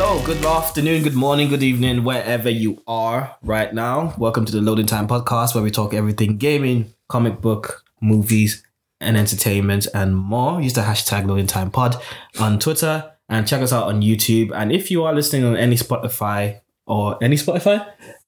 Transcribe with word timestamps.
Hello, 0.00 0.24
good 0.24 0.44
afternoon, 0.44 1.02
good 1.02 1.16
morning, 1.16 1.48
good 1.48 1.64
evening, 1.64 2.04
wherever 2.04 2.48
you 2.48 2.80
are 2.86 3.36
right 3.42 3.74
now. 3.74 4.14
Welcome 4.16 4.44
to 4.44 4.52
the 4.52 4.60
Loading 4.60 4.86
Time 4.86 5.08
Podcast, 5.08 5.56
where 5.56 5.64
we 5.64 5.72
talk 5.72 5.92
everything 5.92 6.36
gaming, 6.36 6.94
comic 7.08 7.40
book, 7.40 7.82
movies, 8.00 8.62
and 9.00 9.16
entertainment, 9.16 9.88
and 9.92 10.16
more. 10.16 10.60
Use 10.60 10.74
the 10.74 10.82
hashtag 10.82 11.26
Loading 11.26 11.48
Time 11.48 11.72
Pod 11.72 11.96
on 12.38 12.60
Twitter 12.60 13.10
and 13.28 13.48
check 13.48 13.60
us 13.60 13.72
out 13.72 13.88
on 13.88 14.00
YouTube. 14.00 14.52
And 14.54 14.70
if 14.70 14.88
you 14.92 15.02
are 15.02 15.12
listening 15.12 15.42
on 15.42 15.56
any 15.56 15.74
Spotify 15.74 16.60
or 16.86 17.18
any 17.20 17.34
Spotify, 17.34 17.84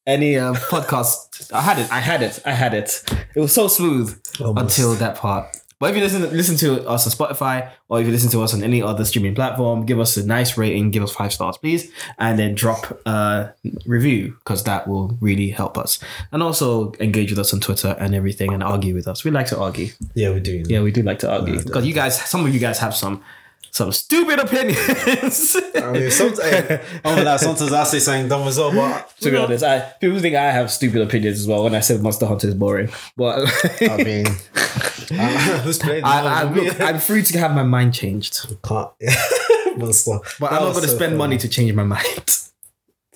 any 0.09 0.39
uh, 0.39 0.55
podcast, 0.73 1.53
I 1.53 1.61
had 1.61 1.79
it, 1.79 1.93
I 1.93 2.01
had 2.01 2.23
it, 2.23 2.43
I 2.45 2.51
had 2.51 2.75
it. 2.75 3.05
It 3.37 3.39
was 3.39 3.53
so 3.53 3.69
smooth 3.69 4.21
Almost. 4.41 4.61
until 4.61 4.95
that 4.95 5.15
part. 5.15 5.57
But 5.81 5.91
if 5.91 5.97
you 5.97 6.03
listen 6.03 6.23
listen 6.37 6.57
to 6.59 6.87
us 6.87 7.07
on 7.07 7.13
Spotify 7.13 7.71
or 7.89 8.01
if 8.01 8.07
you 8.07 8.13
listen 8.13 8.31
to 8.33 8.43
us 8.43 8.53
on 8.53 8.63
any 8.63 8.83
other 8.83 9.05
streaming 9.07 9.35
platform, 9.35 9.87
give 9.87 9.99
us 9.99 10.17
a 10.19 10.27
nice 10.27 10.59
rating, 10.59 10.91
give 10.91 11.03
us 11.03 11.11
five 11.11 11.33
stars, 11.33 11.57
please, 11.57 11.91
and 12.19 12.39
then 12.39 12.55
drop 12.55 13.01
a 13.07 13.55
review 13.87 14.37
because 14.45 14.63
that 14.65 14.87
will 14.87 15.17
really 15.23 15.49
help 15.49 15.79
us. 15.79 15.99
And 16.33 16.43
also 16.43 16.93
engage 17.01 17.31
with 17.31 17.39
us 17.39 17.55
on 17.55 17.61
Twitter 17.61 17.97
and 17.99 18.15
everything 18.15 18.53
and 18.53 18.63
argue 18.63 18.95
with 18.95 19.09
us. 19.09 19.25
We 19.25 19.31
like 19.31 19.47
to 19.47 19.59
argue. 19.59 19.89
Yeah, 20.15 20.35
we 20.35 20.41
do. 20.41 20.63
Yeah, 20.67 20.83
we 20.83 20.93
do 20.93 21.03
like 21.03 21.19
to 21.21 21.33
argue 21.33 21.63
because 21.65 21.87
you 21.87 21.95
guys, 21.95 22.21
some 22.21 22.45
of 22.45 22.53
you 22.53 22.61
guys 22.61 22.79
have 22.79 22.95
some 22.95 23.23
some 23.71 23.93
stupid 23.93 24.39
opinions. 24.39 25.57
I 25.75 25.93
mean, 25.93 26.11
sometimes, 26.11 26.83
I'm 27.05 27.25
like, 27.25 27.41
sometimes 27.41 27.73
I 27.73 27.85
say 27.85 27.99
something 28.01 28.29
dumb 28.29 28.47
as 28.49 28.59
well, 28.59 28.73
but 28.73 29.17
to 29.21 29.31
be 29.31 29.37
honest, 29.37 29.65
I 29.65 29.81
people 30.01 30.19
think 30.19 30.35
I 30.37 30.51
have 30.51 30.71
stupid 30.71 31.03
opinions 31.03 31.41
as 31.41 31.47
well 31.47 31.65
when 31.65 31.75
I 31.75 31.81
said 31.81 32.03
Monster 32.03 32.27
Hunter 32.27 32.49
is 32.49 32.55
boring, 32.55 32.91
but. 33.17 33.49
I 33.83 33.97
mean, 34.03 34.27
who's 35.63 35.79
playing? 35.79 36.05
I, 36.05 36.43
I, 36.43 36.43
look, 36.45 36.81
I'm 36.81 36.99
free 36.99 37.23
to 37.23 37.39
have 37.39 37.55
my 37.55 37.63
mind 37.63 37.95
changed. 37.95 38.47
can't. 38.63 38.91
Monster. 39.77 40.19
But 40.39 40.53
I'm 40.53 40.63
not 40.63 40.73
going 40.73 40.85
to 40.85 40.89
spend 40.89 41.17
money 41.17 41.39
to 41.39 41.49
change 41.49 41.73
my 41.73 41.85
mind. 41.85 42.37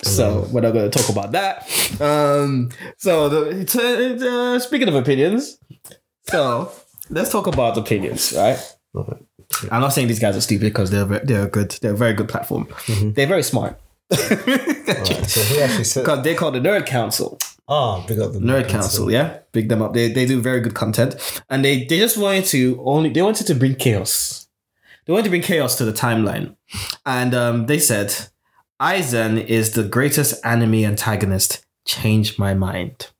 So 0.01 0.47
we're 0.51 0.61
not 0.61 0.73
going 0.73 0.91
to 0.91 0.95
talk 0.95 1.09
about 1.09 1.31
that. 1.31 1.65
Um, 1.99 2.69
so 2.97 3.29
the, 3.29 3.61
it's, 3.61 3.75
uh, 3.75 4.17
uh, 4.21 4.59
speaking 4.59 4.87
of 4.87 4.93
opinions, 4.93 5.57
so 6.27 6.71
let's 7.09 7.31
talk 7.31 7.47
about 7.47 7.77
opinions, 7.77 8.33
right? 8.35 8.59
I'm 9.71 9.81
not 9.81 9.89
saying 9.93 10.07
these 10.07 10.19
guys 10.19 10.35
are 10.37 10.41
stupid 10.41 10.65
because 10.65 10.91
they're 10.91 11.05
they're 11.05 11.47
good. 11.47 11.71
They're 11.81 11.93
a 11.93 11.97
very 11.97 12.13
good 12.13 12.27
platform. 12.29 12.67
They're 12.87 13.27
very 13.27 13.43
smart 13.43 13.79
So 14.11 15.41
who 15.41 15.59
actually 15.61 15.83
said? 15.85 16.01
because 16.03 16.23
they're 16.23 16.35
called 16.35 16.55
the 16.55 16.59
Nerd 16.59 16.85
Council. 16.85 17.39
Oh, 17.67 18.05
big 18.07 18.19
up 18.19 18.33
the 18.33 18.39
Nerd 18.39 18.67
Council, 18.69 19.11
yeah, 19.11 19.39
big 19.51 19.69
them 19.69 19.81
up. 19.81 19.93
They 19.93 20.11
they 20.11 20.25
do 20.27 20.39
very 20.39 20.59
good 20.61 20.75
content, 20.75 21.15
and 21.49 21.65
they 21.65 21.83
they 21.85 21.97
just 21.97 22.15
wanted 22.17 22.45
to 22.45 22.79
only 22.85 23.09
they 23.09 23.23
wanted 23.23 23.47
to 23.47 23.55
bring 23.55 23.75
chaos. 23.75 24.47
They 25.05 25.13
wanted 25.13 25.23
to 25.25 25.29
bring 25.31 25.41
chaos 25.41 25.75
to 25.77 25.85
the 25.85 25.93
timeline, 25.93 26.55
and 27.05 27.33
um, 27.33 27.65
they 27.65 27.79
said, 27.79 28.13
"Aizen 28.79 29.43
is 29.43 29.71
the 29.71 29.83
greatest 29.83 30.45
anime 30.45 30.75
antagonist." 30.85 31.65
Change 31.85 32.37
my 32.39 32.53
mind. 32.53 33.11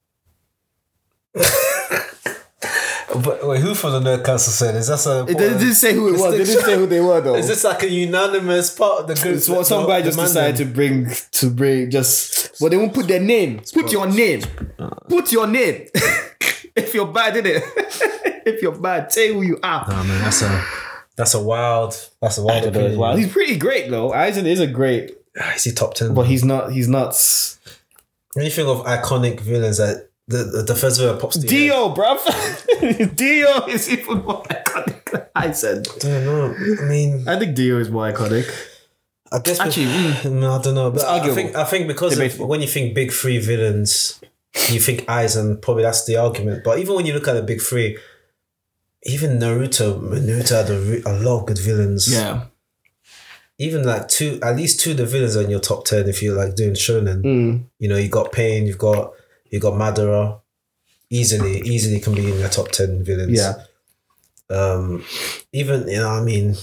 But 3.14 3.48
wait, 3.48 3.62
who 3.62 3.76
from 3.76 4.04
the 4.04 4.18
Nerd 4.18 4.26
Council 4.26 4.52
said? 4.52 4.76
Is 4.76 4.88
that 4.88 5.06
a? 5.06 5.30
It 5.32 5.38
didn't 5.38 5.76
say 5.76 5.94
who 5.94 6.10
it 6.10 6.20
was. 6.20 6.32
They 6.32 6.44
didn't 6.44 6.64
say 6.64 6.76
who 6.76 6.88
they 6.88 7.00
were 7.02 7.22
though. 7.22 7.36
Is 7.36 7.48
this 7.48 7.64
like 7.64 7.84
a 7.84 7.90
unanimous 7.90 8.74
part 8.76 9.02
of 9.02 9.08
the 9.08 9.16
group? 9.16 9.36
It's 9.36 9.48
what 9.48 9.68
some 9.68 9.86
guy 9.86 10.02
just 10.02 10.18
decided 10.18 10.56
to 10.58 10.66
bring 10.66 11.10
to 11.32 11.50
bring 11.50 11.90
just 11.92 12.60
well 12.60 12.70
they 12.70 12.78
won't 12.78 12.94
put 12.94 13.08
their 13.08 13.20
name. 13.22 13.62
Put 13.74 13.92
your 13.92 14.08
name. 14.08 14.42
Put 15.08 15.32
your 15.32 15.46
name. 15.48 15.88
if 16.76 16.94
you're 16.94 17.08
bad, 17.08 17.38
in 17.38 17.46
it. 17.46 17.64
if 18.46 18.62
you're 18.62 18.78
bad, 18.78 19.12
say 19.12 19.34
who 19.34 19.42
you 19.44 19.60
are. 19.62 19.86
Oh 19.88 20.04
man, 20.04 20.22
that's 20.22 20.42
a 20.42 20.66
that's 21.16 21.34
a 21.36 21.42
wild. 21.42 21.94
That's 22.22 22.38
a 22.38 22.44
wild 22.44 22.66
opinion. 22.66 22.98
Wow, 22.98 23.16
he's 23.16 23.32
pretty 23.32 23.58
great 23.58 23.90
though. 23.90 24.12
Aizen 24.12 24.46
is 24.46 24.60
a 24.60 24.68
great, 24.68 25.16
ah, 25.40 25.54
Is 25.54 25.64
he 25.64 25.72
top 25.72 25.94
ten? 25.94 26.14
but 26.14 26.26
he's 26.26 26.44
not. 26.44 26.72
He's 26.72 26.88
not. 26.88 27.10
s- 27.10 27.60
when 28.34 28.46
you 28.46 28.52
think 28.52 28.68
of 28.68 28.84
iconic 28.86 29.40
villains, 29.40 29.78
that 29.78 30.10
the 30.28 30.44
the, 30.44 30.64
the 30.64 30.76
first 30.76 31.00
that 31.00 31.20
pops 31.20 31.38
to 31.38 31.46
Dio, 31.48 31.94
bruv. 31.94 33.16
Dio 33.16 33.66
is 33.68 33.90
even 33.90 34.24
more 34.24 34.44
iconic 34.44 35.06
than 35.12 35.22
Aizen. 35.36 35.88
I 35.96 36.00
don't 36.00 36.26
know. 36.26 36.84
I 36.84 36.88
mean, 36.90 37.28
I 37.28 37.38
think 37.38 37.56
Dio 37.56 37.78
is 37.80 37.90
more 37.90 38.12
iconic. 38.12 38.52
I 39.32 39.40
guess 39.40 39.60
Actually, 39.60 39.88
mm, 39.88 40.32
No, 40.40 40.54
I 40.54 40.62
don't 40.62 40.76
know, 40.76 40.92
but 40.92 41.04
I 41.04 41.34
think 41.34 41.56
I 41.56 41.64
think 41.64 41.88
because 41.88 42.18
of, 42.18 42.40
when 42.40 42.62
you 42.62 42.68
think 42.68 42.94
big 42.94 43.12
three 43.12 43.40
villains, 43.40 44.22
you 44.70 44.80
think 44.80 45.02
Aizen. 45.02 45.62
Probably 45.62 45.84
that's 45.84 46.06
the 46.06 46.18
argument. 46.18 46.64
But 46.64 46.80
even 46.80 46.96
when 46.96 47.06
you 47.06 47.14
look 47.14 47.28
at 47.28 47.34
the 47.34 47.42
big 47.42 47.62
three, 47.62 47.98
even 49.04 49.40
Naruto, 49.40 50.00
Naruto 50.00 50.50
had 50.50 50.70
a, 50.70 51.10
a 51.12 51.14
lot 51.20 51.42
of 51.42 51.46
good 51.48 51.60
villains. 51.60 52.12
yeah. 52.12 52.46
Even 53.58 53.84
like 53.86 54.10
two, 54.10 54.38
at 54.44 54.58
least 54.58 54.82
two 54.82 54.92
of 54.92 54.98
the 54.98 55.06
villains 55.06 55.38
are 55.38 55.42
in 55.42 55.50
your 55.50 55.62
top 55.62 55.86
ten 55.86 56.10
if 56.10 56.22
you're 56.22 56.36
like 56.36 56.56
doing 56.56 56.74
shonen. 56.74 57.22
Mm. 57.22 57.64
You 57.80 57.88
know, 57.88 57.96
you 57.96 58.10
got 58.10 58.34
Pain, 58.34 58.68
you've 58.68 58.78
got 58.78 59.14
you 59.50 59.60
got 59.60 59.74
Madara. 59.74 60.40
Easily, 61.10 61.60
easily 61.62 62.00
can 62.00 62.16
be 62.16 62.32
in 62.32 62.42
the 62.42 62.50
top 62.50 62.70
ten 62.70 63.04
villains. 63.04 63.38
Yeah. 63.38 63.54
Um, 64.50 65.04
even 65.54 65.88
you 65.88 65.98
know, 66.00 66.10
I 66.10 66.22
mean, 66.22 66.56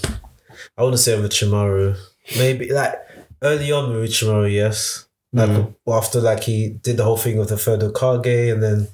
I 0.76 0.82
wouldn't 0.82 1.00
say 1.00 1.12
Orochimaru. 1.16 1.96
Maybe 2.36 2.70
like 2.72 2.94
early 3.42 3.70
on 3.72 3.90
with 3.92 4.10
Orochimaru, 4.10 4.52
yes. 4.52 5.06
Like 5.32 5.48
Mm. 5.50 5.74
after 5.88 6.20
like 6.20 6.42
he 6.44 6.70
did 6.70 6.96
the 6.98 7.04
whole 7.04 7.16
thing 7.16 7.38
with 7.38 7.48
the 7.48 7.56
third 7.56 7.80
Kage, 7.94 8.50
and 8.52 8.62
then 8.62 8.88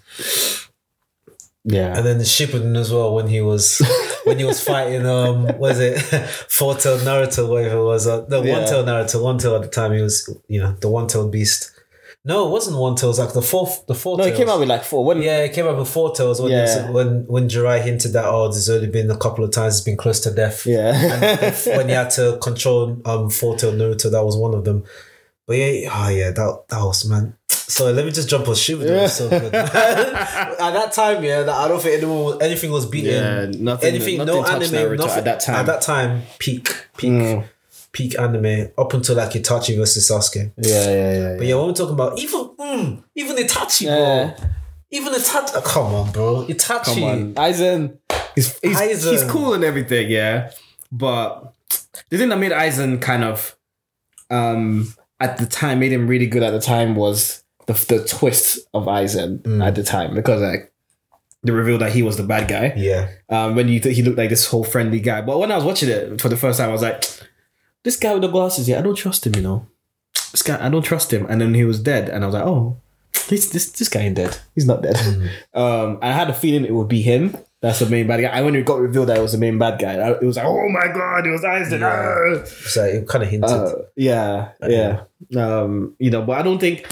Yeah. 1.65 1.97
and 1.97 2.07
then 2.07 2.19
the 2.19 2.25
Shippuden 2.25 2.77
as 2.79 2.93
well 2.93 3.15
when 3.15 3.27
he 3.29 3.41
was 3.41 3.83
when 4.25 4.39
he 4.39 4.45
was 4.45 4.61
fighting 4.61 5.05
um 5.07 5.59
was 5.59 5.81
it 5.81 5.99
four 6.49 6.75
tail 6.77 6.99
Naruto 6.99 7.49
whatever 7.49 7.79
it 7.81 7.85
was 7.85 8.07
uh, 8.07 8.21
the 8.21 8.41
Yeah. 8.43 8.53
one 8.59 8.65
tail 8.69 8.85
Naruto 8.85 9.23
one 9.23 9.39
tail 9.39 9.57
at 9.57 9.63
the 9.63 9.69
time 9.69 9.93
he 9.93 10.01
was 10.03 10.29
you 10.47 10.61
know 10.61 10.73
the 10.81 10.89
one 10.89 11.07
tail 11.09 11.29
beast. 11.29 11.73
No, 12.25 12.47
it 12.47 12.51
wasn't 12.51 12.77
one 12.77 12.95
tail. 12.95 13.09
It 13.09 13.13
was 13.13 13.19
like 13.21 13.33
the 13.33 13.41
fourth 13.43 13.87
the 13.87 13.95
four. 13.95 14.19
no, 14.19 14.25
he 14.25 14.31
tails. 14.31 14.39
came 14.39 14.49
out 14.51 14.59
with 14.61 14.69
like 14.69 14.85
four. 14.85 15.05
When, 15.05 15.23
Yeah, 15.23 15.39
it 15.45 15.53
came 15.55 15.67
out 15.67 15.79
with 15.79 15.89
four 15.89 16.13
tails 16.15 16.41
when 16.43 16.51
Yeah. 16.53 16.91
when 16.91 17.27
when 17.27 17.49
Jirai 17.49 17.81
hinted 17.83 18.13
that 18.13 18.27
oh, 18.27 18.49
there's 18.51 18.69
only 18.69 18.89
been 18.89 19.11
a 19.11 19.17
couple 19.17 19.45
of 19.45 19.51
times 19.53 19.77
he's 19.79 19.85
been 19.85 19.97
close 19.97 20.21
to 20.21 20.31
death. 20.31 20.67
Yeah. 20.67 20.93
when 21.77 21.89
he 21.89 21.95
had 21.95 22.11
to 22.11 22.39
control 22.43 23.01
um 23.07 23.31
four 23.31 23.57
tail 23.57 23.73
Naruto, 23.73 24.11
that 24.11 24.25
was 24.25 24.37
one 24.37 24.53
of 24.55 24.65
them. 24.65 24.85
But 25.47 25.57
yeah, 25.57 25.89
oh 25.93 26.09
yeah, 26.11 26.31
that 26.33 26.65
that 26.69 26.83
was 26.85 27.09
man. 27.09 27.35
So 27.49 27.91
let 27.93 28.05
me 28.05 28.11
just 28.11 28.29
jump 28.29 28.49
on 28.49 28.55
Shippuden. 28.55 28.87
It 28.99 29.03
was 29.03 29.15
so 29.17 29.29
good. 29.31 29.55
At 29.55 29.73
that 30.73 30.93
time, 30.93 31.23
yeah, 31.23 31.43
that- 31.43 31.55
I 31.55 31.69
don't 31.69 31.81
think 31.83 31.99
anyone 32.03 32.25
was, 32.25 32.39
anything 32.41 32.71
was 32.71 32.87
beating. 32.87 33.13
Yeah, 33.13 33.47
nothing- 33.59 33.89
anything, 33.89 34.19
nothing 34.19 34.35
no 34.35 34.45
anime, 34.45 34.71
Naruto 34.71 34.99
nothing 34.99 35.19
at 35.19 35.25
that 35.25 35.41
time. 35.41 35.55
At 35.57 35.67
that 35.67 35.83
time, 35.83 36.23
peak, 36.39 36.75
peak, 36.97 37.11
Mm. 37.11 37.45
Peak 37.93 38.19
anime 38.19 38.69
up 38.77 38.93
until 38.95 39.17
like 39.17 39.31
Itachi 39.33 39.77
versus 39.77 40.09
Sasuke. 40.11 40.53
yeah, 40.59 40.91
yeah, 40.91 41.13
yeah. 41.13 41.37
But 41.39 41.47
yeah, 41.47 41.55
when 41.57 41.67
we're 41.69 41.73
talking 41.75 41.95
about 41.95 42.19
even 42.19 42.41
mm, 42.59 43.05
even 43.15 43.37
Itachi, 43.37 43.83
Yeah. 43.87 44.35
bro. 44.39 44.49
Even 44.91 45.13
Itachi, 45.13 45.51
oh, 45.55 45.61
come 45.63 45.95
on, 45.95 46.13
bro. 46.13 46.45
Itachi. 46.49 46.85
Come 46.85 47.03
on, 47.05 47.35
Aizen. 47.35 47.99
He's 48.35 48.59
he's, 48.61 48.77
Aizen. 48.79 49.11
he's 49.13 49.25
cool 49.25 49.55
and 49.55 49.65
everything, 49.65 50.09
yeah. 50.11 50.51
But 50.91 51.53
the 52.11 52.17
thing 52.19 52.29
that 52.31 52.39
made 52.39 52.53
Aizen 52.53 53.01
kind 53.03 53.25
of, 53.25 53.57
um, 54.31 54.95
at 55.21 55.37
the 55.39 55.47
time 55.47 55.81
made 55.81 55.93
him 55.93 56.07
really 56.07 56.27
good 56.27 56.43
at 56.43 56.51
the 56.53 56.61
time 56.61 56.95
was 56.95 57.43
the 57.67 57.73
the 57.75 58.05
twist 58.07 58.61
of 58.73 58.85
Aizen 58.85 59.43
Mm. 59.43 59.67
at 59.67 59.75
the 59.75 59.83
time 59.83 60.15
because 60.15 60.41
like 60.41 60.73
the 61.43 61.53
reveal 61.53 61.79
that 61.79 61.93
he 61.93 62.03
was 62.03 62.17
the 62.17 62.23
bad 62.23 62.49
guy. 62.49 62.73
Yeah. 62.77 63.11
Um, 63.29 63.55
when 63.55 63.69
you 63.69 63.81
th- 63.81 63.95
he 63.95 64.03
looked 64.03 64.19
like 64.19 64.31
this 64.31 64.47
whole 64.47 64.65
friendly 64.65 65.01
guy, 65.01 65.21
but 65.21 65.39
when 65.39 65.53
I 65.53 65.57
was 65.57 65.65
watching 65.65 65.89
it 65.89 66.21
for 66.21 66.29
the 66.29 66.37
first 66.37 66.59
time, 66.59 66.71
I 66.71 66.73
was 66.73 66.83
like, 66.83 67.05
this 67.89 67.97
guy 67.97 68.13
with 68.13 68.23
the 68.23 68.29
glasses, 68.29 68.69
yeah, 68.69 68.79
I 68.79 68.83
don't 68.83 68.95
trust 69.05 69.27
him, 69.27 69.35
you 69.35 69.43
know. 69.43 69.67
This 70.33 70.43
guy, 70.43 70.57
I 70.65 70.69
don't 70.69 70.83
trust 70.83 71.11
him. 71.13 71.25
And 71.31 71.41
then 71.41 71.55
he 71.55 71.65
was 71.65 71.81
dead, 71.81 72.11
and 72.11 72.23
I 72.23 72.27
was 72.29 72.35
like, 72.35 72.45
oh, 72.45 72.77
this 73.31 73.49
this 73.51 73.71
this 73.73 73.89
guy 73.89 74.01
ain't 74.01 74.17
dead. 74.17 74.37
He's 74.55 74.67
not 74.67 74.83
dead. 74.83 74.97
Um, 75.55 75.99
I 76.03 76.13
had 76.13 76.29
a 76.31 76.35
feeling 76.35 76.65
it 76.65 76.75
would 76.75 76.89
be 76.89 77.01
him. 77.03 77.37
That's 77.63 77.81
the 77.81 77.87
main 77.87 78.07
bad 78.07 78.21
guy. 78.21 78.29
And 78.29 78.45
when 78.47 78.55
it 78.55 78.65
got 78.65 78.79
revealed 78.79 79.09
that 79.09 79.17
it 79.19 79.23
was 79.23 79.33
the 79.33 79.39
main 79.39 79.59
bad 79.59 79.81
guy, 79.81 79.95
I- 79.97 80.13
it 80.21 80.23
was 80.31 80.37
like, 80.37 80.47
oh 80.47 80.69
my 80.69 80.87
god, 80.93 81.27
it 81.27 81.31
was 81.31 81.45
Einstein. 81.45 81.81
Yeah. 81.81 82.45
So 82.45 82.85
it 82.85 83.09
kind 83.09 83.25
of 83.25 83.31
hinted. 83.31 83.51
Uh, 83.51 83.75
yeah, 83.97 84.51
yeah. 84.77 85.05
Um, 85.37 85.97
you 85.99 86.11
know, 86.11 86.23
but 86.23 86.39
I 86.39 86.43
don't 86.43 86.59
think. 86.61 86.87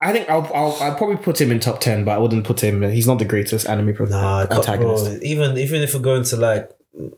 I 0.00 0.12
think 0.12 0.28
I'll, 0.28 0.44
I'll 0.54 0.76
I'll 0.82 0.94
probably 0.96 1.16
put 1.16 1.40
him 1.40 1.50
in 1.50 1.60
top 1.60 1.80
ten, 1.80 2.04
but 2.04 2.12
I 2.12 2.18
wouldn't 2.18 2.44
put 2.44 2.60
him. 2.62 2.82
He's 2.82 3.06
not 3.06 3.18
the 3.18 3.24
greatest 3.24 3.66
anime 3.66 3.94
pro- 3.94 4.04
nah, 4.06 4.42
antagonist. 4.50 5.04
bro, 5.06 5.18
even 5.22 5.56
even 5.56 5.80
if 5.82 5.94
we're 5.94 6.00
going 6.00 6.24
to 6.24 6.36
like 6.36 6.70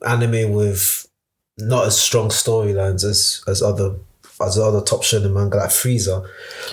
anime 0.06 0.52
with 0.52 1.08
not 1.58 1.86
as 1.86 1.98
strong 1.98 2.28
storylines 2.28 3.04
as 3.04 3.42
as 3.46 3.62
other 3.62 3.94
as 4.44 4.58
other 4.58 4.82
top 4.82 5.00
shonen 5.02 5.32
manga 5.32 5.56
like 5.56 5.70
Frieza. 5.70 6.22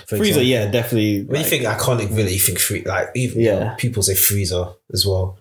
for 0.06 0.16
Frieza, 0.16 0.20
example. 0.20 0.42
yeah, 0.42 0.66
definitely. 0.70 1.22
When 1.24 1.36
like- 1.36 1.44
you 1.44 1.50
think 1.50 1.64
iconic 1.64 2.08
villain, 2.08 2.32
you 2.32 2.38
think 2.38 2.58
Free 2.58 2.82
like 2.84 3.08
even 3.14 3.40
Yeah. 3.40 3.74
people 3.78 4.02
say 4.02 4.14
Frieza 4.14 4.74
as 4.92 5.06
well. 5.06 5.38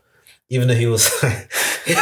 Even 0.49 0.67
though 0.67 0.75
he 0.75 0.85
was 0.85 1.09
like 1.23 1.51
he 1.85 1.93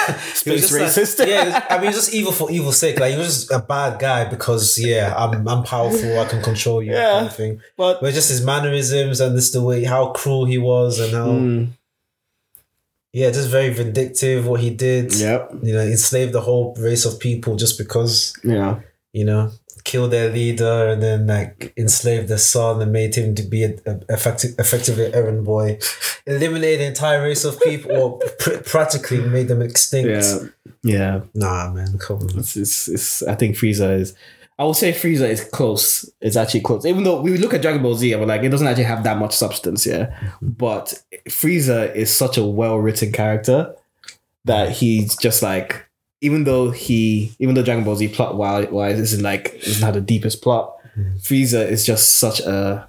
was 0.51 0.69
just 0.69 0.73
like- 0.73 0.81
racist. 0.81 1.27
yeah, 1.27 1.45
was- 1.45 1.63
I 1.69 1.81
mean, 1.81 1.91
just 1.91 2.13
evil 2.13 2.31
for 2.31 2.51
evil's 2.51 2.77
sake. 2.77 2.99
Like 2.99 3.13
he 3.13 3.17
was 3.17 3.27
just 3.47 3.51
a 3.51 3.59
bad 3.59 3.97
guy 3.99 4.25
because 4.25 4.77
yeah, 4.77 5.13
I'm 5.17 5.47
I'm 5.47 5.63
powerful. 5.63 6.19
I 6.19 6.25
can 6.25 6.44
control 6.44 6.83
you. 6.83 6.91
Yeah. 6.91 7.11
kind 7.13 7.27
of 7.27 7.35
thing. 7.35 7.61
but 7.77 8.01
But 8.01 8.13
just 8.13 8.29
his 8.29 8.44
mannerisms 8.45 9.19
and 9.21 9.35
just 9.35 9.53
the 9.53 9.63
way 9.63 9.83
how 9.85 10.11
cruel 10.11 10.45
he 10.45 10.59
was 10.59 10.99
and 10.99 11.13
how 11.13 11.27
mm, 11.27 11.67
yeah, 13.13 13.31
just 13.31 13.49
very 13.49 13.73
vindictive. 13.73 14.47
What 14.47 14.61
he 14.61 14.69
did, 14.69 15.13
yep, 15.15 15.51
you 15.61 15.73
know, 15.73 15.81
enslaved 15.81 16.33
the 16.33 16.41
whole 16.41 16.75
race 16.79 17.05
of 17.05 17.19
people 17.19 17.55
just 17.55 17.77
because 17.77 18.37
yeah, 18.43 18.79
you 19.13 19.25
know 19.25 19.51
killed 19.83 20.11
their 20.11 20.29
leader 20.29 20.89
and 20.89 21.01
then 21.01 21.27
like 21.27 21.73
enslaved 21.77 22.27
their 22.27 22.37
son 22.37 22.81
and 22.81 22.91
made 22.91 23.15
him 23.15 23.35
to 23.35 23.43
be 23.43 23.63
a, 23.63 23.73
a 23.85 23.99
effective, 24.09 24.51
effectively 24.59 25.05
an 25.05 25.15
errand 25.15 25.45
boy, 25.45 25.79
eliminated 26.25 26.81
the 26.81 26.85
entire 26.85 27.21
race 27.21 27.43
of 27.43 27.59
people, 27.61 27.91
or 27.91 28.19
pr- 28.39 28.57
practically 28.57 29.21
made 29.21 29.47
them 29.47 29.61
extinct. 29.61 30.09
Yeah, 30.09 30.47
yeah. 30.83 31.21
Nah, 31.33 31.71
man, 31.71 31.97
come 31.97 32.17
on. 32.17 32.39
It's, 32.39 32.55
it's, 32.55 32.87
it's, 32.87 33.23
I 33.23 33.35
think 33.35 33.55
Frieza 33.55 33.99
is. 33.99 34.15
I 34.61 34.63
would 34.63 34.75
say 34.75 34.91
Frieza 34.91 35.27
is 35.27 35.43
close. 35.43 36.07
It's 36.21 36.35
actually 36.35 36.61
close. 36.61 36.85
Even 36.85 37.03
though 37.03 37.19
we 37.19 37.35
look 37.35 37.55
at 37.55 37.63
Dragon 37.63 37.81
Ball 37.81 37.95
Z 37.95 38.11
and 38.11 38.21
we're 38.21 38.27
like, 38.27 38.43
it 38.43 38.49
doesn't 38.49 38.67
actually 38.67 38.83
have 38.83 39.03
that 39.05 39.17
much 39.17 39.33
substance, 39.33 39.87
yeah. 39.87 40.05
Mm-hmm. 40.05 40.49
But 40.49 41.01
Frieza 41.29 41.95
is 41.95 42.13
such 42.13 42.37
a 42.37 42.45
well 42.45 42.77
written 42.77 43.11
character 43.11 43.75
that 44.45 44.69
he's 44.69 45.17
just 45.17 45.41
like, 45.41 45.89
even 46.21 46.43
though 46.43 46.69
he, 46.69 47.35
even 47.39 47.55
though 47.55 47.63
Dragon 47.63 47.83
Ball 47.83 47.95
Z 47.95 48.09
plot 48.09 48.35
wise 48.37 48.99
isn't 48.99 49.23
like, 49.23 49.59
have 49.79 49.95
the 49.95 50.01
deepest 50.01 50.43
plot, 50.43 50.77
mm-hmm. 50.95 51.17
Frieza 51.17 51.67
is 51.67 51.83
just 51.83 52.19
such 52.19 52.39
a. 52.41 52.87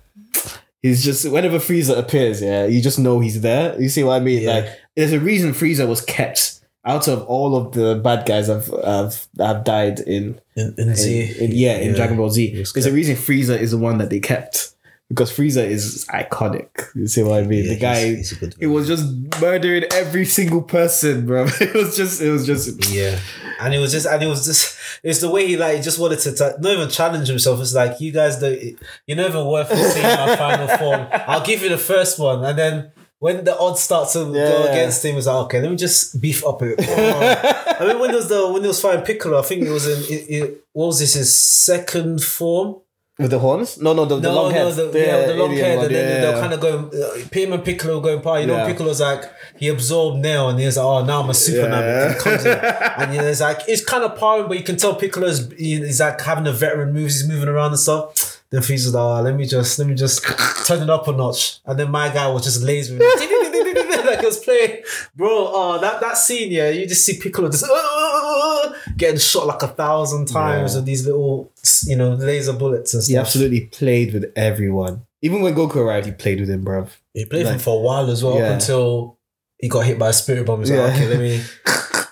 He's 0.83 1.03
just 1.03 1.27
whenever 1.31 1.57
Frieza 1.57 1.97
appears, 1.97 2.43
yeah, 2.43 2.67
you 2.67 2.83
just 2.83 2.99
know 2.99 3.21
he's 3.21 3.41
there. 3.41 3.81
You 3.81 3.89
see 3.89 4.05
what 4.05 4.17
I 4.17 4.21
mean? 4.21 4.43
Yeah. 4.43 4.53
Like, 4.57 4.79
there's 4.95 5.15
a 5.15 5.21
reason 5.21 5.53
Frieza 5.53 5.89
was 5.89 6.03
kept 6.03 6.61
out 6.85 7.07
of 7.09 7.23
all 7.25 7.55
of 7.57 7.73
the 7.73 7.95
bad 8.03 8.27
guys 8.27 8.49
have 8.49 8.67
have, 8.85 9.27
have 9.39 9.65
died 9.65 10.01
in 10.01 10.41
In, 10.57 10.75
in 10.79 10.89
in, 10.91 10.97
Z, 10.97 11.37
in- 11.41 11.53
yeah, 11.53 11.77
in 11.79 11.95
Dragon 11.95 12.17
Ball 12.17 12.31
Z. 12.31 12.65
There's 12.75 12.87
a 12.87 12.93
reason 12.93 13.17
Frieza 13.17 13.59
is 13.59 13.71
the 13.71 13.79
one 13.79 13.99
that 13.99 14.11
they 14.11 14.21
kept 14.21 14.75
because 15.09 15.31
Frieza 15.31 15.65
is 15.65 16.07
iconic. 16.11 16.69
You 16.95 17.07
see 17.07 17.23
what 17.23 17.43
I 17.43 17.47
mean? 17.47 17.65
Yeah, 17.65 17.75
the 17.75 17.79
guy, 17.79 18.05
he's- 18.17 18.31
he's 18.31 18.55
it 18.59 18.67
was 18.67 18.87
just 18.89 19.05
murdering 19.41 19.85
every 19.93 20.25
single 20.25 20.63
person, 20.63 21.27
bro. 21.27 21.47
It 21.61 21.75
was 21.75 21.97
just, 21.97 22.21
it 22.23 22.31
was 22.31 22.47
just, 22.47 22.89
Yeah, 22.91 23.19
and 23.61 23.75
it 23.75 23.79
was 23.79 23.93
just, 23.93 24.07
and 24.07 24.23
it 24.23 24.27
was 24.27 24.45
just, 24.47 24.77
it's 25.05 25.21
the 25.21 25.31
way 25.31 25.47
he 25.47 25.57
like 25.57 25.83
just 25.83 25.99
wanted 25.99 26.19
to 26.21 26.35
ta- 26.35 26.53
not 26.61 26.73
even 26.73 26.89
challenge 26.89 27.29
himself. 27.29 27.61
It's 27.61 27.75
like 27.75 28.01
you 28.01 28.11
guys 28.13 28.39
don't, 28.41 28.59
you're 29.07 29.17
not 29.17 29.29
even 29.31 29.47
worth 29.47 29.69
seeing 29.93 30.03
my 30.07 30.35
final 30.37 30.69
form. 30.79 31.07
I'll 31.13 31.45
give 31.45 31.63
you 31.63 31.69
the 31.69 31.79
first 31.79 32.19
one, 32.19 32.45
and 32.45 32.59
then 32.59 32.93
when 33.23 33.45
the 33.45 33.57
odds 33.57 33.81
start 33.89 34.09
to 34.15 34.19
go 34.25 34.33
Yeah. 34.35 34.73
against 34.73 35.05
him, 35.05 35.17
it's 35.17 35.29
like 35.29 35.37
okay, 35.45 35.61
let 35.63 35.71
me 35.71 35.77
just 35.77 36.21
beef 36.21 36.45
up 36.45 36.61
it. 36.63 36.75
Oh. 36.81 37.75
I 37.81 37.87
mean, 37.87 37.99
when 38.01 38.11
it 38.11 38.17
was 38.17 38.29
the 38.29 38.41
when 38.53 38.65
it 38.65 38.69
was 38.75 38.81
fighting 38.81 39.05
Piccolo, 39.05 39.39
I 39.39 39.43
think 39.43 39.63
it 39.63 39.71
was 39.71 39.87
in 39.87 40.01
it, 40.15 40.23
it, 40.37 40.65
what 40.73 40.87
was 40.87 40.99
this 40.99 41.15
his 41.15 41.31
second 41.69 42.23
form? 42.23 42.81
with 43.19 43.31
the 43.31 43.39
horns. 43.39 43.79
No, 43.79 43.93
no, 43.93 44.05
the, 44.07 44.19
the 44.19 44.33
long 44.33 44.51
no, 44.51 44.57
head. 44.59 44.75
the, 44.75 44.99
yeah, 44.99 45.27
the 45.27 45.35
long 45.35 45.51
alien 45.53 45.65
head, 45.67 45.77
one, 45.77 45.87
and 45.87 45.95
then 45.95 46.09
yeah, 46.09 46.21
they're 46.23 46.35
yeah. 46.35 46.41
kind 46.41 46.55
of 46.55 46.61
going. 46.61 46.85
Uh, 46.87 47.29
Pim 47.31 47.53
and 47.53 47.63
Piccolo 47.65 48.01
going 48.01 48.19
apart. 48.19 48.41
You 48.41 48.47
know, 48.49 48.57
Yeah. 48.57 48.67
Piccolo's 48.67 49.01
like 49.01 49.23
he 49.59 49.69
absorbed 49.69 50.19
Nail, 50.21 50.49
and 50.49 50.59
he's 50.59 50.77
like, 50.79 50.85
"Oh, 50.87 51.05
now 51.05 51.23
I'm 51.23 51.31
a 51.31 51.35
super 51.35 51.69
Yeah. 51.69 51.75
Namek." 51.75 52.15
He 52.15 52.21
comes 52.21 52.45
in, 52.47 52.59
and 52.99 53.15
you 53.15 53.21
know, 53.21 53.27
it's 53.29 53.41
like 53.41 53.61
it's 53.69 53.85
kind 53.85 54.03
of 54.03 54.19
powering, 54.19 54.49
but 54.49 54.57
you 54.57 54.65
can 54.65 54.77
tell 54.77 54.95
Piccolo's 54.97 55.39
he- 55.53 55.77
he's 55.87 56.01
like 56.01 56.21
having 56.23 56.47
a 56.49 56.53
veteran 56.53 56.93
moves. 56.95 57.21
He's 57.21 57.29
moving 57.29 57.49
around 57.49 57.73
and 57.73 57.79
stuff. 57.81 58.32
Then 58.53 58.61
Frieza's 58.61 58.95
like, 58.95 59.03
oh, 59.03 59.23
"Let 59.23 59.35
me 59.35 59.47
just, 59.47 59.79
let 59.79 59.89
me 59.89 59.95
just 59.95 60.23
turn 60.67 60.83
it 60.83 60.91
up 60.91 61.09
a 61.09 61.13
notch." 61.13 61.59
And 61.65 61.79
then 61.79 61.91
my 61.91 62.09
guy 62.13 62.29
was 62.29 62.45
just 62.45 62.63
lazy. 62.63 62.97
like 62.99 64.21
he 64.21 64.27
was 64.27 64.39
playing, 64.45 64.83
bro. 65.17 65.29
Oh, 65.31 65.79
that 65.81 66.01
that 66.01 66.17
scene, 66.19 66.53
yeah. 66.53 66.69
You 66.71 66.87
just 66.87 67.05
see 67.05 67.19
Piccolo 67.19 67.49
just 67.51 67.65
getting 68.97 69.19
shot 69.19 69.47
like 69.47 69.63
a 69.63 69.69
thousand 69.69 70.27
times 70.27 70.73
Yeah. 70.75 70.79
with 70.79 70.87
these 70.87 71.07
little, 71.07 71.53
you 71.87 71.97
know, 71.97 72.13
laser 72.15 72.53
bullets 72.53 72.95
and 72.95 73.03
stuff. 73.03 73.11
He 73.11 73.17
absolutely 73.17 73.61
played 73.67 74.13
with 74.13 74.31
everyone. 74.37 75.07
Even 75.23 75.41
when 75.43 75.55
Goku 75.55 75.77
arrived, 75.77 76.07
he 76.07 76.13
played 76.13 76.41
with 76.41 76.51
him, 76.51 76.65
bruv. 76.65 76.91
He 77.15 77.25
played 77.25 77.47
Like- 77.47 77.55
him 77.55 77.61
for 77.61 77.79
a 77.79 77.81
while 77.81 78.11
as 78.11 78.23
well, 78.25 78.37
Yeah. 78.39 78.47
up 78.49 78.53
until 78.61 79.17
he 79.63 79.69
got 79.69 79.87
hit 79.87 79.99
by 79.99 80.11
a 80.11 80.13
spirit 80.13 80.45
bomb. 80.45 80.61
He's 80.61 80.71
like, 80.71 80.93
okay, 80.93 81.07
let 81.09 81.19
me. 81.19 81.43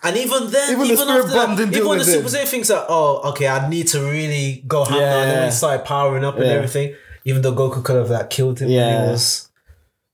And 0.03 0.17
even 0.17 0.51
then, 0.51 0.73
Even 0.73 0.87
even, 0.87 1.07
the 1.09 1.13
after 1.13 1.29
bomb 1.35 1.51
that, 1.51 1.57
didn't 1.59 1.75
even 1.85 1.99
the 1.99 2.05
Super. 2.05 2.29
Saiyan 2.29 2.47
thinks 2.49 2.69
that, 2.69 2.87
oh, 2.89 3.21
okay, 3.33 3.47
I 3.47 3.69
need 3.69 3.87
to 3.89 4.01
really 4.01 4.65
go 4.67 4.83
ham 4.83 4.99
now. 4.99 5.21
And 5.21 5.31
then 5.31 5.39
Yeah. 5.41 5.45
he 5.45 5.51
started 5.53 5.85
powering 5.85 6.25
up 6.25 6.37
and 6.37 6.47
Yeah. 6.47 6.53
everything, 6.53 6.95
even 7.27 7.43
though 7.43 7.53
Goku 7.53 7.85
could 7.85 7.97
have 7.97 8.09
like 8.09 8.31
killed 8.31 8.61
him 8.61 8.69
when 8.69 8.77
Yeah. 8.79 9.05
he 9.05 9.11
was 9.11 9.51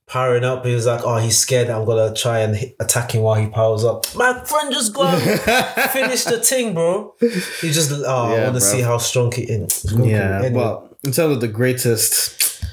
powering 0.09 0.43
up, 0.43 0.67
he 0.67 0.75
was 0.75 0.87
like, 0.87 1.03
oh, 1.05 1.19
he's 1.19 1.39
scared. 1.39 1.71
I'm 1.71 1.85
gonna 1.85 2.13
try 2.13 2.41
and 2.41 2.57
hit, 2.57 2.75
attack 2.81 3.13
him 3.15 3.23
while 3.23 3.37
he 3.41 3.47
powers 3.47 3.85
up. 3.85 4.13
My 4.17 4.33
friend 4.45 4.73
just 4.73 4.93
go 4.93 5.07
finish 5.93 6.25
the 6.25 6.41
thing, 6.43 6.75
bro. 6.75 7.15
He 7.21 7.71
just, 7.71 7.93
oh, 7.93 8.05
I 8.35 8.43
want 8.43 8.55
to 8.57 8.61
see 8.61 8.81
how 8.81 8.99
strong 8.99 9.31
he 9.31 9.43
is. 9.43 9.85
Goku. 9.89 10.11
Yeah, 10.11 10.39
Anyway. 10.43 10.63
well, 10.65 10.97
in 11.05 11.13
terms 11.13 11.33
of 11.37 11.41
the 11.41 11.49
greatest, 11.49 12.65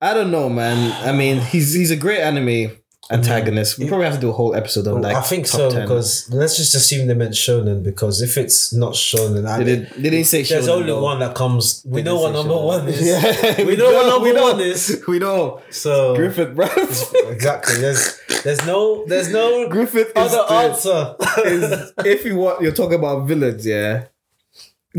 I 0.00 0.14
don't 0.14 0.30
know, 0.30 0.48
man. 0.48 0.92
I 1.04 1.10
mean, 1.10 1.40
he's 1.40 1.74
he's 1.74 1.90
a 1.90 1.96
great 1.96 2.20
anime 2.20 2.76
antagonist. 3.10 3.78
We 3.78 3.88
probably 3.88 4.06
have 4.06 4.14
to 4.16 4.20
do 4.20 4.30
a 4.30 4.32
whole 4.32 4.54
episode 4.54 4.86
on 4.86 5.02
like 5.02 5.16
I 5.16 5.20
think 5.22 5.46
so 5.46 5.70
10. 5.70 5.82
because 5.82 6.30
let's 6.32 6.56
just 6.56 6.74
assume 6.74 7.06
they 7.08 7.14
meant 7.14 7.32
shonen 7.34 7.82
because 7.82 8.22
if 8.22 8.38
it's 8.38 8.72
not 8.72 8.92
shonen, 8.92 9.46
I 9.48 9.58
they, 9.58 9.64
did, 9.64 9.90
they 9.96 10.10
didn't 10.10 10.26
say 10.26 10.42
there's 10.42 10.66
shonen, 10.66 10.70
only 10.74 10.86
though. 10.86 11.02
one 11.02 11.18
that 11.20 11.34
comes. 11.34 11.82
We 11.84 12.02
know 12.02 12.20
what 12.20 12.32
number 12.32 12.54
shonen. 12.54 12.64
one 12.64 12.88
is. 12.88 13.00
Yeah, 13.06 13.64
we 13.64 13.76
know 13.76 13.92
what 13.92 14.06
number 14.06 14.24
we 14.28 14.32
know. 14.32 14.42
one 14.52 14.60
is. 14.60 15.02
We 15.08 15.18
know 15.18 15.60
So 15.70 16.14
Griffith, 16.14 16.54
bro. 16.54 16.66
exactly, 17.30 17.76
there's 17.80 18.18
there's 18.44 18.64
no 18.66 19.04
there's 19.06 19.32
no 19.32 19.68
Griffith 19.68 20.12
other 20.16 20.36
the- 20.36 20.52
answer. 20.52 21.14
is 21.46 21.92
if 22.04 22.24
you 22.24 22.36
want, 22.36 22.62
you're 22.62 22.72
talking 22.72 22.98
about 22.98 23.26
villains, 23.26 23.66
yeah. 23.66 24.06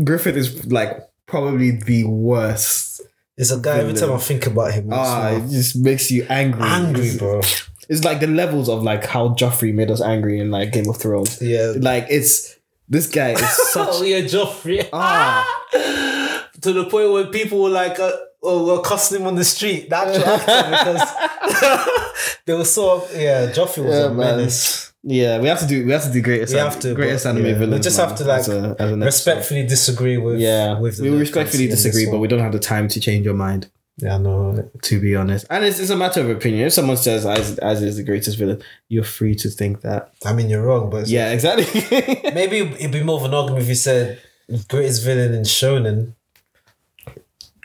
Griffith 0.02 0.36
is 0.36 0.70
like 0.72 0.98
probably 1.26 1.70
the 1.72 2.04
worst. 2.04 3.00
it's 3.36 3.50
a 3.50 3.58
guy. 3.58 3.78
Every 3.78 3.94
time 3.94 4.12
I 4.12 4.18
think 4.18 4.46
about 4.46 4.72
him, 4.72 4.88
Ah, 4.92 5.30
it 5.32 5.48
just 5.50 5.76
makes 5.76 6.10
you 6.10 6.26
angry. 6.28 6.62
angry, 6.62 7.16
bro. 7.16 7.40
It's 7.88 8.04
like 8.04 8.20
the 8.20 8.26
levels 8.26 8.68
of 8.68 8.82
like 8.82 9.04
how 9.04 9.30
Joffrey 9.30 9.74
made 9.74 9.90
us 9.90 10.00
angry 10.00 10.38
in 10.40 10.50
like 10.50 10.72
Game 10.72 10.88
of 10.88 10.96
Thrones. 10.98 11.40
Yeah. 11.42 11.72
Like 11.76 12.06
it's 12.10 12.56
this 12.88 13.08
guy 13.08 13.30
is 13.32 13.40
such 13.72 13.88
oh 13.90 14.02
yeah, 14.02 14.20
Joffrey. 14.20 14.88
ah 14.92 15.44
to 16.60 16.72
the 16.72 16.84
point 16.84 17.10
where 17.12 17.26
people 17.26 17.62
were 17.62 17.70
like, 17.70 17.98
uh, 17.98 18.12
oh, 18.42 18.64
were 18.76 18.82
cussing 18.82 19.20
him 19.20 19.26
on 19.26 19.34
the 19.34 19.44
street. 19.44 19.90
The 19.90 19.96
actual 19.96 20.24
actor 20.24 20.68
because 20.94 22.36
they 22.46 22.54
were 22.54 22.64
so 22.64 23.06
yeah. 23.14 23.50
Joffrey 23.52 23.84
was 23.84 23.94
Yeah, 23.94 24.04
a 24.06 24.08
man. 24.10 24.36
menace. 24.36 24.92
yeah. 25.02 25.40
We 25.40 25.48
have 25.48 25.58
to 25.60 25.66
do 25.66 25.84
we 25.84 25.92
have 25.92 26.04
to 26.04 26.12
do 26.12 26.20
greatest 26.22 26.52
We 26.52 26.58
have 26.60 26.78
to, 26.80 26.94
greatest 26.94 27.24
but, 27.24 27.30
anime 27.30 27.46
yeah. 27.46 27.66
We 27.68 27.78
just 27.80 27.98
man, 27.98 28.08
have 28.08 28.18
to, 28.18 28.24
like, 28.24 28.40
as 28.40 28.48
a- 28.48 28.76
as. 28.78 28.96
Respectfully 28.98 29.66
disagree 29.66 30.18
with 30.18 30.38
Yeah, 30.40 30.78
with 30.78 30.98
the 30.98 31.10
we 31.10 31.16
respectfully 31.18 31.66
disagree, 31.66 32.06
but 32.10 32.18
we 32.18 32.28
don't 32.28 32.40
have 32.40 32.52
the 32.52 32.58
time 32.60 32.86
to 32.88 33.00
change 33.00 33.24
your 33.24 33.34
mind. 33.34 33.70
Yeah 34.02 34.18
no 34.18 34.68
To 34.82 35.00
be 35.00 35.14
honest, 35.16 35.46
and 35.50 35.64
it's, 35.64 35.78
it's 35.78 35.90
a 35.90 35.96
matter 35.96 36.20
of 36.20 36.28
opinion. 36.30 36.66
If 36.66 36.72
someone 36.72 36.96
says 36.96 37.24
as 37.24 37.58
as 37.58 37.82
is 37.82 37.96
the 37.96 38.04
greatest 38.04 38.36
villain, 38.38 38.60
you're 38.88 39.04
free 39.18 39.34
to 39.36 39.48
think 39.48 39.80
that. 39.82 40.12
I 40.24 40.32
mean 40.32 40.48
you're 40.50 40.62
wrong, 40.66 40.90
but 40.90 41.06
Yeah, 41.08 41.30
exactly. 41.32 41.64
maybe 42.34 42.58
it'd 42.58 42.92
be 42.92 43.02
more 43.02 43.18
of 43.20 43.24
an 43.24 43.34
argument 43.34 43.62
if 43.62 43.68
you 43.68 43.74
said 43.76 44.20
greatest 44.68 45.04
villain 45.04 45.32
in 45.34 45.42
Shonen. 45.42 46.14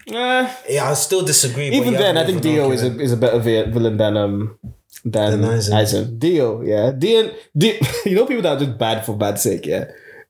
Eh, 0.09 0.55
Yeah, 0.69 0.89
I 0.89 0.93
still 0.93 1.23
disagree. 1.25 1.69
even 1.69 1.93
then, 1.93 2.17
I 2.17 2.25
think 2.25 2.41
Dio 2.41 2.71
is 2.71 2.83
a 2.83 2.97
is 2.99 3.11
a 3.11 3.17
better 3.17 3.39
villain 3.39 3.97
than 3.97 4.15
um 4.17 4.57
than 5.03 5.41
Than 5.41 5.51
Aizen. 5.51 5.73
Aizen. 5.73 6.19
Dio, 6.19 6.61
yeah, 6.61 6.91
Dio, 6.91 7.31
Dio. 7.57 7.73
You 8.05 8.15
know 8.15 8.25
people 8.25 8.43
that 8.43 8.57
are 8.57 8.65
just 8.65 8.77
bad 8.77 9.05
for 9.05 9.17
bad 9.17 9.39
sake, 9.39 9.65
yeah. 9.65 9.85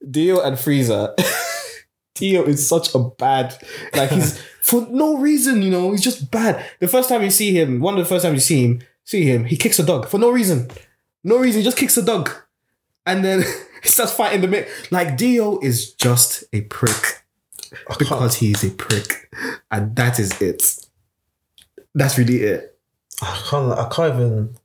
Dio 0.09 0.41
and 0.41 0.57
Frieza. 0.57 1.13
Dio 2.15 2.43
is 2.45 2.67
such 2.67 2.95
a 2.95 2.99
bad, 2.99 3.55
like 3.93 4.09
he's 4.09 4.39
for 4.67 4.85
no 4.89 5.17
reason, 5.17 5.61
you 5.61 5.69
know, 5.71 5.91
he's 5.91 6.03
just 6.03 6.29
bad. 6.29 6.63
The 6.79 6.87
first 6.87 7.09
time 7.09 7.21
you 7.23 7.29
see 7.31 7.51
him, 7.59 7.79
one 7.79 7.93
of 7.97 7.99
the 8.03 8.09
first 8.09 8.23
times 8.25 8.35
you 8.35 8.39
see 8.41 8.63
him, 8.65 8.81
see 9.05 9.23
him, 9.23 9.45
he 9.45 9.55
kicks 9.55 9.79
a 9.79 9.83
dog 9.85 10.07
for 10.07 10.17
no 10.19 10.29
reason, 10.29 10.69
no 11.23 11.37
reason, 11.37 11.61
he 11.61 11.65
just 11.65 11.77
kicks 11.77 11.97
a 11.97 12.03
dog, 12.03 12.29
and 13.05 13.23
then 13.23 13.43
he 13.83 13.89
starts 13.89 14.11
fighting 14.13 14.41
the 14.41 14.47
mate. 14.47 14.67
Like 14.91 15.17
Dio 15.17 15.59
is 15.59 15.93
just 15.93 16.43
a 16.53 16.61
prick 16.61 17.23
because 17.99 18.35
he's 18.37 18.63
a 18.63 18.71
prick, 18.71 19.29
and 19.71 19.95
that 19.95 20.19
is 20.19 20.41
it. 20.41 20.85
That's 21.95 22.17
really 22.17 22.37
it. 22.43 22.77
I 23.21 23.41
can't. 23.49 23.71
I 23.71 23.89
can't 23.89 24.13
even. 24.15 24.55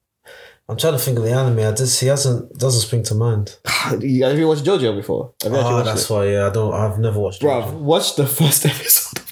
I'm 0.69 0.77
trying 0.77 0.93
to 0.95 0.99
think 0.99 1.19
of 1.19 1.25
the 1.25 1.33
anime. 1.33 1.59
I 1.61 1.73
just 1.73 2.01
he 2.01 2.07
hasn't 2.07 2.59
doesn't 2.59 2.83
spring 2.83 3.03
to 3.05 3.15
mind. 3.15 3.57
Have 3.67 4.03
you 4.05 4.49
watched 4.49 4.65
JoJo 4.65 4.97
before? 4.97 5.33
Have 5.43 5.53
Oh, 5.55 5.83
that's 5.83 6.11
it? 6.11 6.13
why. 6.13 6.27
Yeah, 6.29 6.47
I 6.49 6.51
don't. 6.51 6.73
I've 6.75 6.99
never 6.99 7.19
watched. 7.19 7.43
It. 7.43 7.47
watch 7.75 8.17
the 8.17 8.27
first 8.41 8.67
episode 8.67 9.23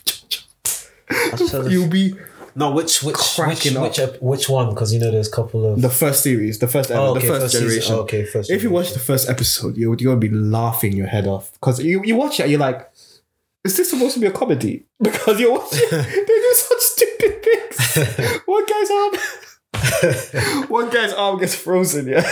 JoJo. 1.50 1.71
You'll 1.71 1.88
be 1.88 2.14
No, 2.54 2.71
which 2.73 3.02
which 3.02 3.16
Cracking 3.16 3.80
which 3.80 3.99
up. 3.99 4.12
which, 4.14 4.21
which 4.21 4.49
one? 4.49 4.71
Because 4.71 4.92
you 4.92 5.00
know 5.00 5.11
there's 5.11 5.28
a 5.28 5.30
couple 5.30 5.64
of. 5.64 5.80
the 5.83 5.90
first 5.90 6.23
series, 6.23 6.59
the 6.59 6.66
first 6.69 6.90
ever, 6.90 7.00
oh, 7.00 7.16
okay, 7.16 7.26
the 7.26 7.33
first, 7.35 7.52
season. 7.52 7.61
generation. 7.69 7.95
Oh, 7.95 8.00
okay, 8.00 8.25
first. 8.25 8.50
If 8.50 8.62
you 8.62 8.71
watch 8.71 8.92
the 8.92 8.99
first 8.99 9.28
episode, 9.28 9.76
you're, 9.76 9.95
you're 9.99 10.12
gonna 10.14 10.21
be 10.21 10.28
laughing 10.30 10.92
your 10.95 11.07
head 11.07 11.26
off 11.26 11.52
because 11.52 11.83
you, 11.83 12.02
you 12.04 12.16
watch 12.16 12.40
it 12.40 12.45
and 12.45 12.50
you're 12.52 12.61
like, 12.61 12.90
is 13.64 13.76
this 13.76 13.90
supposed 13.90 14.14
to 14.14 14.21
be 14.21 14.26
a 14.26 14.33
comedy? 14.33 14.87
Because 15.02 15.40
you're 15.40 15.52
watching, 15.52 15.80
they 15.90 16.25
do 16.25 16.52
such 16.54 16.80
stupid 16.80 17.42
things. 17.42 18.40
one 18.47 18.64
guy's 18.66 18.90
arm, 18.90 20.66
one 20.69 20.90
guy's 20.90 21.12
arm 21.12 21.38
gets 21.38 21.54
frozen. 21.54 22.07
Yeah, 22.09 22.30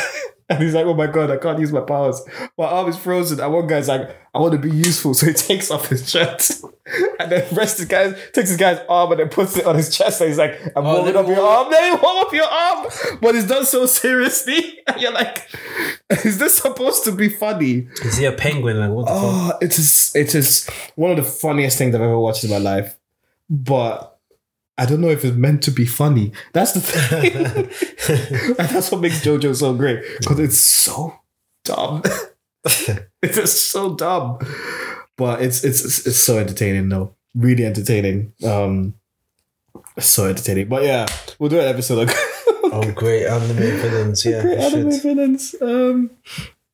And 0.50 0.62
he's 0.62 0.75
like, 0.75 0.87
oh 0.87 0.94
my 0.94 1.06
god, 1.06 1.30
I 1.30 1.37
can't 1.37 1.58
use 1.58 1.72
my 1.72 1.80
powers. 1.80 2.20
My 2.56 2.64
arm 2.66 2.88
is 2.88 2.96
frozen. 2.96 3.38
And 3.40 3.52
one 3.52 3.66
guy's 3.66 3.88
like, 3.88 4.16
I 4.34 4.38
want 4.38 4.52
to 4.52 4.58
be 4.58 4.70
useful. 4.70 5.12
So 5.14 5.26
he 5.26 5.32
takes 5.34 5.70
off 5.70 5.88
his 5.88 6.10
shirt. 6.10 6.48
And 7.21 7.33
then 7.33 7.49
the 7.49 7.54
rest 7.54 7.80
of 7.80 7.88
the 7.88 7.95
guys 7.95 8.14
takes 8.33 8.49
his 8.50 8.57
guy's 8.57 8.78
arm 8.88 9.11
and 9.12 9.21
then 9.21 9.28
puts 9.28 9.57
it 9.57 9.66
on 9.66 9.75
his 9.76 9.97
chest. 9.97 10.21
And 10.21 10.28
he's 10.28 10.38
like, 10.38 10.61
I'm 10.76 10.87
Oh, 10.87 10.95
warming 10.97 11.16
up 11.16 11.26
me 11.26 11.35
your 11.35 11.45
arm. 11.47 11.71
Then 11.71 11.85
he 11.97 12.02
warm 12.02 12.18
up 12.26 12.33
your 12.33 12.45
arm. 12.45 12.87
But 13.21 13.35
he's 13.35 13.47
done 13.47 13.64
so 13.66 13.87
seriously. 13.87 14.78
And 14.88 15.00
you're 15.02 15.12
like, 15.12 15.49
is 16.25 16.38
this 16.38 16.57
supposed 16.57 17.04
to 17.04 17.12
be 17.12 17.28
funny? 17.28 17.88
Is 18.04 18.16
he 18.16 18.25
a 18.25 18.33
penguin? 18.33 18.78
Like 18.80 18.90
what 18.90 19.07
the 19.07 19.12
fuck? 19.12 19.21
Oh, 19.23 19.59
it 19.61 19.78
is 19.78 20.12
it 20.14 20.35
is 20.35 20.66
one 20.95 21.11
of 21.11 21.16
the 21.18 21.23
funniest 21.23 21.76
things 21.76 21.95
I've 21.95 22.00
ever 22.00 22.18
watched 22.18 22.45
in 22.45 22.50
my 22.50 22.59
life. 22.59 22.97
But 23.50 24.18
I 24.78 24.87
don't 24.87 25.00
know 25.00 25.09
if 25.09 25.25
it's 25.25 25.37
meant 25.37 25.62
to 25.64 25.71
be 25.71 25.85
funny. 25.85 26.33
That's 26.52 26.73
the 26.73 26.80
thing. 26.80 28.54
and 28.59 28.68
that's 28.68 28.90
what 28.92 29.00
makes 29.00 29.21
JoJo 29.25 29.54
so 29.57 29.75
great. 29.75 30.02
Because 30.21 30.38
it's 30.38 30.59
so 30.59 31.18
dumb. 31.64 32.02
it's 32.64 33.37
just 33.37 33.71
so 33.71 33.95
dumb. 33.95 34.38
But 35.18 35.42
it's 35.42 35.62
it's 35.64 35.84
it's, 35.84 36.06
it's 36.06 36.16
so 36.18 36.38
entertaining 36.38 36.88
though. 36.88 37.14
Really 37.34 37.66
entertaining. 37.66 38.32
Um 38.42 38.94
so 39.98 40.26
entertaining. 40.26 40.68
But 40.68 40.84
yeah, 40.84 41.06
we'll 41.38 41.50
do 41.50 41.60
an 41.60 41.66
episode. 41.68 42.10
oh, 42.72 42.90
great 42.94 43.26
anime 43.26 43.56
villains. 43.56 44.25
Yeah, 44.25 44.42
Great 44.42 44.58
anime 44.58 44.92
should. 44.92 45.02
villains. 45.02 45.54
Um, 45.60 46.10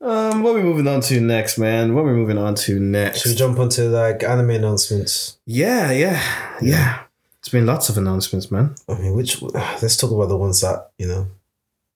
um, 0.01 0.43
what 0.43 0.51
are 0.51 0.55
we 0.59 0.63
moving 0.63 0.87
on 0.87 1.01
to 1.03 1.21
next, 1.21 1.57
man? 1.59 1.95
What 1.95 2.03
are 2.03 2.13
we 2.13 2.13
moving 2.13 2.37
on 2.39 2.55
to 2.57 2.79
next? 2.79 3.23
Should 3.23 3.31
we 3.31 3.37
jump 3.37 3.59
onto 3.59 3.85
like 3.89 4.23
anime 4.23 4.51
announcements? 4.51 5.39
Yeah, 5.47 5.91
yeah, 5.93 6.23
yeah. 6.61 7.01
It's 7.39 7.49
been 7.49 7.65
lots 7.67 7.89
of 7.89 7.97
announcements, 7.97 8.51
man. 8.51 8.75
I 8.89 8.95
mean, 8.95 9.15
which 9.17 9.41
let's 9.43 9.97
talk 9.97 10.11
about 10.11 10.29
the 10.29 10.37
ones 10.37 10.61
that 10.61 10.91
you 10.99 11.07
know 11.09 11.27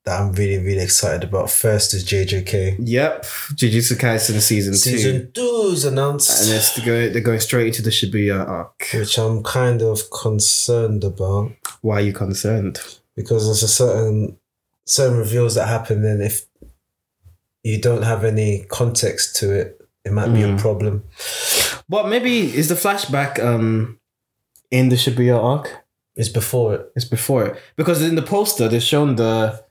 that 0.08 0.20
I'm 0.20 0.32
really 0.32 0.58
really 0.64 0.82
excited 0.82 1.22
about. 1.28 1.50
First 1.50 1.92
is 1.94 2.02
JJK. 2.04 2.76
Yep, 2.80 3.22
Jujutsu 3.58 3.96
Kaisen 3.96 4.40
season, 4.40 4.72
two, 4.72 4.78
Season 4.78 5.30
two 5.32 5.70
is 5.72 5.84
announced, 5.84 6.42
and 6.42 6.50
it's 6.56 6.74
to 6.74 6.80
go. 6.80 7.08
They're 7.10 7.20
going 7.30 7.40
straight 7.40 7.66
into 7.68 7.82
the 7.82 7.90
Shibuya 7.90 8.48
arc. 8.48 8.88
which 8.94 9.18
I'm 9.18 9.42
kind 9.42 9.82
of 9.82 10.10
concerned 10.10 11.04
about 11.04 11.52
Why 11.82 11.96
are 11.96 12.00
you 12.08 12.12
concerned? 12.14 12.80
because 13.16 13.44
there's 13.46 13.62
a 13.62 13.68
certain 13.68 14.38
certain 14.86 15.18
reveals 15.18 15.54
that 15.56 15.68
happen, 15.68 16.04
and 16.04 16.22
if 16.22 16.46
you 17.62 17.80
don't 17.80 18.02
have 18.02 18.24
any 18.24 18.64
context 18.68 19.36
to 19.36 19.52
it, 19.52 19.80
it 20.04 20.12
might 20.12 20.32
be 20.32 20.42
a 20.42 20.48
Mm. 20.48 20.58
problem. 20.58 21.04
But 21.88 22.08
maybe 22.08 22.56
is 22.56 22.68
the 22.68 22.74
flashback 22.76 23.38
um 23.44 23.98
in 24.70 24.88
the 24.88 24.96
Shibuya 24.96 25.36
arc? 25.52 25.84
It's 26.16 26.28
before 26.28 26.74
it. 26.74 26.92
It's 26.96 27.04
before 27.04 27.46
it 27.46 27.56
because 27.76 28.02
in 28.02 28.14
the 28.16 28.22
poster 28.36 28.66
they've 28.68 28.82
shown 28.82 29.16
the 29.16 29.62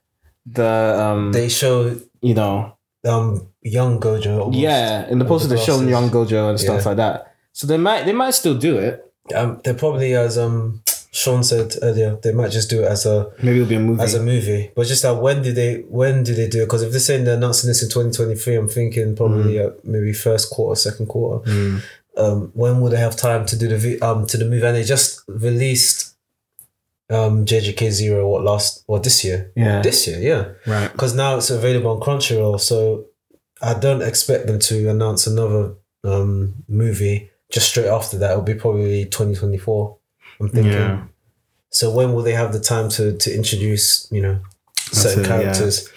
the 0.51 0.97
um 0.99 1.31
They 1.31 1.49
show 1.49 1.95
you 2.21 2.33
know 2.33 2.73
um 3.07 3.47
young 3.61 3.99
Gojo. 3.99 4.39
Almost. 4.39 4.57
yeah 4.57 5.07
in 5.09 5.19
the 5.19 5.25
poster 5.25 5.47
the 5.47 5.57
shown 5.57 5.87
young 5.87 6.09
Gojo 6.09 6.49
and 6.49 6.59
stuff 6.59 6.81
Yeah. 6.83 6.87
like 6.89 6.97
that. 6.97 7.33
So 7.53 7.67
they 7.67 7.77
might 7.77 8.05
they 8.05 8.13
might 8.13 8.31
still 8.35 8.57
do 8.57 8.77
it. 8.77 9.03
Um, 9.35 9.59
they 9.63 9.73
probably 9.73 10.13
as 10.15 10.37
um 10.37 10.81
Sean 11.11 11.43
said 11.43 11.73
earlier, 11.81 12.17
they 12.21 12.31
might 12.31 12.51
just 12.51 12.69
do 12.69 12.83
it 12.83 12.85
as 12.85 13.05
a 13.05 13.31
Maybe 13.41 13.57
it'll 13.57 13.67
be 13.69 13.75
a 13.75 13.79
movie. 13.79 14.03
as 14.03 14.13
a 14.13 14.21
movie. 14.21 14.71
But 14.75 14.85
just 14.87 15.01
that 15.03 15.15
when 15.21 15.41
do 15.41 15.51
they 15.51 15.81
when 15.89 16.23
do 16.23 16.33
they 16.35 16.47
do 16.47 16.61
it? 16.61 16.65
Because 16.65 16.83
if 16.83 16.91
they're 16.91 16.99
saying 16.99 17.23
they're 17.25 17.35
announcing 17.37 17.67
this 17.69 17.81
in 17.83 17.89
twenty 17.89 18.11
twenty 18.11 18.35
three, 18.35 18.55
I'm 18.55 18.69
thinking 18.69 19.15
probably 19.15 19.59
uh, 19.59 19.71
maybe 19.83 20.13
first 20.13 20.49
quarter, 20.51 20.79
second 20.79 21.07
quarter. 21.07 21.49
Mm. 21.49 21.81
Um, 22.17 22.51
when 22.55 22.81
would 22.81 22.91
they 22.93 22.97
have 22.99 23.15
time 23.15 23.45
to 23.47 23.55
do 23.57 23.67
the 23.67 24.01
um 24.01 24.25
to 24.27 24.37
the 24.37 24.45
movie? 24.45 24.65
And 24.65 24.75
they 24.75 24.83
just 24.83 25.21
released 25.27 26.15
um 27.09 27.45
JJK 27.45 27.89
Zero 27.91 28.27
what 28.27 28.43
last 28.43 28.83
or 28.87 28.99
this 28.99 29.23
year? 29.23 29.51
Yeah. 29.55 29.81
This 29.81 30.07
year, 30.07 30.19
yeah. 30.19 30.71
Right. 30.71 30.91
Because 30.91 31.15
now 31.15 31.37
it's 31.37 31.49
available 31.49 31.91
on 31.91 31.99
Crunchyroll, 32.01 32.59
so 32.59 33.05
I 33.61 33.73
don't 33.73 34.01
expect 34.01 34.47
them 34.47 34.59
to 34.59 34.89
announce 34.89 35.27
another 35.27 35.75
um 36.03 36.63
movie 36.67 37.29
just 37.51 37.69
straight 37.69 37.87
after 37.87 38.17
that. 38.17 38.31
It'll 38.31 38.43
be 38.43 38.55
probably 38.55 39.05
twenty 39.05 39.35
twenty 39.35 39.57
four. 39.57 39.97
I'm 40.39 40.49
thinking. 40.49 40.73
Yeah. 40.73 41.03
So 41.69 41.91
when 41.91 42.13
will 42.13 42.23
they 42.23 42.33
have 42.33 42.53
the 42.53 42.59
time 42.59 42.89
to 42.89 43.17
to 43.17 43.33
introduce 43.33 44.11
you 44.11 44.21
know 44.21 44.39
certain 44.75 45.23
it, 45.23 45.27
yeah. 45.27 45.41
characters? 45.41 45.89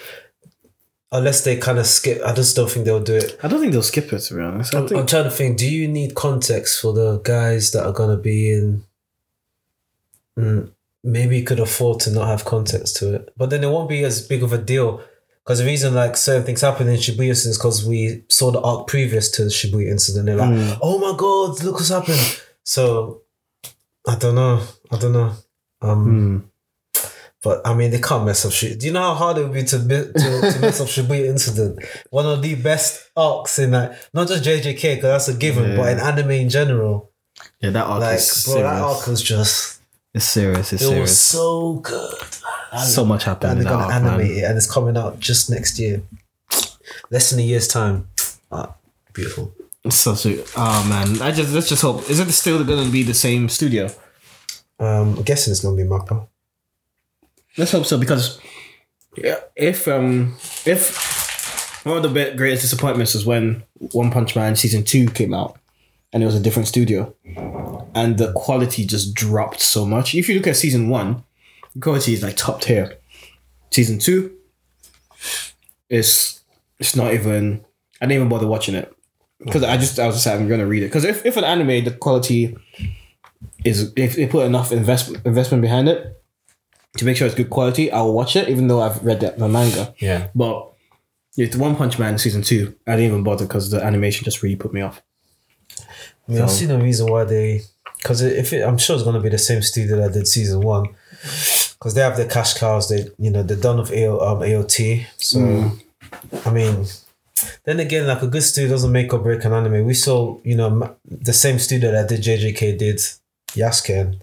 Unless 1.13 1.43
they 1.43 1.57
kind 1.57 1.81
of 1.81 1.89
skip, 1.89 2.23
I 2.25 2.33
just 2.33 2.55
don't 2.55 2.71
think 2.71 2.85
they'll 2.85 3.03
do 3.03 3.17
it. 3.17 3.37
I 3.43 3.49
don't 3.49 3.59
think 3.59 3.73
they'll 3.73 3.83
skip 3.83 4.13
it 4.13 4.21
to 4.21 4.35
be 4.35 4.43
honest. 4.43 4.73
I'm, 4.73 4.85
I'm 4.95 5.07
trying 5.07 5.25
to 5.25 5.31
think. 5.31 5.59
Do 5.59 5.69
you 5.69 5.89
need 5.89 6.15
context 6.15 6.81
for 6.81 6.93
the 6.93 7.19
guys 7.19 7.73
that 7.73 7.85
are 7.85 7.93
gonna 7.93 8.17
be 8.17 8.53
in? 8.53 8.85
Mm, 10.39 10.71
maybe 11.03 11.39
you 11.39 11.45
could 11.45 11.61
afford 11.61 12.01
to 12.01 12.11
not 12.11 12.27
have 12.29 12.45
context 12.45 12.97
to 12.97 13.15
it, 13.15 13.33
but 13.37 13.51
then 13.51 13.65
it 13.65 13.69
won't 13.71 13.89
be 13.89 14.05
as 14.05 14.27
big 14.27 14.43
of 14.43 14.53
a 14.53 14.59
deal. 14.59 15.03
Because 15.45 15.61
the 15.61 15.65
reason 15.65 15.95
like 15.95 16.17
certain 16.17 16.45
things 16.45 16.61
happen 16.61 16.89
in 16.89 16.97
Shibuya 16.97 17.31
is 17.31 17.57
because 17.57 17.85
we 17.87 18.25
saw 18.29 18.51
the 18.51 18.61
arc 18.61 18.87
previous 18.87 19.31
to 19.33 19.45
the 19.45 19.51
Shibuya 19.51 19.91
incident. 19.91 20.27
They're 20.27 20.37
like, 20.37 20.51
Mm. 20.51 20.79
oh 20.83 20.99
my 20.99 21.17
god, 21.17 21.63
look 21.65 21.77
what's 21.77 21.89
happened. 21.89 22.41
So 22.63 23.23
I 24.07 24.17
don't 24.17 24.35
know. 24.35 24.63
I 24.91 24.99
don't 24.99 25.13
know. 25.13 25.33
Um, 25.83 26.05
Hmm. 26.05 26.39
but 27.43 27.67
I 27.67 27.73
mean, 27.75 27.91
they 27.91 28.01
can't 28.01 28.27
mess 28.27 28.45
up 28.45 28.53
shit. 28.53 28.79
Do 28.79 28.87
you 28.87 28.93
know 28.93 29.01
how 29.03 29.15
hard 29.15 29.39
it 29.39 29.45
would 29.45 29.55
be 29.55 29.65
to 29.65 29.79
to, 29.79 30.13
to 30.13 30.59
mess 30.61 30.81
up 30.81 30.89
Shibuya 30.95 31.27
incident? 31.27 31.83
One 32.11 32.27
of 32.27 32.43
the 32.43 32.55
best 32.57 33.11
arcs 33.17 33.59
in 33.59 33.71
that, 33.71 33.99
not 34.13 34.29
just 34.29 34.45
JJK, 34.45 34.97
because 34.97 35.03
that's 35.27 35.29
a 35.29 35.35
given, 35.35 35.71
Yeah. 35.71 35.77
but 35.79 35.89
in 35.93 35.99
anime 36.01 36.31
in 36.33 36.51
general. 36.51 37.11
yeah, 37.61 37.71
that 37.71 37.87
arc 37.87 38.01
Like, 38.03 38.19
is 38.19 38.45
bro, 38.45 38.55
serious. 38.55 38.71
that 38.71 38.83
arc 38.83 39.07
was 39.07 39.23
just 39.23 39.80
it's 40.15 40.25
serious. 40.25 40.73
It's 40.73 40.83
it 40.83 40.87
was 40.87 40.95
serious. 40.95 41.21
so 41.21 41.75
good. 41.75 42.15
man. 42.73 42.85
so 42.85 43.05
much 43.05 43.25
happened 43.25 43.53
and 43.53 43.61
they're 43.61 43.73
gonna 43.73 43.85
arc, 43.85 43.95
animate 43.95 44.31
man. 44.31 44.39
it, 44.39 44.45
and 44.45 44.57
it's 44.57 44.71
coming 44.71 44.97
out 44.97 45.21
just 45.21 45.51
next 45.51 45.79
year, 45.79 46.03
less 47.11 47.31
than 47.31 47.39
a 47.39 47.43
year's 47.43 47.69
time. 47.69 48.09
Ah, 48.51 48.75
beautiful. 49.13 49.55
It's 49.85 49.97
so 49.97 50.15
sweet. 50.15 50.45
Oh 50.57 50.87
man, 50.89 51.23
I 51.23 51.31
just 51.31 51.53
let's 51.55 51.69
just 51.69 51.83
hope. 51.83 52.11
Is 52.11 52.19
it 52.19 52.31
still 52.33 52.63
going 52.65 52.85
to 52.85 52.91
be 52.91 53.03
the 53.03 53.15
same 53.15 53.49
studio? 53.49 53.87
Um, 54.79 55.17
I'm 55.19 55.23
guessing 55.23 55.53
it's 55.53 55.61
gonna 55.61 55.77
be 55.77 55.85
Mappa. 55.85 56.27
Let's 57.57 57.73
hope 57.73 57.87
so 57.87 57.99
because 57.99 58.41
yeah, 59.17 59.41
if 59.55 59.87
um 59.87 60.37
if 60.67 61.85
one 61.85 61.97
of 61.97 62.03
the 62.03 62.35
greatest 62.37 62.63
disappointments 62.63 63.15
was 63.15 63.25
when 63.25 63.63
One 63.93 64.11
Punch 64.11 64.35
Man 64.35 64.57
season 64.57 64.83
two 64.83 65.07
came 65.07 65.33
out 65.35 65.60
and 66.13 66.23
it 66.23 66.27
was 66.27 66.35
a 66.35 66.41
different 66.41 66.69
studio 66.69 67.15
and 67.95 68.19
the 68.19 68.33
quality 68.35 68.85
just 68.85 69.15
dropped 69.15 69.61
so 69.61 69.85
much. 69.85 70.15
If 70.15 70.29
you 70.29 70.35
look 70.37 70.47
at 70.47 70.57
season 70.57 70.89
one, 70.89 71.25
the 71.75 71.81
quality 71.81 72.13
is 72.13 72.23
like 72.23 72.37
top 72.37 72.61
tier. 72.63 72.99
Season 73.71 73.99
two 73.99 74.37
it's 75.91 76.41
it's 76.79 76.97
not 76.97 77.13
even. 77.13 77.65
I 78.01 78.07
didn't 78.07 78.17
even 78.17 78.29
bother 78.31 78.47
watching 78.47 78.75
it 78.75 78.95
because 79.45 79.63
I 79.63 79.77
just 79.77 79.99
I 79.99 80.07
was 80.07 80.17
just 80.17 80.27
like, 80.27 80.37
I'm 80.37 80.49
gonna 80.49 80.67
read 80.67 80.83
it 80.83 80.87
because 80.87 81.05
if, 81.05 81.27
if 81.27 81.37
an 81.37 81.45
anime 81.45 81.85
the 81.85 81.91
quality 81.91 82.57
is 83.65 83.93
if 83.97 84.17
they 84.17 84.27
put 84.27 84.47
enough 84.47 84.73
investment 84.73 85.27
investment 85.27 85.61
behind 85.61 85.89
it 85.89 86.23
to 86.97 87.05
make 87.05 87.17
sure 87.17 87.27
it's 87.27 87.37
good 87.37 87.51
quality, 87.51 87.91
I'll 87.93 88.15
watch 88.15 88.37
it 88.37 88.49
even 88.49 88.69
though 88.69 88.81
I've 88.81 89.05
read 89.05 89.21
the, 89.21 89.33
the 89.33 89.49
manga. 89.49 89.95
Yeah. 89.99 90.29
But 90.35 90.73
it's 91.37 91.57
One 91.57 91.77
Punch 91.77 91.99
Man 91.99 92.17
season 92.17 92.43
two. 92.43 92.75
I 92.87 92.93
didn't 92.93 93.07
even 93.07 93.23
bother 93.23 93.47
because 93.47 93.71
the 93.71 93.83
animation 93.83 94.25
just 94.25 94.43
really 94.43 94.57
put 94.57 94.73
me 94.73 94.81
off. 94.81 95.03
I 96.31 96.35
mean, 96.35 96.43
I 96.43 96.47
see 96.47 96.67
no 96.67 96.79
reason 96.79 97.11
why 97.11 97.25
they, 97.25 97.63
because 97.99 98.23
if 98.23 98.53
it, 98.53 98.63
I'm 98.63 98.79
sure 98.79 98.97
it's 98.97 99.05
gonna 99.05 99.21
be 99.21 99.29
the 99.29 99.39
same 99.39 99.63
studio 99.63 99.97
that 99.97 100.13
did 100.13 100.27
season 100.29 100.61
one, 100.61 100.87
because 101.23 101.95
they 101.95 102.01
have 102.03 102.17
the 102.17 102.27
cash 102.27 102.55
cows. 102.55 102.89
They, 102.89 103.09
you 103.19 103.31
know, 103.31 103.43
they're 103.43 103.57
done 103.57 103.79
with 103.79 103.93
AO, 103.93 104.19
um, 104.21 104.39
AOT. 104.41 105.07
So, 105.19 105.39
Mm. 105.39 105.81
I 106.47 106.51
mean, 106.51 106.87
then 107.65 107.81
again, 107.81 108.07
like 108.07 108.23
a 108.23 108.27
good 108.27 108.43
studio 108.43 108.71
doesn't 108.71 108.91
make 108.93 109.13
or 109.13 109.19
break 109.19 109.45
an 109.45 109.53
anime. 109.53 109.85
We 109.85 109.95
saw, 109.95 110.39
you 110.45 110.57
know, 110.57 110.97
the 111.09 111.33
same 111.33 111.59
studio 111.59 111.91
that 111.93 112.09
did 112.09 112.21
JJK 112.23 112.77
did 112.79 112.99
Yasuke. 113.55 114.19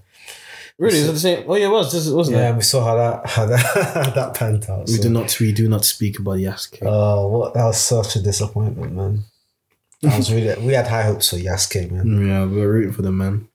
Really, 0.79 0.97
is 0.99 1.09
it 1.09 1.13
the 1.13 1.19
same? 1.19 1.43
Oh 1.47 1.55
yeah, 1.55 1.65
it 1.65 1.69
was. 1.71 1.91
This 1.91 2.07
wasn't 2.09 2.37
Yeah, 2.37 2.43
it? 2.45 2.49
and 2.49 2.57
we 2.57 2.63
saw 2.63 2.83
how 2.83 2.95
that 2.95 3.25
how 3.25 3.45
that 3.47 3.59
how 3.95 4.09
that 4.11 4.33
panned 4.35 4.65
out. 4.69 4.85
We 4.87 4.93
so- 4.93 5.03
do 5.03 5.09
not. 5.09 5.39
We 5.39 5.51
do 5.51 5.67
not 5.67 5.85
speak 5.85 6.19
about 6.19 6.37
Yasuke. 6.37 6.79
Oh, 6.83 7.27
what 7.27 7.53
that 7.55 7.65
was 7.65 7.77
such 7.79 8.15
a 8.15 8.21
disappointment, 8.21 8.93
man. 8.93 9.23
I 10.03 10.17
was 10.17 10.31
really 10.31 10.53
we 10.65 10.73
had 10.73 10.87
high 10.87 11.03
hopes 11.03 11.29
for 11.29 11.37
Yasuke, 11.37 11.89
man. 11.91 12.27
yeah, 12.27 12.45
we 12.45 12.57
were 12.61 12.71
rooting 12.71 12.91
for 12.93 13.01
them, 13.01 13.17
man. 13.17 13.47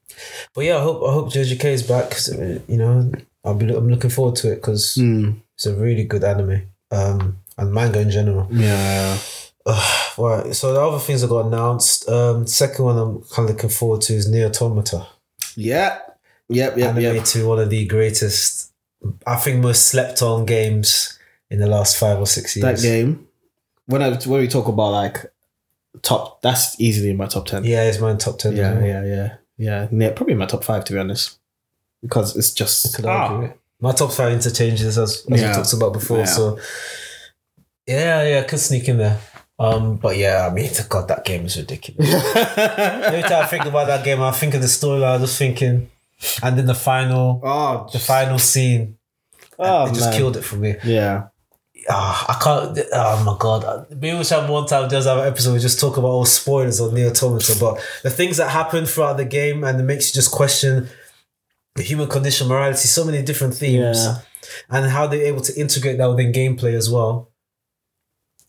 But 0.54 0.64
yeah, 0.64 0.78
I 0.78 0.82
hope 0.82 1.02
I 1.08 1.12
hope 1.12 1.32
JJK 1.32 1.64
is 1.66 1.82
back. 1.82 2.10
'cause, 2.10 2.30
uh, 2.32 2.58
you 2.68 2.76
know, 2.76 3.12
I'll 3.44 3.54
be 3.54 3.72
I'm 3.74 3.88
looking 3.88 4.10
forward 4.10 4.36
to 4.36 4.52
it 4.52 4.56
because 4.56 4.96
Mm. 4.96 5.36
it's 5.56 5.66
a 5.66 5.74
really 5.74 6.04
good 6.04 6.24
anime. 6.24 6.62
Um, 6.90 7.38
and 7.58 7.72
manga 7.72 8.00
in 8.00 8.10
general. 8.10 8.48
Yeah. 8.50 9.18
Right. 10.18 10.54
So 10.54 10.72
the 10.74 10.80
other 10.80 10.98
things 10.98 11.20
that 11.22 11.28
got 11.28 11.46
announced. 11.46 12.08
Um, 12.08 12.46
second 12.46 12.84
one 12.84 12.98
I'm 12.98 13.22
kind 13.22 13.48
of 13.48 13.54
looking 13.56 13.70
forward 13.70 14.02
to 14.02 14.14
is 14.14 14.28
NieR 14.28 14.46
Automata. 14.48 15.06
Yeah. 15.56 15.98
Yep. 16.48 16.76
Yep. 16.76 16.88
anime 16.96 17.16
Yep. 17.16 17.24
to 17.24 17.46
one 17.48 17.58
of 17.60 17.70
the 17.70 17.86
greatest, 17.86 18.70
I 19.26 19.36
think, 19.36 19.60
most 19.62 19.86
slept 19.86 20.20
on 20.22 20.44
games 20.44 21.18
in 21.50 21.60
the 21.60 21.66
last 21.66 21.96
five 21.96 22.18
or 22.18 22.26
six 22.26 22.56
years. 22.56 22.62
That 22.82 22.86
game. 22.86 23.26
When 23.86 24.02
I 24.02 24.10
when 24.26 24.40
we 24.40 24.48
talk 24.48 24.68
about 24.68 24.92
like 24.92 25.31
top, 26.00 26.40
that's 26.42 26.80
easily 26.80 27.10
in 27.10 27.16
my 27.16 27.26
top 27.26 27.46
ten. 27.46 27.64
Yeah, 27.64 27.84
it's 27.84 28.00
my 28.00 28.14
top 28.14 28.38
ten. 28.38 28.56
Yeah. 28.56 28.74
well. 28.74 28.84
Yeah. 28.86 29.04
Yeah. 29.04 29.36
Yeah. 29.58 29.88
Yeah. 29.90 30.10
Probably 30.12 30.34
my 30.34 30.46
top 30.46 30.64
five 30.64 30.84
to 30.86 30.92
be 30.92 30.98
honest, 30.98 31.38
because 32.00 32.36
it's 32.36 32.52
just 32.52 32.96
Could 32.96 33.06
argue 33.06 33.48
ah, 33.48 33.50
it. 33.50 33.58
My 33.80 33.92
top 33.92 34.12
five 34.12 34.32
interchanges, 34.32 34.96
as, 34.96 35.26
as 35.30 35.40
Yeah. 35.40 35.48
we 35.48 35.54
talked 35.54 35.72
about 35.72 35.92
before. 35.92 36.18
Yeah. 36.18 36.24
So 36.24 36.58
Yeah, 37.86 38.22
yeah, 38.22 38.42
could 38.44 38.60
sneak 38.60 38.88
in 38.88 38.98
there. 38.98 39.18
Um, 39.58 39.96
but 39.96 40.16
yeah, 40.16 40.48
I 40.50 40.54
mean, 40.54 40.68
to 40.72 40.82
God, 40.84 41.08
that 41.08 41.24
game 41.24 41.44
is 41.46 41.56
ridiculous. 41.56 42.12
Every 42.36 43.22
time 43.22 43.44
I 43.44 43.46
think 43.46 43.64
about 43.64 43.86
that 43.86 44.04
game, 44.04 44.20
I 44.20 44.30
think 44.32 44.54
of 44.54 44.60
the 44.60 44.66
storyline. 44.66 45.04
I 45.04 45.16
was 45.18 45.36
thinking, 45.36 45.90
and 46.42 46.58
then 46.58 46.66
the 46.66 46.74
final, 46.74 47.40
oh, 47.44 47.88
the 47.92 47.98
final 47.98 48.38
scene, 48.38 48.98
oh, 49.58 49.86
it 49.86 49.94
just 49.94 50.10
man. 50.10 50.16
killed 50.18 50.36
it 50.36 50.42
for 50.42 50.56
me. 50.56 50.76
Yeah. 50.84 51.28
Ah, 51.88 52.36
I 52.38 52.42
can't. 52.42 52.78
Oh 52.92 53.24
my 53.24 53.36
god! 53.38 53.86
Maybe 53.90 54.16
we 54.16 54.24
should 54.24 54.38
have 54.40 54.48
one 54.50 54.66
time 54.66 54.88
just 54.88 55.08
have 55.08 55.18
an 55.18 55.26
episode. 55.26 55.54
We 55.54 55.58
just 55.58 55.80
talk 55.80 55.96
about 55.96 56.08
all 56.08 56.24
spoilers 56.24 56.80
on 56.80 56.90
NieR 56.90 57.10
Automata, 57.10 57.56
but 57.58 57.80
the 58.02 58.10
things 58.10 58.36
that 58.36 58.50
happen 58.50 58.86
throughout 58.86 59.16
the 59.16 59.24
game 59.24 59.64
and 59.64 59.80
it 59.80 59.82
makes 59.82 60.08
you 60.08 60.14
just 60.14 60.30
question 60.30 60.88
the 61.74 61.82
human 61.82 62.08
condition, 62.08 62.46
morality, 62.48 62.86
so 62.86 63.04
many 63.04 63.22
different 63.22 63.54
themes, 63.54 64.04
Yeah. 64.04 64.18
and 64.70 64.90
how 64.90 65.06
they're 65.06 65.24
able 65.24 65.40
to 65.40 65.58
integrate 65.58 65.98
that 65.98 66.06
within 66.10 66.32
gameplay 66.32 66.74
as 66.74 66.88
well. 66.90 67.31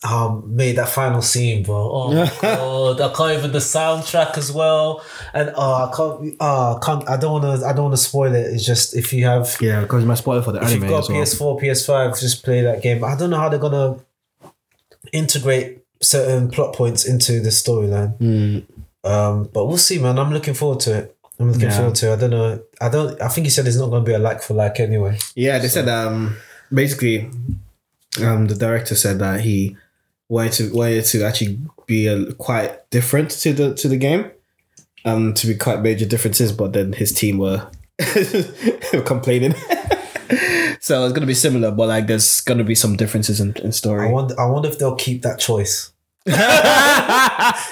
Um, 0.05 0.43
made 0.53 0.75
that 0.75 0.89
final 0.89 1.21
scene, 1.21 1.63
bro. 1.63 1.75
Oh 1.91 2.13
my 2.13 2.29
god! 2.41 2.99
I 2.99 3.13
can't 3.13 3.37
even 3.37 3.51
the 3.53 3.59
soundtrack 3.59 4.37
as 4.37 4.51
well, 4.51 5.01
and 5.33 5.53
oh, 5.55 5.85
I 5.85 5.95
can't. 5.95 6.35
I 6.41 6.77
can't. 6.83 7.09
I 7.09 7.15
don't 7.15 7.41
want 7.41 7.61
to. 7.61 7.65
I 7.65 7.71
don't 7.71 7.83
want 7.85 7.93
to 7.95 8.01
spoil 8.01 8.35
it. 8.35 8.47
It's 8.53 8.65
just 8.65 8.97
if 8.97 9.13
you 9.13 9.23
have 9.25 9.55
Yeah, 9.61 9.79
because 9.81 10.03
my 10.03 10.15
spoiler 10.15 10.41
for 10.41 10.51
the 10.51 10.59
if 10.61 10.65
anime 10.71 10.83
If 10.83 10.89
you've 10.91 11.07
got. 11.07 11.09
PS4, 11.09 11.61
PS5, 11.61 12.19
just 12.19 12.43
play 12.43 12.61
that 12.61 12.81
game. 12.83 13.01
I 13.05 13.15
don't 13.15 13.29
know 13.29 13.37
how 13.37 13.47
they're 13.47 13.59
gonna 13.59 13.97
integrate 15.11 15.79
certain 16.01 16.49
plot 16.49 16.73
points 16.75 17.05
into 17.05 17.39
the 17.39 17.49
storyline. 17.49 18.17
Mm, 18.19 18.65
Um, 19.09 19.49
but 19.53 19.65
we'll 19.65 19.77
see, 19.77 19.99
man. 19.99 20.17
I'm 20.19 20.31
looking 20.33 20.53
forward 20.53 20.79
to 20.81 20.97
it. 20.97 21.17
I'm 21.39 21.47
looking 21.51 21.69
Yeah. 21.69 21.77
forward 21.77 21.95
to 21.95 22.09
it. 22.09 22.13
I 22.13 22.15
don't 22.17 22.29
know. 22.29 22.61
I 22.81 22.89
don't. 22.89 23.21
I 23.21 23.27
think 23.27 23.45
he 23.45 23.51
said 23.51 23.67
it's 23.67 23.77
not 23.77 23.89
gonna 23.89 24.03
be 24.03 24.13
a 24.13 24.19
like 24.19 24.41
for 24.41 24.53
like 24.53 24.79
anyway. 24.79 25.17
Yeah, 25.35 25.59
they 25.59 25.67
said 25.67 25.87
um 25.89 26.35
basically 26.73 27.29
um 28.21 28.47
the 28.47 28.55
director 28.55 28.95
said 28.95 29.19
that 29.19 29.41
he 29.41 29.75
wanted 30.29 30.53
to 30.53 30.73
wanted 30.73 31.05
to 31.05 31.23
actually 31.23 31.59
be 31.85 32.07
a, 32.07 32.33
quite 32.33 32.89
different 32.89 33.31
to 33.31 33.53
the 33.53 33.73
to 33.75 33.87
the 33.87 33.97
game. 33.97 34.31
Um 35.05 35.33
to 35.35 35.47
be 35.47 35.55
quite 35.55 35.81
major 35.81 36.05
differences, 36.05 36.51
but 36.51 36.73
then 36.73 36.93
his 36.93 37.11
team 37.11 37.37
were 37.37 37.69
complaining. 39.05 39.53
so 40.79 41.03
it's 41.03 41.13
gonna 41.13 41.25
be 41.25 41.33
similar, 41.33 41.71
but 41.71 41.87
like 41.89 42.07
there's 42.07 42.41
gonna 42.41 42.63
be 42.63 42.75
some 42.75 42.95
differences 42.95 43.39
in, 43.39 43.53
in 43.57 43.71
story. 43.71 44.07
I 44.07 44.11
wonder. 44.11 44.39
I 44.39 44.45
wonder 44.45 44.69
if 44.69 44.79
they'll 44.79 44.95
keep 44.95 45.21
that 45.23 45.39
choice. 45.39 45.91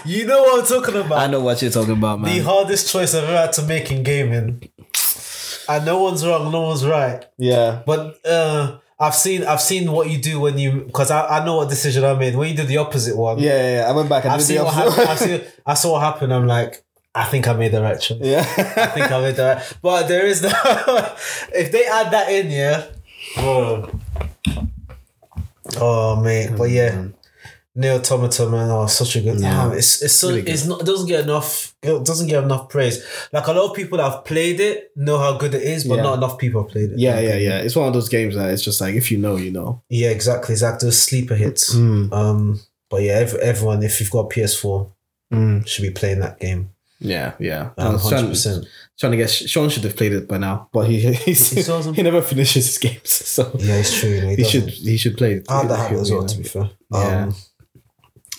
You 0.05 0.25
know 0.25 0.41
what 0.41 0.62
I'm 0.62 0.65
talking 0.65 0.96
about. 1.00 1.20
I 1.20 1.27
know 1.27 1.39
what 1.41 1.62
you're 1.62 1.72
talking 1.72 1.93
about, 1.93 2.20
man. 2.20 2.36
the 2.36 2.43
hardest 2.43 2.91
choice 2.91 3.13
I've 3.13 3.24
ever 3.24 3.38
had 3.38 3.53
to 3.53 3.62
make 3.63 3.91
in 3.91 4.03
gaming. 4.03 4.70
And 5.70 5.86
no 5.86 6.01
one's 6.03 6.25
wrong, 6.25 6.51
no 6.51 6.62
one's 6.62 6.86
right. 6.86 7.25
Yeah. 7.38 7.81
But 7.86 8.17
uh, 8.25 8.79
I've 9.01 9.15
seen 9.15 9.43
I've 9.43 9.62
seen 9.62 9.91
what 9.91 10.12
you 10.12 10.20
do 10.20 10.39
when 10.39 10.60
you 10.60 10.81
because 10.81 11.10
I, 11.10 11.39
I 11.39 11.43
know 11.43 11.55
what 11.55 11.70
decision 11.70 12.03
I 12.05 12.13
made 12.13 12.36
when 12.36 12.50
you 12.50 12.55
do 12.55 12.63
the 12.63 12.77
opposite 12.77 13.17
one. 13.17 13.39
Yeah, 13.39 13.50
yeah, 13.50 13.75
yeah. 13.77 13.89
I 13.89 13.93
went 13.93 14.08
back 14.10 14.25
and 14.25 14.34
I've 14.34 14.39
did 14.39 14.46
seen 14.46 14.58
the 14.58 14.63
what 14.65 14.74
happened. 14.75 15.10
I've 15.10 15.17
seen, 15.20 15.41
I 15.65 15.74
saw 15.74 15.93
what 15.93 16.01
happened. 16.01 16.31
I'm 16.31 16.46
like, 16.46 16.84
I 17.15 17.25
think 17.25 17.48
I 17.48 17.53
made 17.53 17.72
the 17.72 17.81
right 17.81 18.00
choice. 18.00 18.20
yeah. 18.22 18.41
I 18.41 18.86
think 18.86 19.12
I 19.12 19.20
made 19.22 19.36
the 19.38 19.43
right. 19.43 19.77
But 19.81 20.08
there 20.08 20.27
is 20.27 20.43
no. 20.43 20.50
if 21.51 21.72
they 21.72 21.86
add 21.88 22.12
that 22.12 22.31
in, 22.31 22.51
yeah. 22.51 22.86
Oh, 23.38 23.89
oh 25.77 26.22
mate, 26.22 26.51
but 26.55 26.70
yeah. 26.70 26.91
Mm-hmm. 26.91 27.20
NieR 27.77 27.99
Automata, 27.99 28.49
man, 28.49 28.69
oh, 28.69 28.85
such 28.87 29.15
a 29.15 29.21
good. 29.21 29.39
Yeah. 29.39 29.71
It's 29.73 30.01
it's 30.01 30.13
so 30.13 30.29
Really 30.29 30.41
it's 30.41 30.65
not 30.65 30.81
it 30.81 30.85
doesn't 30.85 31.07
get 31.07 31.21
enough 31.23 31.73
it 31.81 32.03
doesn't 32.05 32.27
get 32.27 32.43
enough 32.43 32.67
praise. 32.69 33.01
Like 33.31 33.47
a 33.47 33.53
lot 33.53 33.69
of 33.69 33.75
people 33.75 33.97
that 33.97 34.11
have 34.11 34.25
played 34.25 34.59
it 34.59 34.91
know 34.95 35.17
how 35.17 35.37
good 35.37 35.53
it 35.53 35.61
is, 35.63 35.85
but 35.85 35.95
Yeah. 35.95 36.03
not 36.03 36.17
enough 36.17 36.37
people 36.37 36.63
have 36.63 36.71
played 36.71 36.91
it. 36.91 36.99
Yeah, 36.99 37.19
yeah, 37.21 37.35
yeah. 37.35 37.57
It's 37.59 37.75
one 37.75 37.87
of 37.87 37.93
those 37.93 38.09
games 38.09 38.35
that 38.35 38.49
it's 38.51 38.61
just 38.63 38.81
like 38.81 38.95
if 38.95 39.09
you 39.09 39.17
know, 39.17 39.37
you 39.37 39.51
know. 39.51 39.81
Yeah, 39.89 40.09
exactly. 40.09 40.53
It's 40.53 40.61
like 40.63 40.79
those 40.79 41.01
sleeper 41.01 41.35
hits. 41.35 41.73
Mm. 41.73 42.11
Um, 42.11 42.59
but 42.89 43.03
yeah, 43.03 43.13
ev- 43.13 43.35
everyone, 43.35 43.83
if 43.83 43.99
you've 44.01 44.11
got 44.11 44.29
PS4, 44.29 44.89
Mm. 45.33 45.65
should 45.65 45.83
be 45.83 45.91
playing 45.91 46.19
that 46.19 46.41
game. 46.41 46.71
Yeah, 46.99 47.33
yeah. 47.39 47.69
Um, 47.77 47.97
hundred 47.97 48.09
trying, 48.09 48.27
percent. 48.27 48.65
trying 49.00 49.11
to 49.13 49.17
get 49.17 49.29
Sean 49.29 49.69
should 49.69 49.85
have 49.85 49.96
played 49.96 50.11
it 50.11 50.27
by 50.27 50.37
now, 50.37 50.67
but 50.74 50.87
he 50.89 51.00
he's, 51.13 51.50
He 51.55 51.63
doesn't- 51.63 51.93
he 51.96 52.03
never 52.03 52.22
finishes 52.22 52.65
his 52.67 52.77
games, 52.77 53.09
so 53.09 53.50
Yeah, 53.57 53.75
it's 53.77 53.98
true. 53.98 54.09
You 54.09 54.22
know, 54.24 54.27
he 54.29 54.35
he 54.35 54.43
should 54.43 54.69
he 54.69 54.98
should 54.98 55.17
play 55.17 55.35
it. 55.35 55.46
I 55.50 55.59
have 55.61 55.69
that 55.69 55.77
habit 55.77 56.00
as 56.01 56.11
well. 56.11 56.25
To 56.25 56.37
be 56.37 56.43
fair. 56.43 56.69
Yeah. 56.91 57.24
Um, 57.24 57.35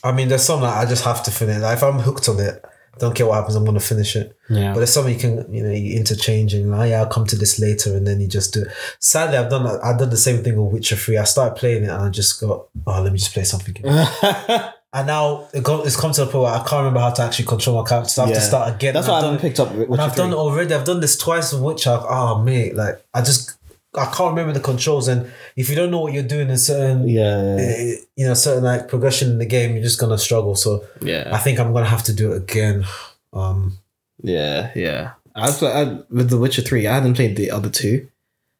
I 0.04 0.12
mean, 0.12 0.28
there's 0.28 0.42
some 0.44 0.60
that 0.62 0.76
I 0.76 0.88
just 0.88 1.04
have 1.04 1.22
to 1.24 1.30
finish. 1.30 1.58
Like, 1.60 1.76
if 1.76 1.82
I'm 1.82 1.98
hooked 2.00 2.28
on 2.28 2.40
it, 2.40 2.64
don't 2.98 3.14
care 3.14 3.26
what 3.26 3.36
happens, 3.36 3.54
I'm 3.56 3.64
gonna 3.64 3.80
finish 3.80 4.16
it. 4.16 4.36
Yeah, 4.50 4.72
But 4.72 4.78
there's 4.80 4.92
something 4.92 5.14
you 5.14 5.18
can, 5.20 5.52
you 5.52 5.62
know, 5.62 5.70
you 5.70 5.96
interchange 5.96 6.52
and 6.54 6.70
like, 6.70 6.90
yeah, 6.90 7.00
I'll 7.00 7.06
come 7.06 7.24
to 7.26 7.36
this 7.36 7.58
later, 7.58 7.96
and 7.96 8.06
then 8.06 8.20
you 8.20 8.26
just 8.28 8.52
do. 8.52 8.62
it. 8.62 8.68
Sadly, 9.00 9.36
I've 9.38 9.48
done. 9.50 9.66
I've 9.82 9.98
done 9.98 10.10
the 10.10 10.16
same 10.16 10.42
thing 10.44 10.62
with 10.62 10.72
Witcher 10.72 10.96
Three. 10.96 11.16
I 11.18 11.24
started 11.24 11.56
playing 11.56 11.84
it 11.84 11.88
and 11.90 12.02
I 12.02 12.08
just 12.10 12.40
got, 12.40 12.66
oh, 12.86 13.00
let 13.02 13.12
me 13.12 13.18
just 13.18 13.32
play 13.32 13.44
something. 13.44 13.76
And 14.94 15.06
now 15.06 15.48
it 15.54 15.62
got, 15.64 15.86
it's 15.86 15.96
come 15.96 16.12
to 16.12 16.26
the 16.26 16.30
point 16.30 16.44
where 16.44 16.52
I 16.52 16.58
can't 16.58 16.72
remember 16.80 17.00
how 17.00 17.08
to 17.12 17.22
actually 17.22 17.46
control 17.46 17.80
my 17.82 17.88
character. 17.88 18.10
So 18.10 18.22
I 18.22 18.26
have 18.26 18.34
Yeah. 18.34 18.40
to 18.40 18.46
start 18.46 18.74
again. 18.74 18.92
that's 18.92 19.06
And 19.06 19.12
why 19.12 19.16
I 19.16 19.18
I've 19.20 19.24
haven't 19.24 19.40
done, 19.40 19.48
picked 19.48 19.60
up. 19.60 19.72
Witcher 19.74 19.92
and 19.92 20.00
I've 20.02 20.14
done 20.14 20.30
it 20.32 20.36
already. 20.36 20.74
I've 20.74 20.84
done 20.84 21.00
this 21.00 21.16
twice 21.16 21.50
with 21.54 21.62
Witcher. 21.62 21.98
Oh 22.10 22.42
mate, 22.42 22.76
like 22.76 23.02
I 23.14 23.22
just 23.22 23.52
I 23.94 24.06
can't 24.06 24.30
remember 24.30 24.52
the 24.52 24.60
controls, 24.60 25.08
and 25.08 25.30
if 25.54 25.68
you 25.68 25.76
don't 25.76 25.90
know 25.90 26.00
what 26.00 26.14
you're 26.14 26.22
doing 26.22 26.48
in 26.48 26.56
certain, 26.56 27.06
Yeah, 27.08 27.56
eh, 27.60 27.96
you 28.16 28.26
know, 28.26 28.34
certain 28.34 28.64
like 28.64 28.88
progression 28.88 29.30
in 29.30 29.38
the 29.38 29.46
game, 29.46 29.74
you're 29.74 29.82
just 29.82 30.00
gonna 30.00 30.18
struggle. 30.18 30.56
So 30.56 30.84
yeah, 31.02 31.28
I 31.32 31.38
think 31.38 31.60
I'm 31.60 31.72
gonna 31.72 31.86
have 31.86 32.02
to 32.04 32.12
do 32.14 32.32
it 32.32 32.38
again. 32.38 32.84
Um, 33.32 33.78
yeah, 34.22 34.70
yeah. 34.74 35.12
I 35.34 35.46
was 35.46 35.60
like, 35.62 35.74
I, 35.74 35.84
with 36.10 36.30
The 36.30 36.38
Witcher 36.38 36.62
Three. 36.62 36.86
I 36.86 36.94
hadn't 36.94 37.14
played 37.14 37.36
the 37.36 37.50
other 37.50 37.68
two, 37.68 38.08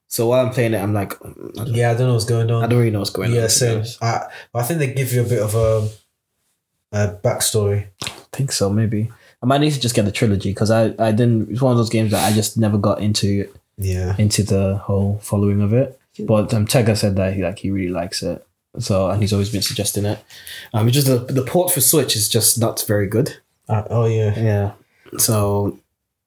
so 0.09 0.27
while 0.27 0.45
I'm 0.45 0.53
playing 0.53 0.75
it, 0.75 0.79
I'm 0.79 0.93
like, 0.93 1.15
I 1.25 1.65
yeah, 1.65 1.91
I 1.91 1.95
don't 1.95 2.09
know 2.09 2.13
what's 2.13 2.27
going 2.27 2.51
on. 2.51 2.63
I 2.63 2.67
don't 2.67 2.79
really 2.79 2.91
know 2.91 2.99
what's 2.99 3.11
going 3.11 3.31
on. 3.31 3.35
yeah, 3.35 3.43
to 3.43 3.49
same. 3.49 3.77
honest. 3.79 4.03
I, 4.03 4.27
I 4.55 4.63
think 4.63 4.79
they 4.81 4.93
give 4.93 5.13
you 5.15 5.23
a 5.23 5.29
bit 5.29 5.43
of 5.43 5.55
a, 5.55 5.89
a 6.93 7.15
backstory. 7.15 7.87
I 8.05 8.11
think 8.33 8.53
so. 8.53 8.69
Maybe 8.69 9.11
I 9.43 9.47
might 9.47 9.63
need 9.63 9.73
to 9.73 9.81
just 9.81 9.95
get 9.95 10.05
the 10.05 10.13
trilogy 10.13 10.51
because 10.51 10.71
I 10.71 10.95
I 10.99 11.13
didn't. 11.13 11.51
It's 11.51 11.63
one 11.63 11.73
of 11.73 11.79
those 11.79 11.89
games 11.89 12.11
that 12.11 12.31
I 12.31 12.35
just 12.35 12.59
never 12.59 12.77
got 12.77 13.01
into 13.01 13.51
Yeah, 13.79 14.15
into 14.19 14.43
the 14.43 14.77
whole 14.77 15.19
following 15.23 15.61
of 15.63 15.73
it. 15.73 15.99
But 16.19 16.53
um, 16.55 16.67
Tega 16.67 16.95
said 16.95 17.17
that 17.17 17.35
he 17.35 17.43
like 17.43 17.59
he 17.59 17.71
really 17.71 17.89
likes 17.93 18.23
it. 18.23 18.47
So 18.79 19.11
and 19.11 19.21
he's 19.21 19.33
always 19.33 19.51
been 19.51 19.63
suggesting 19.63 20.05
it. 20.05 20.19
Um, 20.75 20.89
it's 20.89 20.95
just 20.95 21.07
the 21.07 21.19
the 21.33 21.43
port 21.45 21.73
for 21.73 21.81
Switch 21.81 22.17
is 22.17 22.29
just 22.29 22.59
not 22.61 22.85
very 22.87 23.07
good. 23.07 23.37
Uh, 23.69 23.83
oh 23.91 24.07
yeah, 24.07 24.39
Yeah. 24.39 24.73
So 25.19 25.79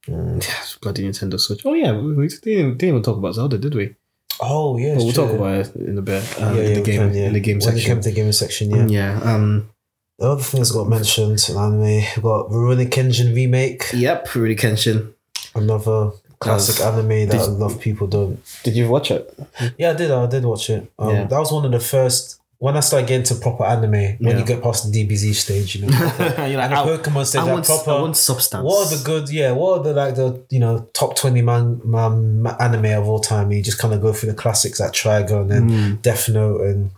mm, 0.08 0.44
yeah, 0.44 0.54
it's 0.62 0.78
bloody 0.78 1.08
Nintendo 1.08 1.40
Switch. 1.40 1.66
Oh 1.66 1.74
yeah, 1.74 1.92
we, 1.92 2.14
we 2.14 2.28
didn't, 2.28 2.78
didn't 2.78 2.84
even 2.84 3.04
talk 3.04 3.18
about 3.18 3.36
Zelda, 3.36 3.58
did 3.58 3.76
we? 3.76 3.96
oh 4.42 4.78
yeah. 4.78 4.96
But 4.96 4.98
we'll 5.00 5.08
it's 5.10 5.18
talk 5.18 5.32
about 5.32 5.56
it 5.60 5.76
in 5.76 5.98
a 5.98 6.02
bit. 6.02 6.42
Um, 6.42 6.56
yeah, 6.56 6.62
in 6.64 6.70
yeah, 6.70 6.76
the 6.76 6.82
game 6.84 7.00
can, 7.00 7.14
yeah. 7.14 7.28
in 7.28 7.34
the 7.34 7.40
game 7.40 7.60
when 7.60 7.70
it 7.70 7.72
section. 7.72 7.88
came 7.94 8.02
to 8.02 8.10
the 8.10 8.16
gaming 8.16 8.32
section, 8.32 8.70
yeah. 8.72 8.88
yeah. 8.88 9.20
Um. 9.24 9.70
The 10.18 10.28
other 10.30 10.44
things 10.44 10.72
got 10.72 10.88
mentioned 10.88 11.44
in 11.50 11.58
anime. 11.58 11.82
We 11.82 12.22
got 12.22 12.48
Rurouni 12.50 12.88
Kenshin 12.90 13.36
remake, 13.36 13.92
Yep. 13.94 14.28
Rurouni 14.30 14.58
Kenshin. 14.58 15.14
another 15.54 16.12
classic 16.40 16.84
anime 16.86 17.08
that 17.08 17.32
Did- 17.32 17.42
a 17.42 17.46
lot 17.48 17.72
of 17.74 17.80
people 17.80 18.08
don't. 18.08 18.40
Did 18.64 18.76
you 18.76 18.88
watch 18.90 19.12
it? 19.12 19.38
Yeah, 19.78 19.92
I 19.92 19.94
did. 19.94 20.12
I 20.12 20.26
did 20.28 20.46
watch 20.46 20.70
it. 20.70 20.92
Um, 21.00 21.10
Yeah. 21.10 21.24
That 21.26 21.40
was 21.40 21.52
one 21.52 21.66
of 21.66 21.72
the 21.72 21.80
first 21.80 22.40
when 22.58 22.78
I 22.78 22.80
started 22.80 23.08
getting 23.08 23.26
to 23.26 23.36
proper 23.36 23.66
anime. 23.66 23.92
When 23.92 24.18
Yeah. 24.20 24.38
you 24.40 24.46
get 24.46 24.64
past 24.64 24.90
the 24.92 25.06
DBZ 25.06 25.34
stage, 25.36 25.76
you 25.76 25.82
know, 25.86 25.88
You're 26.48 26.58
like, 26.58 26.72
and 26.72 26.72
the 26.74 26.78
I, 26.78 26.88
Pokemon 26.98 27.26
stage, 27.26 27.42
I, 27.42 27.52
want, 27.54 27.66
proper. 27.66 27.92
I 27.92 28.02
want 28.02 28.18
substance. 28.18 28.64
what 28.64 28.88
are 28.88 28.96
the 28.98 29.04
good? 29.04 29.30
Yeah, 29.30 29.52
what 29.52 29.80
are 29.80 29.84
the 29.84 29.94
like 29.94 30.16
the 30.16 30.42
you 30.50 30.60
know 30.60 30.88
top 30.94 31.16
twenty 31.18 31.42
man, 31.42 31.82
man 31.84 32.46
anime 32.60 32.86
of 33.02 33.08
all 33.10 33.20
time? 33.20 33.52
You 33.52 33.62
just 33.62 33.78
kind 33.78 33.94
of 33.94 34.02
go 34.02 34.14
through 34.14 34.32
the 34.32 34.38
classics 34.38 34.80
like 34.80 34.94
Trigun 34.94 35.52
and 35.52 35.70
Mm. 35.70 36.02
Death 36.02 36.30
Note 36.30 36.62
and 36.62 36.92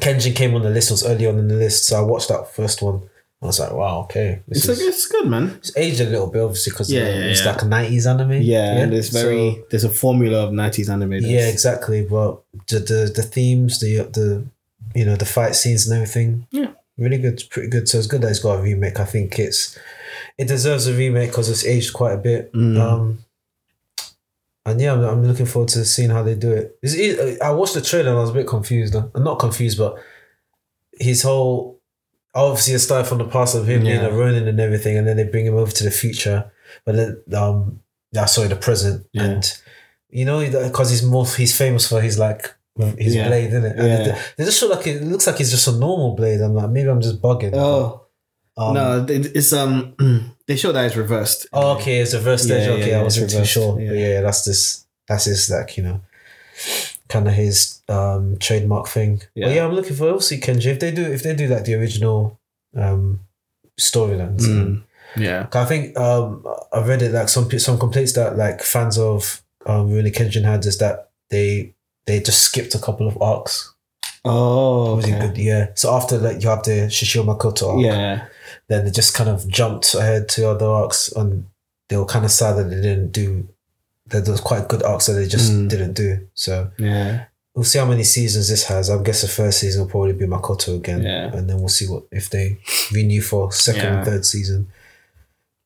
Kenshin 0.00 0.34
came 0.34 0.54
on 0.54 0.62
the 0.62 0.70
list. 0.70 0.90
Was 0.90 1.04
early 1.06 1.26
on 1.26 1.38
in 1.38 1.48
the 1.48 1.54
list, 1.54 1.86
so 1.86 1.98
I 1.98 2.02
watched 2.02 2.28
that 2.28 2.52
first 2.54 2.82
one. 2.82 3.02
I 3.44 3.46
was 3.46 3.60
like, 3.60 3.72
wow, 3.72 4.00
okay, 4.04 4.40
this 4.48 4.58
It's, 4.60 4.68
is, 4.70 4.78
like, 4.78 4.88
it's 4.88 5.06
good, 5.06 5.26
man. 5.28 5.50
it's 5.58 5.76
aged 5.76 6.00
a 6.00 6.06
little 6.06 6.28
bit 6.28 6.40
obviously 6.42 6.70
because 6.70 6.90
Yeah, 6.90 7.02
uh, 7.02 7.04
yeah, 7.04 7.24
it's 7.30 7.44
yeah. 7.44 7.52
like 7.52 7.62
a 7.62 7.66
nineties 7.66 8.06
anime. 8.06 8.40
Yeah, 8.40 8.78
and 8.78 8.94
it's 8.94 9.10
so- 9.10 9.22
very 9.22 9.62
there's 9.70 9.84
a 9.84 9.90
formula 9.90 10.44
of 10.46 10.52
nineties 10.54 10.88
anime. 10.88 11.10
that's- 11.10 11.30
yeah, 11.30 11.46
exactly. 11.48 12.02
But 12.04 12.40
the, 12.68 12.78
the 12.80 13.12
the 13.14 13.22
themes, 13.22 13.80
the 13.80 13.98
the 14.18 14.44
you 14.94 15.04
know 15.04 15.16
the 15.16 15.26
fight 15.26 15.54
scenes 15.54 15.86
and 15.86 15.94
everything, 15.94 16.46
Yeah. 16.50 16.70
really 16.96 17.18
good, 17.18 17.42
pretty 17.50 17.68
good. 17.68 17.86
So 17.88 17.98
it's 17.98 18.06
good 18.06 18.22
that 18.22 18.30
it's 18.30 18.38
got 18.38 18.58
a 18.60 18.62
remake. 18.62 18.98
I 18.98 19.04
think 19.04 19.38
it's 19.38 19.78
it 20.38 20.48
deserves 20.48 20.86
a 20.86 20.94
remake 20.94 21.28
because 21.30 21.50
it's 21.50 21.66
aged 21.66 21.92
quite 21.92 22.14
a 22.14 22.18
bit. 22.18 22.50
Mm. 22.54 22.80
Um, 22.80 23.18
and 24.66 24.80
yeah, 24.80 24.94
I'm, 24.94 25.04
I'm 25.04 25.26
looking 25.26 25.46
forward 25.46 25.68
to 25.70 25.84
seeing 25.84 26.10
how 26.10 26.22
they 26.22 26.34
do 26.34 26.50
it. 26.50 26.78
It. 26.82 27.42
I 27.42 27.50
watched 27.50 27.74
the 27.74 27.82
trailer 27.82 28.08
and 28.10 28.18
I 28.18 28.22
was 28.22 28.30
a 28.30 28.34
bit 28.34 28.46
confused. 28.46 28.94
I'm 28.94 29.22
not 29.24 29.38
confused, 29.38 29.76
but 29.76 29.96
his 30.98 31.22
whole 31.22 31.73
obviously 32.34 32.74
it 32.74 32.80
started 32.80 33.08
from 33.08 33.18
the 33.18 33.28
past 33.28 33.54
of 33.54 33.68
him 33.68 33.82
being 33.82 34.00
a 34.00 34.10
Ronin 34.10 34.48
and 34.48 34.60
everything, 34.60 34.96
and 34.98 35.06
then 35.06 35.16
they 35.16 35.24
bring 35.24 35.46
him 35.46 35.54
over 35.56 35.70
to 35.72 35.84
the 35.84 35.90
future. 35.90 36.50
But 36.84 36.96
then, 36.96 37.22
um, 37.36 37.80
yeah, 38.12 38.24
sorry, 38.26 38.48
the 38.48 38.56
present, 38.56 39.06
Yeah. 39.12 39.22
and 39.24 39.52
you 40.10 40.24
know, 40.24 40.40
because 40.68 40.90
he's 40.90 41.02
more 41.02 41.26
he's 41.26 41.56
famous 41.56 41.88
for 41.88 42.00
his 42.00 42.18
like 42.18 42.54
his 42.98 43.14
Yeah. 43.14 43.28
blade, 43.28 43.48
isn't 43.48 43.64
it? 43.64 43.76
And 43.78 44.06
Yeah. 44.06 44.18
they, 44.36 44.44
just 44.44 44.58
show 44.60 44.66
like 44.68 44.86
it 44.86 45.02
looks 45.02 45.26
like 45.26 45.40
it's 45.40 45.50
just 45.50 45.68
a 45.68 45.72
normal 45.72 46.14
blade. 46.14 46.40
I'm 46.40 46.54
like, 46.54 46.70
maybe 46.70 46.88
I'm 46.88 47.00
just 47.00 47.20
bugging. 47.22 47.52
Oh 47.54 48.02
Um, 48.56 48.74
no, 48.74 49.06
it's 49.08 49.52
um 49.52 49.94
they 50.46 50.56
show 50.56 50.72
that 50.72 50.84
it's 50.86 50.96
reversed. 50.96 51.46
Oh, 51.52 51.76
okay, 51.76 51.98
it's 52.00 52.14
reverse 52.14 52.42
stage. 52.44 52.62
Yeah, 52.62 52.74
yeah, 52.74 52.80
okay, 52.82 52.90
yeah, 52.90 53.00
I 53.00 53.02
wasn't 53.02 53.30
too 53.30 53.36
reversed, 53.36 53.52
sure. 53.52 53.80
yeah. 53.80 53.88
But 53.90 53.98
yeah, 53.98 54.20
that's 54.22 54.44
this. 54.44 54.84
That's 55.08 55.24
his 55.26 55.50
like 55.50 55.76
you 55.76 55.82
know. 55.84 56.00
Kind 57.08 57.28
of 57.28 57.34
his 57.34 57.82
um 57.88 58.36
trademark 58.38 58.88
thing. 58.88 59.22
Yeah. 59.34 59.46
But 59.46 59.54
yeah, 59.54 59.66
I'm 59.66 59.74
looking 59.74 59.96
for 59.96 60.10
also 60.10 60.34
Kenji. 60.36 60.66
If 60.66 60.80
they 60.80 60.90
do, 60.90 61.02
if 61.02 61.22
they 61.22 61.34
do 61.34 61.46
like 61.48 61.64
the 61.64 61.74
original 61.74 62.38
um 62.76 63.20
storylines. 63.80 64.42
Mm. 64.42 64.82
Yeah. 65.16 65.46
I 65.52 65.64
think 65.64 65.96
um 65.98 66.46
I 66.72 66.80
read 66.80 67.02
it 67.02 67.12
like 67.12 67.28
some 67.28 67.50
some 67.58 67.78
complaints 67.78 68.12
that 68.14 68.36
like 68.36 68.62
fans 68.62 68.98
of 68.98 69.42
um 69.66 69.88
Rurouni 69.90 70.12
Kenshin 70.14 70.44
had 70.44 70.64
is 70.66 70.78
that 70.78 71.10
they 71.30 71.74
they 72.06 72.20
just 72.20 72.42
skipped 72.42 72.74
a 72.74 72.78
couple 72.78 73.06
of 73.08 73.20
arcs. 73.22 73.72
Oh, 74.26 74.96
Was 74.96 75.06
it 75.06 75.20
good? 75.20 75.36
Yeah. 75.38 75.68
So 75.74 75.94
after 75.94 76.16
like 76.18 76.42
you 76.42 76.48
have 76.48 76.62
the 76.62 76.88
Shishio 76.88 77.24
Makoto 77.24 77.74
arc, 77.74 77.82
Yeah. 77.84 78.26
then 78.68 78.84
they 78.84 78.90
just 78.90 79.14
kind 79.14 79.28
of 79.28 79.46
jumped 79.48 79.94
ahead 79.94 80.28
to 80.30 80.48
other 80.48 80.66
arcs 80.66 81.12
and 81.12 81.46
they 81.90 81.96
were 81.98 82.06
kind 82.06 82.24
of 82.24 82.30
sad 82.30 82.56
that 82.56 82.70
they 82.70 82.80
didn't 82.80 83.12
do 83.12 83.46
there 84.06 84.22
was 84.22 84.40
quite 84.40 84.68
good 84.68 84.82
arcs 84.82 85.06
that 85.06 85.14
they 85.14 85.26
just 85.26 85.50
Mm. 85.52 85.68
didn't 85.68 85.94
do. 85.94 86.26
So 86.34 86.70
Yeah. 86.78 87.24
we'll 87.54 87.64
see 87.64 87.78
how 87.78 87.86
many 87.86 88.04
seasons 88.04 88.48
this 88.48 88.64
has. 88.64 88.90
I 88.90 89.02
guess 89.02 89.22
the 89.22 89.28
first 89.28 89.58
season 89.60 89.82
will 89.82 89.88
probably 89.90 90.12
be 90.12 90.26
Makoto 90.26 90.76
again. 90.76 91.02
Yeah. 91.02 91.34
And 91.34 91.48
then 91.48 91.58
we'll 91.58 91.68
see 91.68 91.86
what 91.88 92.04
if 92.12 92.28
they 92.30 92.58
renew 92.92 93.22
for 93.22 93.50
second 93.52 93.82
Yeah. 93.84 93.96
and 93.98 94.04
third 94.06 94.26
season. 94.26 94.68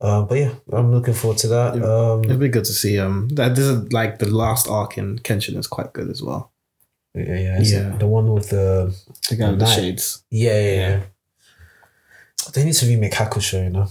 Uh, 0.00 0.22
but 0.22 0.38
yeah, 0.38 0.52
I'm 0.72 0.92
looking 0.92 1.14
forward 1.14 1.38
to 1.38 1.48
that. 1.48 1.82
Um, 1.82 2.22
It'd 2.24 2.38
be 2.38 2.48
good 2.48 2.64
to 2.66 2.72
see. 2.72 2.98
Um, 3.00 3.28
that 3.30 3.56
this 3.56 3.64
is 3.64 3.92
like 3.92 4.20
the 4.20 4.28
last 4.30 4.68
arc 4.68 4.96
in 4.96 5.18
Kenshin 5.18 5.56
is 5.58 5.66
quite 5.66 5.92
good 5.92 6.08
as 6.08 6.22
well. 6.22 6.52
yeah, 7.14 7.34
yeah, 7.34 7.60
Yeah. 7.60 7.96
the 7.98 8.06
one 8.06 8.32
with 8.32 8.50
the 8.50 8.94
The 9.28 9.34
guy 9.34 9.50
with 9.50 9.58
the 9.58 9.66
shades. 9.66 10.22
yeah, 10.30 10.52
yeah, 10.60 10.74
yeah. 10.74 10.88
Yeah. 10.90 11.00
They 12.54 12.64
need 12.64 12.74
to 12.74 12.86
remake 12.86 13.12
Hakusho, 13.14 13.64
you 13.64 13.70
know. 13.70 13.88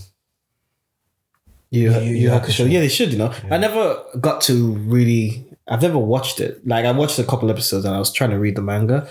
You, 1.70 1.92
Yu- 1.94 2.00
you, 2.02 2.16
Yu 2.16 2.30
have 2.30 2.46
to 2.46 2.52
show. 2.52 2.66
Hakusho. 2.66 2.72
Yeah, 2.72 2.80
they 2.80 2.88
should. 2.90 3.12
You 3.12 3.18
know, 3.20 3.34
Yeah. 3.46 3.56
I 3.56 3.58
never 3.58 4.02
got 4.20 4.42
to 4.42 4.74
really. 4.74 5.46
I've 5.68 5.82
never 5.82 5.98
watched 5.98 6.40
it. 6.40 6.66
Like 6.66 6.86
I 6.86 6.92
watched 6.92 7.20
a 7.20 7.24
couple 7.26 7.50
episodes 7.52 7.84
and 7.86 7.94
I 7.94 8.00
was 8.00 8.12
trying 8.14 8.30
to 8.30 8.40
read 8.40 8.56
the 8.56 8.62
manga, 8.62 9.08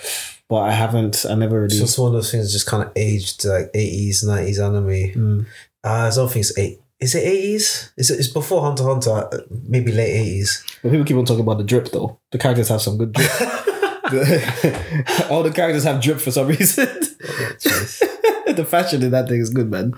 but 0.48 0.60
I 0.62 0.72
haven't. 0.72 1.26
I 1.28 1.34
never 1.34 1.64
It's 1.66 1.74
really. 1.74 1.84
just 1.84 1.98
one 1.98 2.08
of 2.08 2.14
those 2.14 2.30
things 2.30 2.50
just 2.52 2.66
kind 2.66 2.82
of 2.82 2.90
aged 2.96 3.44
like 3.44 3.70
80s, 3.74 4.24
90s 4.24 4.58
anime. 4.64 4.86
Mm. 4.88 5.46
Uh, 5.84 5.88
I 5.88 6.10
don't 6.14 6.28
think 6.32 6.44
it's 6.46 6.56
eight. 6.58 6.80
Is 6.98 7.14
it 7.14 7.24
80s? 7.26 7.90
Is 7.98 8.10
it? 8.10 8.18
It's 8.20 8.28
before 8.28 8.62
Hunter 8.62 8.90
x 8.90 9.04
Hunter, 9.06 9.28
uh, 9.36 9.40
maybe 9.68 9.92
late 9.92 10.14
80s. 10.42 10.78
But 10.82 10.92
people 10.92 11.04
keep 11.04 11.16
on 11.18 11.26
talking 11.26 11.42
about 11.44 11.58
the 11.58 11.64
drip 11.64 11.90
though. 11.92 12.18
The 12.32 12.38
characters 12.38 12.68
have 12.70 12.80
some 12.80 12.96
good 12.96 13.12
drip. 13.12 13.30
All 15.30 15.42
the 15.42 15.52
characters 15.54 15.84
have 15.84 16.00
drip 16.00 16.20
for 16.20 16.30
some 16.30 16.46
reason. 16.46 16.86
the 18.46 18.64
fashion 18.66 19.02
in 19.02 19.10
that 19.10 19.28
thing 19.28 19.40
is 19.40 19.50
good, 19.50 19.70
man. 19.70 19.92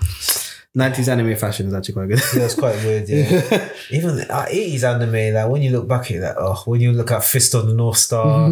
90s 0.77 1.07
anime 1.07 1.35
fashion 1.35 1.67
is 1.67 1.73
actually 1.73 1.93
quite 1.95 2.09
good. 2.09 2.21
Yeah, 2.35 2.43
it's 2.43 2.55
quite 2.55 2.75
weird. 2.83 3.09
Yeah, 3.09 3.69
even 3.91 4.19
uh, 4.29 4.45
eighties 4.49 4.83
anime. 4.83 5.33
Like 5.33 5.49
when 5.49 5.61
you 5.61 5.71
look 5.71 5.87
back 5.87 6.11
at 6.11 6.21
that, 6.21 6.41
like 6.41 6.57
oh, 6.57 6.63
when 6.65 6.81
you 6.81 6.91
look 6.91 7.11
at 7.11 7.23
Fist 7.23 7.53
of 7.55 7.67
the 7.67 7.73
North 7.73 7.97
Star, 7.97 8.45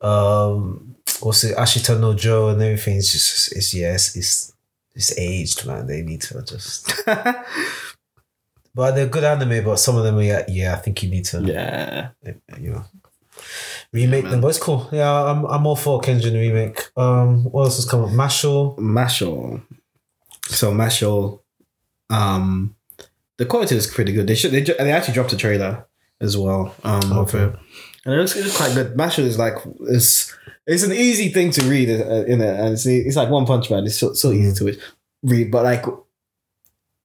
um, 0.00 0.96
what's 1.20 1.44
it, 1.44 1.56
Ashita 1.56 2.00
no 2.00 2.14
Joe 2.14 2.48
and 2.48 2.62
everything. 2.62 2.96
It's 2.96 3.12
just, 3.12 3.52
it's 3.56 3.72
yes, 3.72 4.16
it's 4.16 4.52
it's 4.94 5.16
aged, 5.18 5.66
man. 5.66 5.86
They 5.86 6.02
need 6.02 6.22
to 6.22 6.42
just. 6.42 6.92
But 8.78 8.94
they're 8.94 9.08
good 9.08 9.24
anime, 9.24 9.64
but 9.64 9.80
some 9.80 9.96
of 9.96 10.04
them 10.04 10.18
are 10.18 10.22
yeah, 10.22 10.44
yeah. 10.46 10.72
I 10.72 10.76
think 10.76 11.02
you 11.02 11.10
need 11.10 11.24
to 11.24 11.42
yeah. 11.42 12.10
you 12.56 12.70
know 12.70 12.84
remake 13.92 14.24
them. 14.30 14.40
But 14.40 14.48
it's 14.48 14.60
cool. 14.60 14.88
Yeah, 14.92 15.12
I'm 15.12 15.44
I'm 15.46 15.66
all 15.66 15.74
for 15.74 16.00
Kenshin 16.00 16.34
remake. 16.34 16.88
Um, 16.96 17.42
what 17.46 17.64
else 17.64 17.74
has 17.74 17.86
come 17.86 18.04
up? 18.04 18.10
Mashle. 18.10 18.78
Mashle. 18.78 19.62
So 20.48 20.72
Mashle, 20.72 21.40
um, 22.10 22.74
the 23.36 23.46
quality 23.46 23.76
is 23.76 23.86
pretty 23.86 24.12
good. 24.12 24.26
They 24.26 24.34
should 24.34 24.50
they, 24.50 24.62
they 24.62 24.92
actually 24.92 25.14
dropped 25.14 25.32
a 25.32 25.36
trailer 25.36 25.86
as 26.20 26.36
well. 26.36 26.74
Um, 26.84 27.12
of 27.12 27.34
Okay. 27.34 27.44
it. 27.44 27.58
and 28.04 28.14
it 28.14 28.18
looks, 28.18 28.34
it 28.36 28.44
looks 28.44 28.56
quite 28.56 28.74
good. 28.74 28.94
Mashle 28.96 29.24
is 29.24 29.38
like 29.38 29.54
it's 29.82 30.34
it's 30.66 30.82
an 30.82 30.92
easy 30.92 31.28
thing 31.30 31.50
to 31.52 31.62
read 31.64 31.88
uh, 31.90 32.24
in 32.24 32.40
it, 32.40 32.58
and 32.60 32.72
it's 32.74 32.86
it's 32.86 33.16
like 33.16 33.30
One 33.30 33.46
Punch 33.46 33.70
Man. 33.70 33.84
It's 33.84 33.98
so 33.98 34.12
so 34.14 34.32
easy 34.32 34.54
to 34.64 34.78
read, 35.22 35.50
but 35.50 35.64
like 35.64 35.84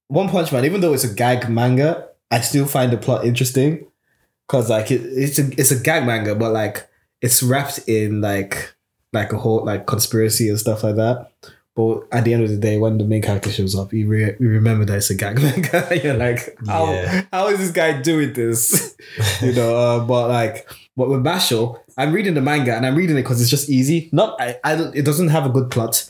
One 0.08 0.28
Punch 0.28 0.52
Man, 0.52 0.64
even 0.64 0.80
though 0.80 0.92
it's 0.94 1.04
a 1.04 1.12
gag 1.14 1.48
manga, 1.48 2.08
I 2.30 2.40
still 2.40 2.66
find 2.66 2.92
the 2.92 2.96
plot 2.96 3.24
interesting 3.24 3.86
because 4.46 4.68
like 4.70 4.90
it, 4.90 5.02
it's 5.04 5.38
a 5.38 5.50
it's 5.60 5.70
a 5.70 5.78
gag 5.80 6.06
manga, 6.06 6.34
but 6.34 6.52
like 6.52 6.88
it's 7.20 7.42
wrapped 7.42 7.80
in 7.88 8.20
like 8.20 8.74
like 9.12 9.32
a 9.32 9.38
whole 9.38 9.64
like 9.64 9.86
conspiracy 9.86 10.48
and 10.48 10.58
stuff 10.58 10.82
like 10.82 10.96
that. 10.96 11.30
But 11.76 12.06
at 12.12 12.24
the 12.24 12.32
end 12.34 12.44
of 12.44 12.50
the 12.50 12.56
day, 12.56 12.78
when 12.78 12.98
the 12.98 13.04
main 13.04 13.20
character 13.20 13.50
shows 13.50 13.74
up, 13.74 13.92
you, 13.92 14.06
re- 14.06 14.36
you 14.38 14.48
remember 14.48 14.84
that 14.84 14.96
it's 14.98 15.10
a 15.10 15.14
gag 15.16 15.42
manga. 15.42 16.00
You're 16.04 16.14
like, 16.14 16.56
how, 16.68 16.92
Yeah. 16.92 17.22
how 17.32 17.48
is 17.48 17.58
this 17.58 17.72
guy 17.72 18.00
doing 18.00 18.32
this? 18.32 18.94
you 19.42 19.52
know, 19.52 19.76
uh, 19.76 20.04
but 20.04 20.28
like, 20.28 20.70
but 20.96 21.08
with 21.08 21.24
Mashle, 21.24 21.80
I'm 21.98 22.12
reading 22.12 22.34
the 22.34 22.40
manga 22.40 22.76
and 22.76 22.86
I'm 22.86 22.94
reading 22.94 23.16
it 23.16 23.22
because 23.22 23.40
it's 23.40 23.50
just 23.50 23.68
easy. 23.68 24.08
Not, 24.12 24.40
I, 24.40 24.60
I 24.62 24.76
don't, 24.76 24.94
it 24.94 25.04
doesn't 25.04 25.28
have 25.30 25.46
a 25.46 25.48
good 25.48 25.68
plot. 25.70 26.08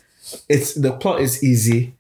It's 0.51 0.75
the 0.75 0.93
plot 0.93 1.21
is 1.23 1.43
easy, 1.43 1.95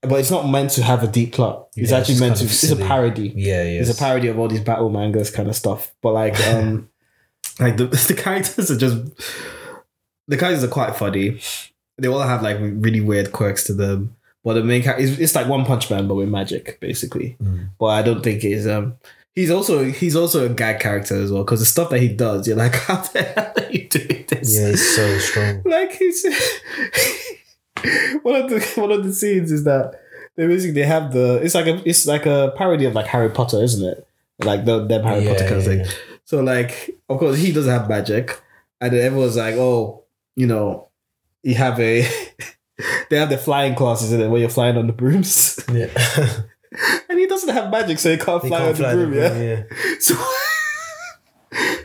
but 0.00 0.18
it's 0.20 0.30
not 0.30 0.48
meant 0.48 0.70
to 0.72 0.82
have 0.82 1.02
a 1.02 1.06
deep 1.06 1.32
plot. 1.34 1.68
It's 1.76 1.90
Yeah, 1.90 1.98
actually 1.98 2.12
it's 2.14 2.20
meant 2.20 2.36
to. 2.36 2.44
It's 2.44 2.70
a 2.70 2.76
parody. 2.76 3.34
Yeah, 3.36 3.64
yeah. 3.64 3.80
It's 3.80 3.90
a 3.90 3.94
parody 3.98 4.28
of 4.28 4.38
all 4.38 4.48
these 4.48 4.60
battle 4.60 4.88
mangas 4.88 5.30
kind 5.30 5.48
of 5.48 5.56
stuff. 5.56 5.94
But 6.00 6.12
like, 6.12 6.40
um, 6.48 6.88
like 7.60 7.76
the 7.76 7.86
the 7.86 8.14
characters 8.14 8.70
are 8.70 8.78
just 8.78 8.96
the 10.28 10.36
characters 10.38 10.64
are 10.64 10.68
quite 10.68 10.96
funny. 10.96 11.40
They 11.98 12.08
all 12.08 12.20
have 12.20 12.42
like 12.42 12.58
really 12.60 13.00
weird 13.00 13.32
quirks 13.32 13.64
to 13.64 13.74
them. 13.74 14.16
But 14.42 14.54
the 14.54 14.64
main 14.64 14.82
character 14.82 15.04
it's, 15.04 15.18
it's 15.18 15.34
like 15.34 15.48
One 15.48 15.64
Punch 15.64 15.90
Man, 15.90 16.06
but 16.06 16.16
with 16.16 16.28
magic, 16.28 16.78
basically. 16.80 17.36
Mm. 17.42 17.68
But 17.78 17.86
I 17.86 18.02
don't 18.02 18.22
think 18.22 18.44
it's 18.44 18.66
um. 18.66 18.96
He's 19.34 19.50
also 19.50 19.84
he's 19.84 20.14
also 20.14 20.46
a 20.46 20.48
gag 20.48 20.78
character 20.80 21.16
as 21.16 21.32
well 21.32 21.42
because 21.44 21.60
the 21.60 21.66
stuff 21.66 21.90
that 21.90 22.00
he 22.00 22.08
does, 22.08 22.46
you're 22.46 22.56
like, 22.56 22.74
how 22.86 22.96
the 23.02 23.22
hell 23.22 23.52
are 23.56 23.72
you 23.72 23.88
doing 23.88 24.26
this? 24.28 24.56
Yeah, 24.56 24.68
he's 24.68 24.94
so 24.94 25.18
strong. 25.18 25.62
like 25.64 25.92
he's 25.92 26.24
one 28.22 28.36
of 28.36 28.50
the 28.50 28.60
one 28.76 28.92
of 28.92 29.04
the 29.04 29.12
scenes 29.12 29.50
is 29.50 29.64
that 29.64 30.00
they 30.36 30.46
basically 30.46 30.72
they 30.72 30.86
have 30.86 31.12
the 31.12 31.36
it's 31.42 31.54
like 31.54 31.66
a 31.66 31.82
it's 31.88 32.06
like 32.06 32.26
a 32.26 32.52
parody 32.56 32.84
of 32.84 32.94
like 32.94 33.06
Harry 33.06 33.30
Potter, 33.30 33.62
isn't 33.62 33.84
it? 33.84 34.06
Like 34.40 34.64
the 34.64 34.84
them 34.86 35.04
Harry 35.04 35.24
Yeah, 35.24 35.32
Potter 35.32 35.48
kind 35.48 35.56
of 35.56 35.66
yeah, 35.66 35.84
thing. 35.84 35.94
So 36.24 36.42
like 36.42 36.90
of 37.08 37.18
course 37.18 37.38
he 37.38 37.52
doesn't 37.52 37.72
have 37.72 37.88
magic, 37.88 38.40
and 38.80 38.92
then 38.92 39.04
everyone's 39.04 39.36
like, 39.36 39.54
oh, 39.56 40.04
you 40.36 40.46
know, 40.46 40.88
you 41.44 41.54
have 41.54 41.78
a 41.78 42.02
they 43.10 43.16
have 43.18 43.30
the 43.30 43.38
flying 43.38 43.74
classes 43.76 44.12
in 44.12 44.20
it 44.20 44.28
where 44.28 44.40
you're 44.40 44.48
flying 44.50 44.76
on 44.76 44.86
the 44.88 44.92
brooms, 44.92 45.60
Yeah. 45.72 45.86
and 47.08 47.18
he 47.18 47.26
doesn't 47.26 47.50
have 47.54 47.70
magic, 47.70 47.98
so 48.00 48.10
he 48.10 48.16
can't 48.16 48.42
He 48.42 48.48
fly 48.48 48.58
can't 48.58 48.70
on 48.70 48.74
fly 48.74 48.94
the 48.96 49.06
broom. 49.06 49.14
yeah. 49.14 49.38
yeah. 49.42 49.62
So, 50.00 50.14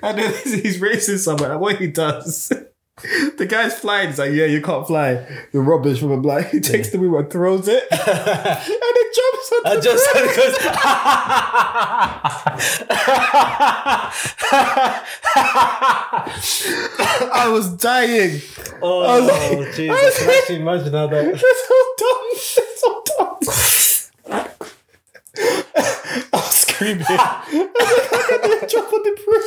and 0.02 0.18
then 0.18 0.34
he's 0.44 0.80
racing 0.80 1.18
someone. 1.18 1.52
And 1.52 1.60
what 1.60 1.76
he 1.78 1.88
does, 1.88 2.52
the 3.38 3.46
guy's 3.48 3.78
flying. 3.80 4.10
He's 4.10 4.20
like, 4.20 4.32
"Yeah, 4.34 4.46
you 4.46 4.62
can't 4.62 4.86
fly. 4.86 5.26
You're 5.54 5.64
rubbish." 5.64 6.00
From 6.00 6.12
a 6.12 6.18
blind, 6.20 6.46
he 6.48 6.60
takes 6.60 6.90
the 6.90 6.98
wheel 7.00 7.18
and 7.18 7.30
throws 7.30 7.68
it, 7.68 7.84
and 7.92 8.00
it 8.02 9.16
jumps 9.16 9.52
on 9.54 9.68
I 9.68 9.76
the 9.76 9.82
just 9.82 10.06
I 17.32 17.50
was 17.52 17.70
dying. 17.76 18.42
oh, 18.82 19.02
I 19.04 19.20
was 19.20 19.30
oh, 19.30 19.58
like- 19.60 19.68
jeez, 19.70 19.90
I 19.90 19.94
was 20.04 20.18
can 20.18 20.28
like- 20.28 20.38
actually 20.38 20.56
imagine 20.62 20.94
how 20.94 21.08
that. 21.08 21.26
That's 21.26 21.68
so 21.68 21.76
dumb. 21.98 22.24
That's 22.32 22.82
so 22.82 23.04
dumb. 23.06 23.38
I 26.34 26.38
was 26.38 26.56
screaming. 26.56 27.06
I 27.10 27.12
was 27.52 28.12
like, 28.12 28.30
"How 28.30 28.38
can 28.40 28.60
they 28.60 28.68
jump 28.68 28.94
on 28.94 29.04
the 29.04 29.22
broom?" 29.26 29.44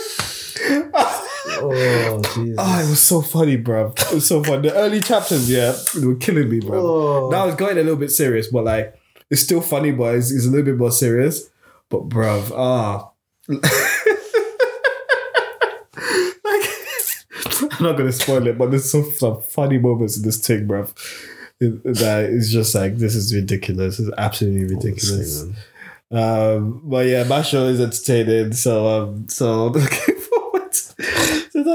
Oh, 1.64 2.20
Jesus. 2.34 2.56
Oh, 2.58 2.80
it 2.80 2.90
was 2.90 3.02
so 3.02 3.20
funny, 3.20 3.56
bro. 3.56 3.92
It 3.96 4.12
was 4.14 4.26
so 4.28 4.42
fun. 4.42 4.62
The 4.62 4.74
early 4.74 5.00
chapters, 5.00 5.50
yeah, 5.50 5.76
they 5.94 6.06
were 6.06 6.16
killing 6.16 6.48
me, 6.48 6.60
bro. 6.60 6.80
Oh. 6.80 7.30
Now 7.30 7.46
it's 7.46 7.56
going 7.56 7.78
a 7.78 7.82
little 7.82 7.96
bit 7.96 8.10
serious, 8.10 8.48
but 8.48 8.64
like 8.64 8.94
it's 9.30 9.42
still 9.42 9.60
funny, 9.60 9.92
but 9.92 10.14
it's, 10.14 10.30
it's 10.30 10.46
a 10.46 10.50
little 10.50 10.64
bit 10.64 10.76
more 10.76 10.90
serious. 10.90 11.50
But 11.88 12.08
bruv, 12.08 12.50
ah. 12.56 13.10
like 13.48 13.62
I'm 17.72 17.84
not 17.84 17.96
gonna 17.96 18.12
spoil 18.12 18.46
it, 18.46 18.58
but 18.58 18.70
there's 18.70 18.90
some, 18.90 19.10
some 19.12 19.42
funny 19.42 19.78
moments 19.78 20.16
in 20.16 20.22
this 20.22 20.44
thing, 20.44 20.66
bruv. 20.66 20.92
It, 21.60 21.82
that 21.84 22.24
it's 22.24 22.50
just 22.50 22.74
like 22.74 22.96
this 22.96 23.14
is 23.14 23.34
ridiculous. 23.34 23.98
It's 23.98 24.10
absolutely 24.18 24.74
ridiculous. 24.74 25.44
Um, 26.10 26.82
but 26.84 27.06
yeah, 27.06 27.24
Mashle 27.24 27.70
is 27.70 27.80
entertaining, 27.80 28.52
so 28.52 28.86
um, 28.86 29.28
so 29.28 29.66
I'm 29.66 29.72
looking 29.72 29.88
forward 30.16 30.21
to 30.21 30.21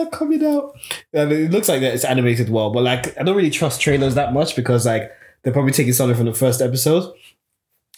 that 0.04 0.12
coming 0.12 0.46
out. 0.46 0.78
And 1.14 1.32
it 1.32 1.52
looks 1.52 1.68
like 1.70 1.82
that 1.82 1.94
it's 1.94 2.06
animated 2.06 2.50
well, 2.50 2.70
but 2.72 2.84
like 2.84 3.18
I 3.20 3.24
don't 3.24 3.36
really 3.36 3.50
trust 3.50 3.82
trailers 3.82 4.16
that 4.16 4.34
much 4.34 4.56
because 4.56 4.86
like 4.86 5.12
they're 5.44 5.54
probably 5.54 5.72
taking 5.72 5.94
something 5.94 6.16
from 6.18 6.26
the 6.26 6.34
first 6.34 6.62
episode. 6.62 7.14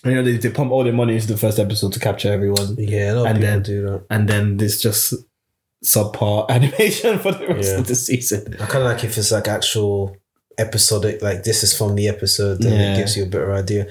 You 0.06 0.16
know, 0.16 0.24
they, 0.24 0.38
they 0.38 0.50
pump 0.50 0.72
all 0.72 0.84
their 0.86 0.94
money 0.94 1.16
into 1.16 1.28
the 1.28 1.38
first 1.38 1.60
episode 1.60 1.92
to 1.94 2.00
capture 2.00 2.32
everyone, 2.32 2.76
Yeah, 2.78 3.12
a 3.12 3.16
lot 3.16 3.22
of 3.22 3.28
And 3.28 3.36
people 3.38 3.50
then- 3.52 3.64
do 3.64 3.82
that. 3.88 4.06
and 4.10 4.30
then 4.30 4.58
there's 4.58 4.80
just 4.82 5.14
subpar 5.84 6.48
animation 6.50 7.20
for 7.20 7.32
the 7.34 7.48
rest 7.48 7.70
Yeah. 7.72 7.80
of 7.80 7.88
the 7.88 7.96
season. 7.96 8.54
I 8.62 8.66
kind 8.66 8.84
of 8.86 8.92
like 8.92 9.04
if 9.04 9.18
it's 9.18 9.32
like 9.32 9.48
actual 9.48 10.16
episodic, 10.58 11.22
like 11.22 11.44
this 11.44 11.64
is 11.64 11.78
from 11.78 11.96
the 11.96 12.08
episode, 12.08 12.62
then 12.62 12.74
Yeah. 12.80 12.94
it 12.94 12.98
gives 12.98 13.18
you 13.18 13.24
a 13.24 13.28
better 13.28 13.54
idea. 13.54 13.88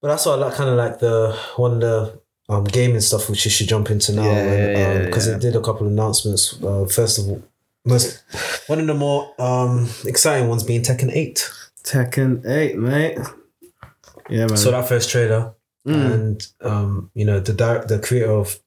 But 0.00 0.08
that's 0.08 0.26
why 0.26 0.32
I 0.32 0.36
like 0.36 0.54
kind 0.54 0.70
of 0.70 0.76
like 0.76 0.98
the 0.98 1.36
one 1.56 1.72
of 1.74 1.80
the 1.80 2.20
um 2.48 2.64
gaming 2.64 3.00
stuff, 3.00 3.28
which 3.28 3.44
you 3.44 3.50
should 3.50 3.68
jump 3.68 3.90
into 3.90 4.12
now, 4.12 4.24
Yeah, 4.24 4.44
yeah, 4.44 4.70
yeah, 4.78 5.04
because 5.06 5.26
yeah. 5.28 5.34
it 5.34 5.40
did 5.40 5.56
a 5.56 5.60
couple 5.60 5.86
of 5.86 5.92
announcements. 5.92 6.60
Uh, 6.62 6.86
first 6.86 7.18
of 7.18 7.28
all, 7.28 7.42
most 7.84 8.22
one 8.68 8.80
of 8.80 8.86
the 8.86 8.94
more 8.94 9.34
um 9.38 9.88
exciting 10.06 10.48
ones 10.48 10.62
being 10.64 10.82
Tekken 10.82 11.10
Eight. 11.14 11.50
Tekken 11.84 12.44
8, 12.46 12.76
mate. 12.76 13.18
Yeah, 14.28 14.46
man. 14.46 14.56
So 14.56 14.70
that 14.70 14.88
first 14.88 15.10
trailer, 15.10 15.54
Mm. 15.86 16.12
and 16.12 16.46
um, 16.60 17.10
you 17.14 17.24
know 17.24 17.40
the 17.40 17.54
di- 17.54 17.84
the 17.86 17.98
creator 17.98 18.30
of 18.32 18.58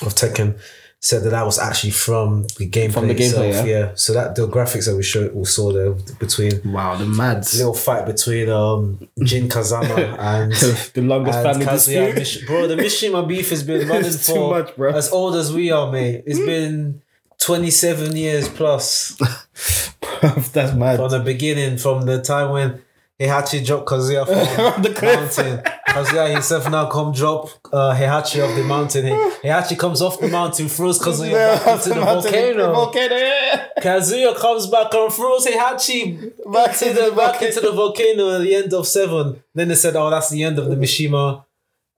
of 0.00 0.14
Tekken 0.14 0.58
said 1.04 1.24
that 1.24 1.30
that 1.30 1.44
was 1.44 1.58
actually 1.58 1.90
from 1.90 2.44
the 2.58 2.70
gameplay. 2.70 2.92
From 2.92 3.08
the 3.08 3.14
gameplay, 3.14 3.48
itself, 3.48 3.66
yeah. 3.66 3.90
So 3.96 4.12
that 4.12 4.36
the 4.36 4.46
graphics 4.46 4.86
that 4.86 4.94
we 4.94 5.02
showed, 5.02 5.34
we 5.34 5.44
saw 5.44 5.72
there 5.72 5.90
between 6.20 6.60
wow, 6.72 6.94
the 6.94 7.04
mads. 7.06 7.56
little 7.58 7.74
fight 7.74 8.06
between 8.06 8.48
um 8.48 9.08
Jin 9.24 9.48
Kazama 9.48 10.16
and. 10.18 10.52
the 10.52 11.02
longest 11.02 11.38
and 11.38 11.44
family 11.58 11.66
Kazuya 11.66 12.14
dispute. 12.14 12.14
Mish- 12.14 12.46
bro, 12.46 12.66
the 12.68 12.76
Mishima 12.76 13.26
beef 13.26 13.50
has 13.50 13.64
been 13.64 13.88
running 13.88 14.10
for 14.28 14.50
much, 14.60 14.76
bro. 14.76 14.92
as 14.92 15.10
old 15.10 15.34
as 15.34 15.52
we 15.52 15.72
are, 15.72 15.90
mate. 15.90 16.22
It's 16.24 16.38
been 16.38 17.02
twenty 17.38 17.72
seven 17.72 18.16
years 18.16 18.48
plus 18.48 19.16
That's 20.52 20.72
mad. 20.74 20.98
from 20.98 21.10
the 21.10 21.18
beginning, 21.18 21.78
from 21.78 22.02
the 22.06 22.22
time 22.22 22.50
when 22.52 22.80
Heihachi 23.18 23.66
dropped 23.66 23.88
Kazuya 23.88 24.24
from 24.24 24.82
The 24.82 24.90
mountain. 25.02 25.62
Kazuya 25.92 26.32
himself 26.32 26.70
now 26.70 26.86
come 26.88 27.12
drop 27.12 27.48
uh, 27.72 27.94
Heihachi 27.94 28.42
off 28.46 28.56
the 28.56 28.64
mountain. 28.64 29.06
He- 29.06 29.12
Heihachi 29.48 29.78
comes 29.78 30.00
off 30.00 30.18
the 30.20 30.28
mountain, 30.28 30.68
throws 30.68 30.98
Kazuya 30.98 31.32
back 31.64 31.66
into 31.76 31.88
the 31.90 32.00
volcano. 32.00 32.72
volcano. 32.72 33.16
Kazuya 33.78 34.34
comes 34.36 34.66
back 34.68 34.92
and 34.94 35.12
throws 35.12 35.46
Heihachi 35.46 36.32
Back 36.50 36.80
into 36.82 37.02
the 37.02 37.12
back 37.14 37.42
into 37.42 37.60
the 37.60 37.72
volcano 37.72 38.36
at 38.36 38.42
the 38.42 38.54
end 38.54 38.72
of 38.72 38.86
seven. 38.86 39.42
Then 39.54 39.68
they 39.68 39.74
said, 39.74 39.94
"Oh, 39.96 40.08
that's 40.10 40.30
the 40.30 40.42
end 40.42 40.58
of 40.58 40.66
the 40.70 40.76
Mishima 40.76 41.44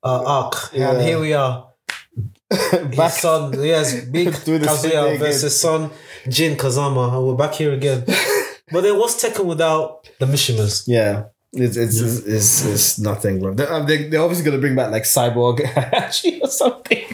uh, 0.03 0.23
arc," 0.27 0.71
Yeah. 0.73 0.91
and 0.93 1.03
here 1.03 1.21
we 1.21 1.33
are. 1.33 1.69
Back. 2.51 3.13
His 3.13 3.15
son, 3.21 3.53
yes, 3.63 4.05
big 4.07 4.29
Kazuya 4.33 5.19
versus 5.19 5.61
son 5.61 5.91
Jin 6.29 6.57
Kazama, 6.57 7.13
and 7.17 7.27
we're 7.27 7.35
back 7.37 7.55
here 7.55 7.73
again. 7.73 8.05
but 8.73 8.83
then 8.83 8.99
what's 8.99 9.23
Tekken 9.23 9.45
without 9.45 10.09
the 10.21 10.27
Mishimas? 10.27 10.85
Yeah. 10.87 11.25
It's, 11.57 11.77
it's, 11.77 12.01
it's, 12.01 12.27
it's, 12.27 12.65
it's 12.67 12.99
nothing, 12.99 13.41
bro. 13.41 13.55
They're, 13.55 13.73
um, 13.73 13.87
they, 13.87 14.09
they're 14.09 14.21
obviously 14.23 14.45
going 14.45 14.57
to 14.57 14.61
bring 14.61 14.75
back 14.75 14.91
like 14.91 15.05
Cyborg 15.05 15.59
Hachi 15.93 16.41
or 16.43 16.49
something. 16.49 17.05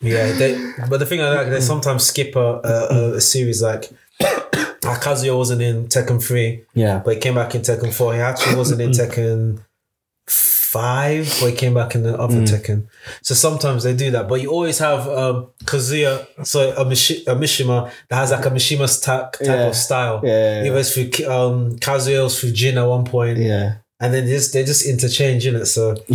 Yeah, 0.00 0.32
they, 0.32 0.72
but 0.88 0.98
the 0.98 1.06
thing 1.06 1.20
I 1.20 1.30
like, 1.30 1.48
they 1.50 1.60
sometimes 1.60 2.04
skip 2.04 2.34
a, 2.36 2.60
a, 2.64 3.14
a 3.16 3.20
series 3.20 3.62
like. 3.62 3.90
like 4.20 5.00
Kazuya 5.02 5.36
wasn't 5.36 5.62
in 5.62 5.86
Tekken 5.88 6.22
3, 6.26 6.64
Yeah. 6.74 7.02
but 7.04 7.14
he 7.14 7.20
came 7.20 7.34
back 7.34 7.54
in 7.54 7.60
Tekken 7.62 7.92
4. 7.92 8.14
He 8.14 8.20
actually 8.20 8.56
wasn't 8.56 8.80
in 8.80 8.90
Tekken 9.00 9.60
5, 10.70 11.38
but 11.40 11.50
he 11.50 11.56
came 11.56 11.74
back 11.74 11.94
in 11.96 12.02
the 12.02 12.16
other 12.18 12.42
Tekken. 12.42 12.86
So 13.22 13.34
sometimes 13.34 13.82
they 13.82 13.94
do 13.94 14.10
that, 14.12 14.28
but 14.28 14.40
you 14.40 14.50
always 14.50 14.78
have 14.78 15.08
um, 15.08 15.48
Kazuya, 15.64 16.26
so 16.46 16.70
a, 16.72 16.84
Mishi, 16.84 17.22
a 17.26 17.34
Mishima 17.34 17.90
that 18.08 18.16
has 18.16 18.30
like 18.30 18.44
a 18.46 18.50
Mishima's 18.50 19.00
type, 19.00 19.32
type 19.32 19.46
Yeah. 19.46 19.66
of 19.68 19.74
style. 19.76 20.20
Yeah. 20.22 20.64
Either 20.64 20.78
it's 20.78 20.94
through 20.94 21.10
um, 21.28 21.76
Kazuya 21.78 22.30
through 22.38 22.52
Jin 22.52 22.78
at 22.78 22.84
one 22.86 23.04
point, 23.04 23.38
Yeah. 23.38 23.74
and 23.98 24.14
then 24.14 24.24
they 24.26 24.30
just, 24.32 24.52
they 24.52 24.64
just 24.64 24.86
interchange 24.86 25.44
in 25.46 25.56
it. 25.56 25.66
So, 25.66 25.96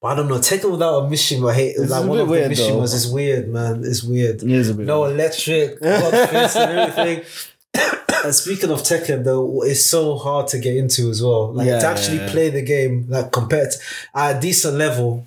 but 0.00 0.08
I 0.10 0.14
don't 0.14 0.28
know, 0.28 0.38
Tekken 0.38 0.70
without 0.70 1.00
a 1.00 1.02
Mishima, 1.08 1.52
hey, 1.54 1.68
It's 1.68 1.90
like 1.90 2.06
one 2.08 2.18
of 2.20 2.26
the 2.28 2.32
weird, 2.32 2.50
though. 2.52 2.80
Mishimas 2.80 2.94
is 2.94 3.06
weird, 3.10 3.48
man. 3.48 3.82
It's 3.84 4.02
weird. 4.02 4.42
It 4.42 4.50
is 4.50 4.74
No 4.76 5.00
weird. 5.02 5.12
electric, 5.14 5.78
and 5.82 6.78
everything. 6.78 7.24
And 7.74 8.34
speaking 8.34 8.70
of 8.70 8.80
Tekken, 8.82 9.24
though, 9.24 9.62
it's 9.62 9.84
so 9.84 10.16
hard 10.16 10.48
to 10.48 10.58
get 10.58 10.76
into 10.76 11.10
as 11.10 11.22
well. 11.22 11.52
Like 11.52 11.66
Yeah, 11.66 11.78
to 11.80 11.86
actually 11.86 12.18
yeah, 12.18 12.30
play 12.30 12.50
the 12.50 12.62
game, 12.62 13.06
like 13.08 13.30
compared 13.32 13.70
to, 13.70 13.78
at 14.14 14.36
a 14.36 14.40
decent 14.40 14.76
level. 14.76 15.26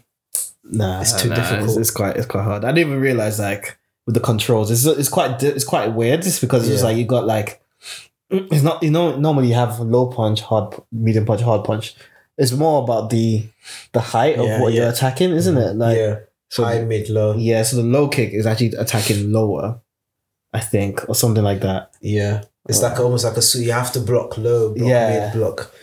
Nah, 0.64 1.02
It's 1.02 1.20
too 1.22 1.30
nah, 1.30 1.36
difficult. 1.36 1.70
It's, 1.70 1.78
it's 1.78 1.92
quite 1.92 2.18
it's 2.18 2.26
quite 2.28 2.44
hard. 2.44 2.64
I 2.64 2.72
didn't 2.72 2.90
even 2.90 3.02
realize 3.02 3.40
like 3.40 3.78
with 4.06 4.16
the 4.16 4.22
controls, 4.22 4.72
it's 4.72 4.86
it's 4.86 5.10
quite 5.10 5.42
it's 5.44 5.64
quite 5.66 5.88
weird. 5.94 6.22
Just 6.22 6.42
because 6.42 6.68
it's 6.70 6.82
Yeah. 6.82 6.88
like 6.90 6.98
you 6.98 7.06
got 7.06 7.26
like 7.26 7.62
it's 8.30 8.64
not 8.64 8.82
you 8.82 8.92
know 8.92 9.18
normally 9.18 9.48
you 9.50 9.56
have 9.56 9.80
low 9.80 10.08
punch, 10.08 10.42
hard 10.42 10.74
medium 10.92 11.26
punch, 11.26 11.42
hard 11.42 11.64
punch. 11.66 11.96
It's 12.38 12.52
more 12.52 12.84
about 12.84 13.10
the 13.10 13.44
the 13.92 14.00
height 14.00 14.38
of 14.38 14.62
what 14.62 14.74
you're 14.74 14.90
attacking, 14.90 15.32
isn't 15.32 15.58
it? 15.58 15.76
Like 15.76 15.98
yeah, 15.98 16.20
so 16.50 16.64
high, 16.64 16.84
mid, 16.84 17.10
low. 17.10 17.36
yeah, 17.36 17.64
so 17.64 17.76
the 17.78 17.84
low 17.84 18.08
kick 18.08 18.32
is 18.34 18.46
actually 18.46 18.74
attacking 18.74 19.32
lower, 19.32 19.82
I 20.54 20.60
think, 20.60 21.08
or 21.08 21.16
something 21.16 21.44
like 21.44 21.62
that. 21.62 21.92
Yeah, 22.02 22.44
it's 22.68 22.82
like 22.82 23.00
almost 23.00 23.24
like 23.26 23.38
a 23.38 23.42
so 23.42 23.60
you 23.60 23.72
have 23.72 23.92
to 23.94 24.00
block 24.00 24.38
low, 24.38 24.74
block 24.74 24.88
Yeah. 24.90 25.10
mid, 25.30 25.34
block 25.40 25.74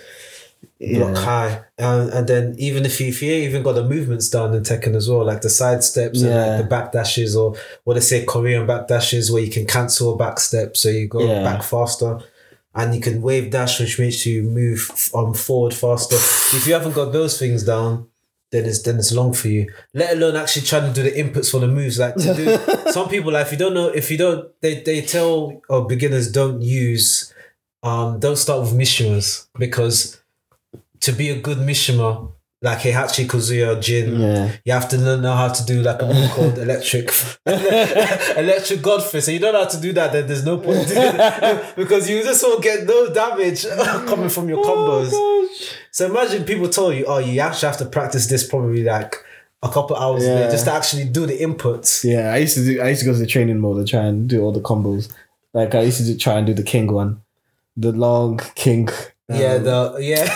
block 0.81 1.15
Yeah. 1.17 1.25
high, 1.25 1.61
and 1.79 2.11
and 2.11 2.27
then 2.29 2.55
even 2.59 2.85
if 2.87 3.01
you 3.01 3.09
if 3.09 3.23
you 3.23 3.33
even 3.33 3.63
got 3.63 3.73
the 3.75 3.85
movements 3.85 4.29
done 4.29 4.55
in 4.55 4.63
Tekken 4.63 4.95
as 4.95 5.09
well, 5.09 5.25
like 5.25 5.41
the 5.41 5.51
side 5.51 5.83
steps 5.83 6.21
and 6.23 6.31
like 6.35 6.59
the 6.63 6.69
back 6.69 6.93
dashes 6.93 7.35
or 7.35 7.55
what 7.85 7.95
they 7.95 8.01
say 8.01 8.25
Korean 8.25 8.67
back 8.67 8.87
dashes 8.89 9.31
where 9.33 9.43
you 9.43 9.51
can 9.51 9.67
cancel 9.67 10.15
a 10.15 10.17
back 10.17 10.39
step 10.39 10.77
so 10.77 10.89
you 10.89 11.09
go 11.09 11.27
Yeah. 11.27 11.43
back 11.45 11.63
faster. 11.63 12.19
And 12.75 12.95
you 12.95 13.01
can 13.01 13.23
wave 13.23 13.51
dash, 13.51 13.81
which 13.81 13.99
makes 13.99 14.25
you 14.25 14.43
move 14.43 14.89
um 15.15 15.35
forward 15.35 15.75
faster. 15.75 16.15
if 16.57 16.65
you 16.67 16.75
haven't 16.75 16.95
got 16.95 17.13
those 17.13 17.37
things 17.39 17.65
down, 17.65 18.07
then 18.51 18.65
it's 18.65 18.83
then 18.83 18.97
it's 18.97 19.13
long 19.13 19.33
for 19.33 19.49
you. 19.49 19.73
Let 19.95 20.17
alone 20.17 20.37
actually 20.37 20.67
trying 20.67 20.93
to 20.93 21.03
do 21.03 21.09
the 21.09 21.17
inputs 21.23 21.51
for 21.51 21.61
the 21.61 21.69
moves. 21.69 21.99
Like 21.99 22.15
to 22.17 22.35
do 22.35 22.91
some 22.93 23.09
people 23.09 23.33
like 23.33 23.47
if 23.47 23.53
you 23.53 23.59
don't 23.59 23.75
know 23.75 23.89
if 23.89 24.11
you 24.11 24.19
don't 24.19 24.49
they 24.61 24.81
they 24.81 25.03
tell 25.03 25.61
uh, 25.69 25.81
beginners 25.81 26.31
don't 26.33 26.63
use 26.63 27.35
um 27.83 28.19
don't 28.19 28.37
start 28.37 28.61
with 28.61 28.73
Mishimas 28.73 29.49
because 29.59 30.21
to 31.01 31.13
be 31.13 31.31
a 31.31 31.41
good 31.41 31.59
Mishima 31.59 32.33
like 32.61 32.79
Heihachi 32.79 33.27
Kazuya 33.27 33.81
Jin 33.81 34.21
Yeah. 34.21 34.51
you 34.65 34.73
have 34.73 34.89
to 34.91 34.99
know 34.99 35.33
how 35.37 35.49
to 35.49 35.65
do 35.65 35.81
like 35.83 36.03
a 36.03 36.07
move 36.07 36.31
called 36.37 36.59
electric 36.59 37.11
electric 37.47 38.83
god 38.83 39.03
fist. 39.03 39.27
So 39.27 39.33
you 39.33 39.39
don't 39.39 39.53
know 39.53 39.63
how 39.63 39.69
to 39.69 39.81
do 39.81 39.93
that, 39.93 40.13
then 40.13 40.27
there's 40.27 40.45
no 40.45 40.59
point 40.59 40.89
because 41.77 42.09
you 42.11 42.23
just 42.23 42.43
will 42.43 42.61
get 42.61 42.87
no 42.87 43.13
damage 43.13 43.65
coming 44.07 44.29
from 44.29 44.49
your 44.49 44.65
combos. 44.65 45.13
So 45.91 46.07
imagine 46.07 46.45
people 46.45 46.69
told 46.69 46.95
you, 46.97 47.05
oh, 47.07 47.19
you 47.19 47.41
actually 47.41 47.69
have 47.69 47.79
to 47.79 47.87
practice 47.87 48.27
this 48.27 48.47
probably 48.47 48.83
like 48.85 49.15
a 49.63 49.69
couple 49.69 49.97
hours 49.97 50.25
a 50.25 50.27
day 50.35 50.51
just 50.51 50.67
to 50.67 50.73
actually 50.73 51.05
do 51.05 51.27
the 51.27 51.37
inputs. 51.39 52.05
Yeah, 52.05 52.33
I 52.33 52.39
used 52.39 52.55
to 52.57 52.65
do. 52.65 52.81
I 52.81 52.89
used 52.91 53.01
to 53.01 53.07
go 53.07 53.13
to 53.13 53.19
the 53.19 53.27
training 53.27 53.59
mode 53.59 53.79
and 53.79 53.89
try 53.89 54.03
and 54.03 54.29
do 54.29 54.43
all 54.43 54.53
the 54.53 54.61
combos. 54.61 55.13
Like 55.53 55.75
I 55.75 55.83
used 55.83 55.99
to 55.99 56.05
do, 56.05 56.17
try 56.17 56.35
and 56.35 56.47
do 56.47 56.55
the 56.55 56.63
king 56.63 56.93
one, 56.93 57.23
the 57.77 57.91
long 57.93 58.39
king. 58.55 58.89
um, 59.29 59.37
Yeah, 59.41 59.59
the 59.59 59.97
yeah 60.01 60.27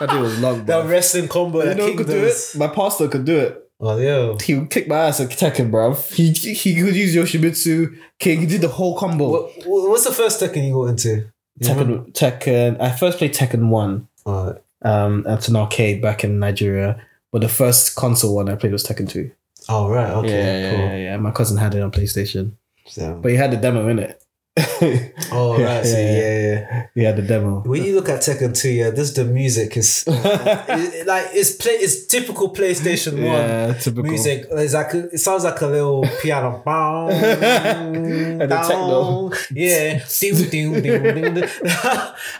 that 0.00 0.10
dude 0.10 0.20
was 0.22 0.38
long. 0.40 0.58
the 0.60 0.64
Bro. 0.64 0.86
wrestling 0.88 1.28
combo 1.28 1.58
you 1.60 1.64
that 1.66 1.76
know 1.76 1.82
who 1.84 1.88
King 1.90 1.96
could 1.98 2.06
do 2.06 2.20
does. 2.22 2.54
it? 2.54 2.58
My 2.58 2.68
pastor 2.68 3.08
could 3.08 3.24
do 3.24 3.38
it. 3.38 3.64
Oh 3.80 3.96
yeah. 3.98 4.36
He 4.42 4.54
would 4.56 4.70
kick 4.70 4.88
my 4.88 4.96
ass 5.06 5.20
at 5.20 5.28
Tekken, 5.30 5.70
bro. 5.70 5.94
He 5.94 6.32
he 6.32 6.74
could 6.74 6.96
use 6.96 7.14
Yoshimitsu 7.14 7.96
King. 8.18 8.40
He 8.40 8.46
did 8.46 8.60
the 8.60 8.68
whole 8.68 8.98
combo. 8.98 9.30
What, 9.30 9.52
what- 9.66 9.90
what's 9.90 10.04
the 10.04 10.12
first 10.12 10.40
Tekken 10.40 10.66
you 10.66 10.72
got 10.74 10.84
into? 10.86 11.30
You 11.60 11.68
remember? 11.70 11.98
Tekken, 12.10 12.76
Tekken. 12.76 12.80
I 12.80 12.90
first 12.90 13.18
played 13.18 13.34
Tekken 13.34 13.68
one. 13.68 14.08
Alright. 14.26 14.60
Um, 14.82 15.26
at 15.26 15.48
an 15.48 15.56
arcade 15.56 16.00
back 16.02 16.22
in 16.24 16.38
Nigeria. 16.38 17.00
But 17.32 17.42
the 17.42 17.48
first 17.48 17.94
console 17.94 18.34
one 18.36 18.48
I 18.48 18.54
played 18.56 18.72
was 18.72 18.84
Tekken 18.84 19.08
two. 19.08 19.30
Oh 19.68 19.88
right, 19.90 20.10
okay, 20.10 20.28
yeah, 20.30 20.58
yeah, 20.60 20.70
cool. 20.70 20.78
yeah, 20.80 20.96
yeah. 20.96 21.16
My 21.18 21.30
cousin 21.30 21.56
had 21.58 21.74
it 21.74 21.82
on 21.82 21.90
PlayStation, 21.92 22.52
So- 22.86 23.14
but 23.22 23.30
he 23.30 23.36
had 23.36 23.50
the 23.50 23.56
demo 23.58 23.86
in 23.88 23.98
it. 23.98 24.22
Oh 25.32 25.58
Yeah, 25.58 25.76
right, 25.76 25.84
so 25.86 25.98
yeah, 25.98 26.12
yeah, 26.20 26.86
yeah. 26.94 27.06
had 27.08 27.16
the 27.16 27.22
demo. 27.22 27.60
When 27.60 27.84
you 27.84 27.94
look 27.94 28.08
at 28.08 28.20
Tekken 28.20 28.56
2, 28.58 28.70
yeah, 28.70 28.90
this 28.90 29.12
the 29.12 29.24
music 29.24 29.76
is 29.76 30.04
it- 30.08 31.06
like 31.06 31.26
it's 31.32 31.52
play 31.52 31.72
it's 31.72 32.06
typical 32.06 32.52
PlayStation 32.52 33.12
One 33.14 33.22
yeah, 33.24 33.72
typical. 33.74 34.04
music. 34.10 34.46
It's 34.50 34.74
like 34.74 34.94
it 34.94 35.18
sounds 35.18 35.44
like 35.44 35.60
a 35.60 35.66
little 35.66 36.04
piano. 36.22 36.62
And 36.66 38.40
the 38.40 38.46
techno. 38.48 39.30
yeah. 39.52 40.00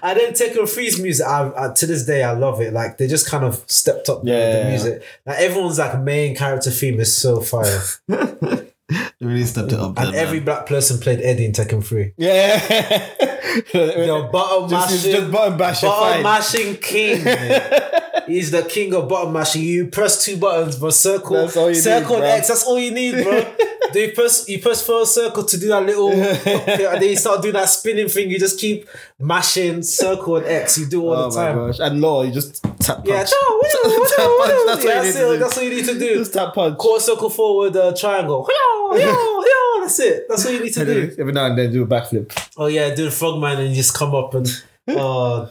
And 0.02 0.18
then 0.18 0.32
Tekken 0.32 0.62
3's 0.62 1.00
music, 1.00 1.26
I, 1.26 1.50
I, 1.56 1.72
to 1.74 1.86
this 1.86 2.04
day, 2.06 2.22
I 2.22 2.32
love 2.32 2.60
it. 2.60 2.72
Like 2.72 2.98
they 2.98 3.06
just 3.06 3.26
kind 3.28 3.44
of 3.44 3.62
stepped 3.66 4.08
up 4.08 4.20
Yeah. 4.24 4.34
with 4.38 4.62
the 4.62 4.68
music. 4.70 5.02
Like 5.26 5.38
everyone's 5.38 5.78
like 5.78 6.00
main 6.00 6.34
character 6.36 6.70
theme 6.70 7.00
is 7.00 7.16
so 7.16 7.40
fire, 7.40 7.82
They 8.88 8.96
really 9.20 9.44
stepped 9.44 9.72
it 9.72 9.78
up. 9.78 9.98
and 9.98 10.14
every 10.14 10.40
black 10.40 10.66
person 10.66 10.98
played 10.98 11.20
Eddie 11.20 11.44
in 11.44 11.52
Tekken 11.52 11.84
3. 11.84 12.14
yeah, 12.16 13.10
Yo, 13.74 14.28
bottom 14.30 14.68
just, 14.68 14.92
mashing, 14.92 15.12
just 15.12 15.32
button 15.32 15.58
bash 15.58 15.80
button 15.82 16.22
mashing 16.22 16.76
king. 16.76 17.18
He's 18.26 18.50
the 18.50 18.62
king 18.62 18.94
of 18.94 19.08
button 19.08 19.32
mashing. 19.32 19.62
You 19.62 19.86
press 19.88 20.24
two 20.24 20.36
buttons, 20.36 20.76
bro. 20.76 20.90
Circle, 20.90 21.36
That's 21.36 21.56
all 21.56 21.68
you 21.68 21.74
circle 21.74 22.16
need. 22.16 22.24
X. 22.24 22.48
That's 22.48 22.64
all 22.64 22.78
you 22.78 22.90
need, 22.92 23.22
bro. 23.24 23.54
Do 23.92 24.00
you 24.00 24.12
press 24.12 24.48
you 24.48 24.60
press 24.60 24.86
first 24.86 25.14
circle 25.14 25.44
to 25.44 25.58
do 25.58 25.68
that 25.68 25.84
little, 25.84 26.10
and 26.12 27.02
then 27.02 27.02
you 27.02 27.16
start 27.16 27.42
doing 27.42 27.54
that 27.54 27.68
spinning 27.68 28.08
thing. 28.08 28.30
You 28.30 28.38
just 28.38 28.58
keep 28.60 28.88
mashing 29.18 29.82
circle 29.82 30.36
and 30.36 30.46
X. 30.46 30.78
You 30.78 30.86
do 30.86 31.06
all 31.06 31.14
Oh 31.14 31.30
the 31.30 31.36
time. 31.36 31.56
gosh! 31.56 31.78
And 31.80 32.00
Law, 32.00 32.22
you 32.22 32.32
just 32.32 32.62
tap 32.80 33.00
Yeah, 33.04 33.18
punch. 33.24 33.30
wheel, 33.30 33.60
wheel, 33.62 34.06
Tap 34.16 34.30
punch, 34.38 34.62
that's 34.66 34.84
what 34.84 34.84
Yeah, 34.84 35.02
you 35.02 35.02
need 35.02 35.12
that's, 35.12 35.14
to 35.14 35.28
it. 35.28 35.32
do. 35.32 35.38
that's 35.38 35.56
what 35.56 35.64
you 35.64 35.70
need 35.74 35.84
to 35.86 35.98
do. 35.98 36.14
Just 36.18 36.32
tap 36.34 36.54
punch. 36.54 36.78
Quarter 36.78 37.02
circle 37.04 37.30
forward, 37.30 37.76
uh, 37.76 37.94
triangle. 37.94 38.48
That's 39.80 40.00
it. 40.00 40.26
That's 40.28 40.44
what 40.44 40.52
you 40.54 40.60
need 40.64 40.72
to 40.74 40.84
do. 40.84 41.14
Every 41.18 41.32
now 41.32 41.46
and 41.46 41.56
then 41.58 41.72
do 41.72 41.82
a 41.82 41.86
backflip. 41.86 42.30
Oh 42.58 42.66
yeah, 42.66 42.94
do 42.94 43.04
the 43.06 43.10
frogman 43.10 43.58
and 43.58 43.74
just 43.74 43.94
come 43.94 44.14
up 44.14 44.34
and 44.34 44.46
uh 44.88 45.46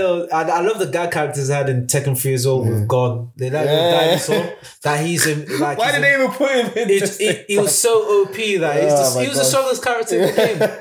uh, 0.00 0.26
I 0.32 0.60
love 0.60 0.78
the 0.78 0.86
guy 0.86 1.06
characters 1.08 1.48
had 1.48 1.68
in 1.68 1.86
Tekken 1.86 2.16
3 2.20 2.34
as 2.34 2.46
well 2.46 2.64
with 2.64 2.86
Gon. 2.88 3.32
They 3.36 3.50
like 3.50 3.66
Yeah. 3.66 3.74
the 3.90 4.06
dinosaur 4.06 4.52
that 4.82 5.04
he's 5.04 5.26
in. 5.26 5.46
Like, 5.60 5.78
Why 5.78 5.86
he's 5.86 5.94
did 5.94 5.96
in- 5.96 6.02
they 6.02 6.14
even 6.24 6.30
put 6.36 6.50
him 6.50 6.66
in? 6.82 6.90
It, 6.90 7.20
it, 7.20 7.44
he 7.48 7.58
was 7.58 7.76
so 7.76 8.22
OP 8.22 8.34
that 8.34 8.76
Oh 8.82 9.14
my 9.14 9.22
he 9.22 9.28
was 9.28 9.38
the 9.38 9.44
strongest 9.44 9.82
character 9.84 10.20
in 10.20 10.26
the 10.26 10.32
game. 10.32 10.70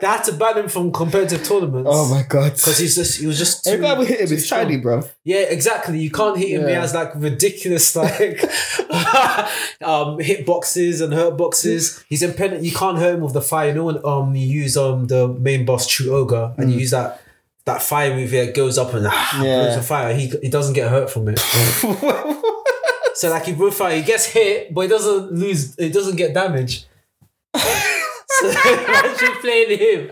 They 0.00 0.06
had 0.06 0.22
to 0.24 0.32
ban 0.32 0.56
him 0.56 0.68
from 0.70 0.90
competitive 0.90 1.46
tournaments. 1.46 1.86
Oh 1.92 2.08
my 2.08 2.22
god! 2.26 2.52
Because 2.54 2.78
he's 2.78 2.94
just 2.94 3.20
he 3.20 3.26
was 3.26 3.36
just 3.36 3.62
too, 3.62 3.72
Every 3.72 3.84
time 3.84 3.98
we 3.98 4.06
hit 4.06 4.20
him, 4.20 4.32
it's 4.32 4.46
shiny, 4.46 4.78
bro. 4.78 5.02
Yeah, 5.22 5.40
exactly. 5.40 5.98
You 6.00 6.10
can't 6.10 6.38
hit 6.38 6.48
him. 6.48 6.62
He 6.66 6.72
Yeah. 6.72 6.80
has 6.80 6.94
like 6.94 7.14
ridiculous 7.14 7.94
like 7.94 8.42
um 9.82 10.18
hit 10.18 10.46
boxes 10.46 11.02
and 11.02 11.12
hurt 11.12 11.36
boxes. 11.36 12.02
He's 12.08 12.22
impenetrable. 12.22 12.64
You 12.64 12.72
can't 12.72 12.98
hurt 12.98 13.16
him 13.16 13.20
with 13.20 13.34
the 13.34 13.42
fire. 13.42 13.68
You 13.68 13.74
know 13.74 13.84
when 13.84 14.04
um 14.04 14.34
you 14.34 14.46
use 14.46 14.78
um 14.78 15.06
the 15.08 15.28
main 15.28 15.66
boss 15.66 15.86
True 15.86 16.14
Ogre 16.16 16.54
and 16.56 16.72
you 16.72 16.78
use 16.80 16.92
that 16.92 17.20
that 17.64 17.82
fire 17.82 18.14
move 18.14 18.30
that 18.30 18.54
goes 18.54 18.78
up 18.78 18.94
and 18.94 19.06
ah, 19.08 19.42
Yeah. 19.42 19.62
blows 19.62 19.76
the 19.76 19.82
fire. 19.82 20.14
He 20.14 20.28
he 20.42 20.48
doesn't 20.48 20.74
get 20.74 20.90
hurt 20.90 21.10
from 21.10 21.28
it. 21.28 21.38
so 23.14 23.30
like 23.30 23.44
he 23.44 23.52
blows 23.52 23.76
fire, 23.76 23.96
he 23.96 24.02
gets 24.02 24.26
hit, 24.26 24.72
but 24.72 24.82
he 24.82 24.88
doesn't 24.88 25.32
lose. 25.32 25.76
It 25.78 25.92
doesn't 25.92 26.16
get 26.16 26.34
damage. 26.34 26.86
so 27.56 28.48
imagine 28.48 29.34
playing 29.40 29.78
him. 29.78 30.10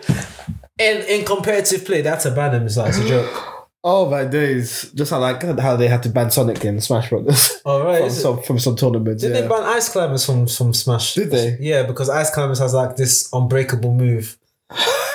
In, 0.78 1.02
in 1.08 1.24
competitive 1.24 1.84
play, 1.84 2.02
that's 2.02 2.24
a 2.24 2.30
ban 2.30 2.54
him. 2.54 2.66
It's 2.66 2.76
like 2.76 2.90
it's 2.90 2.98
a 2.98 3.08
joke. 3.08 3.30
oh 3.82 4.08
my 4.08 4.24
days! 4.24 4.92
Just 4.92 5.10
how 5.10 5.18
like 5.18 5.42
how 5.42 5.74
they 5.74 5.88
had 5.88 6.04
to 6.04 6.08
ban 6.08 6.30
Sonic 6.30 6.64
in 6.64 6.80
Smash 6.80 7.08
Brothers 7.10 7.60
All 7.64 7.82
right, 7.82 8.02
from 8.02 8.10
some 8.10 8.42
from 8.42 8.58
some 8.60 8.76
tournaments. 8.76 9.22
Did 9.22 9.34
yeah. 9.34 9.40
they 9.40 9.48
ban 9.48 9.64
Ice 9.64 9.88
Climbers 9.88 10.24
from 10.24 10.46
from 10.46 10.72
Smash? 10.72 11.14
Did 11.14 11.30
they? 11.30 11.56
Yeah, 11.58 11.82
because 11.82 12.08
Ice 12.08 12.30
Climbers 12.30 12.60
has 12.60 12.74
like 12.74 12.94
this 12.94 13.28
unbreakable 13.32 13.92
move 13.92 14.38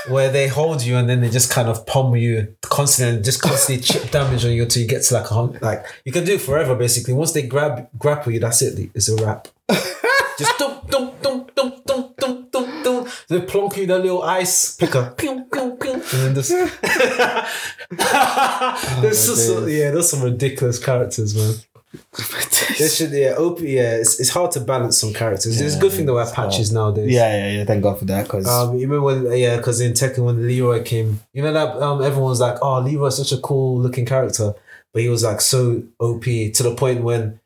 where 0.08 0.32
they 0.32 0.48
hold 0.48 0.82
you 0.84 0.98
and 0.98 1.10
then 1.10 1.22
they 1.22 1.30
just 1.30 1.52
kind 1.52 1.68
of 1.68 1.86
pummel 1.86 2.18
you 2.18 2.56
constantly, 2.62 3.16
and 3.16 3.26
just 3.26 3.42
constantly 3.42 3.84
chip 3.84 4.12
damage 4.12 4.46
on 4.46 4.52
you 4.52 4.64
until 4.64 4.82
you 4.82 4.88
get 4.88 5.04
to 5.04 5.14
like 5.14 5.30
a 5.30 5.34
hundred. 5.34 5.62
Like 5.62 5.86
you 6.06 6.12
can 6.12 6.26
do 6.26 6.34
it 6.36 6.42
forever 6.42 6.76
basically. 6.76 7.14
Once 7.14 7.32
they 7.32 7.44
grab 7.44 7.88
grapple 7.98 8.32
you, 8.32 8.40
that's 8.40 8.62
it. 8.62 8.92
It's 8.94 9.10
a 9.10 9.16
wrap. 9.24 9.48
just 9.70 10.58
dum 10.58 10.82
dum 10.90 11.12
dum 11.22 11.46
dum 11.56 11.74
dum 11.86 12.14
dum 12.18 12.48
dum 12.52 12.84
dum. 12.84 13.08
They 13.30 13.42
plonk 13.42 13.78
you 13.78 13.88
the 13.88 14.00
little 14.00 14.24
ice 14.24 14.76
picker, 14.76 15.14
pew, 15.18 15.46
pew, 15.52 15.78
pew, 15.80 15.94
and 15.94 16.04
then 16.04 16.36
just. 16.36 16.50
there's 16.50 16.72
oh, 19.30 19.36
just 19.36 19.70
yeah, 19.70 19.92
there's 19.92 20.10
some 20.10 20.24
ridiculous 20.24 20.80
characters, 20.84 21.36
man. 21.36 21.56
This 22.78 22.98
should 22.98 23.12
yeah, 23.12 23.36
OP 23.38 23.60
yeah. 23.62 23.96
It's, 23.98 24.20
it's 24.20 24.30
hard 24.30 24.52
to 24.52 24.60
balance 24.62 24.98
some 24.98 25.14
characters. 25.14 25.60
it's 25.62 25.76
a 25.76 25.80
good 25.80 25.92
thing 25.92 26.06
that 26.08 26.14
we 26.14 26.20
have 26.20 26.34
patches 26.34 26.72
nowadays. 26.72 27.12
yeah, 27.12 27.32
yeah, 27.36 27.58
yeah. 27.60 27.66
Thank 27.66 27.84
God 27.84 28.00
for 28.00 28.06
that 28.06 28.24
because 28.24 28.48
Um, 28.48 28.76
you 28.78 28.88
remember 28.88 29.02
when 29.06 29.38
yeah, 29.38 29.58
because 29.58 29.80
in 29.82 29.94
Tekken 29.94 30.26
when 30.26 30.48
Leroy 30.48 30.82
came, 30.84 31.20
you 31.34 31.44
know 31.44 31.54
that 31.54 31.76
um 31.82 32.02
everyone 32.02 32.30
was 32.30 32.40
like, 32.40 32.58
oh 32.62 32.80
Leroy's 32.82 33.18
such 33.18 33.32
a 33.32 33.38
cool 33.42 33.80
looking 33.80 34.06
character, 34.06 34.54
but 34.92 35.02
he 35.02 35.10
was 35.10 35.24
like 35.24 35.42
so 35.42 35.84
OP 36.00 36.24
to 36.24 36.64
the 36.64 36.74
point 36.76 37.04
when, 37.04 37.40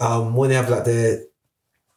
um, 0.00 0.34
when 0.34 0.50
they 0.50 0.56
have 0.56 0.68
like 0.70 0.84
the 0.84 1.28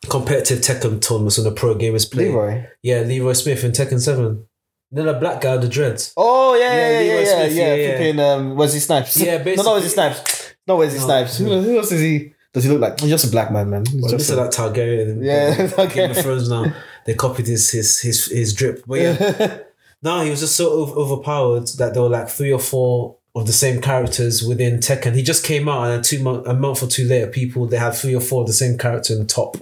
competitive 0.09 0.59
Tekken 0.59 1.01
tournaments 1.01 1.37
when 1.37 1.45
the 1.45 1.51
pro 1.51 1.75
gamers 1.75 2.09
play. 2.11 2.25
Leroy. 2.29 2.65
Yeah, 2.83 2.99
Leroy 3.01 3.33
Smith 3.33 3.63
in 3.63 3.71
Tekken 3.71 3.99
Seven. 3.99 4.45
Then 4.91 5.05
the 5.05 5.13
black 5.13 5.41
guy 5.41 5.53
with 5.53 5.63
the 5.63 5.67
dreads. 5.69 6.13
Oh 6.15 6.55
yeah, 6.55 6.61
Yeah, 6.61 6.75
yeah, 6.75 6.99
yeah, 6.99 6.99
Leroy 7.11 7.19
yeah, 7.23 7.35
Smith, 7.35 7.53
yeah. 7.55 7.65
yeah, 7.67 7.75
yeah. 7.75 7.97
Flipping, 7.97 8.19
um, 8.19 8.55
Wesley 8.55 8.79
Snipes. 8.79 9.17
Yeah, 9.17 9.37
no, 9.39 9.43
basically- 9.43 9.65
not 9.65 9.73
Wesley 9.75 9.89
Snipes. 9.89 10.46
No 10.67 10.77
Wesley. 10.77 10.99
Snipes. 10.99 11.37
Who, 11.37 11.45
who 11.61 11.77
else 11.77 11.91
is 11.91 12.01
he? 12.01 12.33
Does 12.53 12.63
he 12.63 12.69
look 12.71 12.81
like? 12.81 12.99
He's 12.99 13.09
just 13.09 13.25
a 13.27 13.31
black 13.31 13.51
man, 13.51 13.69
man. 13.69 13.85
He's 13.85 14.01
Well, 14.01 14.11
just 14.11 14.29
a- 14.31 14.35
like 14.35 14.49
Targaryen. 14.51 15.23
Yeah, 15.23 15.85
Game 15.87 16.11
of 16.11 16.17
Thrones 16.17 16.49
now. 16.49 16.73
They 17.05 17.13
copied 17.13 17.47
his 17.47 17.69
his 17.71 17.99
his 18.01 18.25
his 18.25 18.53
drip. 18.53 18.83
But 18.85 18.99
yeah. 18.99 19.59
No, 20.03 20.21
he 20.21 20.29
was 20.29 20.41
just 20.41 20.55
so 20.55 20.69
over- 20.69 20.93
overpowered 20.93 21.67
that 21.79 21.93
there 21.93 22.03
were 22.03 22.09
like 22.09 22.29
three 22.29 22.51
or 22.51 22.59
four 22.59 23.15
of 23.33 23.47
the 23.47 23.53
same 23.53 23.81
characters 23.81 24.43
within 24.43 24.77
Tekken. 24.79 25.15
He 25.15 25.23
just 25.23 25.43
came 25.43 25.67
out, 25.69 25.89
and 25.89 26.03
two 26.03 26.21
month, 26.21 26.45
a 26.45 26.53
month 26.53 26.83
or 26.83 26.87
two 26.87 27.05
later, 27.05 27.27
people 27.27 27.65
they 27.65 27.77
had 27.77 27.95
three 27.95 28.13
or 28.13 28.19
four 28.21 28.41
of 28.41 28.47
the 28.47 28.53
same 28.53 28.77
character 28.77 29.13
in 29.13 29.19
the 29.19 29.25
top, 29.25 29.57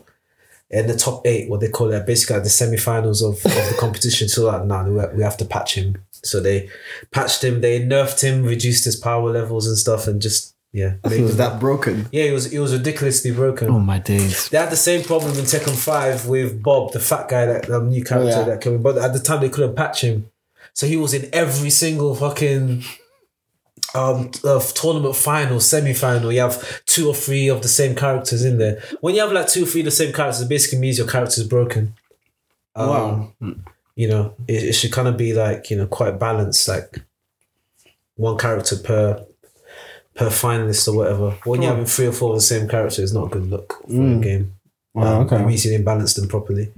in 0.70 0.88
the 0.88 0.96
top 0.98 1.26
eight, 1.26 1.50
what 1.50 1.62
they 1.62 1.70
call 1.70 1.92
it, 1.94 2.06
basically 2.06 2.36
like 2.36 2.44
the 2.44 2.50
semi-finals 2.50 3.22
of, 3.22 3.36
of 3.36 3.44
the 3.70 3.76
competition. 3.80 4.28
So 4.28 4.48
like, 4.48 4.66
nah, 4.66 4.84
we, 4.84 5.18
we 5.18 5.24
have 5.24 5.38
to 5.38 5.46
patch 5.46 5.76
him. 5.76 6.04
So 6.12 6.42
they 6.42 6.68
patched 7.12 7.44
him, 7.44 7.62
they 7.62 7.80
nerfed 7.80 8.22
him, 8.22 8.44
reduced 8.44 8.86
his 8.86 8.96
power 8.98 9.30
levels 9.32 9.68
and 9.68 9.78
stuff, 9.78 10.08
and 10.08 10.20
just 10.22 10.55
yeah, 10.76 10.96
it 11.06 11.22
was 11.22 11.38
that 11.38 11.62
broken. 11.62 12.10
yeah, 12.12 12.26
it 12.26 12.34
was 12.34 12.52
it 12.52 12.60
was 12.60 12.74
ridiculously 12.74 13.32
broken. 13.32 13.70
Oh 13.70 13.80
my 13.80 13.98
days. 13.98 14.50
They 14.50 14.58
had 14.58 14.70
the 14.70 14.76
same 14.76 15.06
problem 15.06 15.32
in 15.40 15.46
Tekken 15.46 15.74
5 15.74 16.28
with 16.28 16.62
Bob, 16.62 16.92
the 16.92 17.00
fat 17.00 17.30
guy, 17.30 17.46
that 17.46 17.70
um, 17.70 17.88
new 17.88 18.04
character 18.04 18.40
yeah. 18.40 18.44
that 18.44 18.60
came 18.60 18.74
in. 18.74 18.82
But 18.82 18.98
at 18.98 19.14
the 19.14 19.20
time, 19.20 19.40
they 19.40 19.48
couldn't 19.48 19.78
patch 19.78 20.02
him. 20.02 20.30
So 20.74 20.86
he 20.86 20.98
was 20.98 21.14
in 21.14 21.30
every 21.32 21.70
single 21.70 22.14
fucking 22.14 22.84
um, 23.94 24.32
uh, 24.44 24.60
tournament 24.60 25.16
final, 25.16 25.62
semi 25.62 25.94
final. 25.94 26.30
You 26.30 26.42
have 26.42 26.84
two 26.86 27.08
or 27.08 27.16
three 27.16 27.48
of 27.48 27.62
the 27.62 27.70
same 27.70 27.96
characters 27.96 28.44
in 28.44 28.58
there. 28.58 28.84
When 29.00 29.16
you 29.16 29.22
have 29.22 29.32
like 29.32 29.48
two 29.48 29.64
or 29.64 29.68
three 29.68 29.80
of 29.80 29.86
the 29.86 29.92
same 29.92 30.12
characters, 30.12 30.42
it 30.42 30.50
basically 30.50 30.80
means 30.80 30.98
your 30.98 31.08
character 31.08 31.40
is 31.40 31.48
broken. 31.48 31.94
Um, 32.76 32.90
Wow. 32.90 33.56
You 33.96 34.10
know, 34.10 34.34
it, 34.46 34.62
it 34.62 34.74
should 34.74 34.92
kind 34.92 35.08
of 35.08 35.16
be 35.16 35.32
like, 35.32 35.70
you 35.70 35.78
know, 35.78 35.88
quite 35.88 36.20
balanced, 36.20 36.68
like 36.68 37.00
one 38.16 38.38
character 38.38 38.76
per 38.76 39.26
per 40.16 40.30
finalist 40.30 40.88
or 40.88 40.96
whatever. 40.98 41.32
When 41.46 41.62
you're 41.62 41.72
Hmm. 41.72 41.78
having 41.80 41.86
three 41.90 42.08
or 42.08 42.12
four 42.14 42.30
of 42.32 42.38
the 42.38 42.42
same 42.42 42.68
character, 42.68 43.04
it's 43.04 43.12
not 43.14 43.26
a 43.28 43.30
good 43.30 43.50
look 43.50 43.74
for 43.86 43.94
Mm. 43.94 44.20
a 44.20 44.24
game. 44.24 44.54
Wow, 44.94 45.20
Um, 45.22 45.26
okay. 45.26 45.42
It 45.42 45.46
means 45.48 45.66
you 45.66 45.72
didn't 45.72 45.86
balance 45.86 46.14
them 46.14 46.28
properly. 46.28 46.72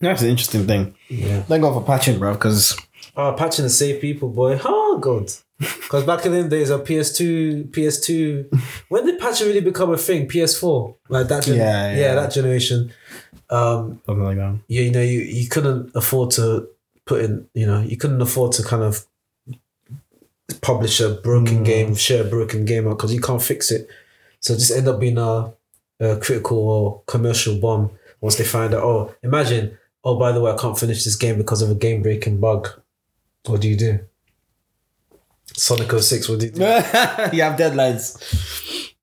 That's 0.00 0.22
an 0.22 0.28
interesting 0.28 0.66
thing. 0.66 0.94
Yeah. 1.08 1.42
Thank 1.42 1.62
God 1.62 1.74
for 1.74 1.82
patching, 1.86 2.18
bro. 2.18 2.32
Because 2.32 2.76
Oh, 3.16 3.32
patching 3.32 3.64
to 3.64 3.70
save 3.70 4.00
people, 4.00 4.28
boy. 4.28 4.58
Oh, 4.64 4.98
God. 5.00 5.30
Because 5.60 6.02
back 6.04 6.26
in 6.26 6.32
the 6.32 6.42
days 6.48 6.70
of 6.70 6.84
PS2, 6.84 7.68
PS2, 7.70 8.46
when 8.88 9.06
did 9.06 9.20
patching 9.20 9.46
really 9.46 9.60
become 9.60 9.92
a 9.92 9.96
thing? 9.98 10.26
PS4? 10.26 10.96
Like 11.08 11.28
that 11.28 11.44
gen- 11.44 11.56
Yeah, 11.58 11.92
yeah, 11.92 11.96
yeah. 12.00 12.14
that 12.14 12.32
generation. 12.32 12.90
Um, 13.50 14.00
something 14.06 14.24
like 14.24 14.36
that. 14.38 14.58
you, 14.68 14.82
you 14.82 14.90
know, 14.90 15.02
you, 15.02 15.20
you 15.20 15.48
couldn't 15.48 15.92
afford 15.94 16.30
to 16.32 16.66
put 17.06 17.22
in, 17.22 17.46
you 17.54 17.66
know, 17.66 17.82
you 17.82 17.96
couldn't 17.96 18.20
afford 18.22 18.52
to 18.52 18.62
kind 18.64 18.82
of 18.82 19.04
publish 20.60 21.00
a 21.00 21.10
broken 21.10 21.60
Mm. 21.60 21.64
game, 21.64 21.94
share 21.94 22.22
a 22.26 22.28
broken 22.28 22.64
game 22.64 22.86
out 22.86 22.96
because 22.98 23.12
you 23.14 23.20
can't 23.20 23.42
fix 23.42 23.70
it. 23.70 23.88
So 24.40 24.54
just 24.54 24.70
end 24.72 24.88
up 24.88 25.00
being 25.00 25.18
a, 25.18 25.52
a 26.00 26.16
critical 26.18 26.58
or 26.58 27.02
commercial 27.06 27.58
bomb 27.58 27.90
once 28.20 28.36
they 28.36 28.44
find 28.44 28.74
out. 28.74 28.82
Oh, 28.82 29.14
imagine, 29.22 29.78
oh, 30.04 30.18
by 30.18 30.32
the 30.32 30.40
way, 30.40 30.52
I 30.52 30.56
can't 30.56 30.78
finish 30.78 31.04
this 31.04 31.16
game 31.16 31.38
because 31.38 31.62
of 31.62 31.70
a 31.70 31.74
game 31.74 32.02
breaking 32.02 32.40
bug. 32.40 32.68
What 33.46 33.60
do 33.62 33.68
you 33.68 33.76
do? 33.76 34.00
Sonic 35.56 35.90
06, 35.92 36.28
what 36.28 36.40
do 36.40 36.46
you 36.46 36.52
do? 36.52 36.60
you 36.62 37.42
have 37.42 37.58
deadlines. 37.58 38.18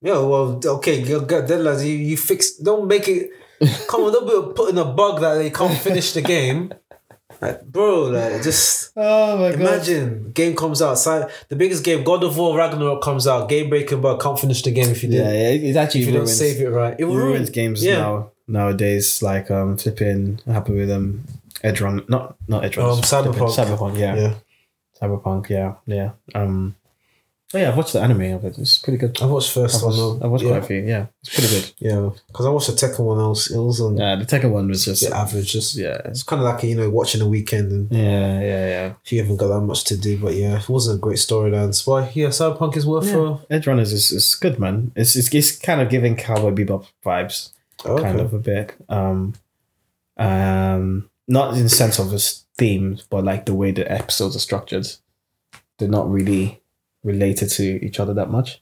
Yeah, 0.01 0.19
well, 0.19 0.59
okay, 0.63 1.01
you 1.03 1.21
got 1.21 1.47
deadlines. 1.47 1.85
You, 1.85 1.93
you 1.95 2.17
fix. 2.17 2.55
Don't 2.57 2.87
make 2.87 3.07
it. 3.07 3.29
Come 3.87 4.01
on, 4.01 4.11
don't 4.11 4.25
be 4.49 4.53
putting 4.55 4.79
a 4.79 4.85
bug 4.85 5.21
that 5.21 5.35
they 5.35 5.51
can't 5.51 5.77
finish 5.77 6.13
the 6.13 6.21
game. 6.21 6.73
Like, 7.41 7.63
bro, 7.65 8.03
like 8.09 8.43
just 8.43 8.91
Oh 8.95 9.37
my 9.37 9.49
imagine 9.49 10.31
game 10.31 10.55
comes 10.55 10.79
out. 10.81 10.93
The 11.49 11.55
biggest 11.55 11.83
game, 11.83 12.03
God 12.03 12.23
of 12.23 12.37
War 12.37 12.55
Ragnarok 12.55 13.01
comes 13.01 13.25
out. 13.25 13.49
Game 13.49 13.67
breaking 13.69 13.99
bug 14.01 14.21
can't 14.21 14.39
finish 14.39 14.61
the 14.61 14.69
game 14.71 14.89
if 14.89 15.01
you 15.03 15.09
Yeah, 15.09 15.23
didn't. 15.31 15.61
yeah. 15.63 15.69
It's 15.69 15.77
actually 15.77 16.01
If 16.01 16.07
you 16.07 16.13
don't 16.13 16.21
ruins, 16.21 16.37
save 16.37 16.61
it 16.61 16.69
right, 16.69 16.93
it 16.93 17.01
it 17.01 17.05
will 17.05 17.15
ruins 17.15 17.49
games 17.49 17.83
Yeah. 17.83 17.97
now 17.97 18.31
nowadays. 18.47 19.23
Like 19.23 19.49
um, 19.49 19.75
flipping 19.77 20.39
happy 20.45 20.73
with 20.73 20.91
um, 20.91 21.23
Edge 21.63 21.81
Run, 21.81 22.05
not 22.07 22.35
not 22.47 22.63
Edge 22.63 22.77
Run. 22.77 22.89
Um, 22.91 22.97
Cyberpunk. 23.01 23.55
Cyberpunk, 23.55 23.97
yeah. 23.97 24.15
Yeah, 24.15 24.33
Cyberpunk, 25.01 25.49
yeah, 25.49 25.73
yeah. 25.87 26.11
Um, 26.35 26.75
oh 27.53 27.57
yeah, 27.57 27.69
I've 27.69 27.77
watched 27.77 27.93
the 27.93 28.01
anime 28.01 28.33
of 28.33 28.45
it. 28.45 28.57
It's 28.57 28.79
pretty 28.79 28.97
good. 28.97 29.21
I 29.21 29.25
watched 29.25 29.51
first 29.51 29.77
I've 29.77 29.83
one. 29.83 29.91
watched, 29.91 30.19
though. 30.19 30.25
I've 30.25 30.31
watched 30.31 30.43
yeah. 30.43 30.49
quite 30.49 30.63
a 30.63 30.65
few. 30.67 30.81
Yeah, 30.81 31.05
it's 31.21 31.35
pretty 31.35 31.49
good. 31.49 31.73
Yeah, 31.79 32.09
because 32.27 32.45
I 32.45 32.49
watched 32.49 32.67
the 32.67 32.73
Tekken 32.73 32.99
one. 33.05 33.19
else. 33.19 33.51
It 33.51 33.57
was 33.59 33.81
on 33.81 33.97
Yeah, 33.97 34.15
the 34.15 34.27
second 34.27 34.51
one 34.51 34.67
was 34.67 34.85
just 34.85 35.03
average. 35.11 35.51
Just 35.51 35.75
yeah, 35.75 36.01
it's 36.05 36.23
kind 36.23 36.41
of 36.41 36.45
like 36.47 36.63
you 36.63 36.75
know 36.75 36.89
watching 36.89 37.21
a 37.21 37.27
weekend 37.27 37.71
and 37.71 37.91
yeah, 37.91 38.39
yeah, 38.39 38.67
yeah. 38.67 38.93
you 39.07 39.19
haven't 39.21 39.37
got 39.37 39.47
that 39.47 39.61
much 39.61 39.83
to 39.85 39.97
do. 39.97 40.17
But 40.17 40.35
yeah, 40.35 40.59
it 40.59 40.69
wasn't 40.69 40.97
a 40.97 41.01
great 41.01 41.17
storyline. 41.17 41.73
So 41.73 41.91
why? 41.91 42.11
Yeah, 42.13 42.27
Cyberpunk 42.27 42.77
is 42.77 42.85
worth 42.85 43.07
Yeah. 43.07 43.37
a 43.49 43.55
Edge 43.55 43.67
Runners 43.67 43.91
is, 43.93 44.11
is 44.11 44.35
good, 44.35 44.59
man. 44.59 44.91
It's, 44.95 45.15
it's 45.15 45.33
it's 45.33 45.57
kind 45.57 45.81
of 45.81 45.89
giving 45.89 46.15
Cowboy 46.15 46.51
Bebop 46.51 46.85
vibes, 47.05 47.51
okay. 47.85 48.03
kind 48.03 48.19
of 48.19 48.33
a 48.33 48.39
bit. 48.39 48.75
Um, 48.87 49.33
um, 50.17 51.09
not 51.27 51.55
in 51.55 51.63
the 51.63 51.69
sense 51.69 51.99
of 51.99 52.13
its 52.13 52.45
themes, 52.57 53.05
but 53.09 53.23
like 53.23 53.45
the 53.45 53.53
way 53.53 53.71
the 53.71 53.89
episodes 53.91 54.35
are 54.35 54.39
structured. 54.39 54.87
They're 55.79 55.89
not 55.89 56.11
really 56.11 56.60
related 57.03 57.49
to 57.49 57.83
each 57.85 57.99
other 57.99 58.13
that 58.13 58.29
much. 58.29 58.61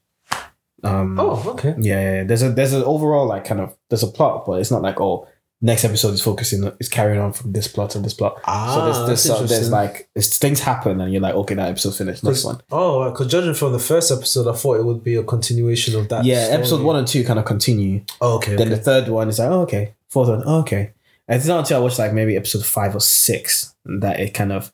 Um, 0.83 1.19
Oh, 1.19 1.43
okay. 1.51 1.75
yeah, 1.77 2.01
yeah, 2.01 2.13
yeah. 2.15 2.23
There's 2.23 2.43
a 2.43 2.49
there's 2.51 2.73
an 2.73 2.83
overall 2.83 3.27
like 3.27 3.45
kind 3.45 3.61
of 3.61 3.75
there's 3.89 4.03
a 4.03 4.07
plot, 4.07 4.45
but 4.45 4.61
it's 4.61 4.71
not 4.71 4.81
like 4.81 4.99
oh 5.01 5.27
next 5.61 5.83
episode 5.83 6.13
is 6.13 6.21
focusing 6.21 6.71
is 6.79 6.87
carrying 6.87 7.19
on 7.19 7.33
from 7.33 7.51
this 7.51 7.67
plot 7.67 7.89
to 7.91 7.99
this 7.99 8.13
plot. 8.13 8.39
Ah, 8.45 8.73
so 8.73 8.85
there's 8.85 9.25
there's, 9.25 9.41
uh, 9.41 9.45
there's 9.45 9.69
like 9.71 10.09
there's 10.13 10.37
things 10.37 10.61
happen 10.61 11.01
and 11.01 11.11
you're 11.11 11.21
like 11.21 11.35
okay 11.35 11.55
that 11.55 11.67
episode 11.69 11.95
finished 11.95 12.23
next 12.23 12.45
one. 12.45 12.61
Oh, 12.71 13.09
because 13.11 13.27
judging 13.27 13.53
from 13.53 13.73
the 13.73 13.79
first 13.79 14.11
episode, 14.11 14.47
I 14.47 14.55
thought 14.55 14.79
it 14.79 14.85
would 14.85 15.03
be 15.03 15.15
a 15.15 15.23
continuation 15.23 15.99
of 15.99 16.07
that. 16.09 16.23
Yeah, 16.23 16.45
story. 16.45 16.57
episode 16.57 16.81
one 16.83 16.95
and 16.95 17.07
two 17.07 17.23
kind 17.25 17.39
of 17.39 17.45
continue. 17.45 18.03
Oh, 18.21 18.37
okay. 18.37 18.55
Then 18.55 18.67
okay. 18.67 18.77
the 18.77 18.81
third 18.81 19.09
one 19.09 19.27
is 19.27 19.39
like, 19.39 19.49
oh, 19.49 19.61
okay. 19.61 19.95
Fourth 20.07 20.29
one, 20.29 20.43
oh, 20.45 20.59
okay. 20.61 20.93
And 21.27 21.37
it's 21.37 21.45
not 21.45 21.59
until 21.59 21.77
I 21.77 21.81
watched 21.81 21.99
like 21.99 22.13
maybe 22.13 22.35
episode 22.35 22.65
five 22.65 22.95
or 22.95 22.99
six 23.01 23.75
that 23.85 24.19
it 24.19 24.33
kind 24.33 24.51
of, 24.51 24.73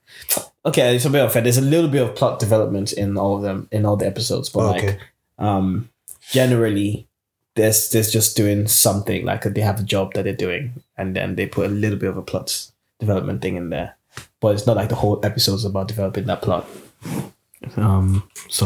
okay, 0.66 0.95
it's 0.95 1.05
a 1.05 1.09
bit 1.09 1.22
unfair. 1.22 1.41
There's 1.41 1.57
a 1.57 1.61
little 1.61 1.89
bit 1.89 2.01
of 2.01 2.16
plot 2.16 2.39
development 2.39 2.93
in 2.93 3.18
all 3.18 3.36
of 3.38 3.41
them 3.43 3.68
in 3.72 3.86
all 3.86 3.95
the 3.97 4.07
episodes, 4.07 4.49
but 4.49 4.66
like 4.66 4.99
um 5.38 5.89
generally 6.32 7.07
there's 7.55 7.89
there's 7.91 8.11
just 8.11 8.36
doing 8.36 8.68
something 8.68 9.26
like 9.26 9.43
they 9.43 9.61
have 9.61 9.80
a 9.80 9.84
job 9.84 10.13
that 10.13 10.24
they're 10.24 10.34
doing 10.36 10.74
and 10.97 11.16
then 11.16 11.36
they 11.36 11.45
put 11.45 11.66
a 11.68 11.70
little 11.70 11.97
bit 11.99 12.09
of 12.09 12.18
a 12.18 12.22
plot 12.22 12.68
development 12.99 13.41
thing 13.41 13.55
in 13.55 13.70
there 13.70 13.95
but 14.39 14.55
it's 14.55 14.66
not 14.66 14.76
like 14.76 14.89
the 14.89 14.95
whole 14.95 15.20
episode's 15.26 15.66
about 15.66 15.88
developing 15.88 16.26
that 16.26 16.41
plot 16.41 16.66
um 17.78 18.28
so 18.49 18.66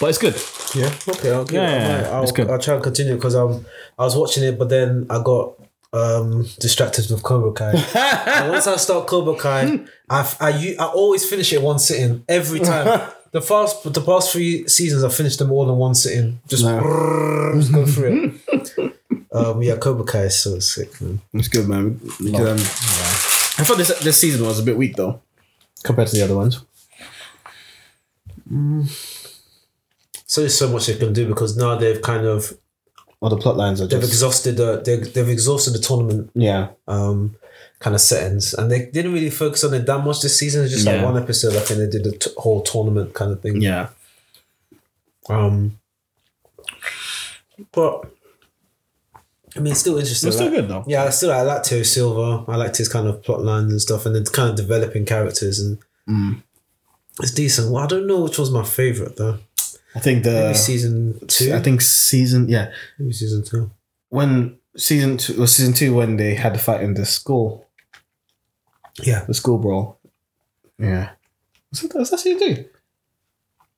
but 0.00 0.08
it's 0.10 0.18
good 0.18 0.34
Yeah. 0.74 0.92
Okay. 1.08 1.32
I'll, 1.32 1.46
Yeah, 1.50 1.60
it- 1.60 1.66
I 1.66 1.72
yeah, 1.72 1.88
might- 1.96 2.00
yeah. 2.02 2.10
I'll, 2.16 2.22
It's 2.22 2.32
good. 2.32 2.50
I'll 2.50 2.58
try 2.58 2.74
and 2.74 2.82
continue 2.82 3.14
because 3.16 3.34
um 3.34 3.66
I 3.98 4.04
was 4.04 4.14
watching 4.16 4.44
it, 4.44 4.58
but 4.58 4.68
then 4.68 5.06
I 5.10 5.22
got 5.22 5.54
um 5.92 6.46
distracted 6.60 7.10
with 7.10 7.22
Cobra 7.22 7.52
Kai. 7.52 7.72
and 8.40 8.50
once 8.52 8.66
I 8.66 8.76
start 8.76 9.06
Cobra 9.08 9.34
Kai, 9.36 9.80
I 10.08 10.74
always 10.94 11.28
finish 11.28 11.52
it 11.52 11.60
one 11.62 11.78
sitting 11.78 12.24
every 12.28 12.60
time. 12.60 13.10
The 13.32 13.40
past 13.40 13.84
the 13.94 14.00
past 14.00 14.32
three 14.32 14.66
seasons, 14.66 15.04
I 15.04 15.08
finished 15.08 15.38
them 15.38 15.52
all 15.52 15.70
in 15.70 15.76
one 15.76 15.94
sitting. 15.94 16.40
Just, 16.48 16.64
No. 16.64 16.80
brrrr, 16.80 17.54
just 17.60 17.72
go 17.72 17.86
through 17.86 18.40
it. 18.48 18.92
um, 19.32 19.62
yeah, 19.62 19.76
Cobra 19.76 20.04
Kai 20.04 20.22
is 20.24 20.36
so 20.42 20.58
sick, 20.58 21.00
man. 21.00 21.20
it's 21.34 21.46
good 21.46 21.68
man 21.68 22.00
Because, 22.18 22.48
um, 22.48 22.58
i 23.60 23.64
thought 23.64 23.78
this 23.78 23.96
this 24.00 24.20
season 24.20 24.44
was 24.44 24.58
a 24.58 24.64
bit 24.64 24.76
weak 24.76 24.96
though 24.96 25.20
compared 25.84 26.08
to 26.08 26.16
the 26.16 26.24
other 26.24 26.34
ones 26.34 26.60
So 30.26 30.40
there's 30.40 30.58
so 30.58 30.68
much 30.68 30.86
they 30.86 30.96
can 30.96 31.12
do 31.12 31.28
because 31.28 31.56
now 31.56 31.76
they've 31.76 32.02
kind 32.02 32.26
of 32.26 32.52
all 33.20 33.28
the 33.30 33.36
plot 33.36 33.56
lines 33.56 33.80
are 33.80 33.86
they've 33.86 34.00
just 34.00 34.12
exhausted 34.12 34.56
the 34.56 34.80
they've, 34.84 35.12
they've 35.14 35.28
exhausted 35.28 35.72
the 35.74 35.78
tournament 35.78 36.30
yeah 36.34 36.68
um, 36.88 37.36
kind 37.78 37.94
of 37.94 38.00
settings, 38.00 38.52
and 38.54 38.70
they 38.70 38.86
didn't 38.86 39.12
really 39.12 39.30
focus 39.30 39.64
on 39.64 39.72
it 39.74 39.86
that 39.86 40.04
much 40.04 40.20
this 40.22 40.38
season. 40.38 40.64
It's 40.64 40.72
just 40.74 40.86
like 40.86 41.02
one 41.02 41.16
episode. 41.16 41.54
I 41.56 41.60
think 41.60 41.78
they 41.80 41.88
did 41.98 42.04
the 42.04 42.12
t- 42.18 42.30
whole 42.36 42.62
tournament 42.62 43.14
kind 43.14 43.32
of 43.32 43.40
thing. 43.40 43.60
yeah 43.62 43.88
Um, 45.28 45.78
but 47.72 48.04
I 49.56 49.60
mean, 49.60 49.72
it's 49.72 49.80
still 49.80 49.98
interesting. 49.98 50.28
it's 50.28 50.36
still 50.36 50.48
Like- 50.50 50.56
good 50.60 50.68
though 50.68 50.84
Yeah, 50.86 51.04
I 51.04 51.10
still 51.10 51.32
I 51.32 51.42
liked 51.42 51.66
Terry 51.66 51.84
Silver. 51.84 52.44
I 52.50 52.56
liked 52.56 52.76
his 52.76 52.88
kind 52.88 53.06
of 53.06 53.22
plot 53.22 53.42
lines 53.42 53.70
and 53.72 53.80
stuff, 53.80 54.06
and 54.06 54.14
then 54.14 54.24
kind 54.24 54.50
of 54.50 54.56
developing 54.56 55.04
characters 55.04 55.58
and 55.60 55.78
Mm. 56.08 56.42
it's 57.20 57.32
decent. 57.32 57.70
Well, 57.70 57.84
I 57.84 57.86
don't 57.86 58.06
know 58.06 58.20
which 58.22 58.38
was 58.38 58.50
my 58.50 58.64
favorite 58.64 59.16
though. 59.16 59.38
I 59.94 59.98
think 60.00 60.24
the 60.24 60.30
Maybe 60.30 60.54
season 60.54 61.20
two. 61.26 61.52
i 61.54 61.60
think 61.60 61.80
season 61.80 62.48
yeah 62.48 62.70
maybe 62.98 63.12
season 63.12 63.42
two. 63.44 63.70
when 64.08 64.58
season 64.76 65.16
two 65.16 65.38
was 65.40 65.54
season 65.54 65.72
two 65.74 65.94
when 65.94 66.16
they 66.16 66.34
had 66.34 66.54
the 66.54 66.58
fight 66.58 66.82
in 66.82 66.94
the 66.94 67.04
school 67.06 67.66
Yeah, 69.02 69.24
the 69.26 69.34
school 69.34 69.58
brawl. 69.58 69.98
Yeah. 70.78 71.10
Was, 71.70 71.84
it, 71.84 71.94
was 71.94 72.10
that 72.10 72.18
season 72.20 72.40
two? 72.40 72.64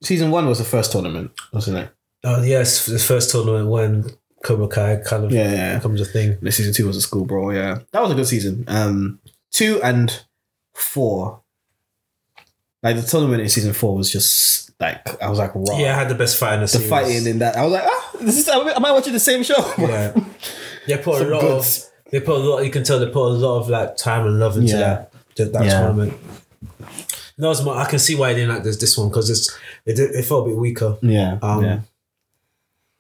Season 0.03 0.31
one 0.31 0.47
was 0.49 0.59
the 0.59 0.65
first 0.65 0.91
tournament, 0.93 1.31
wasn't 1.53 1.79
it? 1.79 1.89
oh 2.25 2.43
yes, 2.43 2.87
the 2.87 2.99
first 2.99 3.31
tournament 3.31 3.69
when 3.69 4.05
Cobra 4.45 4.67
Kai 4.69 4.97
kind 5.05 5.25
of 5.25 5.31
Yeah, 5.33 5.53
yeah. 5.53 5.77
becomes 5.77 6.01
a 6.01 6.05
thing. 6.05 6.39
The 6.43 6.51
season 6.51 6.73
two 6.75 6.87
was 6.89 6.97
a 6.97 7.01
school 7.01 7.25
brawl. 7.25 7.53
Yeah, 7.55 7.79
that 7.93 8.03
was 8.03 8.11
a 8.11 8.15
good 8.15 8.27
season. 8.27 8.65
Um, 8.67 9.21
two 9.51 9.81
and 9.83 10.25
four. 10.75 11.43
Like 12.83 12.97
the 12.97 13.03
tournament 13.03 13.43
in 13.43 13.49
season 13.49 13.73
four 13.75 13.97
was 13.97 14.11
just 14.11 14.72
like 14.83 15.23
I 15.23 15.31
was 15.31 15.39
like, 15.39 15.55
raw. 15.55 15.79
Yeah, 15.79 15.95
I 15.97 15.99
had 16.01 16.09
the 16.11 16.15
best 16.15 16.37
fight 16.37 16.55
in 16.55 16.61
the, 16.61 16.65
the 16.67 16.69
series. 16.69 16.91
fighting 16.91 17.27
in 17.27 17.39
that 17.39 17.57
I 17.57 17.63
was 17.65 17.73
like, 17.73 17.85
ah, 17.87 18.11
this 18.21 18.37
is. 18.39 18.49
Am 18.49 18.85
I 18.85 18.93
watching 18.93 19.13
the 19.15 19.21
same 19.21 19.43
show? 19.43 19.55
Yeah, 19.79 20.97
they 20.97 21.03
put 21.03 21.19
Some 21.19 21.29
a 21.29 21.31
lot 21.31 21.41
goods. 21.43 21.91
of. 22.05 22.11
They 22.11 22.21
put 22.21 22.37
a 22.37 22.43
lot. 22.43 22.65
You 22.65 22.71
can 22.71 22.83
tell 22.85 22.99
they 22.99 23.07
put 23.07 23.25
a 23.29 23.39
lot 23.47 23.61
of 23.61 23.69
like 23.69 23.97
time 23.97 24.27
and 24.27 24.39
love 24.41 24.57
into 24.57 24.73
Yeah. 24.77 25.07
that 25.37 25.53
that, 25.53 25.65
Yeah. 25.65 25.79
tournament. 25.81 26.13
No, 27.39 27.51
it's 27.51 27.63
more, 27.63 27.77
I 27.77 27.87
can 27.89 27.99
see 27.99 28.15
why 28.15 28.31
I 28.31 28.35
didn't 28.35 28.51
like 28.55 28.63
this 28.65 28.77
this 28.79 28.99
one 28.99 29.09
because 29.09 29.31
it's 29.31 29.51
it, 29.87 29.99
it 29.99 30.25
felt 30.25 30.47
a 30.47 30.51
bit 30.51 30.59
weaker. 30.59 30.99
Yeah, 31.03 31.39
Um, 31.41 31.65
yeah. 31.65 31.81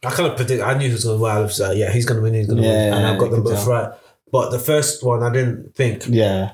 I 0.05 0.11
kind 0.11 0.30
of 0.30 0.37
predict. 0.37 0.62
I 0.62 0.74
knew 0.78 0.87
he 0.89 0.93
was 0.93 1.05
going 1.05 1.18
to 1.18 1.22
win. 1.22 1.33
I 1.33 1.41
was 1.41 1.61
like, 1.61 1.76
yeah, 1.76 1.93
he's 1.93 2.07
going 2.07 2.16
to 2.18 2.22
win. 2.22 2.35
He's 2.35 2.47
going 2.47 2.61
to 2.62 2.66
Yeah, 2.66 2.91
win, 2.91 2.95
and 2.95 3.07
I 3.07 3.16
got 3.16 3.30
them 3.30 3.43
both 3.43 3.55
tell. 3.64 3.68
right. 3.68 3.93
But 4.33 4.51
the 4.51 4.59
first 4.59 5.05
one, 5.05 5.22
I 5.22 5.30
didn't 5.30 5.74
think. 5.76 6.05
Yeah, 6.09 6.53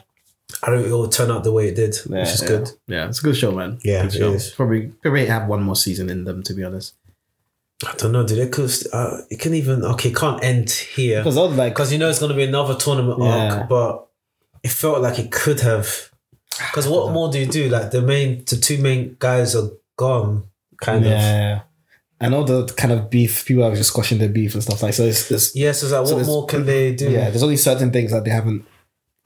I 0.63 0.71
don't. 0.71 0.85
It 0.85 0.91
will 0.91 1.09
turn 1.09 1.31
out 1.31 1.45
the 1.45 1.53
way 1.53 1.69
it 1.69 1.77
did, 1.77 1.95
yeah, 2.09 2.21
which 2.21 2.29
is 2.31 2.43
yeah. 2.43 2.49
good. 2.49 2.71
Yeah, 2.87 3.09
it's 3.09 3.21
a 3.21 3.23
good 3.23 3.37
show, 3.37 3.53
man. 3.53 3.79
Yeah, 3.83 4.03
good 4.05 4.15
it 4.15 4.19
show. 4.19 4.33
is. 4.33 4.51
Probably 4.51 4.89
probably 5.03 5.27
have 5.27 5.47
one 5.49 5.63
more 5.63 5.77
season 5.77 6.09
in 6.11 6.25
them, 6.25 6.43
to 6.45 6.55
be 6.55 6.65
honest. 6.65 6.95
I 7.87 7.95
don't 7.97 8.11
know. 8.13 8.27
Did 8.27 8.39
it? 8.39 8.51
Cause 8.51 8.87
uh, 8.93 9.23
it 9.31 9.39
can 9.39 9.55
even 9.55 9.85
okay. 9.85 10.13
Can't 10.13 10.43
end 10.43 10.69
here 10.71 11.21
Because 11.21 11.37
I 11.39 11.43
like, 11.43 11.75
because 11.75 11.93
you 11.93 11.99
know 11.99 12.09
it's 12.11 12.19
going 12.19 12.31
to 12.31 12.37
be 12.37 12.43
another 12.45 12.75
tournament 12.75 13.21
Yeah. 13.23 13.55
arc. 13.61 13.69
But 13.69 14.09
it 14.65 14.71
felt 14.71 15.01
like 15.01 15.19
it 15.21 15.31
could 15.31 15.61
have. 15.61 16.11
Because 16.59 16.89
what 16.89 17.13
more 17.13 17.31
do 17.31 17.39
you 17.39 17.47
do? 17.47 17.69
Like 17.69 17.93
the 17.93 18.03
main, 18.03 18.45
the 18.47 18.57
two 18.57 18.79
main 18.79 19.17
guys 19.21 19.55
are 19.55 19.71
gone. 19.97 20.45
Kind 20.81 21.05
of. 21.05 21.13
yeah. 21.13 21.61
And 22.21 22.35
all 22.35 22.43
the 22.43 22.65
kind 22.77 22.93
of 22.93 23.11
beef, 23.11 23.45
people 23.47 23.63
are 23.63 23.77
just 23.77 23.91
squashing 23.91 24.19
their 24.19 24.29
beef 24.29 24.55
and 24.55 24.63
stuff 24.63 24.83
like 24.83 24.95
so. 24.95 25.05
It's, 25.05 25.31
it's 25.31 25.55
Yeah. 25.55 25.71
So 25.71 25.87
it's 25.87 25.93
like, 25.93 26.07
So 26.09 26.17
what 26.17 26.27
more 26.27 26.47
can 26.47 26.67
they 26.67 26.95
do? 26.97 27.09
yeah. 27.11 27.31
There's 27.31 27.45
only 27.45 27.57
certain 27.59 27.93
things 27.93 28.11
that 28.11 28.25
they 28.25 28.31
haven't. 28.31 28.65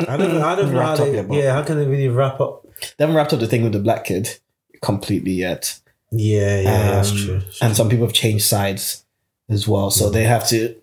I 0.01 0.17
don't. 0.17 0.35
know- 0.35 0.47
I 0.47 0.55
don't 0.57 0.73
know 0.73 0.81
how 0.81 0.97
they. 0.97 1.15
yet, 1.15 1.33
yeah. 1.33 1.53
How 1.55 1.63
can 1.63 1.79
they 1.79 1.87
really 1.87 2.09
wrap 2.09 2.41
up? 2.41 2.65
They 2.97 3.05
haven't 3.05 3.15
wrapped 3.17 3.33
up 3.33 3.41
the 3.41 3.47
thing 3.47 3.63
with 3.63 3.73
the 3.73 3.79
black 3.79 4.05
kid 4.05 4.39
completely 4.81 5.33
yet. 5.33 5.79
Yeah. 6.11 6.61
Yeah. 6.61 6.91
that's 6.93 7.11
Um, 7.13 7.17
true. 7.19 7.41
And 7.61 7.77
some 7.77 7.89
people 7.89 8.07
have 8.07 8.15
changed 8.15 8.45
sides 8.45 9.05
as 9.49 9.69
well, 9.69 9.91
so 9.91 10.11
they 10.11 10.25
have 10.25 10.47
to 10.49 10.75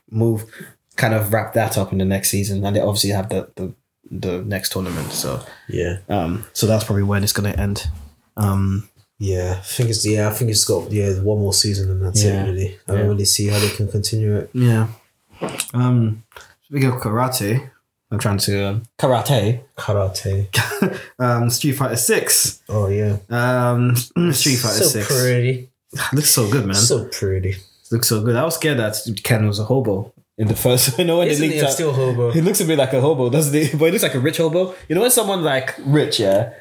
move, 0.10 0.44
kind 0.96 1.14
of 1.14 1.32
wrap 1.32 1.54
that 1.54 1.78
up 1.78 1.92
in 1.92 1.98
the 1.98 2.04
next 2.04 2.30
season, 2.30 2.64
and 2.64 2.76
they 2.76 2.80
obviously 2.80 3.10
have 3.10 3.28
the 3.30 3.48
the, 3.56 3.74
the 4.10 4.42
next 4.42 4.72
tournament. 4.72 5.12
So 5.12 5.40
Yeah. 5.68 5.98
um, 6.08 6.44
so 6.52 6.66
that's 6.66 6.84
probably 6.84 7.04
when 7.04 7.22
it's 7.22 7.32
gonna 7.32 7.50
end. 7.56 7.86
Um, 8.36 8.88
Yeah, 9.18 9.56
I 9.58 9.62
think 9.62 9.90
it's 9.90 10.04
yeah. 10.06 10.28
I 10.28 10.32
think 10.32 10.50
it's 10.50 10.64
got 10.64 10.90
yeah 10.90 11.12
one 11.20 11.38
more 11.38 11.52
season 11.54 11.90
and 11.90 12.02
that's 12.04 12.22
Yeah. 12.22 12.44
it. 12.44 12.48
Really, 12.50 12.78
I 12.88 12.92
Yeah. 12.92 12.98
don't 12.98 13.08
really 13.08 13.24
see 13.24 13.46
how 13.48 13.58
they 13.58 13.68
can 13.70 13.88
continue 13.88 14.36
it. 14.36 14.50
yeah. 14.52 14.88
Um, 15.72 16.24
speaking 16.66 16.88
of 16.90 17.00
karate, 17.00 17.70
I'm 18.10 18.18
trying 18.18 18.38
to 18.38 18.64
um, 18.68 18.82
karate. 18.98 19.60
Karate. 19.78 21.00
um, 21.18 21.48
Street 21.50 21.72
Fighter 21.72 21.96
Six. 21.96 22.62
Oh 22.68 22.88
yeah, 22.88 23.18
Um, 23.28 23.94
Street 24.32 24.56
Fighter 24.56 24.74
so 24.84 24.84
Six 24.86 25.06
pretty, 25.06 25.70
looks 26.12 26.30
so 26.30 26.50
good, 26.50 26.66
man. 26.66 26.74
so 26.74 27.04
pretty. 27.06 27.56
looks 27.92 28.08
so 28.08 28.22
good. 28.22 28.36
I 28.36 28.44
was 28.44 28.54
scared 28.56 28.78
that 28.78 28.96
Ken 29.22 29.46
was 29.46 29.58
a 29.58 29.64
hobo 29.64 30.12
in 30.38 30.48
the 30.48 30.56
first. 30.56 30.98
You 30.98 31.04
know 31.04 31.18
when 31.18 31.28
Isn't 31.28 31.40
they 31.40 31.46
he 31.48 31.52
leaked 31.54 31.64
a 31.64 31.68
out, 31.68 31.72
still 31.74 31.92
hobo? 31.92 32.30
he 32.32 32.40
looks 32.40 32.60
a 32.60 32.64
bit 32.64 32.78
like 32.78 32.92
a 32.92 33.00
hobo, 33.00 33.30
doesn't 33.30 33.54
he? 33.54 33.76
But 33.76 33.86
he 33.86 33.90
looks 33.92 34.02
like 34.02 34.14
a 34.14 34.20
rich 34.20 34.38
hobo. 34.38 34.74
You 34.88 34.94
know 34.96 35.02
when 35.02 35.10
someone 35.10 35.42
like 35.44 35.74
rich, 35.84 36.18
yeah, 36.18 36.52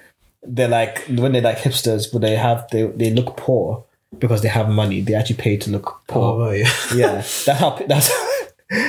they're 0.43 0.68
like 0.68 1.06
when 1.08 1.32
they're 1.32 1.41
like 1.41 1.58
hipsters, 1.58 2.12
but 2.12 2.22
they 2.22 2.36
have 2.36 2.68
they 2.72 2.84
they 2.84 3.10
look 3.12 3.38
poor 3.38 3.86
because 4.20 4.41
they 4.43 4.50
have 4.50 4.70
money. 4.70 5.02
They 5.02 5.14
actually 5.16 5.38
pay 5.38 5.58
to 5.58 5.70
look 5.72 5.88
Oh 6.10 6.14
poor. 6.14 6.45
right, 6.47 6.60
yeah. 6.60 6.95
Yeah, 6.95 7.12
that's 7.16 7.60
how 7.60 7.72
that's 7.88 8.12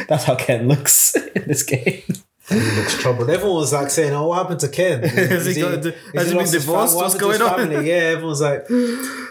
that's 0.09 0.25
how 0.25 0.35
Ken 0.35 0.69
looks 0.69 1.17
in 1.17 1.45
this 1.47 1.63
game. 1.63 2.03
He 2.51 2.77
looks 2.77 2.99
troubled. 3.01 3.31
Everyone 3.31 3.57
was 3.57 3.73
like 3.73 3.91
saying, 3.91 4.13
"Oh, 4.13 4.29
what 4.29 4.39
happened 4.39 4.61
to 4.61 4.69
Ken? 4.69 5.03
Has 5.09 5.47
he 5.47 5.61
got- 5.61 5.85
has 5.85 5.85
he 5.85 5.91
been 5.91 6.37
lost 6.37 6.53
his 6.53 6.65
divorced? 6.65 6.97
What's 6.97 7.15
happened 7.15 7.21
to 7.21 7.29
his 7.31 7.39
going 7.39 7.43
on?" 7.53 7.59
family? 7.71 7.89
Yeah, 7.89 7.95
everyone's 7.97 8.41
like, 8.41 8.67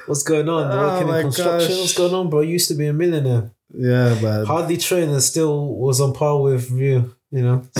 "What's 0.08 0.24
going 0.24 0.50
on? 0.50 0.72
Oh 0.72 0.88
Working 0.94 1.08
my 1.08 1.18
in 1.20 1.24
construction? 1.26 1.70
gosh. 1.70 1.80
What's 1.80 1.98
going 1.98 2.14
on, 2.14 2.30
bro? 2.30 2.42
You 2.42 2.54
used 2.54 2.68
to 2.70 2.76
be 2.76 2.88
a 2.88 2.94
millionaire. 2.94 3.52
Yeah, 3.74 4.20
man. 4.22 4.46
Hardly 4.46 4.78
trained 4.78 5.12
and 5.12 5.22
still 5.22 5.76
was 5.76 6.02
on 6.02 6.14
par 6.14 6.42
with 6.42 6.72
you. 6.72 7.14
You 7.32 7.42
know." 7.44 7.64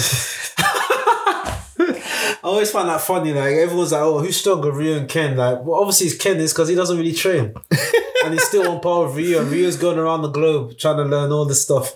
I 2.42 2.42
always 2.44 2.72
find 2.72 2.88
that 2.90 3.02
funny. 3.02 3.34
Like 3.34 3.54
everyone's 3.54 3.92
like, 3.92 4.02
"Oh, 4.02 4.20
who's 4.20 4.38
stronger, 4.38 4.72
Ryu 4.72 4.94
and 4.98 5.10
Ken?" 5.10 5.36
Like, 5.38 5.64
well, 5.64 5.80
obviously 5.82 6.08
it's 6.08 6.18
Ken 6.18 6.38
is 6.38 6.54
because 6.54 6.70
he 6.70 6.76
doesn't 6.76 6.98
really 6.98 7.14
train, 7.14 7.54
and 8.26 8.34
he's 8.34 8.44
still 8.48 8.70
on 8.72 8.80
par 8.82 9.08
with. 9.08 9.18
And 9.38 9.52
Ryu's 9.52 9.76
going 9.78 9.98
around 9.98 10.22
the 10.22 10.30
globe 10.30 10.78
trying 10.78 10.98
to 10.98 11.04
learn 11.04 11.32
all 11.32 11.46
this 11.46 11.64
stuff. 11.64 11.94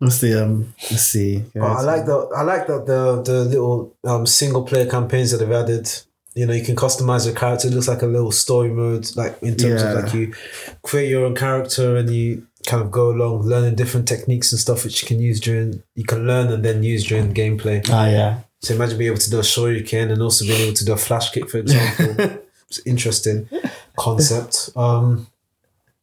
Let's 0.00 0.16
see. 0.16 0.34
Um, 0.34 0.74
let's 0.90 1.06
see. 1.06 1.42
But 1.54 1.62
I 1.62 1.80
like 1.82 2.04
the 2.06 2.28
I 2.36 2.42
like 2.42 2.66
that 2.66 2.86
the 2.86 3.22
the 3.22 3.44
little 3.44 3.96
um 4.04 4.26
single 4.26 4.62
player 4.64 4.86
campaigns 4.90 5.30
that 5.30 5.38
they've 5.38 5.50
added. 5.52 5.90
You 6.34 6.44
know, 6.44 6.52
you 6.52 6.62
can 6.64 6.76
customize 6.76 7.24
your 7.24 7.34
character. 7.34 7.68
It 7.68 7.72
looks 7.74 7.88
like 7.88 8.02
a 8.02 8.06
little 8.06 8.30
story 8.30 8.68
mode, 8.70 9.10
like 9.16 9.42
in 9.42 9.56
terms 9.56 9.82
Yeah. 9.82 9.92
of 9.92 10.04
like 10.04 10.12
you 10.14 10.34
create 10.82 11.08
your 11.08 11.24
own 11.24 11.34
character 11.34 11.96
and 11.96 12.10
you 12.10 12.46
kind 12.66 12.82
of 12.82 12.90
go 12.90 13.10
along 13.10 13.42
learning 13.42 13.74
different 13.76 14.06
techniques 14.08 14.50
and 14.52 14.58
stuff 14.60 14.82
which 14.84 15.00
you 15.00 15.06
can 15.08 15.20
use 15.20 15.38
during 15.40 15.82
you 15.94 16.02
can 16.04 16.26
learn 16.26 16.52
and 16.52 16.62
then 16.64 16.82
use 16.82 17.06
during 17.06 17.32
gameplay. 17.32 17.82
Ah, 17.90 18.06
yeah. 18.08 18.40
So 18.60 18.74
imagine 18.74 18.98
being 18.98 19.10
able 19.12 19.20
to 19.20 19.30
do 19.30 19.38
a 19.38 19.42
shoryuken 19.42 20.12
and 20.12 20.20
also 20.20 20.44
being 20.44 20.60
able 20.60 20.74
to 20.74 20.84
do 20.84 20.92
a 20.92 20.96
flash 20.96 21.30
kick, 21.30 21.48
for 21.48 21.58
example. 21.58 22.38
it's 22.68 22.80
interesting 22.84 23.48
concept. 23.96 24.70
Um, 24.76 25.28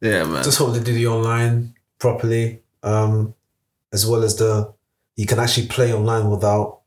Yeah, 0.01 0.23
man. 0.25 0.43
just 0.43 0.57
hope 0.57 0.73
they 0.73 0.79
do 0.83 0.93
the 0.93 1.07
online 1.07 1.75
properly, 1.99 2.61
um, 2.81 3.33
as 3.93 4.05
well 4.05 4.23
as 4.23 4.35
the 4.35 4.73
you 5.15 5.25
can 5.25 5.39
actually 5.39 5.67
play 5.67 5.93
online 5.93 6.29
without, 6.29 6.81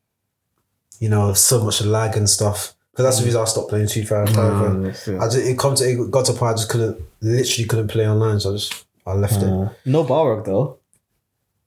you 0.98 1.08
know, 1.08 1.32
so 1.32 1.64
much 1.64 1.80
lag 1.82 2.16
and 2.16 2.28
stuff. 2.28 2.74
Because 2.90 3.04
that's 3.04 3.18
the 3.18 3.24
reason 3.26 3.40
I 3.40 3.44
stopped 3.44 3.68
playing 3.68 3.88
Street 3.88 4.08
Fighter. 4.08 4.32
Five. 4.32 5.20
I 5.20 5.26
just, 5.26 5.36
it 5.36 5.58
comes 5.58 5.80
it 5.82 6.10
got 6.10 6.24
to 6.26 6.32
a 6.32 6.34
point 6.34 6.52
I 6.52 6.56
just 6.56 6.68
couldn't 6.68 7.00
literally 7.20 7.68
couldn't 7.68 7.88
play 7.88 8.08
online, 8.08 8.40
so 8.40 8.50
I 8.50 8.52
just 8.54 8.86
I 9.06 9.12
left 9.12 9.42
it. 9.42 9.48
Uh, 9.48 9.68
no 9.84 10.04
Balrog 10.04 10.44
though. 10.44 10.78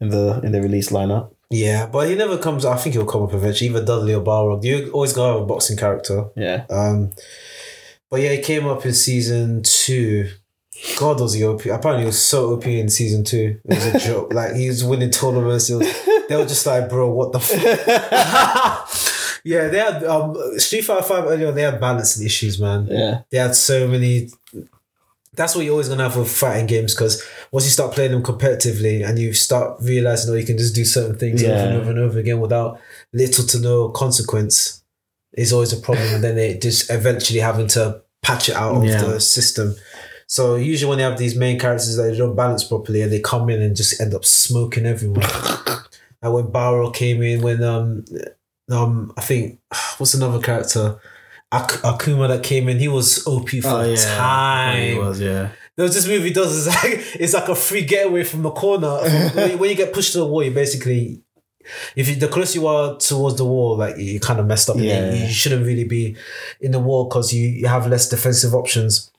In 0.02 0.10
the 0.10 0.42
in 0.44 0.52
the 0.52 0.62
release 0.62 0.90
lineup. 0.90 1.34
Yeah, 1.52 1.88
but 1.88 2.08
he 2.10 2.16
never 2.16 2.38
comes. 2.38 2.64
I 2.66 2.78
think 2.78 2.96
he'll 2.96 3.06
come 3.06 3.24
up 3.24 3.34
eventually. 3.34 3.70
Either 3.70 3.86
Dudley 3.86 4.14
or 4.14 4.24
Balrog. 4.24 4.64
You 4.64 4.92
always 4.92 5.14
gotta 5.14 5.34
have 5.34 5.42
a 5.44 5.46
boxing 5.46 5.78
character. 5.78 6.30
Yeah. 6.36 6.66
Um, 6.70 7.12
but 8.10 8.22
yeah, 8.22 8.32
he 8.32 8.42
came 8.42 8.66
up 8.68 8.86
in 8.86 8.94
season 8.94 9.62
two. 9.64 10.30
God 10.98 11.20
was 11.20 11.34
he 11.34 11.46
OP. 11.46 11.66
Apparently, 11.66 12.02
he 12.02 12.06
was 12.06 12.22
so 12.22 12.54
OP 12.54 12.66
in 12.68 12.90
season 12.90 13.24
two. 13.24 13.60
It 13.66 13.76
was 13.76 13.86
a 13.86 14.00
joke. 14.08 14.34
like 14.34 14.56
he 14.56 14.68
was 14.68 14.84
winning 14.84 15.12
tournaments. 15.12 15.70
Was, 15.70 15.80
they 16.30 16.36
were 16.36 16.46
just 16.46 16.66
like, 16.66 16.90
bro, 16.90 17.10
what 17.10 17.32
the. 17.32 17.40
F-? 17.40 19.42
yeah, 19.44 19.68
they 19.68 19.80
had 19.80 20.04
um 20.04 20.36
Street 20.58 20.82
Fighter 20.82 21.04
Five 21.04 21.26
earlier. 21.26 21.52
They 21.52 21.64
had 21.64 21.80
balancing 21.80 22.26
issues, 22.26 22.60
man. 22.60 22.88
Yeah. 22.90 23.22
They 23.30 23.38
had 23.38 23.56
so 23.56 23.88
many. 23.88 24.30
That's 25.36 25.56
what 25.56 25.64
you're 25.64 25.72
always 25.74 25.88
gonna 25.90 26.04
have 26.04 26.18
with 26.18 26.30
fighting 26.32 26.66
games 26.66 26.94
because 26.94 27.24
once 27.52 27.66
you 27.66 27.72
start 27.72 27.94
playing 27.94 28.12
them 28.12 28.24
competitively 28.24 29.08
and 29.08 29.18
you 29.18 29.34
start 29.34 29.78
realizing, 29.82 30.34
oh, 30.34 30.38
you 30.38 30.46
can 30.46 30.58
just 30.58 30.76
do 30.76 30.84
certain 30.84 31.18
things 31.18 31.44
over 31.44 31.54
and 31.54 31.78
over 31.78 31.90
and 31.92 32.00
over 32.00 32.20
again 32.20 32.40
without 32.40 32.80
little 33.14 33.46
to 33.46 33.60
no 33.60 33.90
consequence, 33.90 34.84
is 35.34 35.54
always 35.54 35.72
a 35.72 35.78
problem. 35.78 36.16
and 36.16 36.24
then 36.24 36.38
it 36.38 36.62
just 36.62 36.90
eventually 36.92 37.40
having 37.40 37.68
to 37.68 38.02
patch 38.22 38.50
it 38.50 38.56
out 38.56 38.76
of 38.78 38.84
Yeah. 38.86 39.02
the 39.02 39.20
system. 39.22 39.76
So 40.30 40.58
usually 40.58 40.88
when 40.92 41.00
you 41.00 41.06
have 41.06 41.18
these 41.18 41.36
main 41.36 41.58
characters 41.58 41.96
that 41.96 42.04
they 42.04 42.16
don't 42.16 42.36
balance 42.36 42.64
properly 42.64 43.02
and 43.02 43.12
they 43.12 43.20
come 43.20 43.50
in 43.50 43.64
and 43.64 43.76
just 43.76 44.00
end 44.00 44.14
up 44.14 44.24
smoking 44.24 44.86
everyone. 44.86 45.26
and 46.22 46.34
when 46.34 46.52
Barrow 46.52 46.92
came 46.92 47.24
in, 47.24 47.42
when 47.42 47.64
um 47.64 48.06
um 48.70 49.12
I 49.18 49.22
think 49.22 49.60
what's 49.98 50.14
another 50.14 50.40
character? 50.40 51.00
Ak- 51.52 51.82
Akuma 51.82 52.28
that 52.28 52.44
came 52.44 52.70
in, 52.70 52.78
he 52.78 52.88
was 52.88 53.26
OP 53.26 53.50
for 53.50 53.70
Oh 53.70 53.80
a 53.80 53.90
yeah. 53.96 54.18
time. 54.18 54.84
He 54.94 55.00
was 55.00 55.20
yeah. 55.20 55.50
There 55.76 55.84
was 55.84 55.96
this 55.96 56.08
movie 56.08 56.32
does 56.32 56.56
is 56.56 56.68
like 56.68 56.84
it's 57.20 57.34
like 57.34 57.50
a 57.50 57.56
free 57.56 57.84
getaway 57.84 58.24
from 58.24 58.44
the 58.44 58.52
corner. 58.52 58.98
when, 59.34 59.52
you, 59.52 59.58
when 59.58 59.70
you 59.72 59.76
get 59.76 59.94
pushed 59.94 60.12
to 60.12 60.20
the 60.20 60.28
wall, 60.28 60.44
you 60.44 60.52
basically 60.52 61.24
if 61.96 62.08
you, 62.08 62.16
the 62.18 62.28
closer 62.28 62.60
you 62.60 62.68
are 62.68 62.98
towards 62.98 63.38
the 63.38 63.46
wall, 63.46 63.78
like 63.78 63.98
you 63.98 64.20
kind 64.20 64.40
of 64.40 64.46
messed 64.46 64.70
up. 64.70 64.78
Yeah. 64.78 65.12
You, 65.12 65.24
you 65.24 65.28
shouldn't 65.32 65.66
really 65.66 65.86
be 65.86 66.16
in 66.62 66.70
the 66.72 66.80
wall 66.80 67.06
because 67.06 67.34
you, 67.34 67.48
you 67.48 67.66
have 67.66 67.88
less 67.88 68.08
defensive 68.08 68.54
options. 68.54 69.10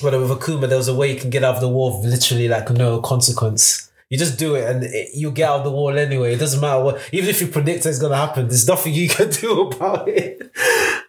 But 0.00 0.18
with 0.20 0.30
Akuma, 0.30 0.68
there 0.68 0.78
was 0.78 0.88
a 0.88 0.94
way 0.94 1.12
you 1.12 1.20
can 1.20 1.30
get 1.30 1.44
out 1.44 1.56
of 1.56 1.60
the 1.60 1.68
wall 1.68 2.00
with 2.00 2.10
literally 2.10 2.48
like 2.48 2.70
no 2.70 3.00
consequence. 3.00 3.90
You 4.10 4.16
just 4.16 4.38
do 4.38 4.54
it 4.54 4.64
and 4.64 4.84
it, 4.84 5.10
you 5.14 5.30
get 5.30 5.50
out 5.50 5.58
of 5.58 5.64
the 5.64 5.70
wall 5.70 5.96
anyway. 5.96 6.34
It 6.34 6.38
doesn't 6.38 6.60
matter 6.60 6.82
what, 6.82 7.08
even 7.12 7.28
if 7.28 7.40
you 7.40 7.48
predict 7.48 7.84
it's 7.84 7.98
gonna 7.98 8.16
happen, 8.16 8.48
there's 8.48 8.66
nothing 8.66 8.94
you 8.94 9.08
can 9.08 9.28
do 9.42 9.62
about 9.62 10.08
it. 10.08 10.50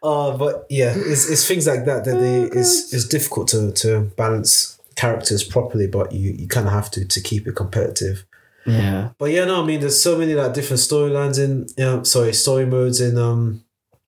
Uh, 0.04 0.36
but 0.36 0.66
yeah, 0.70 0.94
it's, 0.96 1.30
it's 1.30 1.48
things 1.48 1.68
like 1.68 1.86
that 1.86 2.04
that 2.06 2.20
they 2.20 2.60
it's, 2.60 2.94
it's 2.94 3.08
difficult 3.08 3.48
to 3.50 3.72
to 3.74 4.02
balance 4.18 4.80
characters 4.96 5.44
properly, 5.44 5.88
but 5.88 6.12
you, 6.12 6.32
you 6.32 6.48
kind 6.48 6.68
of 6.68 6.74
have 6.74 6.92
to 6.92 7.06
to 7.06 7.22
keep 7.22 7.48
it 7.48 7.56
competitive. 7.56 8.26
Yeah. 8.66 9.10
But 9.18 9.32
yeah, 9.32 9.46
no, 9.46 9.64
I 9.64 9.66
mean, 9.66 9.80
there's 9.80 10.02
so 10.02 10.18
many 10.18 10.36
like 10.36 10.54
different 10.54 10.82
storylines 10.82 11.44
in, 11.44 11.68
you 11.78 11.84
know, 11.84 12.04
sorry, 12.04 12.34
story 12.34 12.66
modes 12.66 13.02
in, 13.02 13.18
um, 13.18 13.64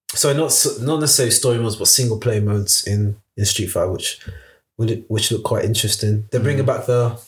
sorry, 0.10 0.36
not 0.36 0.54
not 0.82 1.00
necessarily 1.00 1.32
story 1.32 1.58
modes, 1.60 1.78
but 1.78 1.88
single 1.88 2.20
player 2.20 2.42
modes 2.42 2.86
in 2.86 3.16
in 3.38 3.46
Street 3.46 3.68
Fighter, 3.68 3.92
which 3.92 4.20
would 4.26 4.34
which 4.78 5.32
look 5.32 5.44
quite 5.44 5.66
interesting. 5.66 6.28
They're 6.32 6.42
bringing 6.42 6.64
mm. 6.64 6.68
back 6.68 6.86
the. 6.86 7.20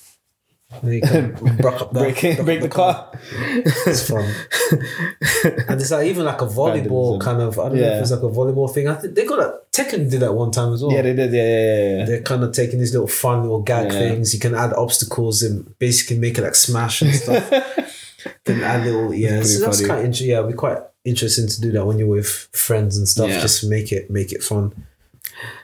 They 0.82 1.02
can 1.02 1.34
break 1.62 1.82
up 1.82 1.94
the, 1.94 2.00
Break, 2.00 2.46
break 2.46 2.62
the 2.62 2.70
car. 2.70 3.12
It's 3.86 4.10
fun, 4.10 4.24
and 5.70 5.80
it's 5.80 5.92
like 5.92 6.08
even 6.08 6.26
like 6.26 6.42
a 6.42 6.48
volleyball 6.48 7.20
Vandalism. 7.20 7.20
kind 7.20 7.42
of. 7.42 7.60
I 7.60 7.70
don't 7.70 7.78
know 7.78 7.84
if 7.84 8.02
it's 8.02 8.12
like 8.12 8.24
a 8.24 8.30
volleyball 8.30 8.74
thing. 8.74 8.88
I 8.88 8.96
think 8.96 9.14
they 9.14 9.26
got 9.26 9.40
a 9.40 9.60
Tekken 9.74 10.10
did 10.10 10.22
that 10.22 10.34
one 10.34 10.52
time 10.52 10.72
as 10.74 10.84
well. 10.84 10.92
Yeah, 10.92 11.02
they 11.02 11.14
did. 11.14 11.34
Yeah, 11.34 11.42
yeah, 11.42 11.48
yeah, 11.48 11.98
yeah. 11.98 12.06
They're 12.06 12.22
kind 12.22 12.44
of 12.44 12.54
taking 12.54 12.80
these 12.80 12.94
little 12.94 13.08
fun 13.08 13.42
little 13.42 13.62
gag 13.62 13.92
Yeah. 13.92 14.00
things. 14.00 14.34
You 14.34 14.40
can 14.40 14.54
add 14.54 14.72
obstacles 14.74 15.42
and 15.42 15.78
basically 15.80 16.20
make 16.20 16.38
it 16.38 16.44
like 16.44 16.56
smash 16.56 17.02
and 17.02 17.14
stuff. 17.14 17.50
can 18.46 18.62
add 18.62 18.86
little 18.86 19.14
yeah. 19.14 19.42
So 19.42 19.66
that's 19.66 19.78
funny. 19.78 19.90
quite 19.90 20.06
interesting. 20.06 20.30
Yeah, 20.30 20.40
it'd 20.40 20.52
be 20.52 20.58
quite 20.58 20.78
interesting 21.04 21.48
to 21.48 21.62
do 21.62 21.72
that 21.72 21.86
when 21.86 21.98
you're 21.98 22.08
with 22.08 22.30
friends 22.54 22.98
and 22.98 23.08
stuff. 23.08 23.30
Yeah. 23.30 23.42
Just 23.42 23.68
make 23.68 23.92
it 23.92 24.12
make 24.12 24.32
it 24.32 24.44
fun. 24.44 24.74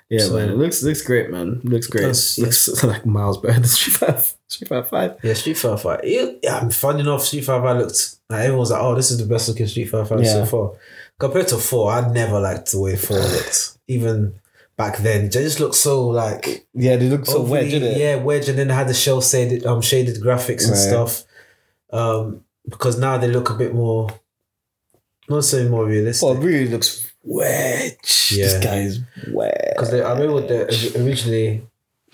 Yeah, 0.09 0.19
So- 0.25 0.35
man. 0.35 0.49
It 0.49 0.57
looks 0.57 0.81
looks 0.83 1.01
great, 1.01 1.29
man. 1.29 1.61
Looks 1.63 1.87
great. 1.87 2.01
does, 2.03 2.37
yeah. 2.37 2.45
looks 2.45 2.83
like 2.83 3.05
miles 3.05 3.37
better 3.39 3.53
than 3.53 3.63
Street 3.77 3.93
Fighter. 3.97 4.23
Street 4.47 4.67
Fighter 4.67 4.83
Five. 4.83 5.17
Yeah, 5.23 5.33
Street 5.33 5.57
Fighter 5.57 5.77
Five. 5.77 5.99
Yeah, 6.03 6.31
yeah 6.41 6.57
I'm 6.57 6.69
fun 6.71 6.99
enough. 6.99 7.23
Street 7.23 7.45
Fighter 7.45 7.63
Five 7.63 7.77
looked 7.77 8.15
like 8.29 8.41
everyone's 8.45 8.71
like, 8.71 8.81
oh, 8.81 8.95
this 8.95 9.11
is 9.11 9.17
the 9.19 9.25
best 9.25 9.47
looking 9.49 9.67
Street 9.67 9.85
Fighter 9.85 10.05
Five 10.05 10.25
so 10.27 10.45
far. 10.45 10.71
Compared 11.19 11.47
to 11.49 11.57
four, 11.57 11.91
I 11.91 12.09
never 12.11 12.39
liked 12.39 12.71
the 12.71 12.79
way 12.79 12.95
four 12.95 13.17
looked. 13.35 13.77
Even 13.87 14.33
back 14.77 14.97
then, 14.97 15.25
it 15.25 15.31
just 15.31 15.59
looked 15.59 15.75
so 15.75 16.07
like 16.07 16.65
Yeah, 16.73 16.95
they 16.95 17.09
look 17.09 17.25
so 17.25 17.41
wedge, 17.43 17.71
didn't 17.71 17.91
it? 17.91 17.97
Yeah, 17.97 18.15
wedge, 18.15 18.47
and 18.49 18.57
then 18.57 18.69
they 18.69 18.73
had 18.73 18.87
the 18.87 18.93
cel 18.93 19.21
shaded, 19.21 19.65
um, 19.65 19.81
shaded 19.81 20.15
graphics 20.21 20.63
and 20.63 20.71
Right. 20.71 20.77
stuff. 20.77 21.23
Um, 21.91 22.45
because 22.67 22.97
now 22.97 23.17
they 23.17 23.27
look 23.27 23.49
a 23.49 23.55
bit 23.55 23.73
more, 23.73 24.09
not 25.27 25.43
so 25.43 25.67
more 25.69 25.85
realistic. 25.85 26.27
Oh, 26.27 26.33
it 26.33 26.39
really 26.39 26.67
looks 26.69 27.08
wedge. 27.23 28.31
Yeah. 28.35 28.45
This 28.45 28.63
guy 28.63 28.77
is 28.81 28.99
wedge. 29.31 29.53
Because 29.75 29.93
I 29.93 30.11
remember 30.13 30.41
the, 30.47 31.01
originally 31.03 31.63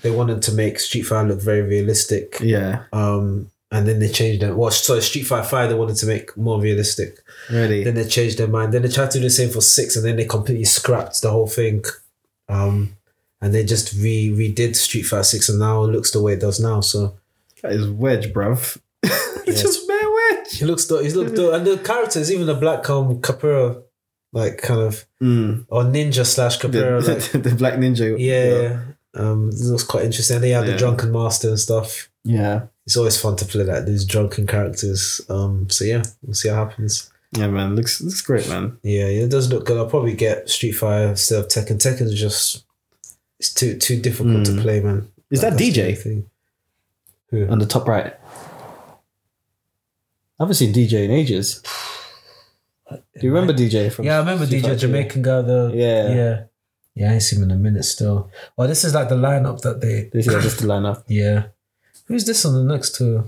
they 0.02 0.12
wanted 0.12 0.42
to 0.44 0.52
make 0.54 0.80
Street 0.80 1.04
Fighter 1.04 1.30
look 1.30 1.42
very 1.42 1.62
realistic. 1.62 2.38
Yeah, 2.42 2.84
Um, 2.94 3.50
and 3.72 3.88
then 3.88 4.00
they 4.00 4.10
changed 4.10 4.44
it. 4.44 4.56
Well, 4.56 4.72
so 4.72 5.00
Street 5.00 5.24
Fighter 5.24 5.48
Five 5.48 5.70
they 5.70 5.76
wanted 5.76 5.96
to 5.98 6.06
make 6.06 6.36
more 6.38 6.62
realistic. 6.62 7.20
really. 7.50 7.84
Then 7.84 7.96
they 7.96 8.06
changed 8.08 8.38
their 8.38 8.48
mind. 8.48 8.74
Then 8.74 8.84
they 8.84 8.90
tried 8.90 9.12
to 9.12 9.18
do 9.20 9.24
the 9.24 9.30
same 9.30 9.50
for 9.50 9.62
six, 9.62 9.96
and 9.96 10.06
then 10.06 10.16
they 10.18 10.26
completely 10.26 10.66
scrapped 10.66 11.22
the 11.22 11.32
whole 11.32 11.48
thing. 11.48 11.84
Um, 12.48 12.96
and 13.42 13.54
they 13.54 13.64
just 13.66 13.94
re 14.00 14.30
redid 14.32 14.76
Street 14.76 15.04
Fighter 15.04 15.24
Six, 15.24 15.50
and 15.50 15.60
now 15.60 15.84
it 15.84 15.88
looks 15.88 16.12
the 16.12 16.22
way 16.22 16.34
it 16.34 16.40
does 16.42 16.60
now. 16.60 16.82
So 16.82 17.16
That 17.64 17.72
is 17.74 17.88
wedge, 17.90 18.32
bruv. 18.32 18.78
it's 19.04 19.48
Yes. 19.48 19.62
just 19.64 19.88
bare 19.88 20.10
wedge. 20.14 20.58
he 20.60 20.66
looks, 20.66 20.86
dope. 20.86 21.02
he's 21.04 21.16
look 21.16 21.36
dope. 21.36 21.54
and 21.56 21.66
the 21.66 21.78
characters, 21.78 22.32
even 22.32 22.46
the 22.48 22.54
black 22.54 22.88
um 22.90 23.20
Capura, 23.22 23.82
like 24.36 24.58
kind 24.62 24.82
of 24.82 25.06
Mm. 25.22 25.66
or 25.70 25.84
ninja 25.86 26.26
slash 26.26 26.60
The, 26.60 26.68
like 27.34 27.44
the 27.44 27.56
black 27.56 27.76
ninja. 27.80 28.16
yeah, 28.20 28.82
um, 29.20 29.50
it 29.50 29.60
looks 29.72 29.84
quite 29.84 30.04
interesting. 30.06 30.42
They 30.42 30.50
have 30.52 30.66
Yeah. 30.66 30.74
the 30.74 30.78
drunken 30.78 31.12
master 31.12 31.50
and 31.50 31.60
stuff. 31.60 32.10
Yeah. 32.24 32.68
It's 32.86 32.98
always 32.98 33.18
fun 33.20 33.36
to 33.38 33.46
play 33.46 33.64
like 33.64 33.86
these 33.86 34.06
drunken 34.06 34.46
characters. 34.46 35.22
Um, 35.30 35.68
so 35.70 35.86
yeah, 35.86 36.04
we'll 36.22 36.36
see 36.36 36.50
what 36.50 36.58
happens. 36.58 37.10
Yeah, 37.32 37.48
man. 37.48 37.76
Looks 37.76 38.02
looks 38.02 38.22
great, 38.22 38.48
man. 38.50 38.78
Yeah, 38.84 39.08
yeah, 39.08 39.24
it 39.26 39.30
does 39.32 39.50
look 39.50 39.66
good. 39.66 39.78
I'll 39.78 39.90
probably 39.90 40.14
get 40.16 40.50
Street 40.50 40.74
Fighter 40.74 41.10
instead 41.10 41.40
of 41.40 41.48
Tekken. 41.48 41.78
Tekken's 41.82 42.14
just 42.14 42.64
it's 43.40 43.54
too 43.54 43.78
too 43.78 44.00
difficult 44.02 44.46
to 44.46 44.52
Mm. 44.52 44.62
play, 44.62 44.80
man. 44.82 45.08
Is 45.32 45.42
that 45.42 45.54
DJ? 45.58 45.96
Thing. 45.98 46.26
Who? 47.32 47.48
On 47.48 47.58
the 47.60 47.66
top 47.66 47.88
right. 47.88 48.14
I 50.40 50.44
haven't 50.44 50.56
seen 50.56 50.74
DJ 50.74 51.06
in 51.06 51.12
ages. 51.12 51.62
Do 52.90 53.02
you 53.22 53.34
remember 53.34 53.54
DJ 53.54 53.92
from? 53.92 54.06
Yeah, 54.06 54.16
I 54.16 54.20
remember 54.20 54.46
DJ? 54.46 54.78
Jamaican 54.78 55.22
guy. 55.22 55.42
The 55.42 55.72
Yeah. 55.74 56.14
yeah, 56.14 56.44
yeah. 56.94 57.10
I 57.10 57.14
ain't 57.14 57.24
seen 57.24 57.40
him 57.40 57.50
in 57.50 57.52
a 57.52 57.60
minute 57.60 57.84
still. 57.84 58.30
Well, 58.56 58.68
this 58.68 58.84
is 58.84 58.94
like 58.94 59.10
the 59.10 59.16
lineup 59.16 59.62
that 59.62 59.82
they. 59.82 60.10
This 60.14 60.28
is 60.28 60.44
just 60.44 60.60
the 60.60 60.68
lineup. 60.68 61.04
Yeah, 61.08 61.48
who's 62.06 62.26
this 62.26 62.46
on 62.46 62.54
the 62.54 62.74
next 62.74 62.96
two? 62.96 63.26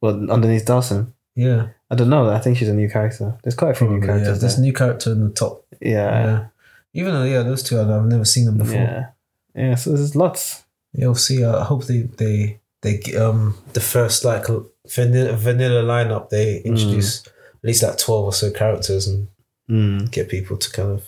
Well, 0.00 0.30
underneath 0.30 0.66
Dawson. 0.66 1.14
Yeah, 1.34 1.68
I 1.90 1.94
don't 1.94 2.10
know. 2.10 2.28
I 2.30 2.40
think 2.40 2.56
she's 2.56 2.68
a 2.68 2.74
new 2.74 2.90
character. 2.90 3.38
There's 3.42 3.54
quite 3.54 3.70
a 3.70 3.74
few 3.74 3.86
new 3.88 3.98
probably, 3.98 4.08
yeah. 4.08 4.14
characters. 4.14 4.40
There's 4.40 4.56
there. 4.56 4.64
new 4.64 4.72
character 4.72 5.12
in 5.12 5.28
the 5.28 5.34
top. 5.34 5.64
Yeah. 5.80 6.24
Yeah, 6.24 6.46
even 6.94 7.14
though 7.14 7.24
yeah, 7.24 7.42
those 7.42 7.62
two 7.62 7.80
I've 7.80 8.04
never 8.06 8.24
seen 8.24 8.46
them 8.46 8.58
before. 8.58 8.74
Yeah. 8.74 9.06
Yeah. 9.54 9.74
So 9.76 9.90
there's 9.92 10.16
lots. 10.16 10.64
Yeah, 10.92 11.06
we'll 11.06 11.14
see. 11.14 11.44
I 11.44 11.62
hope 11.62 11.84
they 11.84 12.02
they 12.02 12.58
they 12.82 13.00
um 13.16 13.56
the 13.72 13.80
first 13.80 14.24
like 14.24 14.46
vanilla, 14.86 15.32
vanilla 15.34 15.82
lineup 15.82 16.30
they 16.30 16.58
introduce 16.62 17.24
at 17.62 17.66
least 17.66 17.82
like 17.82 17.98
twelve 17.98 18.24
or 18.24 18.32
so 18.32 18.50
characters 18.50 19.06
and 19.06 19.28
Mm. 19.70 20.10
get 20.10 20.28
people 20.30 20.56
to 20.56 20.70
kind 20.72 20.90
of 20.92 21.04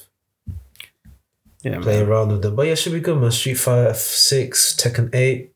Yeah. 1.62 1.80
play 1.80 2.00
Man. 2.00 2.08
around 2.08 2.32
with 2.32 2.42
them. 2.42 2.56
But 2.56 2.66
yeah, 2.66 2.72
it 2.72 2.76
should 2.76 2.92
be 2.92 3.00
good, 3.00 3.18
man. 3.18 3.30
Street 3.30 3.54
Fighter 3.54 3.94
Six, 3.94 4.76
Tekken 4.76 5.14
Eight. 5.14 5.52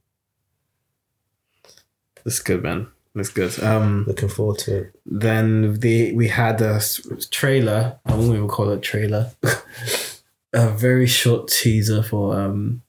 That's 2.24 2.40
good, 2.40 2.62
man. 2.62 2.86
That's 3.14 3.28
good. 3.28 3.62
Um. 3.62 4.05
Looking 4.07 4.28
forward 4.28 4.59
to 4.61 4.76
it. 4.78 4.95
Then 5.07 5.78
the 5.80 6.12
we 6.14 6.28
had 6.28 6.61
a 6.62 6.80
trailer. 7.30 7.99
I 8.07 8.14
won't 8.14 8.34
even 8.34 8.49
call 8.49 8.70
it 8.70 8.78
a 8.78 8.80
trailer. 8.80 9.30
a 10.53 10.68
very 10.70 11.07
short 11.07 11.49
teaser 11.49 12.03
for 12.03 12.40
um 12.40 12.82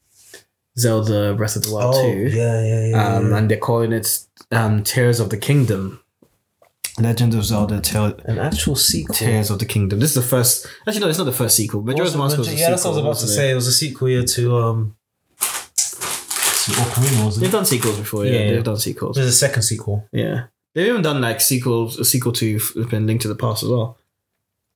Zelda 0.78 1.34
Breath 1.36 1.56
of 1.58 1.64
the 1.64 1.74
Wild 1.74 1.96
oh 1.96 2.02
Two. 2.02 2.30
yeah, 2.30 2.64
yeah, 2.64 2.86
yeah. 2.88 3.16
um, 3.18 3.30
yeah. 3.32 3.38
and 3.38 3.52
they're 3.52 3.58
calling 3.58 3.92
it 3.92 4.20
um, 4.52 4.84
Tears 4.84 5.20
of 5.20 5.30
the 5.30 5.38
Kingdom. 5.38 6.00
Legend 7.00 7.34
of 7.36 7.44
Zelda 7.44 7.82
Tear- 7.82 8.16
An 8.26 8.40
actual 8.40 8.76
sequel. 8.76 9.16
Tears 9.16 9.50
of 9.50 9.60
the 9.60 9.66
Kingdom. 9.66 10.00
This 10.00 10.12
is 10.16 10.16
the 10.16 10.22
first. 10.30 10.66
Actually, 10.88 11.02
no, 11.02 11.10
it's 11.10 11.18
not 11.18 11.26
the 11.26 11.32
first 11.34 11.56
sequel. 11.58 11.82
Majora's 11.82 12.16
Mask 12.16 12.38
was 12.38 12.48
a 12.48 12.56
yeah, 12.56 12.70
that's 12.70 12.86
what 12.86 12.92
I 12.92 12.94
was 12.96 13.00
about 13.00 13.18
to 13.18 13.28
say. 13.28 13.50
it? 13.50 13.52
It 13.52 13.56
was 13.56 13.68
a 13.68 13.74
sequel 13.74 14.10
yeah 14.10 14.24
to 14.26 14.58
um 14.58 14.96
to 15.38 16.72
Ocarina, 16.72 17.26
wasn't 17.26 17.42
They've 17.44 17.50
it? 17.50 17.58
done 17.58 17.66
sequels 17.66 17.98
before. 18.00 18.26
Yeah, 18.26 18.32
Yeah, 18.32 18.40
yeah. 18.46 18.52
they've 18.54 18.64
done 18.64 18.78
sequels. 18.78 19.16
There's 19.18 19.28
a 19.28 19.34
second 19.34 19.64
sequel. 19.64 20.08
Yeah, 20.12 20.46
they've 20.74 20.88
even 20.88 21.02
done 21.02 21.22
like 21.22 21.42
sequels. 21.42 22.00
A 22.00 22.06
sequel 22.06 22.32
to 22.34 22.56
f- 22.56 22.90
been 22.90 23.06
Link 23.08 23.22
to 23.22 23.28
the 23.28 23.36
Past 23.36 23.64
as 23.64 23.70
well. 23.70 23.98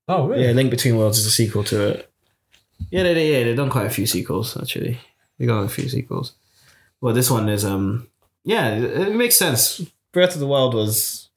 Oh 0.07 0.27
really? 0.27 0.45
Yeah, 0.45 0.51
Link 0.51 0.71
Between 0.71 0.97
Worlds 0.97 1.19
is 1.19 1.25
a 1.25 1.31
sequel 1.31 1.63
to 1.65 1.87
it. 1.89 2.11
Yeah, 2.91 3.03
they, 3.03 3.13
they, 3.13 3.31
yeah, 3.37 3.43
they've 3.45 3.55
done 3.57 3.69
quite 3.69 3.85
a 3.87 3.89
few 3.91 4.05
sequels 4.05 4.57
actually. 4.57 4.99
They've 5.37 5.47
got 5.47 5.61
a 5.61 5.69
few 5.69 5.87
sequels. 5.87 6.33
Well, 7.01 7.13
this 7.13 7.31
one 7.31 7.47
is 7.47 7.63
um, 7.63 8.07
yeah, 8.43 8.75
it, 8.75 9.07
it 9.09 9.15
makes 9.15 9.35
sense. 9.35 9.79
Breath 10.11 10.33
of 10.33 10.39
the 10.41 10.47
Wild 10.47 10.73
was 10.73 10.87
was 10.95 11.28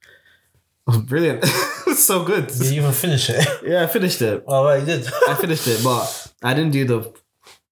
brilliant. 1.07 1.45
So 1.93 2.24
good. 2.24 2.47
Did 2.47 2.66
you 2.68 2.80
even 2.80 2.93
finish 2.93 3.28
it? 3.28 3.47
Yeah, 3.66 3.83
I 3.83 3.87
finished 3.87 4.22
it. 4.22 4.43
oh, 4.47 4.64
right, 4.64 4.80
you 4.80 4.87
did. 4.87 5.07
I 5.28 5.35
finished 5.35 5.68
it, 5.68 5.85
but 5.85 6.33
I 6.43 6.55
didn't 6.55 6.72
do 6.72 6.87
the 6.87 7.12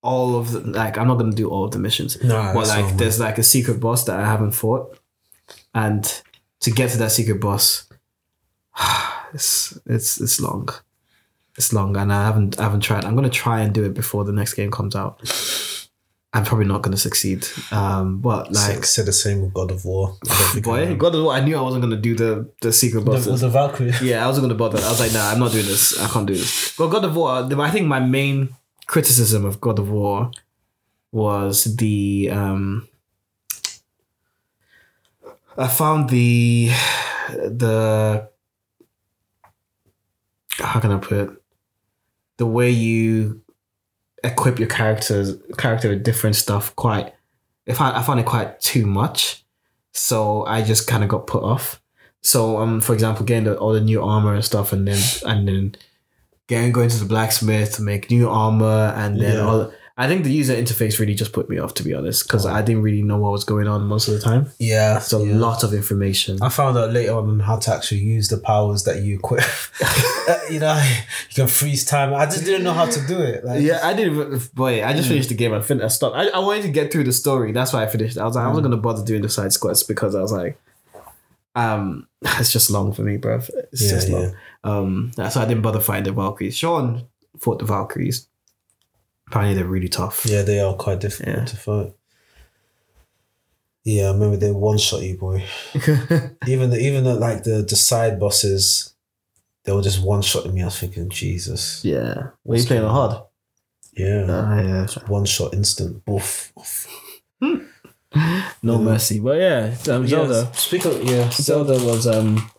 all 0.02 0.36
of 0.36 0.52
the 0.52 0.60
like. 0.60 0.98
I'm 0.98 1.08
not 1.08 1.16
gonna 1.16 1.32
do 1.32 1.48
all 1.48 1.64
of 1.64 1.70
the 1.70 1.78
missions. 1.78 2.22
No, 2.22 2.52
but 2.54 2.68
like, 2.68 2.84
not- 2.84 2.98
there's 2.98 3.18
like 3.18 3.38
a 3.38 3.42
secret 3.42 3.80
boss 3.80 4.04
that 4.04 4.20
I 4.20 4.26
haven't 4.26 4.52
fought, 4.52 4.98
and 5.74 6.04
to 6.60 6.70
get 6.70 6.90
to 6.90 6.98
that 6.98 7.12
secret 7.12 7.40
boss, 7.40 7.88
it's 9.32 9.78
it's 9.86 10.20
it's 10.20 10.38
long. 10.40 10.68
It's 11.56 11.72
long, 11.72 11.96
and 11.96 12.12
I 12.12 12.26
haven't 12.26 12.58
I 12.60 12.64
haven't 12.64 12.80
tried. 12.82 13.04
I'm 13.06 13.14
gonna 13.16 13.30
try 13.30 13.60
and 13.62 13.72
do 13.72 13.84
it 13.84 13.94
before 13.94 14.24
the 14.24 14.32
next 14.32 14.52
game 14.54 14.70
comes 14.70 14.94
out. 14.94 15.20
I'm 16.32 16.44
probably 16.44 16.66
not 16.66 16.82
gonna 16.82 16.96
succeed. 16.96 17.44
Um, 17.72 18.20
but 18.20 18.52
Like, 18.52 18.84
said 18.84 19.06
the 19.06 19.12
same 19.12 19.42
with 19.42 19.52
God 19.52 19.72
of 19.72 19.84
War. 19.84 20.16
I 20.24 20.28
don't 20.28 20.52
think 20.52 20.68
I 20.68 20.86
boy. 20.86 20.94
God 20.94 21.14
of 21.16 21.24
War, 21.24 21.32
I 21.32 21.40
knew 21.40 21.56
I 21.56 21.60
wasn't 21.60 21.82
gonna 21.82 21.96
do 21.96 22.14
the 22.14 22.48
the 22.60 22.72
secret 22.72 23.04
the, 23.04 23.10
bosses. 23.10 23.40
the 23.40 23.48
Valkyrie. 23.48 23.92
Yeah, 24.02 24.22
I 24.24 24.26
wasn't 24.28 24.44
gonna 24.44 24.54
bother. 24.54 24.78
I 24.78 24.88
was 24.90 25.00
like, 25.00 25.12
nah, 25.12 25.30
I'm 25.30 25.40
not 25.40 25.50
doing 25.50 25.66
this. 25.66 25.98
I 25.98 26.06
can't 26.06 26.26
do 26.26 26.34
this. 26.34 26.76
But 26.76 26.88
God 26.88 27.04
of 27.04 27.16
War, 27.16 27.48
I 27.50 27.70
think 27.70 27.86
my 27.88 27.98
main 28.00 28.50
criticism 28.86 29.44
of 29.44 29.60
God 29.60 29.78
of 29.80 29.90
War 29.90 30.30
was 31.12 31.76
the 31.76 32.30
um 32.30 32.88
I 35.58 35.66
found 35.66 36.10
the 36.10 36.70
the 37.28 38.28
how 40.58 40.78
can 40.78 40.92
I 40.92 40.98
put 40.98 41.18
it? 41.18 41.30
The 42.36 42.46
way 42.46 42.70
you 42.70 43.42
equip 44.24 44.58
your 44.58 44.68
characters 44.68 45.36
character 45.56 45.88
with 45.88 46.02
different 46.04 46.36
stuff 46.36 46.74
quite 46.76 47.14
if 47.66 47.80
I, 47.80 47.96
I 47.98 48.02
found 48.02 48.20
it 48.20 48.26
quite 48.26 48.60
too 48.60 48.86
much. 48.86 49.44
So 49.92 50.44
I 50.46 50.62
just 50.62 50.86
kind 50.86 51.02
of 51.02 51.08
got 51.08 51.26
put 51.26 51.42
off. 51.42 51.80
So 52.22 52.58
um, 52.58 52.80
for 52.80 52.92
example, 52.94 53.24
getting 53.24 53.44
the, 53.44 53.58
all 53.58 53.72
the 53.72 53.80
new 53.80 54.02
armor 54.02 54.34
and 54.34 54.44
stuff, 54.44 54.72
and 54.72 54.86
then 54.86 55.00
and 55.26 55.48
then 55.48 55.74
getting 56.46 56.72
going 56.72 56.90
to 56.90 56.98
the 56.98 57.06
blacksmith 57.06 57.76
to 57.76 57.82
make 57.82 58.10
new 58.10 58.28
armor, 58.28 58.92
and 58.96 59.20
then 59.20 59.36
Yeah. 59.36 59.44
all. 59.50 59.72
I 60.00 60.08
think 60.08 60.24
the 60.24 60.32
user 60.32 60.54
interface 60.54 60.98
really 60.98 61.14
just 61.14 61.34
put 61.34 61.50
me 61.50 61.58
off, 61.58 61.74
to 61.74 61.82
be 61.82 61.92
honest, 61.92 62.26
because 62.26 62.46
I 62.46 62.62
didn't 62.62 62.80
really 62.80 63.02
know 63.02 63.18
what 63.18 63.32
was 63.32 63.44
going 63.44 63.68
on 63.68 63.82
most 63.82 64.08
of 64.08 64.14
the 64.14 64.20
time. 64.20 64.50
Yeah. 64.58 64.96
It's 64.96 65.12
a 65.12 65.18
yeah. 65.18 65.34
lot 65.36 65.62
of 65.62 65.74
information. 65.74 66.38
I 66.40 66.48
found 66.48 66.78
out 66.78 66.90
later 66.90 67.12
on 67.12 67.38
how 67.40 67.58
to 67.58 67.74
actually 67.74 68.00
use 68.00 68.28
the 68.28 68.38
powers 68.38 68.84
that 68.84 69.02
you 69.02 69.16
equip. 69.16 69.44
Uh, 70.28 70.38
you 70.48 70.60
know, 70.60 70.74
you 71.30 71.34
can 71.34 71.48
freeze 71.48 71.84
time. 71.84 72.14
I 72.14 72.24
just 72.26 72.44
didn't 72.44 72.62
know 72.62 72.72
how 72.72 72.86
to 72.86 73.06
do 73.06 73.18
it. 73.18 73.44
Like, 73.44 73.62
Yeah, 73.62 73.80
I 73.82 73.94
didn't. 73.94 74.54
Boy, 74.54 74.84
I 74.84 74.92
just 74.92 75.08
finished 75.08 75.28
the 75.28 75.34
game. 75.34 75.52
I 75.52 75.60
finished. 75.60 75.84
I 75.84 75.88
stopped. 75.88 76.14
I, 76.14 76.28
I 76.28 76.38
wanted 76.38 76.62
to 76.62 76.68
get 76.68 76.92
through 76.92 77.04
the 77.04 77.12
story. 77.12 77.50
That's 77.50 77.72
why 77.72 77.82
I 77.82 77.88
finished. 77.88 78.16
I 78.16 78.24
was 78.24 78.36
like, 78.36 78.44
I 78.44 78.48
wasn't 78.48 78.64
gonna 78.64 78.76
bother 78.76 79.04
doing 79.04 79.22
the 79.22 79.28
side 79.28 79.50
quests 79.58 79.82
because 79.82 80.14
I 80.14 80.20
was 80.20 80.32
like, 80.32 80.56
um, 81.56 82.06
it's 82.22 82.52
just 82.52 82.70
long 82.70 82.92
for 82.92 83.02
me, 83.02 83.16
bro. 83.16 83.40
It's 83.72 83.82
Yeah, 83.82 83.90
just 83.90 84.08
long. 84.08 84.22
yeah. 84.22 84.30
Um, 84.62 85.12
so 85.16 85.40
I 85.40 85.46
didn't 85.46 85.62
bother 85.62 85.80
fighting 85.80 86.04
the 86.04 86.12
Valkyries. 86.12 86.56
Sean 86.56 87.06
fought 87.40 87.58
the 87.58 87.64
Valkyries. 87.64 88.28
Apparently, 89.30 89.54
they're 89.54 89.64
really 89.70 89.88
tough. 89.88 90.26
Yeah, 90.26 90.42
they 90.42 90.58
are 90.58 90.74
quite 90.74 90.98
difficult 90.98 91.36
Yeah. 91.38 91.44
to 91.44 91.56
fight. 91.56 91.92
Yeah, 93.84 94.08
I 94.08 94.12
remember 94.12 94.36
they 94.36 94.50
one 94.50 94.76
shot 94.76 95.02
you, 95.02 95.16
boy. 95.16 95.44
Even 96.46 96.70
the 96.70 96.78
even 96.78 97.04
the 97.04 97.14
like 97.14 97.44
the 97.44 97.62
the 97.62 97.76
side 97.76 98.18
bosses, 98.20 98.92
they 99.64 99.72
were 99.72 99.82
just 99.82 100.02
one 100.02 100.20
shotting 100.22 100.52
me. 100.52 100.62
I 100.62 100.66
was 100.66 100.78
thinking, 100.78 101.08
Jesus. 101.08 101.84
yeah. 101.84 102.30
Were 102.44 102.56
you 102.56 102.64
playing 102.66 102.84
on 102.84 102.90
hard? 102.90 103.22
Yeah. 103.96 104.26
Ah, 104.28 104.60
yeah. 104.60 104.86
One 105.06 105.24
shot 105.24 105.54
instant. 105.54 106.02
Oof. 106.10 106.52
No 108.62 108.76
mercy. 108.78 109.20
But 109.20 109.38
yeah, 109.38 109.74
um, 109.88 110.04
Zelda. 110.06 110.42
Yeah, 110.44 110.52
speak 110.52 110.84
of 110.84 111.02
yeah. 111.04 111.30
Zelda 111.30 111.74
was 111.74 112.08
um. 112.08 112.50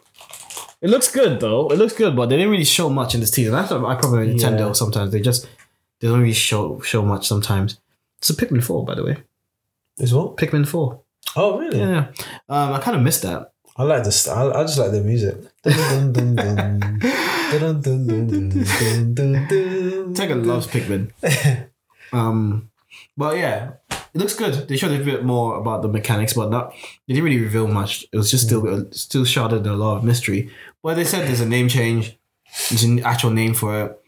It 0.81 0.89
looks 0.89 1.11
good 1.11 1.41
though. 1.41 1.67
It 1.69 1.77
looks 1.77 1.93
good, 1.93 2.15
but 2.15 2.27
they 2.27 2.37
didn't 2.37 2.51
really 2.51 2.63
show 2.63 2.89
much 2.89 3.13
in 3.13 3.19
this 3.19 3.31
teaser. 3.31 3.51
That's 3.51 3.69
I 3.71 3.95
probably 3.95 4.33
Nintendo. 4.33 4.67
Yeah. 4.67 4.71
Sometimes 4.71 5.11
they 5.11 5.19
just 5.19 5.47
they 6.01 6.07
don't 6.07 6.19
really 6.19 6.33
show 6.33 6.79
show 6.81 7.03
much. 7.03 7.27
Sometimes 7.27 7.79
it's 8.17 8.29
a 8.29 8.33
Pikmin 8.33 8.63
four, 8.63 8.85
by 8.85 8.95
the 8.95 9.03
way. 9.03 9.17
Is 9.97 10.13
what? 10.13 10.35
Pikmin 10.35 10.67
four. 10.67 11.01
Oh 11.35 11.59
really? 11.59 11.79
Yeah. 11.79 12.07
Um, 12.49 12.73
I 12.73 12.79
kind 12.79 12.97
of 12.97 13.03
missed 13.03 13.21
that. 13.21 13.53
I 13.77 13.83
like 13.83 14.03
this. 14.03 14.27
I, 14.27 14.49
I 14.49 14.63
just 14.63 14.77
like 14.77 14.91
the 14.91 15.01
music. 15.01 15.37
Tegan 20.15 20.45
loves 20.45 20.67
Pikmin. 20.67 21.11
Um, 22.13 22.69
but 23.15 23.37
yeah, 23.37 23.71
it 23.89 24.15
looks 24.15 24.35
good. 24.35 24.67
They 24.67 24.75
showed 24.75 24.99
a 24.99 25.01
bit 25.01 25.23
more 25.23 25.57
about 25.57 25.81
the 25.81 25.87
mechanics, 25.87 26.33
but 26.33 26.49
not. 26.49 26.73
They 27.07 27.13
didn't 27.13 27.23
really 27.23 27.41
reveal 27.41 27.67
much. 27.67 28.05
It 28.11 28.17
was 28.17 28.29
just 28.29 28.47
still 28.47 28.85
still 28.91 29.23
shrouded 29.23 29.65
in 29.65 29.71
a 29.71 29.77
lot 29.77 29.97
of 29.97 30.03
mystery. 30.03 30.51
But 30.83 30.95
they 30.95 31.05
said 31.05 31.25
there's 31.25 31.39
a 31.39 31.45
name 31.45 31.69
change. 31.69 32.19
There's 32.69 32.83
an 32.83 33.01
actual 33.05 33.29
name 33.29 33.53
for 33.53 33.85
it, 33.85 34.00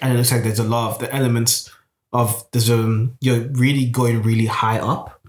and 0.00 0.12
it 0.12 0.16
looks 0.16 0.32
like 0.32 0.42
there's 0.42 0.58
a 0.58 0.64
lot 0.64 0.92
of 0.92 0.98
the 0.98 1.14
elements 1.14 1.70
of 2.12 2.44
there's 2.52 2.70
um 2.70 3.16
you're 3.20 3.48
really 3.52 3.86
going 3.86 4.22
really 4.22 4.46
high 4.46 4.78
up. 4.78 5.20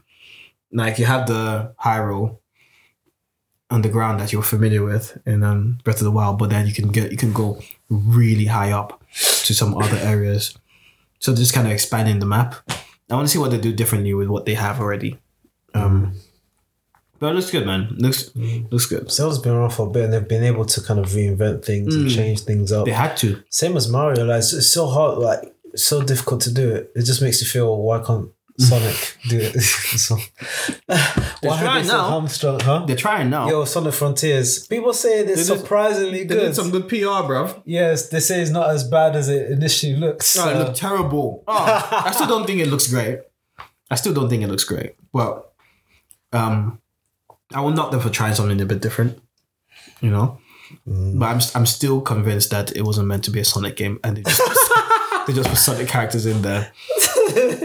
Like 0.72 1.00
you 1.00 1.06
have 1.06 1.28
the 1.28 1.74
Hyrule 1.84 2.40
underground 3.70 4.20
that 4.20 4.32
you're 4.32 4.44
familiar 4.44 4.84
with 4.84 5.18
in 5.26 5.44
um, 5.44 5.78
Breath 5.84 5.98
of 5.98 6.06
the 6.06 6.12
Wild, 6.12 6.40
but 6.40 6.50
then 6.50 6.68
you 6.68 6.74
can 6.74 6.90
get 6.90 7.12
you 7.12 7.18
can 7.18 7.34
go 7.34 7.60
really 7.90 8.46
high 8.46 8.72
up 8.72 9.02
to 9.46 9.54
some 9.54 9.78
other 9.78 9.98
areas. 9.98 10.58
So 11.20 11.34
just 11.34 11.54
kind 11.54 11.68
of 11.68 11.74
expanding 11.74 12.20
the 12.20 12.26
map. 12.26 12.56
I 13.10 13.16
want 13.16 13.28
to 13.28 13.32
see 13.32 13.40
what 13.40 13.52
they 13.52 13.58
do 13.58 13.74
differently 13.74 14.14
with 14.14 14.28
what 14.28 14.46
they 14.46 14.54
have 14.54 14.80
already. 14.80 15.20
Um, 15.74 16.14
but 17.20 17.32
it 17.32 17.36
looks 17.36 17.52
good, 17.52 17.66
man. 17.66 17.96
Looks 17.98 18.32
looks 18.72 18.86
good. 18.86 19.10
Zelda's 19.12 19.40
been 19.40 19.54
around 19.54 19.72
for 19.72 19.88
a 19.88 19.90
bit 19.90 20.06
and 20.06 20.14
they've 20.14 20.28
been 20.28 20.44
able 20.44 20.66
to 20.66 20.82
kind 20.82 21.00
of 21.00 21.08
reinvent 21.08 21.64
things 21.66 21.96
and 21.96 22.08
Mm. 22.08 22.16
change 22.16 22.40
things 22.42 22.72
up. 22.72 22.86
They 22.86 22.92
had 22.92 23.18
to. 23.18 23.42
Same 23.50 23.76
as 23.78 23.88
Mario, 23.90 24.26
like 24.26 24.40
it's, 24.40 24.54
it's 24.54 24.70
so 24.70 24.88
hard, 24.88 25.18
like 25.20 25.54
so 25.76 26.02
difficult 26.04 26.42
to 26.42 26.52
do 26.54 26.70
it. 26.76 26.92
It 26.96 27.04
just 27.04 27.22
makes 27.22 27.42
you 27.42 27.48
feel 27.48 27.78
why 27.78 28.00
can't 28.04 28.30
Sonic 28.60 29.18
do 29.30 29.38
it? 29.40 29.54
so, 29.62 30.16
why 30.88 31.60
trying 31.60 31.84
so 31.86 31.98
now. 31.98 32.10
hamstrung, 32.10 32.60
huh? 32.60 32.86
They're 32.88 32.96
trying 32.96 33.30
now. 33.30 33.48
Yo, 33.50 33.66
Sonic 33.66 33.94
Frontiers. 33.94 34.66
People 34.68 34.94
say 34.94 35.20
it's 35.20 35.30
They 35.30 35.36
did- 35.36 35.60
surprisingly 35.62 36.24
they 36.24 36.36
good. 36.36 36.40
did 36.48 36.56
some 36.56 36.72
good 36.72 36.88
PR, 36.90 37.26
bro. 37.28 37.62
yes, 37.66 38.10
they 38.10 38.20
say 38.20 38.42
it's 38.42 38.50
not 38.52 38.70
as 38.72 38.84
bad 38.84 39.16
as 39.16 39.30
it 39.30 39.52
initially 39.52 39.96
looks. 39.96 40.36
No, 40.36 40.50
it 40.50 40.56
Uh, 40.56 40.60
looked 40.64 40.78
terrible. 40.78 41.44
Oh, 41.48 42.04
I 42.06 42.12
still 42.12 42.28
don't 42.28 42.48
think 42.48 42.60
it 42.62 42.68
looks 42.68 42.88
great. 42.88 43.20
I 43.92 43.96
still 43.96 44.14
don't 44.14 44.28
think 44.30 44.44
it 44.44 44.48
looks 44.48 44.64
great. 44.64 44.96
Well, 45.14 45.54
um, 46.34 46.80
I 47.54 47.62
will 47.62 47.72
knock 47.72 47.92
them 47.92 48.00
for 48.00 48.10
trying 48.10 48.34
something 48.36 48.60
a 48.60 48.66
bit 48.66 48.82
different, 48.82 49.20
you 50.02 50.10
know. 50.12 50.40
Mm. 50.88 51.18
But 51.20 51.26
I'm 51.28 51.40
I'm 51.56 51.66
still 51.66 52.02
convinced 52.02 52.50
that 52.52 52.76
it 52.76 52.84
wasn't 52.84 53.08
meant 53.08 53.24
to 53.26 53.32
be 53.32 53.40
a 53.40 53.46
Sonic 53.46 53.76
game, 53.78 54.00
and 54.04 54.18
they 54.18 54.24
just 54.24 54.42
they 55.28 55.34
just 55.34 55.50
put 55.50 55.58
Sonic 55.58 55.88
characters 55.88 56.26
in 56.26 56.42
there. 56.42 56.72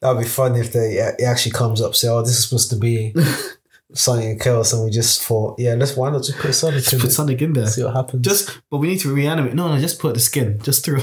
That'd 0.00 0.22
be 0.22 0.28
funny 0.28 0.60
if 0.60 0.72
they 0.72 0.96
it 0.98 1.22
actually 1.22 1.52
comes 1.52 1.80
up 1.80 1.94
say, 1.94 2.08
"Oh, 2.08 2.20
this 2.20 2.30
is 2.30 2.44
supposed 2.44 2.68
to 2.70 2.76
be 2.76 3.14
Sonic 3.94 4.24
and 4.24 4.40
Chaos," 4.40 4.72
and 4.72 4.84
we 4.84 4.90
just 4.90 5.22
thought, 5.22 5.58
"Yeah, 5.58 5.74
let's 5.74 5.96
why 5.96 6.10
not 6.10 6.24
just 6.24 6.38
put 6.38 6.52
Sonic 6.54 6.92
in 6.92 6.98
Put 6.98 7.10
it, 7.10 7.12
Sonic 7.12 7.40
in 7.40 7.52
there. 7.52 7.66
see 7.68 7.84
what 7.84 7.94
happens." 7.94 8.26
Just, 8.26 8.60
but 8.70 8.78
we 8.78 8.88
need 8.88 8.98
to 9.00 9.14
reanimate. 9.14 9.54
No, 9.54 9.68
no, 9.68 9.80
just 9.80 10.00
put 10.00 10.14
the 10.14 10.20
skin. 10.20 10.58
Just 10.62 10.84
throw, 10.84 10.98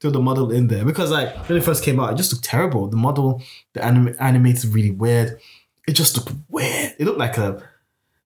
throw 0.00 0.10
the 0.10 0.20
model 0.20 0.50
in 0.52 0.68
there 0.68 0.84
because, 0.84 1.10
like, 1.10 1.34
when 1.48 1.58
it 1.58 1.64
first 1.64 1.82
came 1.82 1.98
out, 1.98 2.12
it 2.12 2.16
just 2.16 2.32
looked 2.32 2.44
terrible. 2.44 2.86
The 2.86 2.96
model, 2.96 3.42
the 3.72 3.84
anim- 3.84 4.14
animated 4.20 4.66
really 4.74 4.90
weird. 4.92 5.40
It 5.86 5.92
just 5.92 6.16
looked 6.16 6.32
weird. 6.48 6.94
It 6.98 7.04
looked 7.04 7.18
like 7.18 7.36
a, 7.38 7.62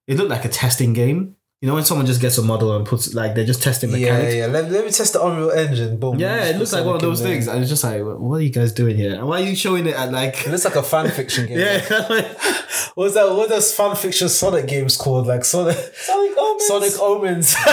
it 0.07 0.17
looked 0.17 0.29
like 0.29 0.45
a 0.45 0.49
testing 0.49 0.93
game. 0.93 1.35
You 1.61 1.67
know, 1.67 1.73
when 1.75 1.83
someone 1.83 2.05
just 2.05 2.21
gets 2.21 2.37
a 2.37 2.41
model 2.41 2.73
and 2.77 2.85
puts 2.85 3.13
like 3.13 3.35
they're 3.35 3.43
just 3.45 3.61
testing 3.61 3.91
mechanics. 3.91 4.33
yeah. 4.33 4.45
Let, 4.45 4.71
let 4.71 4.85
me 4.85 4.91
test 4.91 5.11
the 5.11 5.21
Unreal 5.21 5.51
Engine. 5.51 5.97
Boom. 5.99 6.17
Yeah, 6.17 6.45
it 6.45 6.55
looks 6.55 6.71
like 6.71 6.85
one 6.85 6.95
of 6.95 7.01
Sonic 7.01 7.03
in 7.03 7.09
those 7.09 7.19
there. 7.21 7.31
things. 7.33 7.47
And 7.49 7.59
it's 7.59 7.69
just 7.69 7.83
like, 7.83 8.01
what 8.01 8.35
are 8.37 8.41
you 8.41 8.49
guys 8.49 8.71
doing 8.71 8.95
here? 8.95 9.15
And 9.15 9.27
why 9.27 9.41
are 9.41 9.43
you 9.43 9.57
showing 9.57 9.85
it 9.85 9.93
at 9.93 10.09
like? 10.09 10.47
It 10.47 10.51
looks 10.51 10.63
like 10.63 10.77
a 10.77 10.83
fan 10.83 11.11
fiction 11.11 11.47
game. 11.49 11.59
Yeah, 11.59 11.81
like, 12.09 12.27
What's 12.95 13.13
that? 13.15 13.27
What 13.35 13.47
are 13.47 13.49
those 13.49 13.75
fan 13.75 13.93
fiction 13.97 14.29
Sonic 14.29 14.67
games 14.67 14.95
called? 14.95 15.27
Like 15.27 15.43
Sonic 15.43 15.75
Sonic 15.95 16.37
Omens. 16.37 16.65
Sonic 16.67 16.97
Omens. 17.01 17.55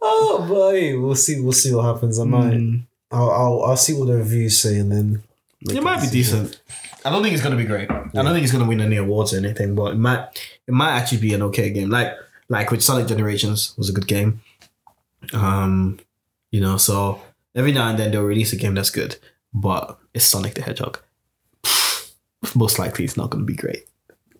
oh 0.00 0.46
boy, 0.48 0.98
we'll 1.00 1.14
see. 1.14 1.40
We'll 1.40 1.52
see 1.52 1.74
what 1.74 1.82
happens. 1.94 2.18
I 2.18 2.24
might. 2.24 2.54
Mm. 2.54 2.86
I'll, 3.14 3.30
I'll 3.30 3.62
I'll 3.66 3.76
see 3.76 3.92
what 3.94 4.06
the 4.08 4.16
reviews 4.16 4.58
say 4.58 4.78
and 4.78 4.90
then. 4.92 5.22
It 5.60 5.82
might 5.82 6.00
be 6.02 6.08
decent. 6.08 6.60
I 7.04 7.10
don't 7.10 7.22
think 7.22 7.34
it's 7.34 7.42
gonna 7.42 7.56
be 7.56 7.64
great. 7.64 7.90
I 7.90 8.04
don't 8.14 8.32
think 8.34 8.42
it's 8.44 8.52
gonna 8.52 8.68
win 8.68 8.80
any 8.80 8.96
awards 8.96 9.32
or 9.32 9.38
anything, 9.38 9.74
but 9.74 9.92
it 9.92 9.98
might 9.98 10.28
it 10.66 10.72
might 10.74 10.92
actually 10.92 11.18
be 11.18 11.32
an 11.34 11.42
okay 11.42 11.70
game. 11.70 11.90
Like 11.90 12.12
like 12.48 12.70
with 12.70 12.82
Sonic 12.82 13.06
Generations 13.08 13.74
was 13.78 13.88
a 13.88 13.92
good 13.92 14.06
game. 14.06 14.40
Um, 15.32 15.98
you 16.50 16.60
know, 16.60 16.76
so 16.76 17.22
every 17.54 17.72
now 17.72 17.88
and 17.88 17.98
then 17.98 18.10
they'll 18.10 18.22
release 18.22 18.52
a 18.52 18.56
game 18.56 18.74
that's 18.74 18.90
good, 18.90 19.16
but 19.54 19.98
it's 20.12 20.24
Sonic 20.24 20.54
the 20.54 20.62
Hedgehog. 20.62 20.98
Most 22.54 22.78
likely 22.78 23.04
it's 23.04 23.16
not 23.16 23.30
gonna 23.30 23.44
be 23.44 23.54
great. 23.56 23.84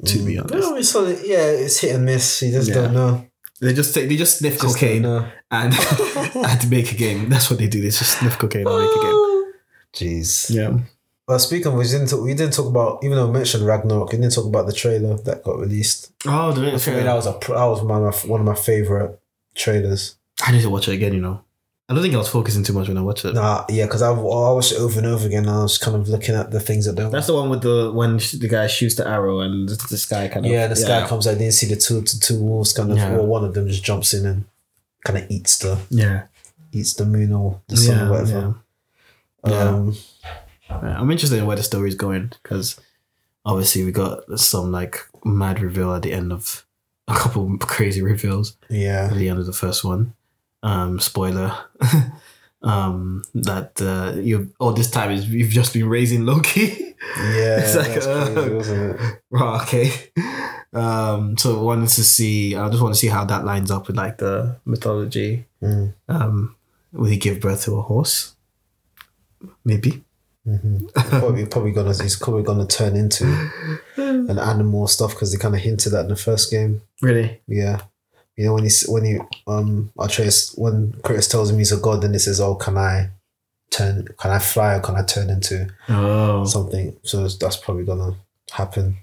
To 0.07 0.19
be 0.19 0.39
honest. 0.39 0.55
No, 0.55 0.77
it's 0.77 0.91
Sonic. 0.91 1.21
Yeah, 1.25 1.47
it's 1.47 1.79
hit 1.81 1.95
and 1.95 2.05
miss. 2.05 2.43
You 2.43 2.51
just 2.53 2.69
Yeah. 2.69 2.75
don't 2.75 2.95
know. 2.95 3.27
They 3.61 3.73
just 3.73 3.95
take, 3.95 4.09
they 4.09 4.17
just 4.17 4.39
sniff 4.39 4.61
Just 4.61 4.75
cocaine 4.75 5.03
don't 5.03 5.29
and 5.51 5.73
and 6.35 6.61
to 6.61 6.69
make 6.69 6.91
a 6.93 6.97
game. 6.97 7.29
That's 7.29 7.49
what 7.51 7.59
they 7.59 7.69
do. 7.69 7.81
They 7.81 7.89
just 7.89 8.19
sniff 8.19 8.39
cocaine 8.39 8.67
and 8.67 8.79
make 8.79 8.91
a 8.91 9.01
game. 9.01 9.13
Oh. 9.13 9.53
Jeez. 9.95 10.55
Yeah. 10.55 10.79
Well, 11.27 11.39
speaking 11.39 11.69
of, 11.69 11.75
we 11.75 11.85
didn't 11.85 12.09
talk, 12.09 12.21
we 12.21 12.35
didn't 12.35 12.53
talk 12.53 12.67
about 12.67 13.03
even 13.03 13.17
though 13.17 13.27
we 13.27 13.33
mentioned 13.33 13.65
Ragnarok, 13.65 14.13
we 14.13 14.19
didn't 14.19 14.35
talk 14.35 14.45
about 14.45 14.67
the 14.67 14.73
trailer 14.73 15.17
that 15.19 15.43
got 15.43 15.59
released. 15.59 16.13
Oh, 16.27 16.53
the 16.53 16.79
For 16.79 16.91
me, 16.91 17.01
that 17.01 17.15
was 17.15 17.27
a 17.27 17.33
that 17.33 17.65
was 17.65 17.83
one 17.83 18.05
of 18.05 18.25
my, 18.25 18.29
one 18.31 18.41
of 18.41 18.47
my 18.47 18.55
favorite 18.55 19.19
trailers. 19.55 20.17
I 20.43 20.53
need 20.53 20.63
to 20.63 20.71
watch 20.71 20.89
it 20.89 20.95
again. 20.95 21.15
You 21.15 21.21
know, 21.23 21.45
I 21.89 21.93
don't 21.93 22.03
think 22.03 22.15
I 22.15 22.19
was 22.19 22.31
focusing 22.31 22.65
too 22.65 22.73
much 22.73 22.89
when 22.89 22.97
I 22.97 23.03
watched 23.03 23.27
it. 23.27 23.35
Nah, 23.35 23.67
yeah, 23.69 23.85
because 23.85 24.01
I, 24.01 24.09
I 24.09 24.19
watched 24.19 24.73
it 24.73 24.79
over 24.79 24.99
and 24.99 25.07
over 25.07 25.27
again. 25.27 25.45
And 25.45 25.51
I 25.51 25.63
was 25.63 25.77
kind 25.77 25.95
of 25.95 26.09
looking 26.09 26.35
at 26.35 26.51
the 26.51 26.59
things 26.61 26.87
that 26.87 26.95
don't. 26.95 27.11
That's 27.11 27.27
the 27.27 27.35
one 27.35 27.51
with 27.51 27.61
the 27.61 27.93
when 27.93 28.17
the 28.17 28.49
guy 28.51 28.67
shoots 28.69 28.95
the 28.95 29.07
arrow 29.07 29.41
and 29.41 29.69
the, 29.69 29.87
the 29.91 29.99
sky 29.99 30.29
kind 30.29 30.47
of 30.47 30.53
yeah, 30.53 30.67
this 30.67 30.87
guy 30.87 31.07
comes. 31.07 31.27
I 31.27 31.35
didn't 31.35 31.53
see 31.53 31.67
the 31.67 31.77
two 31.77 32.03
two 32.03 32.43
wolves 32.43 32.73
kind 32.73 32.91
of. 32.91 32.97
Yeah. 32.97 33.13
Well, 33.17 33.27
one 33.27 33.45
of 33.45 33.53
them 33.53 33.69
just 33.69 33.85
jumps 33.85 34.15
in 34.15 34.25
and 34.25 34.45
kind 35.05 35.19
of 35.19 35.31
eats 35.31 35.59
the 35.59 35.79
Yeah, 35.91 36.23
eats 36.73 36.95
the 36.95 37.05
moon 37.05 37.33
or 37.33 37.61
the 37.69 37.77
sun 37.77 37.97
yeah, 37.97 38.07
or 38.07 38.11
whatever. 38.11 38.55
yeah. 39.47 39.59
Um, 39.59 39.97
Yeah, 40.71 40.99
I'm 40.99 41.11
interested 41.11 41.39
in 41.39 41.47
where 41.47 41.57
the 41.57 41.63
story's 41.63 41.95
going 41.95 42.33
because 42.43 42.81
obviously 43.45 43.85
we 43.85 43.93
got 43.93 44.39
some 44.39 44.73
like 44.73 45.01
mad 45.23 45.61
reveal 45.61 45.95
at 45.95 46.03
the 46.03 46.13
end 46.13 46.33
of 46.33 46.65
a 47.09 47.15
couple 47.15 47.59
crazy 47.61 48.01
reveals 48.03 48.57
yeah. 48.71 49.09
at 49.11 49.17
the 49.19 49.29
end 49.29 49.39
of 49.39 49.47
the 49.47 49.53
first 49.53 49.85
one. 49.85 50.15
Um, 50.65 50.99
spoiler. 50.99 51.55
um, 52.63 53.23
that 53.35 53.81
uh, 53.83 54.19
you 54.19 54.51
oh 54.59 54.73
this 54.73 54.91
time 54.91 55.11
is 55.11 55.29
you've 55.29 55.51
just 55.51 55.73
been 55.75 55.89
raising 55.89 56.25
Loki. 56.27 56.81
Yeah, 57.19 57.61
It's 57.61 57.77
like, 57.77 57.93
that's 57.93 58.07
uh, 58.07 58.33
crazy, 58.33 59.13
right, 59.31 59.63
okay. 59.63 59.91
Um, 60.73 61.37
so 61.37 61.63
wanted 61.63 61.91
to 61.91 62.03
see. 62.03 62.57
I 62.57 62.69
just 62.71 62.83
want 62.83 62.95
to 62.95 62.99
see 62.99 63.07
how 63.09 63.25
that 63.27 63.45
lines 63.45 63.71
up 63.71 63.87
with 63.87 63.97
like 63.97 64.17
the 64.19 64.57
mythology. 64.65 65.45
Mm, 65.63 65.93
Um, 66.09 66.57
will 66.93 67.05
he 67.11 67.17
give 67.19 67.41
birth 67.41 67.65
to 67.65 67.77
a 67.77 67.83
horse? 67.83 68.35
Maybe. 69.65 70.03
mhm. 70.49 70.93
probably, 70.95 71.47
probably 71.47 71.73
gonna 71.73 71.93
he's 72.03 72.17
probably 72.17 72.43
gonna 72.43 72.67
turn 72.67 72.97
into 72.97 73.25
an 73.97 74.39
animal 74.39 74.87
stuff 74.89 75.11
because 75.13 75.31
they 75.31 75.39
kind 75.39 75.55
of 75.55 75.61
hinted 75.61 75.93
that 75.93 76.05
in 76.07 76.09
the 76.09 76.17
first 76.17 76.51
game. 76.51 76.81
Really? 77.03 77.41
Yeah, 77.47 77.83
you 78.37 78.45
know 78.47 78.55
when 78.55 78.65
he's 78.65 78.83
when 78.89 79.05
he 79.05 79.19
um 79.47 79.91
Atreus 79.99 80.55
when 80.57 80.93
Kratos 81.03 81.31
tells 81.31 81.51
him 81.51 81.59
he's 81.59 81.73
a 81.73 81.77
god, 81.77 82.03
then 82.03 82.13
he 82.13 82.19
says, 82.19 82.41
"Oh, 82.41 82.55
can 82.57 82.77
I 82.77 83.11
turn? 83.71 84.07
Can 84.19 84.31
I 84.31 84.39
fly? 84.39 84.75
Or 84.75 84.81
can 84.81 84.97
I 84.97 85.03
turn 85.03 85.31
into 85.31 85.69
Oh. 85.89 86.45
something?" 86.45 86.97
So 87.03 87.27
that's 87.29 87.57
probably 87.57 87.85
gonna 87.85 88.17
happen. 88.51 88.97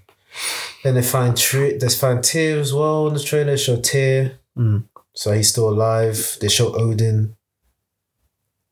Then 0.83 0.95
they 0.95 1.01
find 1.01 1.35
Tri- 1.37 1.77
they 1.77 1.89
find 1.89 2.23
Tyr 2.23 2.59
as 2.59 2.73
well 2.73 3.07
in 3.07 3.13
the 3.13 3.19
trailer. 3.19 3.51
They 3.51 3.57
show 3.57 3.77
Tyr, 3.77 4.33
Mm. 4.57 4.83
so 5.13 5.31
he's 5.33 5.49
still 5.49 5.69
alive. 5.69 6.37
They 6.41 6.47
show 6.49 6.73
Odin. 6.75 7.35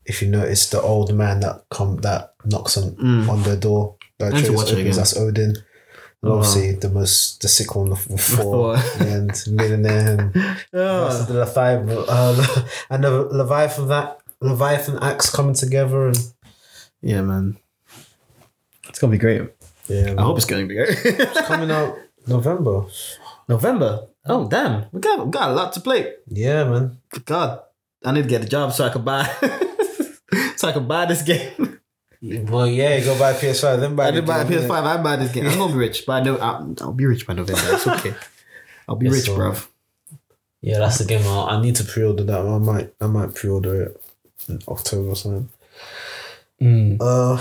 If 0.05 0.21
you 0.21 0.29
notice, 0.29 0.69
the 0.69 0.81
old 0.81 1.13
man 1.13 1.41
that 1.41 1.65
come 1.69 1.97
that 1.97 2.33
knocks 2.45 2.77
on 2.77 2.91
Mm. 2.95 3.29
on 3.29 3.43
their 3.43 3.55
door. 3.57 3.95
That 4.17 4.33
I 4.33 4.37
need 4.41 4.45
to 4.47 4.53
Atreus 4.53 4.71
opens. 4.71 4.95
That's 4.97 5.17
Odin. 5.17 5.55
And 6.21 6.31
Oh, 6.31 6.35
obviously, 6.37 6.73
the 6.73 6.89
most 6.89 7.41
the 7.41 7.47
sick 7.47 7.75
one 7.75 7.91
of 7.91 8.01
Thor. 8.01 8.75
and 8.99 9.31
millionaire 9.47 10.19
and 10.19 10.35
Oh. 10.73 11.23
the 11.23 11.33
Leviathan, 11.33 11.89
uh, 12.09 12.65
and 12.89 13.03
the 13.03 13.09
Leviathan 13.11 13.87
that 13.87 14.19
Leviathan 14.41 14.99
axe 15.01 15.29
coming 15.33 15.53
together 15.55 16.07
and 16.07 16.17
Yeah, 17.01 17.21
man. 17.21 17.57
It's 18.89 18.99
gonna 18.99 19.11
be 19.11 19.17
great. 19.17 19.49
yeah, 19.87 20.15
I 20.17 20.21
hope 20.23 20.37
it's 20.37 20.45
gonna 20.45 20.65
be 20.65 20.75
great. 20.75 20.89
it's 21.05 21.41
coming 21.47 21.71
out 21.71 21.97
November. 22.27 22.85
November. 23.47 24.07
Oh 24.25 24.47
damn, 24.47 24.85
we 24.91 24.99
got 24.99 25.25
we 25.25 25.31
got 25.31 25.49
a 25.49 25.53
lot 25.53 25.71
to 25.73 25.79
play. 25.79 26.13
Yeah, 26.27 26.65
man. 26.65 26.97
God, 27.25 27.61
I 28.03 28.11
need 28.11 28.23
to 28.23 28.27
get 28.29 28.43
a 28.43 28.47
job 28.47 28.73
so 28.73 28.85
I 28.85 28.89
can 28.89 29.03
buy 29.03 29.23
so 30.57 30.67
I 30.67 30.71
can 30.73 30.87
buy 30.87 31.05
this 31.05 31.21
game. 31.21 31.68
Well, 32.21 32.67
yeah, 32.67 32.99
go 32.99 33.17
buy 33.17 33.33
PS5, 33.33 33.79
then 33.79 33.95
buy. 33.95 34.07
I 34.07 34.11
the 34.11 34.17
did 34.21 34.27
buy 34.27 34.41
a 34.41 34.45
PS5. 34.45 34.71
I 34.71 35.01
buy 35.01 35.15
this 35.15 35.31
game. 35.31 35.45
I'm 35.47 35.57
gonna 35.57 35.71
be 35.73 35.79
rich, 35.79 36.03
but 36.05 36.13
I 36.13 36.23
know 36.23 36.35
I'll, 36.37 36.75
I'll 36.81 36.91
be 36.93 37.05
rich 37.05 37.25
by 37.25 37.33
November. 37.33 37.61
It's 37.75 37.87
okay. 37.87 38.13
I'll 38.89 38.95
be 38.97 39.05
Yes, 39.05 39.15
rich, 39.15 39.25
sir. 39.25 39.31
bruv. 39.37 39.67
Yeah, 40.61 40.79
that's 40.79 40.97
the 40.97 41.05
game. 41.05 41.25
I, 41.25 41.55
I 41.55 41.61
need 41.61 41.75
to 41.77 41.85
pre-order 41.85 42.23
that. 42.25 42.39
I 42.41 42.57
might, 42.57 42.93
I 42.99 43.07
might 43.07 43.33
pre-order 43.35 43.83
it 43.83 44.01
in 44.49 44.59
October 44.67 45.09
or 45.11 45.15
something. 45.15 45.49
Uh, 46.61 47.37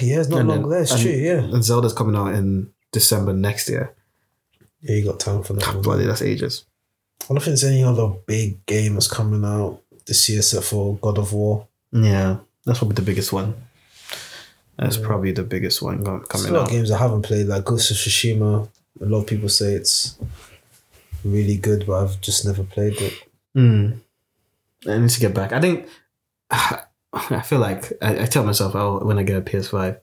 yeah, 0.00 0.20
it's 0.20 0.28
not 0.28 0.40
And 0.40 0.48
long 0.48 0.60
then- 0.62 0.70
there. 0.70 0.82
It's 0.82 0.92
and- 0.92 1.00
true. 1.02 1.10
Yeah, 1.10 1.38
And 1.42 1.64
Zelda's 1.64 1.92
coming 1.92 2.14
out 2.14 2.34
in 2.34 2.70
December 2.92 3.32
next 3.32 3.68
year. 3.68 3.92
yeah, 4.82 4.94
you 4.96 5.04
got 5.04 5.18
time 5.18 5.42
for 5.42 5.54
that 5.54 5.66
one. 5.74 5.82
Bloody, 5.82 6.06
that's 6.06 6.22
ages. 6.22 6.64
I 7.24 7.26
don't 7.34 7.38
think 7.42 7.46
there's 7.58 7.64
any 7.64 7.82
other 7.82 8.08
big 8.26 8.64
game 8.66 8.94
that's 8.94 9.08
coming 9.08 9.44
out 9.44 9.80
this 10.06 10.28
year 10.28 10.38
except 10.38 10.64
for 10.66 10.96
God 10.98 11.18
of 11.18 11.32
War. 11.32 11.66
Yeah, 11.92 12.38
that's 12.64 12.78
probably 12.78 12.94
the 12.94 13.02
biggest 13.02 13.32
one. 13.32 13.54
That's 14.80 14.96
Yeah. 14.96 15.06
probably 15.06 15.32
the 15.32 15.42
biggest 15.44 15.82
one 15.82 16.02
go- 16.02 16.18
There's 16.18 16.24
a 16.24 16.26
coming 16.26 16.52
lot 16.54 16.62
of 16.64 16.70
games 16.70 16.90
I 16.90 16.98
haven't 16.98 17.22
played, 17.22 17.46
like 17.46 17.64
Ghost 17.66 17.90
of 17.90 17.96
Tsushima. 17.98 18.68
A 19.00 19.04
lot 19.04 19.18
of 19.18 19.26
people 19.26 19.48
say 19.50 19.74
it's 19.74 20.16
really 21.22 21.56
good, 21.58 21.84
but 21.86 22.02
I've 22.02 22.20
just 22.22 22.44
never 22.46 22.64
played 22.64 22.94
it. 23.00 23.14
Mm. 23.56 23.98
I 24.88 24.98
need 24.98 25.10
to 25.10 25.20
get 25.20 25.34
back. 25.34 25.52
I 25.52 25.60
think 25.60 25.86
I 26.50 27.42
feel 27.44 27.58
like 27.58 27.92
I, 28.00 28.22
I 28.22 28.24
tell 28.26 28.42
myself, 28.44 28.74
oh, 28.74 29.04
when 29.04 29.18
I 29.18 29.22
get 29.22 29.36
a 29.36 29.42
PS5, 29.42 29.98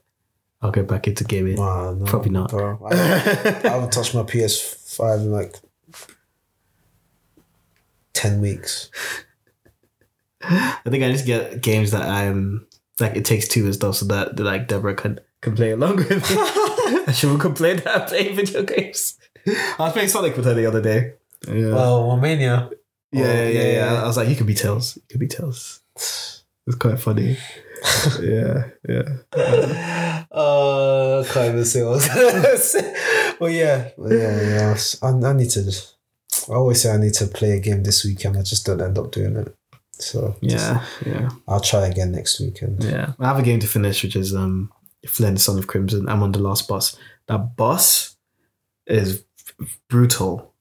I'll 0.62 0.70
get 0.70 0.86
back 0.86 1.08
into 1.08 1.24
gaming. 1.24 1.56
Nah, 1.56 1.92
no, 1.94 2.04
Probably 2.04 2.30
not. 2.30 2.50
Bro. 2.50 2.78
I, 2.88 2.94
I 2.94 3.68
haven't 3.68 3.90
touched 3.92 4.14
my 4.14 4.22
PS5 4.22 5.16
in 5.22 5.32
like 5.32 5.56
10 8.14 8.40
weeks. 8.40 8.90
I 10.42 10.78
think 10.88 11.02
I 11.02 11.10
just 11.10 11.26
get 11.26 11.60
games 11.62 11.90
that 11.90 12.02
I'm 12.02 12.66
like 13.00 13.16
it 13.16 13.24
takes 13.24 13.48
two 13.48 13.64
and 13.64 13.74
stuff, 13.74 13.96
so 13.96 14.06
that, 14.06 14.36
that 14.36 14.44
like 14.44 14.68
Deborah 14.68 14.94
can 14.94 15.20
can 15.40 15.54
play 15.54 15.70
along 15.70 15.96
with 15.96 16.30
me. 16.30 17.02
and 17.06 17.14
she 17.14 17.26
will 17.26 17.38
complain 17.38 17.76
that 17.78 18.02
I 18.02 18.06
play 18.06 18.32
video 18.32 18.62
games. 18.62 19.18
I 19.46 19.76
was 19.78 19.92
playing 19.92 20.08
Sonic 20.08 20.36
with 20.36 20.44
her 20.44 20.54
the 20.54 20.66
other 20.66 20.82
day. 20.82 21.14
Yeah. 21.46 21.74
Well, 21.74 22.08
Romania. 22.08 22.70
yeah, 23.12 23.24
oh, 23.24 23.26
yeah, 23.26 23.32
yeah, 23.34 23.48
yeah, 23.48 23.62
yeah. 23.62 23.92
yeah. 23.92 24.02
I 24.02 24.06
was 24.06 24.16
like, 24.16 24.28
you 24.28 24.36
could 24.36 24.46
be 24.46 24.54
Tails. 24.54 24.96
You 24.96 25.02
could 25.10 25.20
be 25.20 25.28
Tails. 25.28 25.80
It's 25.94 26.76
quite 26.78 27.00
funny. 27.00 27.38
yeah, 28.20 28.68
yeah. 28.88 29.16
uh, 30.30 31.20
I 31.20 31.32
can't 31.32 31.52
even 31.52 31.64
say 31.64 31.82
what 31.82 31.90
I 31.90 31.94
was 31.94 32.08
gonna 32.08 32.56
say. 32.58 33.34
But 33.38 33.52
yeah, 33.52 33.90
but 33.96 34.12
yeah, 34.12 34.42
yeah. 34.42 34.76
I, 35.02 35.08
I 35.08 35.32
need 35.32 35.50
to. 35.50 35.72
I 36.50 36.54
always 36.54 36.82
say 36.82 36.92
I 36.92 36.96
need 36.96 37.14
to 37.14 37.26
play 37.26 37.52
a 37.52 37.60
game 37.60 37.82
this 37.82 38.04
weekend. 38.04 38.36
I 38.36 38.42
just 38.42 38.66
don't 38.66 38.80
end 38.80 38.98
up 38.98 39.12
doing 39.12 39.36
it. 39.36 39.56
So 40.00 40.36
just- 40.42 40.64
Yeah, 40.66 40.84
yeah, 41.06 41.28
I'll 41.46 41.60
try 41.60 41.86
again 41.86 42.12
next 42.12 42.40
weekend. 42.40 42.84
yeah. 42.84 43.12
I 43.18 43.26
have 43.26 43.38
a 43.38 43.42
game 43.42 43.60
to 43.60 43.66
finish, 43.66 44.02
which 44.04 44.16
is 44.16 44.34
um, 44.34 44.70
Flynn, 45.06 45.36
Son 45.36 45.58
of 45.58 45.66
Crimson. 45.66 46.08
I'm 46.08 46.22
on 46.22 46.32
the 46.32 46.38
last 46.38 46.68
boss. 46.68 46.96
That 47.26 47.56
boss 47.56 48.16
is 48.86 49.24
brutal, 49.88 50.52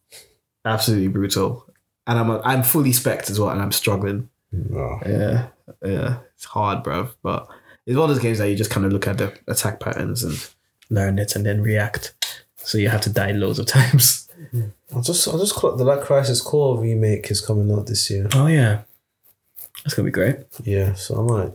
absolutely 0.66 1.08
brutal, 1.08 1.66
and 2.06 2.20
I'm 2.20 2.32
I'm 2.44 2.64
fully 2.64 2.94
spec 2.94 3.30
as 3.30 3.40
well, 3.40 3.50
and 3.50 3.62
I'm 3.62 3.72
struggling. 3.72 4.30
Oh, 4.74 5.00
Yeah, 5.06 5.48
yeah, 5.86 6.18
it's 6.36 6.46
hard, 6.46 6.84
bro. 6.84 7.10
But 7.22 7.48
it's 7.86 7.98
one 7.98 8.10
of 8.10 8.16
those 8.16 8.24
games 8.24 8.38
that 8.40 8.50
you 8.50 8.56
just 8.56 8.72
kind 8.72 8.86
of 8.86 8.92
look 8.94 9.08
at 9.08 9.18
the 9.18 9.34
attack 9.48 9.80
patterns 9.80 10.24
and 10.24 10.38
learn 10.90 11.20
it, 11.20 11.36
and 11.36 11.46
then 11.46 11.62
react. 11.62 12.14
So 12.58 12.78
you 12.78 12.90
have 12.90 13.02
to 13.02 13.10
die 13.10 13.32
loads 13.32 13.60
of 13.60 13.66
times. 13.78 14.28
I'll 14.94 15.02
just 15.02 15.28
I'll 15.28 15.40
just 15.40 15.56
clock 15.56 15.78
the 15.78 15.84
Light 15.84 16.02
Crisis 16.02 16.42
Core 16.42 16.80
remake 16.80 17.32
is 17.32 17.42
coming 17.42 17.72
out 17.72 17.88
this 17.88 18.10
year. 18.10 18.28
Oh 18.34 18.48
yeah, 18.48 18.82
that's 19.88 19.96
gonna 19.96 20.08
be 20.08 20.12
great. 20.12 20.36
Yeah, 20.64 20.94
so 20.96 21.16
I 21.20 21.22
might 21.24 21.54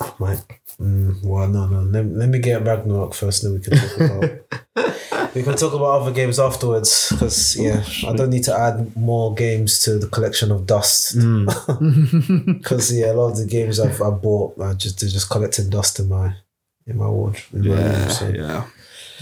I 0.00 0.12
might 0.18 0.42
mm, 0.80 1.22
well 1.22 1.48
no 1.48 1.66
no 1.66 1.80
let, 1.82 2.06
let 2.06 2.28
me 2.30 2.38
get 2.38 2.64
Ragnarok 2.64 3.12
first 3.14 3.42
then 3.42 3.52
we 3.54 3.60
can 3.60 3.76
talk 3.76 3.96
about 4.00 5.34
we 5.34 5.42
can 5.42 5.54
talk 5.56 5.74
about 5.74 6.00
other 6.00 6.12
games 6.12 6.38
afterwards 6.38 7.08
because 7.10 7.56
yeah 7.56 7.84
I 8.08 8.14
don't 8.14 8.30
need 8.30 8.44
to 8.44 8.54
add 8.58 8.96
more 8.96 9.34
games 9.34 9.80
to 9.84 9.98
the 9.98 10.06
collection 10.06 10.50
of 10.50 10.66
dust 10.66 11.16
Mm. 11.16 11.46
because 12.58 12.90
yeah 12.98 13.12
a 13.12 13.14
lot 13.14 13.32
of 13.32 13.36
the 13.38 13.46
games 13.46 13.80
I've 13.80 14.00
I 14.00 14.10
bought 14.10 14.58
are 14.58 14.72
just 14.74 15.00
they're 15.00 15.10
just 15.10 15.28
collecting 15.30 15.68
dust 15.68 15.98
in 16.00 16.08
my 16.08 16.34
in 16.86 16.96
my 16.96 17.08
wardrobe 17.08 17.44
in 17.52 17.68
my 17.68 17.74
room, 17.74 17.78
yeah, 17.82 18.08
so. 18.08 18.28
yeah. 18.28 18.64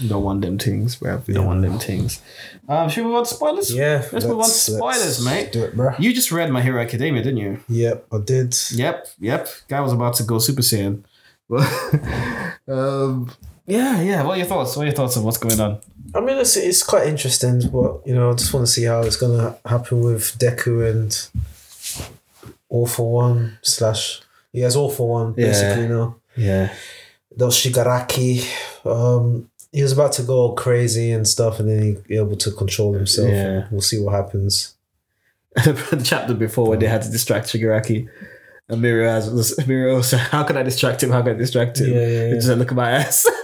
Don't 0.07 0.23
want 0.23 0.41
them 0.41 0.57
things, 0.57 0.95
bro. 0.97 1.21
We 1.25 1.33
Yeah. 1.33 1.39
don't 1.39 1.47
want 1.47 1.61
them 1.61 1.79
things. 1.79 2.21
Um, 2.67 2.89
should 2.89 3.01
we 3.03 3.07
move 3.09 3.17
on 3.17 3.23
to 3.25 3.33
spoilers? 3.33 3.73
yeah 3.73 4.03
Let's 4.11 4.25
move 4.25 4.39
on 4.39 4.45
to 4.45 4.49
spoilers, 4.51 5.23
mate. 5.23 5.51
do 5.51 5.63
it 5.63 5.75
bro 5.75 5.93
You 5.99 6.13
just 6.13 6.31
read 6.31 6.51
My 6.51 6.61
Hero 6.61 6.81
Academia, 6.81 7.21
didn't 7.23 7.37
you? 7.37 7.59
yep 7.69 8.05
I 8.11 8.17
did 8.19 8.55
Yep, 8.71 9.07
yep. 9.19 9.47
Guy 9.67 9.79
was 9.81 9.93
about 9.93 10.15
to 10.15 10.23
go 10.23 10.39
Super 10.39 10.61
Saiyan. 10.63 11.03
um, 12.67 13.31
yeah, 13.67 14.01
yeah. 14.01 14.23
What 14.23 14.33
are 14.35 14.37
your 14.37 14.47
thoughts? 14.47 14.75
What 14.75 14.83
are 14.83 14.85
your 14.85 14.95
thoughts 14.95 15.17
on 15.17 15.23
what's 15.23 15.37
going 15.37 15.59
on? 15.59 15.79
I 16.13 16.19
mean, 16.21 16.37
it's, 16.37 16.55
it's 16.57 16.83
quite 16.83 17.07
interesting, 17.07 17.61
but 17.71 18.01
you 18.05 18.15
know, 18.15 18.31
I 18.31 18.33
just 18.33 18.53
want 18.53 18.65
to 18.65 18.71
see 18.71 18.83
how 18.83 19.01
it's 19.01 19.17
gonna 19.17 19.57
happen 19.65 20.01
with 20.01 20.37
Deku 20.39 20.89
and 20.89 21.11
All 22.69 22.87
for 22.87 23.11
One 23.11 23.57
slash 23.61 24.21
he 24.51 24.61
has 24.61 24.75
All 24.75 24.89
for 24.89 25.07
One 25.09 25.33
Yeah. 25.37 25.47
basically 25.47 25.87
now. 25.87 26.15
Yeah. 26.35 26.73
Those 27.35 27.55
Shigaraki. 27.57 28.45
Um, 28.85 29.49
he 29.75 29.83
was 29.83 29.91
about 29.91 30.13
to 30.13 30.23
go 30.23 30.53
crazy 30.53 31.11
and 31.11 31.27
stuff, 31.27 31.59
and 31.59 31.67
then 31.67 31.83
he 31.83 31.97
be 32.07 32.15
able 32.15 32.37
to 32.37 32.51
control 32.51 32.93
himself. 32.93 33.29
Yeah. 33.29 33.67
We'll 33.69 33.81
see 33.81 33.99
what 33.99 34.13
happens. 34.13 34.73
the 35.55 36.01
chapter 36.01 36.33
before 36.33 36.69
when 36.69 36.79
they 36.79 36.87
had 36.87 37.01
to 37.01 37.11
distract 37.11 37.47
Shigaraki. 37.47 38.07
And 38.69 38.81
Mirio 38.81 39.05
has 39.09 39.29
Mirio. 39.67 40.01
So 40.01 40.15
how 40.33 40.43
can 40.43 40.55
I 40.55 40.63
distract 40.63 41.03
him? 41.03 41.09
How 41.11 41.21
can 41.23 41.35
I 41.35 41.37
distract 41.37 41.81
him? 41.81 41.89
Yeah, 41.89 42.07
yeah, 42.07 42.27
yeah. 42.27 42.33
Just 42.35 42.47
look 42.47 42.69
at 42.69 42.75
my 42.75 42.89
ass. 42.89 43.25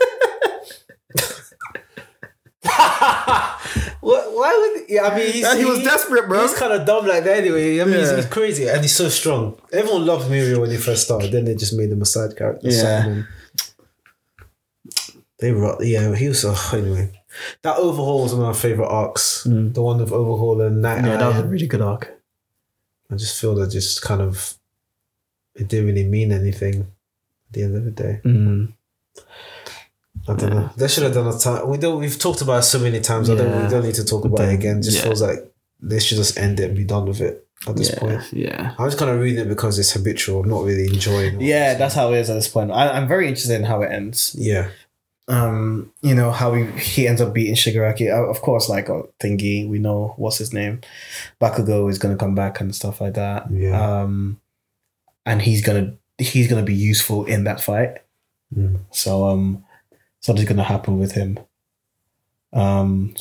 what, 4.00 4.32
why 4.34 4.72
would? 4.78 4.90
Yeah, 4.90 5.08
I 5.08 5.18
mean, 5.18 5.34
he's, 5.34 5.46
And 5.46 5.60
he 5.60 5.66
was 5.66 5.84
desperate, 5.84 6.30
bro. 6.30 6.44
He's 6.44 6.54
kind 6.54 6.72
of 6.72 6.86
dumb 6.86 7.08
like 7.08 7.26
that 7.26 7.40
anyway. 7.40 7.82
I 7.82 7.84
mean, 7.84 8.00
he's, 8.00 8.10
Yeah. 8.10 8.16
he's 8.16 8.26
crazy 8.28 8.70
and 8.70 8.82
he's 8.82 8.96
so 8.96 9.10
strong. 9.10 9.60
Everyone 9.74 10.06
loved 10.06 10.32
Mirio 10.32 10.62
when 10.62 10.70
he 10.72 10.78
first 10.78 11.04
started. 11.04 11.34
Then 11.34 11.44
they 11.44 11.56
just 11.56 11.74
made 11.78 11.92
him 11.92 12.02
a 12.02 12.06
side 12.06 12.38
character. 12.38 12.70
Yeah. 12.70 13.04
Simon. 13.04 13.28
They 15.42 15.52
were, 15.52 15.76
yeah, 15.84 16.16
he 16.16 16.28
was, 16.30 16.46
oh, 16.46 16.70
anyway. 16.74 17.10
That 17.64 17.78
Overhaul 17.78 18.24
was 18.24 18.34
one 18.36 18.44
of 18.48 18.56
my 18.56 18.60
favorite 18.62 18.88
arcs. 18.88 19.46
Mm. 19.48 19.74
The 19.74 19.82
one 19.82 19.98
with 19.98 20.12
Overhaul 20.12 20.62
and 20.62 20.82
Night 20.82 21.04
yeah, 21.04 21.18
that 21.18 21.28
was 21.28 21.38
a 21.40 21.48
really 21.48 21.68
good 21.68 21.82
arc. 21.82 22.14
I 23.10 23.16
just 23.16 23.40
feel 23.42 23.56
that 23.56 23.72
just 23.72 24.02
kind 24.02 24.22
of, 24.22 24.54
it 25.56 25.68
didn't 25.68 25.88
really 25.88 26.06
mean 26.08 26.32
anything 26.32 26.82
at 26.82 27.54
the 27.54 27.64
end 27.64 27.76
of 27.76 27.84
the 27.86 27.92
day. 27.92 28.22
Mm. 28.24 28.74
I 30.28 30.34
don't 30.36 30.50
know. 30.52 30.70
They 30.78 30.88
should 30.88 31.04
have 31.04 31.14
done 31.14 31.28
a 31.28 31.38
time. 31.38 31.68
We 31.68 31.78
don't. 31.78 32.00
We've 32.00 32.18
talked 32.20 32.42
about 32.42 32.60
it 32.60 32.64
so 32.64 32.78
many 32.80 33.00
times. 33.02 33.30
I 33.30 33.36
don't. 33.36 33.50
Yeah. 33.50 33.64
We 33.64 33.70
don't 33.70 33.84
need 33.84 33.96
to 33.96 34.06
talk 34.06 34.24
about 34.26 34.42
it 34.48 34.54
again. 34.54 34.78
It 34.78 34.84
just 34.84 34.98
Yeah. 34.98 35.04
feels 35.04 35.22
like 35.22 35.52
they 35.82 36.00
should 36.00 36.18
just 36.18 36.38
end 36.38 36.60
it 36.60 36.66
and 36.66 36.78
be 36.78 36.84
done 36.84 37.06
with 37.08 37.22
it 37.22 37.48
at 37.68 37.76
this 37.76 37.90
yeah, 37.90 38.00
point. 38.00 38.22
yeah. 38.34 38.76
I'm 38.78 38.88
just 38.88 39.00
kind 39.00 39.10
of 39.10 39.20
reading 39.20 39.46
it 39.46 39.50
because 39.50 39.80
it's 39.80 39.92
habitual. 39.94 40.42
I'm 40.42 40.50
not 40.50 40.64
really 40.64 40.86
enjoying. 40.94 41.36
it. 41.36 41.42
Yeah, 41.42 41.74
that's 41.74 41.96
how 41.96 42.14
it 42.14 42.20
is 42.20 42.30
at 42.30 42.36
this 42.36 42.48
point. 42.48 42.72
I, 42.72 42.90
I'm 42.90 43.08
very 43.08 43.28
interested 43.28 43.56
in 43.56 43.64
how 43.64 43.82
it 43.82 43.92
ends. 43.92 44.36
yeah. 44.38 44.70
Um, 45.32 45.94
you 46.02 46.14
know 46.14 46.32
how 46.32 46.54
he 46.54 46.66
he 46.78 47.08
ends 47.08 47.22
up 47.22 47.34
beating 47.34 47.56
Shigaraki. 47.56 48.12
Uh, 48.12 48.30
Of 48.30 48.42
course, 48.42 48.68
like 48.68 48.90
uh, 48.90 49.04
thingy, 49.22 49.68
we 49.68 49.80
know 49.80 50.14
what's 50.18 50.38
his 50.38 50.52
name, 50.54 50.82
Bakugo 51.40 51.90
is 51.90 51.98
gonna 51.98 52.18
come 52.18 52.36
back 52.36 52.60
and 52.60 52.76
stuff 52.76 53.00
like 53.00 53.14
that. 53.14 53.50
Yeah. 53.50 54.02
Um, 54.02 54.42
and 55.26 55.42
he's 55.42 55.62
gonna 55.62 55.96
he's 56.18 56.50
gonna 56.50 56.64
be 56.64 56.76
useful 56.76 57.24
in 57.26 57.46
that 57.46 57.62
fight. 57.62 58.00
Mm. 58.54 58.80
So 58.92 59.30
um, 59.30 59.64
something's 60.20 60.50
gonna 60.50 60.64
happen 60.64 61.00
with 61.00 61.14
him. 61.14 61.40
Um, 62.52 63.16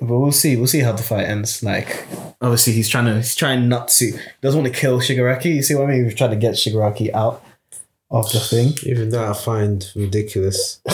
but 0.00 0.18
we'll 0.18 0.32
see. 0.32 0.56
We'll 0.56 0.66
see 0.66 0.80
how 0.80 0.92
the 0.92 1.02
fight 1.04 1.28
ends. 1.28 1.62
Like, 1.62 2.06
obviously, 2.40 2.72
he's 2.72 2.88
trying 2.88 3.04
to 3.04 3.16
he's 3.16 3.36
trying 3.36 3.68
not 3.68 3.86
to 3.88 4.06
He 4.06 4.18
doesn't 4.42 4.60
want 4.60 4.74
to 4.74 4.80
kill 4.80 4.98
Shigaraki. 4.98 5.54
You 5.54 5.62
see 5.62 5.76
what 5.76 5.84
I 5.84 5.92
mean? 5.92 6.04
He's 6.06 6.14
trying 6.16 6.30
to 6.30 6.36
get 6.36 6.54
Shigaraki 6.54 7.12
out 7.14 7.44
of 8.10 8.30
the 8.32 8.40
thing. 8.40 8.72
Even 8.84 9.10
that 9.10 9.24
I 9.24 9.32
find 9.34 9.84
ridiculous. 9.94 10.80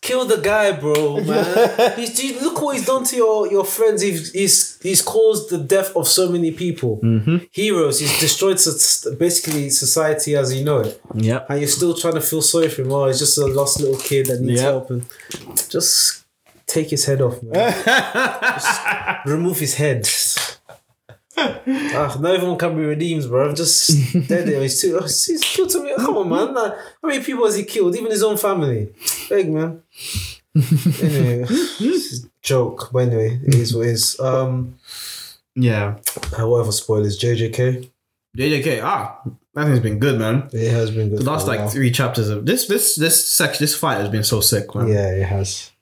Kill 0.00 0.24
the 0.24 0.36
guy, 0.38 0.72
bro, 0.72 1.20
man. 1.20 1.92
he's, 1.96 2.18
he, 2.18 2.38
look 2.38 2.60
what 2.60 2.76
he's 2.76 2.86
done 2.86 3.04
to 3.04 3.16
your, 3.16 3.50
your 3.50 3.64
friends. 3.64 4.02
He's, 4.02 4.32
he's 4.32 4.80
he's 4.80 5.02
caused 5.02 5.50
the 5.50 5.58
death 5.58 5.94
of 5.96 6.06
so 6.06 6.28
many 6.28 6.50
people. 6.52 7.00
Mm-hmm. 7.02 7.36
Heroes. 7.50 7.98
He's 8.00 8.18
destroyed 8.20 8.58
soc- 8.60 9.18
basically 9.18 9.68
society 9.70 10.36
as 10.36 10.54
you 10.54 10.64
know 10.64 10.80
it. 10.80 11.00
Yeah. 11.14 11.44
and 11.48 11.60
you're 11.60 11.68
still 11.68 11.94
trying 11.94 12.14
to 12.14 12.20
feel 12.20 12.42
sorry 12.42 12.68
for 12.68 12.82
him. 12.82 12.92
Oh, 12.92 13.06
he's 13.06 13.18
just 13.18 13.38
a 13.38 13.46
lost 13.46 13.80
little 13.80 13.98
kid 13.98 14.26
that 14.26 14.40
needs 14.40 14.60
Yeah. 14.60 14.66
help, 14.68 14.90
and 14.90 15.06
just 15.68 16.24
take 16.66 16.90
his 16.90 17.04
head 17.04 17.20
off, 17.20 17.40
man. 17.42 19.22
Remove 19.26 19.58
his 19.58 19.74
head. 19.74 20.08
Ah, 21.36 22.16
not 22.20 22.34
everyone 22.34 22.58
can 22.58 22.76
be 22.76 22.84
redeemed, 22.84 23.28
bro. 23.28 23.48
I'm 23.48 23.54
just 23.54 24.12
dead 24.28 24.48
there. 24.48 24.62
He's 24.62 24.80
too. 24.80 24.98
He's 25.00 25.42
killed 25.44 25.70
to 25.70 25.82
me. 25.82 25.94
Come 25.96 26.16
on, 26.16 26.28
man. 26.28 26.54
Like, 26.54 26.72
how 26.72 27.08
many 27.08 27.22
people 27.22 27.44
has 27.44 27.56
he 27.56 27.64
killed? 27.64 27.96
Even 27.96 28.10
his 28.10 28.22
own 28.22 28.36
family. 28.36 28.94
Big 29.28 29.50
man. 29.50 29.82
anyway, 30.54 31.40
this 31.48 31.80
is 32.12 32.24
a 32.24 32.28
joke. 32.42 32.90
But 32.92 33.08
anyway, 33.08 33.40
it 33.44 33.54
is 33.54 33.74
what 33.74 33.86
it 33.86 33.90
is. 33.90 34.18
Um, 34.18 34.78
yeah. 35.54 35.98
However, 36.36 36.72
spoilers. 36.72 37.18
JJK. 37.18 37.90
JJK, 38.36 38.82
ah, 38.82 39.20
that 39.54 39.64
thing's 39.64 39.80
been 39.80 39.98
good, 39.98 40.18
man. 40.18 40.48
It 40.52 40.70
has 40.70 40.90
been 40.90 41.08
good. 41.08 41.20
The 41.20 41.24
last 41.24 41.46
like 41.46 41.70
three 41.70 41.90
chapters 41.90 42.28
of 42.28 42.44
this 42.44 42.66
this 42.66 42.94
this 42.96 43.32
section 43.32 43.64
this 43.64 43.74
fight 43.74 43.98
has 43.98 44.10
been 44.10 44.24
so 44.24 44.40
sick, 44.40 44.74
man. 44.74 44.88
Yeah, 44.88 45.10
it 45.10 45.24
has. 45.24 45.72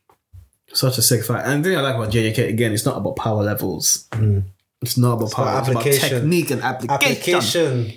Such 0.73 0.99
a 0.99 1.03
sick 1.03 1.25
fight. 1.25 1.45
And 1.45 1.65
the 1.65 1.71
thing 1.71 1.79
I 1.79 1.83
like 1.83 1.97
about 1.97 2.13
JJK 2.13 2.49
again, 2.49 2.73
it's 2.73 2.85
not 2.85 2.97
about 2.97 3.17
power 3.17 3.43
levels. 3.43 4.07
Mm. 4.13 4.45
It's 4.85 4.97
not 4.99 5.15
about 5.15 5.33
power. 5.33 5.47
about 5.49 5.59
It's 5.61 5.69
about 5.69 5.81
application. 5.81 6.11
technique 6.21 6.51
and 6.51 6.63
application. 6.63 6.95
application. 7.35 7.93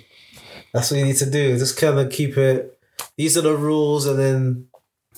That's 0.72 0.90
what 0.90 0.98
you 1.00 1.06
need 1.06 1.16
to 1.16 1.30
do. 1.30 1.56
Just 1.58 1.76
kind 1.78 1.98
of 1.98 2.10
keep 2.10 2.36
it. 2.36 2.78
These 3.16 3.36
are 3.38 3.42
the 3.42 3.56
rules, 3.56 4.06
and 4.06 4.18
then 4.18 4.66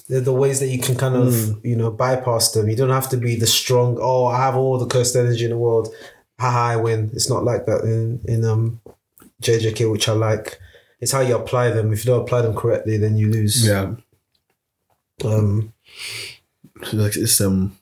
the 0.09 0.33
ways 0.33 0.59
that 0.61 0.69
you 0.69 0.81
can 0.81 0.97
kind 0.97 1.15
of 1.17 1.29
Mm. 1.33 1.65
you 1.65 1.77
know 1.77 1.91
bypass 1.91 2.53
them. 2.53 2.69
You 2.69 2.77
don't 2.77 2.91
have 2.91 3.09
to 3.11 3.17
be 3.17 3.37
the 3.37 3.47
strong. 3.47 3.99
Oh, 4.01 4.27
I 4.27 4.39
have 4.39 4.57
all 4.57 4.79
the 4.79 4.87
cursed 4.87 5.17
energy 5.17 5.45
in 5.45 5.51
the 5.51 5.57
world. 5.59 5.89
Haha, 6.39 6.73
I 6.73 6.77
win. 6.77 7.11
It's 7.13 7.29
not 7.31 7.45
like 7.45 7.67
that 7.67 7.83
in 7.85 8.21
in 8.27 8.45
um 8.45 8.81
JJK, 9.43 9.91
which 9.91 10.09
I 10.09 10.13
like. 10.13 10.59
It's 11.01 11.13
how 11.13 11.21
you 11.21 11.35
apply 11.37 11.71
them. 11.71 11.93
If 11.93 12.05
you 12.05 12.11
don't 12.13 12.23
apply 12.23 12.43
them 12.43 12.55
correctly, 12.55 12.97
then 12.99 13.17
you 13.17 13.31
lose. 13.31 13.67
Yeah. 13.67 13.95
Um. 15.25 15.73
So, 16.85 16.97
like 16.97 17.17
it's 17.17 17.41
um 17.41 17.77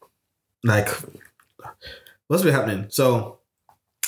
like 0.65 0.89
what's 2.27 2.43
been 2.43 2.55
happening? 2.55 2.87
So 2.91 3.38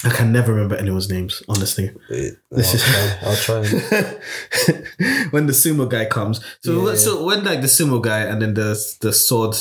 I 0.04 0.08
can 0.10 0.32
never 0.32 0.52
remember 0.54 0.76
anyone's 0.76 1.10
names, 1.10 1.42
honestly. 1.48 1.90
This 2.08 2.36
I'll, 2.52 2.58
is- 2.60 2.82
try, 2.82 3.18
I'll 3.22 3.36
try. 3.36 3.56
And, 3.58 5.30
when 5.32 5.46
the 5.46 5.52
sumo 5.52 5.88
guy 5.88 6.06
comes. 6.06 6.40
So 6.62 6.88
Yeah. 6.88 6.96
so 6.96 7.24
when 7.24 7.44
like 7.44 7.60
the 7.60 7.66
sumo 7.68 8.00
guy 8.02 8.20
and 8.20 8.40
then 8.40 8.54
the 8.54 8.74
the 9.00 9.12
sword 9.12 9.56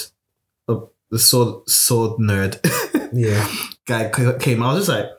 uh, 0.67 0.79
the 1.11 1.19
sword 1.19 1.69
sword 1.69 2.19
nerd 2.19 2.57
yeah. 3.13 3.47
guy 3.85 4.09
came, 4.39 4.63
I 4.63 4.73
was 4.73 4.87
just 4.87 4.89
like, 4.97 5.09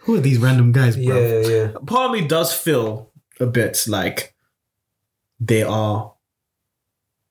who 0.00 0.14
are 0.16 0.20
these 0.20 0.38
random 0.38 0.72
guys, 0.72 0.96
bro? 0.96 1.18
Yeah. 1.18 1.48
Yeah. 1.48 1.68
Part 1.86 2.10
of 2.10 2.12
me 2.12 2.26
does 2.28 2.52
feel 2.54 3.10
a 3.40 3.46
bit 3.46 3.84
like 3.88 4.34
they 5.40 5.62
are 5.64 6.12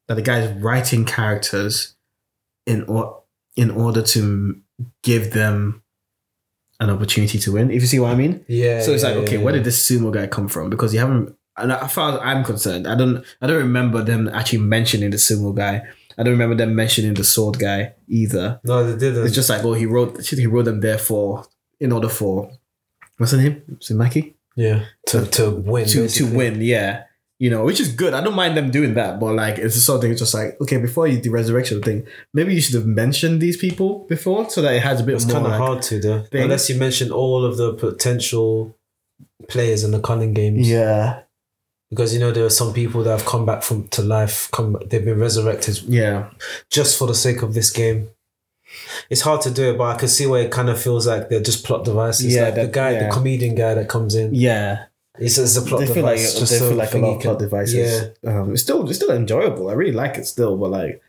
that 0.08 0.16
the 0.16 0.22
guy's 0.22 0.50
writing 0.62 1.06
characters 1.06 1.96
in 2.66 2.84
or 2.84 3.24
in 3.56 3.72
order 3.72 4.02
to 4.02 4.60
give 5.04 5.32
them 5.32 5.84
an 6.82 6.90
opportunity 6.90 7.40
to 7.40 7.54
win. 7.54 7.72
If 7.72 7.82
you 7.82 7.88
see 7.88 8.00
what 8.00 8.12
I 8.12 8.16
mean. 8.16 8.44
Yeah. 8.50 8.82
So 8.82 8.92
it's 8.92 9.04
yeah, 9.04 9.10
like, 9.10 9.18
okay, 9.20 9.38
yeah, 9.38 9.44
where 9.44 9.54
did 9.54 9.64
this 9.64 9.88
sumo 9.88 10.12
guy 10.12 10.28
come 10.28 10.50
from? 10.50 10.70
Because 10.70 10.94
you 10.94 11.00
haven't, 11.00 11.34
and 11.56 11.72
as 11.72 11.94
far 11.94 12.14
as 12.14 12.20
I'm 12.22 12.44
concerned, 12.44 12.88
I 12.88 12.96
don't, 12.96 13.24
I 13.42 13.48
don't 13.48 13.58
remember 13.58 14.04
them 14.04 14.28
actually 14.28 14.60
mentioning 14.60 15.12
the 15.12 15.18
sumo 15.18 15.56
guy. 15.56 15.84
I 16.18 16.24
don't 16.24 16.34
remember 16.34 16.56
them 16.56 16.76
mentioning 16.76 17.14
the 17.14 17.24
sword 17.24 17.60
guy 17.60 17.94
either. 18.08 18.60
No, 18.64 18.84
they 18.92 18.98
didn't. 18.98 19.26
It's 19.26 19.36
just 19.36 19.50
like, 19.50 19.64
oh, 19.64 19.74
he 19.74 19.86
wrote, 19.86 20.26
he 20.26 20.48
wrote 20.48 20.66
them 20.66 20.82
there 20.82 20.98
for, 20.98 21.46
in 21.80 21.92
order 21.92 22.10
for, 22.10 22.52
what's 23.18 23.32
his 23.32 23.42
name? 23.42 23.80
Mikey? 23.92 24.36
yeah. 24.56 24.86
To 25.08 25.26
to 25.26 25.52
win. 25.52 25.88
To 25.88 26.08
to 26.08 26.26
win, 26.26 26.62
yeah. 26.62 27.04
You 27.42 27.50
know, 27.50 27.64
which 27.64 27.80
is 27.80 27.92
good. 27.92 28.14
I 28.14 28.22
don't 28.22 28.36
mind 28.36 28.56
them 28.56 28.70
doing 28.70 28.94
that, 28.94 29.20
but 29.20 29.34
like, 29.34 29.58
it's 29.58 29.74
just 29.74 29.88
something. 29.88 30.12
It's 30.12 30.20
just 30.20 30.36
like, 30.36 30.62
okay, 30.62 30.78
before 30.78 31.08
you 31.08 31.20
do 31.20 31.32
resurrection 31.32 31.82
thing, 31.82 32.06
maybe 32.36 32.54
you 32.54 32.62
should 32.62 32.76
have 32.76 32.86
mentioned 32.86 33.42
these 33.42 33.58
people 33.58 34.06
before, 34.08 34.48
so 34.48 34.62
that 34.62 34.76
it 34.76 34.84
has 34.84 35.02
a 35.02 35.04
bit 35.04 35.16
of 35.16 35.22
a. 35.22 35.24
It's 35.24 35.34
kind 35.34 35.48
of 35.48 35.52
like- 35.52 35.60
hard 35.60 35.82
to 35.82 36.00
though, 36.00 36.22
thing. 36.22 36.44
unless 36.44 36.70
you 36.70 36.76
mention 36.76 37.12
all 37.12 37.44
of 37.44 37.58
the 37.58 37.74
potential 37.74 38.78
players 39.48 39.84
in 39.84 39.90
the 39.90 40.00
culling 40.00 40.36
games. 40.36 40.70
Yeah, 40.70 41.22
Because 41.90 42.14
you 42.14 42.20
know 42.20 42.32
there 42.32 42.46
are 42.46 42.52
some 42.52 42.74
people 42.74 43.02
that 43.06 43.18
have 43.18 43.26
come 43.26 43.44
back 43.48 43.64
from 43.64 43.88
to 43.88 44.04
life, 44.04 44.48
come 44.52 44.78
they've 44.86 45.04
been 45.04 45.20
resurrected 45.20 45.82
yeah, 45.88 46.30
just 46.70 47.00
for 47.00 47.08
the 47.08 47.16
sake 47.16 47.42
of 47.42 47.56
this 47.56 47.72
game. 47.72 48.10
It's 49.10 49.22
hard 49.22 49.42
to 49.42 49.50
do 49.50 49.72
it, 49.72 49.80
but 49.80 49.96
I 49.96 49.98
can 49.98 50.10
see 50.10 50.28
where 50.28 50.44
it 50.44 50.52
kind 50.52 50.70
of 50.70 50.80
feels 50.80 51.08
like 51.08 51.30
they're 51.30 51.42
just 51.42 51.66
plot 51.66 51.86
devices. 51.86 52.36
Yeah, 52.36 52.44
like 52.44 52.54
the 52.54 52.68
guy, 52.68 52.92
yeah. 52.92 53.08
the 53.08 53.12
comedian 53.12 53.56
guy 53.56 53.74
that 53.74 53.90
comes 53.90 54.14
in, 54.14 54.36
yeah. 54.36 54.86
It's, 55.20 55.38
it's 55.38 55.58
a 55.58 55.62
plot 55.62 55.82
they 55.82 55.88
feel 55.88 56.04
like 56.04 56.18
device. 56.18 56.50
they 56.50 56.60
feel 56.60 56.74
like 56.76 56.94
a 56.94 56.98
lot 56.98 57.16
of 57.16 57.22
plot 57.22 57.40
devices. 57.40 58.12
Yeah, 58.24 58.32
Um, 58.42 58.54
it's 58.54 58.62
still 58.64 58.88
it's 58.88 58.98
still 58.98 59.12
enjoyable. 59.12 59.70
I 59.70 59.74
really 59.74 59.92
like 59.92 60.18
it 60.18 60.26
still, 60.26 60.58
but 60.58 60.70
like, 60.72 61.02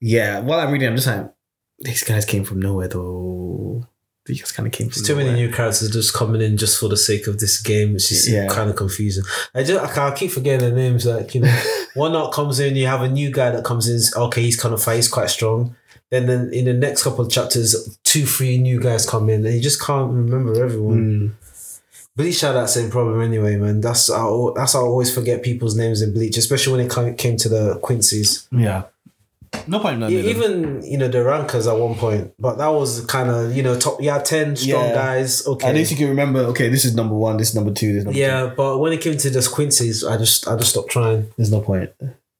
yeah. 0.00 0.40
While 0.40 0.60
I'm 0.60 0.72
reading, 0.72 0.88
I'm 0.88 0.96
just 0.96 1.06
like, 1.06 1.32
these 1.80 2.02
guys 2.04 2.24
came 2.24 2.44
from 2.44 2.60
nowhere 2.60 2.88
though. 2.88 3.86
These 4.24 4.40
guys 4.40 4.52
kind 4.52 4.66
of 4.68 4.72
came 4.72 4.86
from 4.88 5.00
There's 5.02 5.06
too 5.08 5.16
many 5.16 5.32
new 5.32 5.50
characters 5.52 5.90
just 5.90 6.14
coming 6.14 6.40
in 6.40 6.56
just 6.56 6.78
for 6.78 6.88
the 6.88 6.96
sake 6.96 7.26
of 7.26 7.40
this 7.40 7.60
game. 7.60 7.96
It's 7.96 8.08
just 8.08 8.28
Yeah. 8.28 8.46
kind 8.46 8.70
of 8.70 8.76
confusing. 8.76 9.24
I 9.52 9.64
just 9.64 9.82
I, 9.82 9.86
can't- 9.92 10.12
I 10.12 10.16
keep 10.16 10.30
forgetting 10.30 10.68
the 10.70 10.74
names. 10.76 11.04
Like 11.06 11.34
you 11.34 11.40
know, 11.40 11.62
one 11.94 12.14
art 12.14 12.32
comes 12.32 12.60
in, 12.60 12.76
you 12.76 12.86
have 12.86 13.02
a 13.02 13.08
new 13.08 13.32
guy 13.32 13.50
that 13.50 13.64
comes 13.64 13.88
in. 13.88 14.00
Okay, 14.22 14.42
he's 14.42 14.56
kind 14.60 14.72
of 14.74 14.82
fight. 14.82 14.96
He's 14.96 15.08
quite 15.08 15.28
strong. 15.30 15.74
Then 16.10 16.26
then 16.26 16.50
in 16.52 16.66
the 16.66 16.72
next 16.74 17.02
couple 17.02 17.24
of 17.24 17.32
chapters, 17.32 17.98
two 18.04 18.24
three 18.26 18.58
new 18.58 18.78
guys 18.80 19.08
come 19.08 19.28
in, 19.28 19.44
and 19.44 19.54
you 19.54 19.60
just 19.60 19.82
can't 19.82 20.12
remember 20.12 20.62
everyone. 20.64 20.98
Mm. 21.00 21.32
Bleach 22.14 22.40
had 22.42 22.52
that 22.52 22.68
same 22.68 22.90
problem 22.90 23.22
anyway, 23.22 23.56
man. 23.56 23.80
That's 23.80 24.12
how 24.12 24.52
that's 24.54 24.74
how 24.74 24.80
I 24.80 24.82
always 24.88 25.14
forget 25.14 25.42
people's 25.42 25.76
names 25.76 26.02
in 26.02 26.12
Bleach, 26.12 26.36
especially 26.36 26.72
when 26.76 26.86
it 26.86 26.92
came 26.92 27.14
came 27.16 27.36
to 27.38 27.48
the 27.48 27.78
Quincy's. 27.78 28.46
Yeah. 28.52 28.84
No 29.66 29.78
point. 29.80 30.02
in 30.02 30.10
Even 30.10 30.82
you 30.82 30.98
know 30.98 31.08
the 31.08 31.22
rankers 31.22 31.66
at 31.66 31.76
one 31.76 31.94
point, 31.94 32.32
but 32.38 32.56
that 32.58 32.68
was 32.68 33.04
kind 33.06 33.30
of 33.30 33.56
you 33.56 33.62
know 33.62 33.78
top. 33.78 34.00
Yeah, 34.00 34.18
ten 34.18 34.56
strong 34.56 34.88
Yeah. 34.88 34.94
guys. 34.94 35.46
Okay, 35.46 35.68
At 35.68 35.74
least 35.74 35.90
you 35.90 35.96
can 35.96 36.08
remember. 36.08 36.40
Okay, 36.40 36.68
this 36.68 36.84
is 36.84 36.94
number 36.94 37.14
one. 37.14 37.36
This 37.36 37.50
is 37.50 37.54
number 37.54 37.72
two. 37.72 37.88
This 37.92 37.98
is 38.00 38.04
number 38.04 38.18
Yeah, 38.18 38.52
but 38.56 38.78
when 38.78 38.92
it 38.92 39.00
came 39.00 39.16
to 39.16 39.30
the 39.30 39.48
Quincy's, 39.52 40.04
I 40.04 40.16
just 40.16 40.48
I 40.48 40.56
just 40.56 40.70
stopped 40.70 40.90
trying. 40.90 41.28
There's 41.36 41.52
no 41.52 41.60
point. 41.60 41.90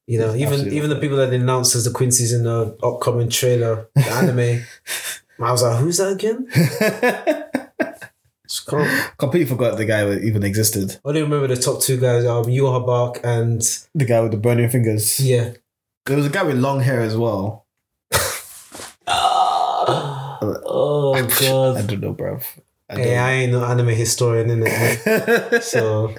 You 0.06 0.18
know, 0.18 0.34
even 0.34 0.72
even 0.72 0.90
the 0.90 0.96
people 0.96 1.16
that 1.18 1.32
announced 1.32 1.74
as 1.74 1.84
the 1.84 1.90
Quincy's 1.90 2.32
in 2.32 2.44
the 2.44 2.76
upcoming 2.82 3.28
trailer, 3.28 3.88
the 3.94 4.10
anime, 4.10 4.64
I 5.40 5.52
was 5.52 5.62
like, 5.62 5.78
who's 5.78 5.98
that 5.98 6.12
again? 6.12 6.48
Completely 9.18 9.48
forgot 9.48 9.76
the 9.76 9.84
guy 9.84 10.10
even 10.14 10.42
existed. 10.42 10.98
I 11.04 11.08
only 11.08 11.22
remember 11.22 11.48
the 11.48 11.56
top 11.56 11.80
two 11.80 11.98
guys, 11.98 12.24
um, 12.24 12.44
Yhwach 12.44 13.20
and 13.24 13.60
The 13.94 14.04
guy 14.04 14.20
with 14.20 14.32
the 14.32 14.36
burning 14.38 14.68
fingers. 14.68 15.20
yeah. 15.20 15.52
There 16.06 16.16
was 16.16 16.26
a 16.26 16.30
guy 16.30 16.42
with 16.42 16.56
long 16.58 16.80
hair 16.80 17.00
as 17.00 17.16
well. 17.16 17.66
oh 19.06 21.12
I 21.14 21.22
god. 21.22 21.76
I 21.78 21.82
don't 21.86 22.00
know, 22.00 22.14
bruv. 22.14 22.44
I 22.90 22.96
Hey, 22.96 23.16
I 23.16 23.32
ain't 23.32 23.52
no 23.52 23.64
anime 23.64 23.88
historian 23.88 24.50
in 24.50 24.64
it. 24.66 25.62
So 25.72 26.14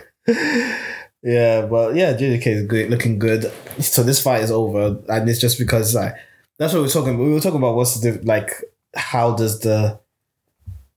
yeah, 1.21 1.65
but 1.65 1.95
yeah, 1.95 2.13
JJK 2.13 2.47
is 2.47 2.67
good, 2.67 2.89
looking 2.89 3.19
good. 3.19 3.51
So 3.79 4.03
this 4.03 4.21
fight 4.21 4.41
is 4.41 4.51
over, 4.51 4.97
and 5.09 5.29
it's 5.29 5.39
just 5.39 5.59
because 5.59 5.93
like 5.93 6.15
that's 6.57 6.73
what 6.73 6.81
we're 6.81 6.89
talking. 6.89 7.15
About. 7.15 7.23
We 7.25 7.34
were 7.34 7.39
talking 7.39 7.57
about 7.57 7.75
what's 7.75 7.99
the 7.99 8.19
like 8.23 8.51
how 8.95 9.36
does 9.36 9.59
the 9.59 9.99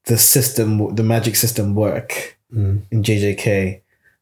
the 0.07 0.17
system, 0.19 0.95
the 0.95 1.03
magic 1.03 1.37
system, 1.37 1.75
work 1.75 2.39
mm, 2.53 2.83
in 2.91 3.03
JJK? 3.03 3.81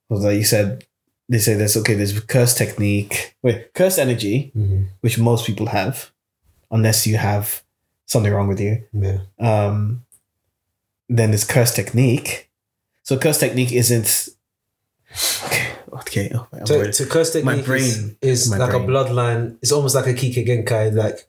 Was 0.09 0.25
like 0.25 0.37
you 0.37 0.45
said, 0.45 0.85
they 1.29 1.39
say 1.39 1.55
there's 1.55 1.77
okay. 1.79 1.95
There's 1.95 2.19
curse 2.21 2.55
technique, 2.55 3.37
wait, 3.43 3.73
curse 3.75 3.97
energy, 3.99 4.53
mhm, 4.57 4.87
which 5.01 5.19
most 5.19 5.47
people 5.47 5.67
have, 5.67 6.11
unless 6.71 7.07
you 7.07 7.17
have 7.17 7.63
something 8.07 8.33
wrong 8.33 8.49
with 8.49 8.61
you. 8.61 8.85
yeah. 8.93 9.19
Um, 9.41 10.05
then 11.09 11.31
there's 11.31 11.45
curse 11.45 11.75
technique. 11.75 12.51
So 13.03 13.19
curse 13.19 13.39
technique 13.39 13.73
isn't 13.73 14.29
okay. 15.45 15.71
Okay, 15.95 16.31
oh, 16.35 16.47
I'm 16.53 16.65
To, 16.67 17.07
curse 17.07 17.33
technique 17.33 17.45
My 17.45 17.55
is, 17.61 17.67
brain. 17.67 18.17
is 18.21 18.51
My 18.51 18.57
like 18.59 18.71
brain. 18.71 18.83
a 18.83 18.87
bloodline. 18.87 19.57
It's 19.63 19.71
almost 19.73 19.95
like 19.95 20.07
a 20.07 20.15
Kekkei 20.15 20.45
Genkai. 20.47 20.93
Like 20.93 21.27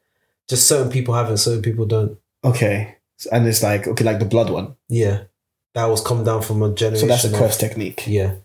just 0.50 0.68
certain 0.68 0.92
people 0.92 1.14
have 1.14 1.30
it, 1.30 1.38
certain 1.38 1.62
people 1.62 1.86
don't. 1.86 2.18
okay, 2.44 2.95
and 3.32 3.48
it's 3.48 3.64
like 3.64 3.88
okay, 3.88 4.04
like 4.04 4.20
the 4.20 4.26
blood 4.26 4.50
one. 4.50 4.76
Yeah, 4.90 5.24
that 5.74 5.86
was 5.86 6.02
come 6.02 6.24
down 6.24 6.42
from 6.42 6.62
a 6.64 6.74
generation. 6.74 7.08
So 7.08 7.14
that's 7.14 7.26
a 7.26 7.34
of- 7.34 7.40
curse 7.40 7.58
technique. 7.58 8.04
Yeah. 8.08 8.36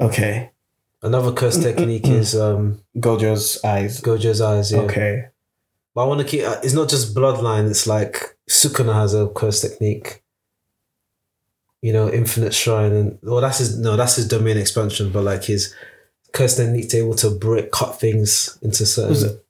Okay, 0.00 0.50
Another 1.02 1.32
curse 1.32 1.58
technique 1.60 2.06
is 2.06 2.34
um 2.36 2.80
Gojo's 2.96 3.62
eyes. 3.64 4.00
Gojo's 4.00 4.40
eyes. 4.40 4.70
Yeah. 4.72 4.80
Okay, 4.80 5.26
But 5.94 6.04
I 6.04 6.06
want 6.06 6.20
to 6.20 6.26
keep. 6.26 6.44
uh, 6.44 6.60
It's 6.62 6.74
not 6.74 6.88
just 6.88 7.14
bloodline. 7.14 7.68
It's 7.70 7.86
like 7.86 8.36
Sukuna 8.48 8.94
has 8.94 9.14
a 9.14 9.28
curse 9.28 9.60
technique. 9.60 10.22
You 11.82 11.92
know, 11.92 12.10
infinite 12.10 12.52
shrine, 12.54 12.92
and 12.92 13.18
well, 13.22 13.40
that's 13.40 13.58
his. 13.58 13.78
No, 13.78 13.96
that's 13.96 14.16
his 14.16 14.26
domain 14.28 14.56
expansion. 14.56 15.10
But 15.12 15.22
like 15.22 15.44
his 15.44 15.72
curse 16.32 16.56
technique, 16.56 16.90
to 16.90 16.98
able 16.98 17.14
to 17.16 17.30
break, 17.30 17.70
cut 17.70 17.98
things 17.98 18.58
into 18.62 18.84
certain. 18.86 19.40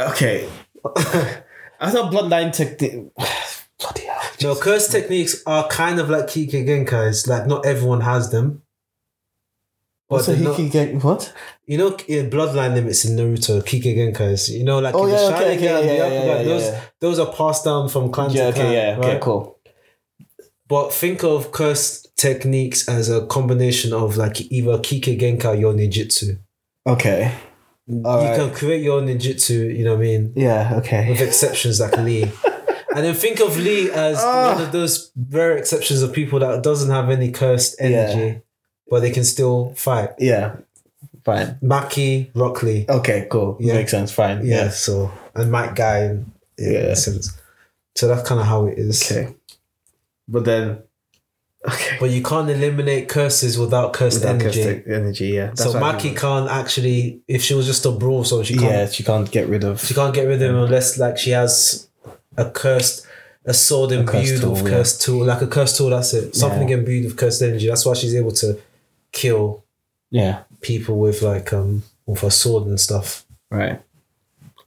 okay. 0.00 0.48
I 1.80 1.90
thought 1.90 2.12
bloodline 2.12 2.52
technique. 2.52 3.06
Bloody 3.78 4.02
hell! 4.02 4.20
no, 4.42 4.54
curse 4.56 4.88
techniques 4.88 5.42
are 5.46 5.66
kind 5.68 5.98
of 5.98 6.10
like 6.10 6.26
Kekkei 6.26 6.66
Genkai's. 6.66 7.26
Like 7.26 7.46
not 7.46 7.64
everyone 7.66 8.02
has 8.02 8.30
them. 8.30 8.62
What's 10.08 10.28
a 10.28 10.36
not- 10.36 10.56
hiki 10.56 11.02
what? 11.02 11.32
you 11.66 11.78
know, 11.78 11.96
in 12.08 12.28
bloodline 12.28 12.74
limits 12.74 13.04
in 13.04 13.16
Naruto, 13.16 13.62
Genkai's. 13.62 14.50
You 14.50 14.64
know, 14.64 14.80
like 14.80 14.94
Oh 14.94 15.06
the 15.06 15.12
yeah, 15.12 15.36
okay, 15.36 15.56
Sharingan, 15.56 15.62
yeah, 15.62 15.80
yeah, 15.80 15.94
yeah, 16.08 16.24
yeah, 16.24 16.42
those 16.42 16.62
yeah. 16.64 16.80
those 17.00 17.18
are 17.20 17.32
passed 17.32 17.64
down 17.64 17.88
from 17.88 18.10
clan 18.10 18.30
Yeah, 18.30 18.48
to 18.48 18.52
clan. 18.52 18.66
okay, 18.66 18.74
yeah, 18.74 18.98
okay, 18.98 19.18
cool. 19.22 19.56
But 20.68 20.92
think 20.92 21.22
of 21.24 21.52
curse 21.52 22.06
techniques 22.16 22.88
as 22.88 23.08
a 23.08 23.24
combination 23.26 23.92
of 23.92 24.16
like 24.16 24.40
either 24.52 24.78
Kekkei 24.78 25.18
Genkai 25.18 25.62
or 25.64 25.72
ninjutsu. 25.74 26.38
Okay, 26.86 27.32
All 28.04 28.22
you 28.22 28.28
right. 28.28 28.36
can 28.38 28.50
create 28.52 28.82
your 28.82 28.98
own 29.00 29.06
ninjutsu, 29.08 29.76
you 29.76 29.84
know 29.84 29.94
what 29.94 30.00
I 30.00 30.08
mean, 30.08 30.32
yeah, 30.36 30.74
okay. 30.78 31.08
with 31.10 31.20
exceptions 31.20 31.80
like 31.80 31.96
Lee. 31.98 32.30
And 32.92 33.04
then 33.04 33.14
think 33.14 33.38
of 33.40 33.56
Lee 33.56 33.88
as 33.92 34.16
Ah. 34.18 34.52
one 34.54 34.62
of 34.62 34.72
those 34.72 35.12
rare 35.30 35.56
exceptions 35.56 36.02
of 36.02 36.12
people 36.12 36.40
that 36.40 36.60
doesn't 36.64 36.90
have 36.90 37.08
any 37.08 37.30
cursed 37.30 37.76
energy, 37.78 38.40
but 38.90 38.98
they 39.00 39.12
can 39.12 39.22
still 39.22 39.72
fight. 39.76 40.10
Yeah, 40.18 40.56
fine. 41.24 41.56
Maki, 41.62 42.30
Rock 42.34 42.64
Lee. 42.64 42.86
Okay, 42.88 43.28
cool. 43.30 43.56
Yeah. 43.60 43.74
Makes 43.74 43.92
sense. 43.92 44.10
Fine. 44.10 44.44
Yeah, 44.44 44.64
Yeah. 44.64 44.70
so 44.70 45.12
and 45.36 45.52
Might 45.52 45.76
Guy 45.76 45.98
in, 46.06 46.32
in 46.58 46.72
Yeah. 46.74 46.94
sense. 46.94 47.30
So 47.94 48.08
that's 48.08 48.26
kind 48.28 48.40
of 48.40 48.46
how 48.48 48.66
it 48.66 48.76
is. 48.76 49.00
Okay. 49.10 49.34
But 50.26 50.44
then, 50.44 50.82
okay. 51.68 51.96
But 52.00 52.10
you 52.10 52.22
can't 52.22 52.48
eliminate 52.50 53.08
curses 53.08 53.58
without 53.58 53.92
cursed 53.92 54.20
Without 54.20 54.40
energy. 54.40 54.62
energy. 54.62 54.84
energy, 54.92 55.26
yeah. 55.28 55.54
so 55.54 55.72
what 55.72 55.98
Maki 55.98 56.16
can't 56.16 56.50
actually, 56.50 57.20
if 57.28 57.42
she 57.42 57.54
was 57.54 57.66
just 57.66 57.84
a 57.86 57.90
brawl, 57.90 58.24
so 58.24 58.42
she 58.42 58.54
can't 58.56 58.64
yeah, 58.72 58.86
she 58.88 59.02
can't 59.04 59.30
get 59.30 59.48
rid 59.48 59.64
of. 59.64 59.80
She 59.80 59.94
can't 59.94 60.14
get 60.14 60.26
rid 60.26 60.40
of 60.42 60.50
him 60.50 60.56
unless 60.56 60.98
like 60.98 61.18
she 61.18 61.30
has 61.30 61.88
a 62.36 62.50
cursed 62.50 63.06
a 63.46 63.54
sword 63.54 63.90
cursed 64.06 64.32
imbued 64.32 64.50
with 64.50 64.62
yeah. 64.62 64.68
cursed 64.70 65.02
tool, 65.02 65.24
like 65.24 65.40
a 65.42 65.46
cursed 65.46 65.76
tool. 65.76 65.90
That's 65.90 66.12
it. 66.14 66.34
Something 66.36 66.68
Yeah. 66.68 66.76
imbued 66.78 67.04
with 67.06 67.16
cursed 67.16 67.42
energy. 67.42 67.68
That's 67.68 67.84
why 67.86 67.94
she's 67.94 68.14
able 68.14 68.32
to 68.32 68.58
kill 69.12 69.64
Yeah. 70.10 70.42
people 70.60 70.98
with 70.98 71.22
like 71.22 71.52
um 71.52 71.82
with 72.06 72.20
her 72.20 72.30
sword 72.30 72.66
and 72.66 72.78
stuff. 72.78 73.24
Right. 73.50 73.80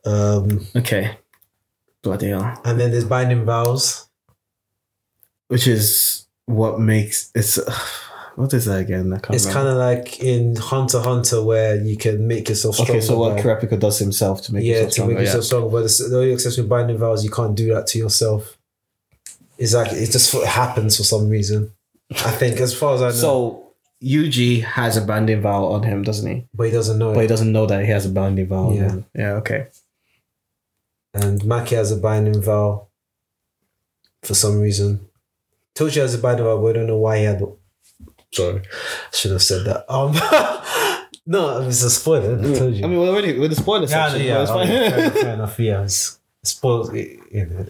Um, 0.05 0.67
Okay. 0.75 1.17
Bloody 2.01 2.29
hell. 2.29 2.59
and 2.65 2.79
then 2.79 2.91
there's 2.91 3.05
binding 3.05 3.45
vows. 3.45 4.07
Which 5.47 5.67
is 5.67 6.22
what 6.45 6.79
makes 6.79 7.31
it's. 7.35 7.59
what 8.35 8.51
is 8.53 8.65
that 8.65 8.79
again? 8.79 9.13
It's 9.29 9.45
kind 9.45 9.67
of 9.67 9.77
like 9.77 10.19
in 10.19 10.55
Hunter 10.55 10.99
Hunter 11.01 11.43
where 11.43 11.75
you 11.81 11.95
can 11.97 12.27
make 12.27 12.49
yourself 12.49 12.75
stronger. 12.75 12.93
Okay, 12.93 13.01
so 13.01 13.17
what 13.19 13.37
Kurapika 13.37 13.79
does 13.79 13.99
himself 13.99 14.41
to 14.43 14.53
make 14.53 14.63
yeah, 14.63 14.85
to 14.85 14.91
stronger. 14.91 15.13
make 15.15 15.25
yourself 15.25 15.43
stronger. 15.43 15.69
But 15.69 15.83
the, 15.83 16.07
the 16.09 16.17
only 16.17 16.33
exception 16.33 16.63
with 16.63 16.69
binding 16.69 16.97
vows, 16.97 17.23
you 17.23 17.29
can't 17.29 17.55
do 17.55 17.73
that 17.73 17.87
to 17.87 17.99
yourself. 17.99 18.57
It's 19.57 19.73
like 19.73 19.91
it 19.93 20.09
just 20.11 20.33
happens 20.45 20.97
for 20.97 21.03
some 21.03 21.29
reason. 21.29 21.71
I 22.11 22.31
think, 22.31 22.59
as 22.59 22.73
far 22.77 22.95
as 22.95 23.01
I 23.01 23.09
know. 23.09 23.11
So 23.11 23.67
Yuji 24.03 24.63
has 24.63 24.97
a 24.97 25.01
binding 25.01 25.41
vow 25.41 25.65
on 25.65 25.83
him, 25.83 26.03
doesn't 26.03 26.29
he? 26.29 26.45
but 26.53 26.63
he 26.65 26.71
doesn't 26.71 26.97
know 26.97 27.13
But 27.13 27.21
he 27.21 27.27
doesn't 27.27 27.51
know 27.51 27.65
that 27.67 27.85
he 27.85 27.91
has 27.91 28.05
a 28.05 28.09
binding 28.09 28.47
vow. 28.47 28.67
on 28.69 28.73
Yeah. 28.73 28.81
him. 28.89 29.05
Yeah. 29.15 29.31
Okay. 29.35 29.67
And 31.13 31.41
Maki 31.41 31.69
has 31.77 31.91
a 31.91 31.95
binding 31.97 32.41
vow 32.41 32.87
for 34.23 34.33
some 34.33 34.59
reason. 34.59 35.07
Toji 35.75 36.01
has 36.01 36.13
a 36.13 36.17
binding 36.19 36.45
vow, 36.45 36.57
but 36.61 36.67
I 36.67 36.73
don't 36.73 36.87
know 36.87 36.97
why 36.97 37.19
he 37.19 37.23
had. 37.23 37.41
Sorry, 38.31 38.61
I 38.61 39.15
should 39.15 39.31
have 39.31 39.41
said 39.41 39.65
that. 39.65 39.91
Um, 39.91 40.13
no, 41.25 41.61
it's 41.61 41.83
a 41.83 41.89
spoiler. 41.89 42.39
I 42.39 42.57
told 42.57 42.75
you. 42.75 42.83
I 42.83 42.87
mean, 42.87 42.99
we're 42.99 43.09
already 43.09 43.37
with 43.37 43.51
the 43.51 43.55
spoiler 43.55 43.87
yeah, 43.87 44.09
section. 44.09 44.25
yeah, 44.25 44.41
it's 44.41 44.51
okay, 44.51 44.67
fine. 44.67 44.91
fair, 44.91 44.99
enough, 44.99 45.13
fair 45.21 45.33
enough. 45.33 45.59
Yeah, 45.59 45.83
it's, 45.83 46.19
spoiled. 46.43 46.95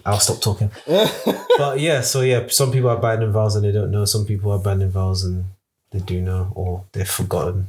I'll 0.06 0.20
stop 0.20 0.42
talking. 0.42 0.72
But 1.56 1.80
yeah, 1.80 2.02
so 2.02 2.22
yeah, 2.22 2.48
some 2.48 2.72
people 2.72 2.90
are 2.90 2.98
binding 2.98 3.32
vows 3.32 3.56
and 3.56 3.64
they 3.64 3.72
don't 3.72 3.92
know. 3.92 4.06
Some 4.06 4.26
people 4.26 4.52
are 4.52 4.58
binding 4.58 4.90
vows 4.90 5.24
and 5.24 5.46
they 5.92 6.00
do 6.00 6.20
know, 6.20 6.52
or 6.56 6.86
they've 6.92 7.08
forgotten. 7.08 7.68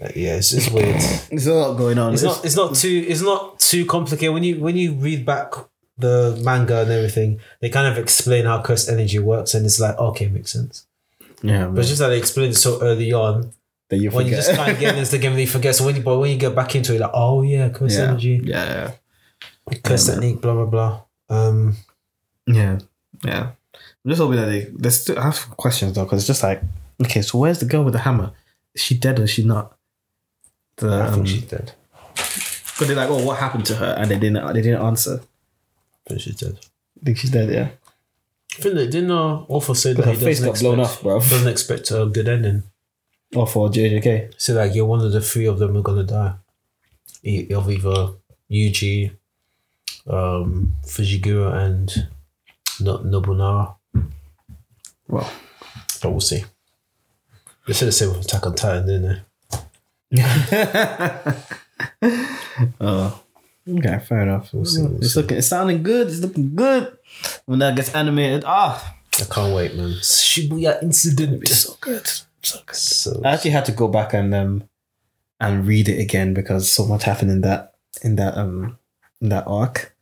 Uh, 0.00 0.08
yeah, 0.16 0.36
it's 0.36 0.50
just 0.50 0.72
weird. 0.72 0.98
There's 1.28 1.46
a 1.46 1.54
lot 1.54 1.76
going 1.76 1.98
on. 1.98 2.14
It's 2.14 2.22
not. 2.22 2.42
It's 2.42 2.56
not 2.56 2.74
too. 2.74 3.04
It's 3.06 3.20
not 3.20 3.58
too 3.60 3.84
complicated 3.84 4.32
when 4.32 4.44
you 4.44 4.60
when 4.60 4.76
you 4.76 4.94
read 4.94 5.26
back 5.26 5.52
the 5.98 6.38
manga 6.44 6.82
and 6.82 6.90
everything. 6.90 7.40
They 7.60 7.68
kind 7.70 7.86
of 7.86 7.98
explain 7.98 8.44
how 8.44 8.62
cursed 8.62 8.88
energy 8.88 9.18
works, 9.18 9.54
and 9.54 9.64
it's 9.66 9.80
like 9.80 9.96
okay, 9.98 10.28
makes 10.28 10.52
sense. 10.52 10.86
yeah, 11.42 11.66
But 11.66 11.80
it's 11.80 11.88
just 11.88 12.00
that 12.00 12.08
they 12.08 12.18
explained 12.18 12.52
it 12.52 12.56
so 12.56 12.80
early 12.82 13.12
on. 13.12 13.52
that 13.88 13.96
you 13.98 14.10
When 14.10 14.26
you 14.26 14.34
just 14.34 14.54
kind 14.54 14.72
of 14.72 14.78
get 14.78 14.94
into 14.98 15.10
the 15.10 15.18
game, 15.18 15.32
and 15.32 15.40
you 15.40 15.46
forget. 15.46 15.74
So 15.76 15.84
when 15.86 15.96
you 15.96 16.02
but 16.02 16.18
when 16.18 16.30
you 16.30 16.36
get 16.38 16.54
back 16.54 16.74
into 16.74 16.94
it, 16.94 17.00
like 17.00 17.10
oh 17.14 17.42
yeah, 17.42 17.68
cursed 17.70 17.98
yeah. 17.98 18.04
energy, 18.04 18.40
Yeah, 18.44 18.92
cursed 19.84 20.08
Yeah, 20.08 20.14
man. 20.14 20.22
technique, 20.22 20.40
blah 20.42 20.54
blah 20.54 20.66
blah. 20.66 21.00
Um, 21.28 21.76
yeah, 22.46 22.78
yeah. 23.24 23.50
I'm 24.04 24.08
just 24.10 24.20
hoping 24.20 24.36
that 24.36 24.46
they. 24.46 24.68
There's 24.74 25.00
still, 25.00 25.18
I 25.18 25.22
have 25.24 25.38
questions 25.56 25.94
though, 25.94 26.04
because 26.04 26.20
it's 26.20 26.26
just 26.28 26.42
like, 26.42 26.62
okay, 27.02 27.22
so 27.22 27.38
where's 27.38 27.58
the 27.58 27.66
girl 27.66 27.82
with 27.84 27.94
the 27.94 28.00
hammer? 28.00 28.32
Is 28.74 28.82
she 28.82 28.96
dead 28.96 29.18
or 29.18 29.24
is 29.24 29.30
she 29.30 29.42
not? 29.44 29.76
The, 30.76 30.88
I 30.88 31.06
um, 31.08 31.24
she's 31.24 31.42
dead. 31.44 31.72
But 32.78 32.88
they're 32.88 32.96
like, 32.96 33.08
oh, 33.08 33.24
what 33.24 33.38
happened 33.38 33.64
to 33.66 33.74
her? 33.76 33.94
And 33.98 34.10
they 34.10 34.18
didn't. 34.18 34.46
They 34.54 34.62
didn't 34.62 34.82
answer. 34.82 35.20
I 36.06 36.10
think 36.10 36.20
she's 36.20 36.36
dead. 36.36 36.58
I 37.00 37.04
think 37.04 37.18
she's 37.18 37.30
dead. 37.30 37.50
Yeah. 37.50 37.68
I 38.58 38.62
think 38.62 38.74
they 38.76 38.86
didn't 38.86 39.10
uh, 39.10 39.38
also 39.48 39.72
say 39.74 39.92
that 39.92 40.04
Her 40.04 40.12
he 40.12 40.18
face 40.18 40.38
doesn't 40.40 40.52
got 40.54 40.60
blown 40.60 40.80
expect, 40.80 40.96
off, 40.98 41.02
bro. 41.02 41.18
doesn't 41.20 41.48
expect 41.48 41.90
a 41.90 42.06
good 42.06 42.28
ending. 42.28 42.62
Or 43.34 43.46
for 43.46 43.68
JJK. 43.68 44.34
So 44.38 44.54
like 44.54 44.74
you're 44.74 44.86
one 44.86 45.04
of 45.04 45.10
the 45.12 45.20
three 45.20 45.46
of 45.46 45.58
them 45.58 45.72
who're 45.74 45.82
gonna 45.82 46.04
die. 46.04 46.34
E- 47.24 47.52
Of 47.52 47.68
either 47.70 48.12
Yuji, 48.50 49.10
um, 50.06 50.74
Fushiguro, 50.86 51.52
and 51.52 52.08
no- 52.80 53.02
Nobunaga. 53.02 53.74
Well. 55.08 55.30
But 56.00 56.10
we'll 56.10 56.20
see. 56.20 56.44
They 57.66 57.72
said 57.72 57.88
the 57.88 57.92
same 57.92 58.10
with 58.10 58.24
Attack 58.24 58.46
on 58.46 58.54
Titan, 58.54 58.86
didn't 58.86 59.22
they? 60.12 61.32
Oh. 62.80 63.20
Okay, 63.68 63.98
fair 64.06 64.20
enough. 64.20 64.52
We'll 64.52 64.64
see, 64.64 64.82
we'll 64.82 64.96
it's 64.98 65.14
see. 65.14 65.20
looking. 65.20 65.38
It's 65.38 65.48
sounding 65.48 65.82
good. 65.82 66.06
It's 66.06 66.20
looking 66.20 66.54
good. 66.54 66.96
When 67.46 67.58
that 67.58 67.74
gets 67.74 67.94
animated, 67.94 68.44
ah, 68.46 68.96
I 69.20 69.24
can't 69.24 69.54
wait, 69.54 69.74
man. 69.74 69.90
Shibuya 70.02 70.82
incident. 70.82 71.42
it's 71.42 71.58
so 71.58 71.76
good. 71.80 72.06
So 72.42 72.58
good. 72.64 72.76
So 72.76 73.20
I 73.24 73.32
actually 73.32 73.50
had 73.52 73.64
to 73.66 73.72
go 73.72 73.88
back 73.88 74.14
and 74.14 74.32
um 74.34 74.68
and 75.40 75.66
read 75.66 75.88
it 75.88 76.00
again 76.00 76.32
because 76.34 76.70
so 76.70 76.86
much 76.86 77.04
happened 77.04 77.30
in 77.30 77.40
that 77.42 77.74
in 78.02 78.16
that 78.16 78.36
um 78.36 78.78
in 79.20 79.30
that 79.30 79.44
arc. 79.46 79.94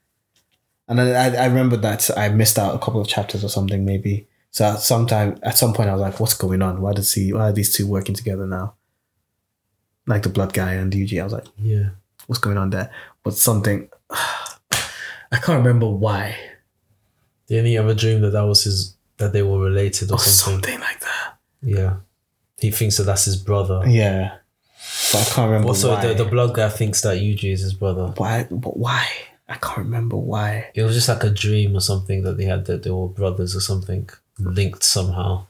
And 0.87 1.01
I 1.01 1.35
I, 1.35 1.47
remember 1.47 1.79
that 1.79 2.11
I 2.17 2.29
missed 2.29 2.59
out 2.59 2.75
a 2.75 2.79
couple 2.79 3.01
of 3.01 3.09
chapters 3.09 3.43
or 3.43 3.49
something 3.49 3.85
maybe. 3.87 4.27
So 4.51 4.67
at 4.67 4.81
sometime 4.81 5.39
at 5.43 5.57
some 5.57 5.73
point 5.73 5.89
I 5.89 5.93
was 5.93 6.03
like, 6.03 6.21
what's 6.21 6.35
going 6.35 6.61
on? 6.61 6.83
Why 6.83 6.93
does 6.93 7.13
he 7.15 7.33
why 7.33 7.49
are 7.49 7.53
these 7.53 7.73
two 7.75 7.87
working 7.87 8.15
together 8.15 8.47
now? 8.47 8.75
Like 10.07 10.23
the 10.23 10.29
blood 10.29 10.53
guy 10.53 10.75
and 10.75 10.93
Yuji. 10.93 11.19
I 11.21 11.25
was 11.25 11.33
like, 11.33 11.47
Yeah. 11.57 11.91
What's 12.27 12.41
going 12.41 12.59
on 12.59 12.71
there? 12.71 12.91
But 13.23 13.35
something 13.35 13.89
I 14.11 15.37
can't 15.41 15.65
remember 15.65 15.89
why. 15.89 16.37
Didn't 17.49 17.67
he 17.67 17.77
ever 17.77 17.95
dream 17.95 18.21
that 18.23 18.31
that 18.31 18.43
was 18.47 18.65
his 18.65 18.97
that 19.19 19.33
they 19.33 19.43
were 19.43 19.59
related 19.61 20.11
or 20.11 20.15
Or 20.15 20.19
something? 20.19 20.63
something 20.63 20.81
like 20.81 21.01
that. 21.01 21.35
Yeah. 21.63 21.97
He 22.59 22.71
thinks 22.71 22.97
that 22.97 23.05
that's 23.05 23.25
his 23.25 23.37
brother. 23.37 23.83
Yeah. 23.87 24.37
But 25.13 25.21
I 25.23 25.25
can't 25.35 25.47
remember 25.51 25.69
Also, 25.69 25.93
why. 25.95 26.07
the, 26.07 26.15
the 26.15 26.25
blood 26.25 26.55
guy 26.55 26.69
thinks 26.69 27.01
that 27.03 27.19
Yuji 27.19 27.53
is 27.53 27.61
his 27.61 27.75
brother. 27.75 28.13
why 28.17 28.47
but 28.51 28.77
why? 28.77 29.07
I 29.49 29.55
can't 29.57 29.79
remember 29.79 30.17
why. 30.17 30.71
It 30.75 30.83
was 30.83 30.95
just 30.95 31.09
like 31.09 31.23
a 31.25 31.31
dream 31.31 31.77
or 31.77 31.81
something 31.81 32.23
that 32.23 32.37
they 32.39 32.45
had 32.45 32.65
that 32.67 32.83
they 32.83 32.91
were 32.91 33.09
brothers 33.09 33.55
or 33.55 33.61
something 33.61 34.09
linked 34.39 34.83
somehow. 34.83 35.47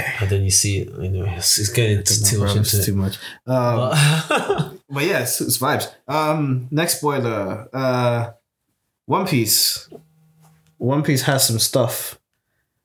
Okay. 0.00 0.12
And 0.20 0.30
then 0.30 0.42
you 0.42 0.50
see 0.50 0.78
it. 0.80 0.92
Anyway, 0.98 1.34
it's, 1.36 1.58
it's 1.58 1.68
getting 1.70 1.98
into 1.98 2.24
too 2.24 2.38
much 2.40 2.56
into 2.56 2.82
too 2.82 2.92
it. 2.92 2.96
much. 2.96 3.18
Um, 3.46 3.76
But- 4.28 4.72
But 4.92 5.04
yeah, 5.04 5.20
it's, 5.20 5.40
it's 5.40 5.58
vibes. 5.58 5.92
Um, 6.08 6.66
next 6.72 6.98
spoiler. 6.98 7.68
Uh, 7.72 8.30
One 9.06 9.24
Piece. 9.26 9.88
One 10.78 11.02
Piece 11.04 11.22
has 11.22 11.46
some 11.46 11.60
stuff. 11.60 12.18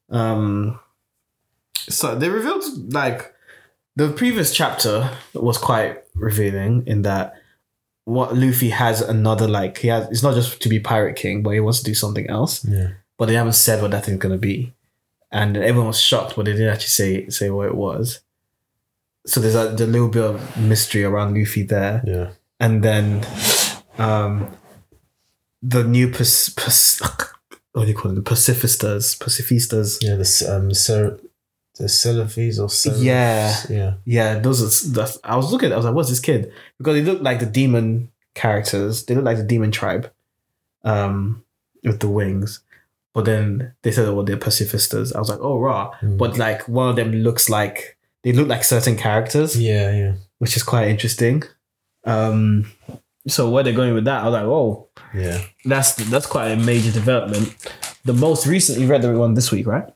Um, 0.10 0.80
so 1.90 2.16
they 2.16 2.30
revealed 2.30 2.94
like 2.94 3.34
the 3.96 4.10
previous 4.10 4.54
chapter 4.54 5.10
was 5.34 5.58
quite 5.58 6.04
revealing 6.14 6.84
in 6.86 7.02
that 7.04 7.34
what 8.04 8.36
Luffy 8.36 8.70
has 8.70 9.02
another 9.02 9.48
like 9.48 9.80
he 9.80 9.88
has. 9.88 10.08
It's 10.12 10.22
not 10.22 10.36
just 10.36 10.62
to 10.62 10.70
be 10.70 10.80
pirate 10.80 11.16
king, 11.16 11.42
but 11.42 11.52
he 11.52 11.60
wants 11.60 11.80
to 11.80 11.86
do 11.86 11.96
something 11.96 12.30
else. 12.30 12.64
yeah. 12.66 12.90
But 13.18 13.28
they 13.28 13.34
haven't 13.34 13.54
said 13.54 13.82
what 13.82 13.90
that 13.92 14.06
thing's 14.06 14.20
gonna 14.20 14.38
be, 14.38 14.75
and 15.40 15.58
everyone 15.58 15.88
was 15.94 16.00
shocked, 16.00 16.36
but 16.36 16.46
they 16.46 16.54
didn't 16.54 16.74
actually 16.76 16.96
say 17.02 17.30
say 17.30 17.50
what 17.50 17.68
it 17.68 17.76
was. 17.76 18.22
So 19.28 19.40
there's 19.42 19.56
a, 19.56 19.70
the 19.76 19.88
little 19.88 20.08
bit 20.18 20.24
of 20.24 20.36
mystery 20.58 21.04
around 21.04 21.36
Luffy 21.38 21.64
there 21.64 22.02
Yeah. 22.14 22.28
and 22.60 22.84
then 22.88 23.06
um 23.98 24.34
the 25.62 25.84
new 25.84 26.08
Pac- 26.12 26.56
Pac- 26.56 27.32
what 27.74 27.84
do 27.86 27.90
you 27.92 27.96
call 27.96 28.12
it 28.12 28.16
the 28.16 28.22
pacifistas 28.22 29.18
pacifistas 29.24 29.98
Yeah. 30.02 30.16
The 30.22 30.56
um, 30.56 30.74
Ser- 30.74 31.20
the 31.80 31.86
Seraphis 31.90 32.60
or 32.60 32.70
Seraphs. 32.70 33.02
Yeah. 33.02 33.56
Yeah. 33.70 33.94
yeah 34.06 34.40
those 34.40 34.60
are 34.62 34.72
that's, 34.98 35.18
i 35.24 35.36
was 35.36 35.52
looking 35.52 35.74
i 35.74 35.76
was 35.76 35.86
like 35.86 35.96
what's 35.96 36.10
this 36.10 36.20
kid 36.30 36.52
because 36.78 36.94
they 36.96 37.04
look 37.12 37.22
like 37.22 37.40
the 37.40 37.46
demon 37.60 38.12
characters 38.36 39.06
they 39.06 39.16
look 39.16 39.26
like 39.26 39.38
the 39.38 39.44
demon 39.54 39.72
tribe 39.72 40.06
um 40.84 41.44
with 41.84 42.00
the 42.00 42.08
wings 42.10 42.60
but 43.16 43.26
then 43.26 43.74
they 43.82 43.92
said 43.92 44.06
oh 44.08 44.14
well, 44.16 44.26
they're 44.26 44.38
pacifistas 44.48 45.16
i 45.16 45.20
was 45.20 45.30
like 45.30 45.40
oh 45.42 45.58
raw 45.60 45.92
Mm. 46.04 46.18
but 46.22 46.38
like 46.38 46.68
one 46.68 46.90
of 46.90 46.96
them 46.98 47.12
looks 47.28 47.50
like 47.50 47.98
they 48.24 48.32
look 48.34 48.48
like 48.48 48.64
certain 48.64 48.96
characters 48.98 49.56
Yeah. 49.60 49.92
Yeah. 50.02 50.14
which 50.40 50.56
is 50.58 50.64
quite 50.64 50.88
interesting 50.90 51.44
um 52.04 52.66
so 53.28 53.50
where 53.50 53.64
they're 53.64 53.74
going 53.82 53.94
with 53.96 54.06
that 54.06 54.22
i 54.22 54.26
was 54.26 54.34
like 54.34 54.44
oh 54.44 54.90
Yeah. 55.14 55.40
that's 55.66 55.96
that's 56.12 56.28
quite 56.28 56.50
a 56.52 56.58
major 56.58 56.92
development. 56.92 57.48
The 58.04 58.14
most 58.14 58.46
recent 58.46 58.80
you 58.80 58.88
read 58.88 59.02
the 59.02 59.12
one 59.18 59.34
this 59.34 59.50
week, 59.52 59.66
right? 59.66 59.88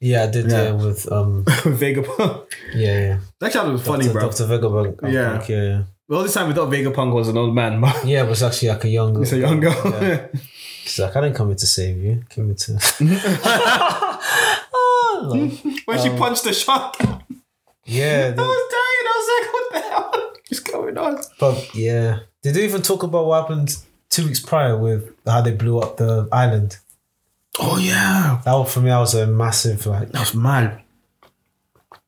Yeah. 0.00 0.24
I 0.24 0.26
did. 0.34 0.50
Yeah. 0.50 0.62
Yeah. 0.64 0.72
with 0.72 1.00
um. 1.12 1.44
Vegapunk. 1.80 2.50
Yeah. 2.74 2.98
Yeah. 3.06 3.16
That 3.38 3.52
chapter 3.52 3.70
was 3.70 3.82
funny, 3.86 4.06
Dr. 4.06 4.12
bro. 4.14 4.22
Dr. 4.30 4.44
Vegapunk. 4.50 5.12
Yeah. 5.12 5.38
think, 5.38 5.48
yeah. 5.50 5.62
Yeah. 6.08 6.16
All 6.16 6.22
this 6.24 6.34
time 6.34 6.48
we 6.48 6.54
thought 6.54 6.72
Vegapunk 6.72 7.12
was 7.14 7.28
an 7.28 7.36
old 7.36 7.54
man, 7.54 7.80
but 7.80 8.04
Yeah, 8.04 8.24
it 8.24 8.28
was 8.28 8.42
actually 8.42 8.70
like 8.74 8.84
a 8.84 8.88
young. 8.88 9.22
it's 9.22 9.32
a 9.32 9.38
young 9.38 9.60
girl. 9.60 9.78
Yeah. 10.02 10.26
She's 10.84 10.98
like, 10.98 11.14
I 11.16 11.20
didn't 11.22 11.36
come 11.36 11.48
here 11.48 11.56
to 11.56 11.66
save 11.66 11.98
you. 11.98 12.22
I 12.28 12.34
came 12.34 12.46
here 12.46 12.54
to. 12.54 12.72
Oh, 14.74 15.28
when 15.84 15.98
she 16.02 16.08
um, 16.08 16.16
punched 16.16 16.44
the 16.44 16.52
shark, 16.52 16.96
I 17.00 17.20
yeah, 17.84 18.30
the- 18.30 18.42
was 18.42 18.72
dying. 18.72 19.06
I 19.06 19.14
was 19.18 19.28
like, 19.36 19.52
what 19.54 19.72
the 19.72 19.80
hell 19.90 20.32
is 20.50 20.60
going 20.60 20.98
on? 20.98 21.22
but 21.38 21.74
yeah. 21.74 22.20
Did 22.42 22.54
they 22.54 22.64
even 22.64 22.82
talk 22.82 23.02
about 23.04 23.26
what 23.26 23.42
happened 23.42 23.76
two 24.10 24.24
weeks 24.26 24.40
prior 24.40 24.76
with 24.76 25.14
how 25.24 25.40
they 25.42 25.52
blew 25.52 25.78
up 25.78 25.96
the 25.96 26.28
island? 26.32 26.78
Oh 27.60 27.76
yeah, 27.78 28.40
That 28.44 28.54
was, 28.54 28.72
for 28.72 28.80
me, 28.80 28.88
that 28.88 28.98
was 28.98 29.14
a 29.14 29.26
massive 29.26 29.86
like. 29.86 30.10
that 30.10 30.20
was 30.20 30.34
mad. 30.34 30.80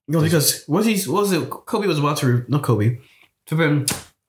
No, 0.08 0.20
because 0.20 0.64
what 0.66 0.84
he 0.86 1.00
what 1.10 1.20
was 1.22 1.32
it? 1.32 1.48
Koby 1.48 1.86
was 1.86 1.98
about 1.98 2.16
to 2.18 2.44
not 2.48 2.62
Koby. 2.62 3.00
Flippin' 3.46 3.86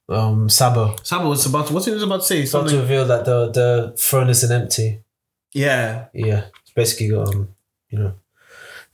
Um, 0.07 0.49
Sabo 0.49 0.95
Sabo 1.03 1.29
was 1.29 1.45
about 1.47 1.67
to, 1.67 1.73
what's 1.73 1.85
he 1.87 1.91
was 1.91 2.03
about 2.03 2.21
to 2.21 2.25
say? 2.27 2.43
about 2.47 2.69
to 2.69 2.77
reveal 2.79 3.05
that 3.05 3.25
the 3.25 3.49
the 3.51 3.93
throne 3.97 4.29
isn't 4.29 4.51
empty. 4.51 5.01
Yeah, 5.53 6.05
Yeah, 6.13 6.45
it's 6.61 6.71
basically 6.75 7.15
um, 7.15 7.49
you 7.89 7.99
know, 7.99 8.13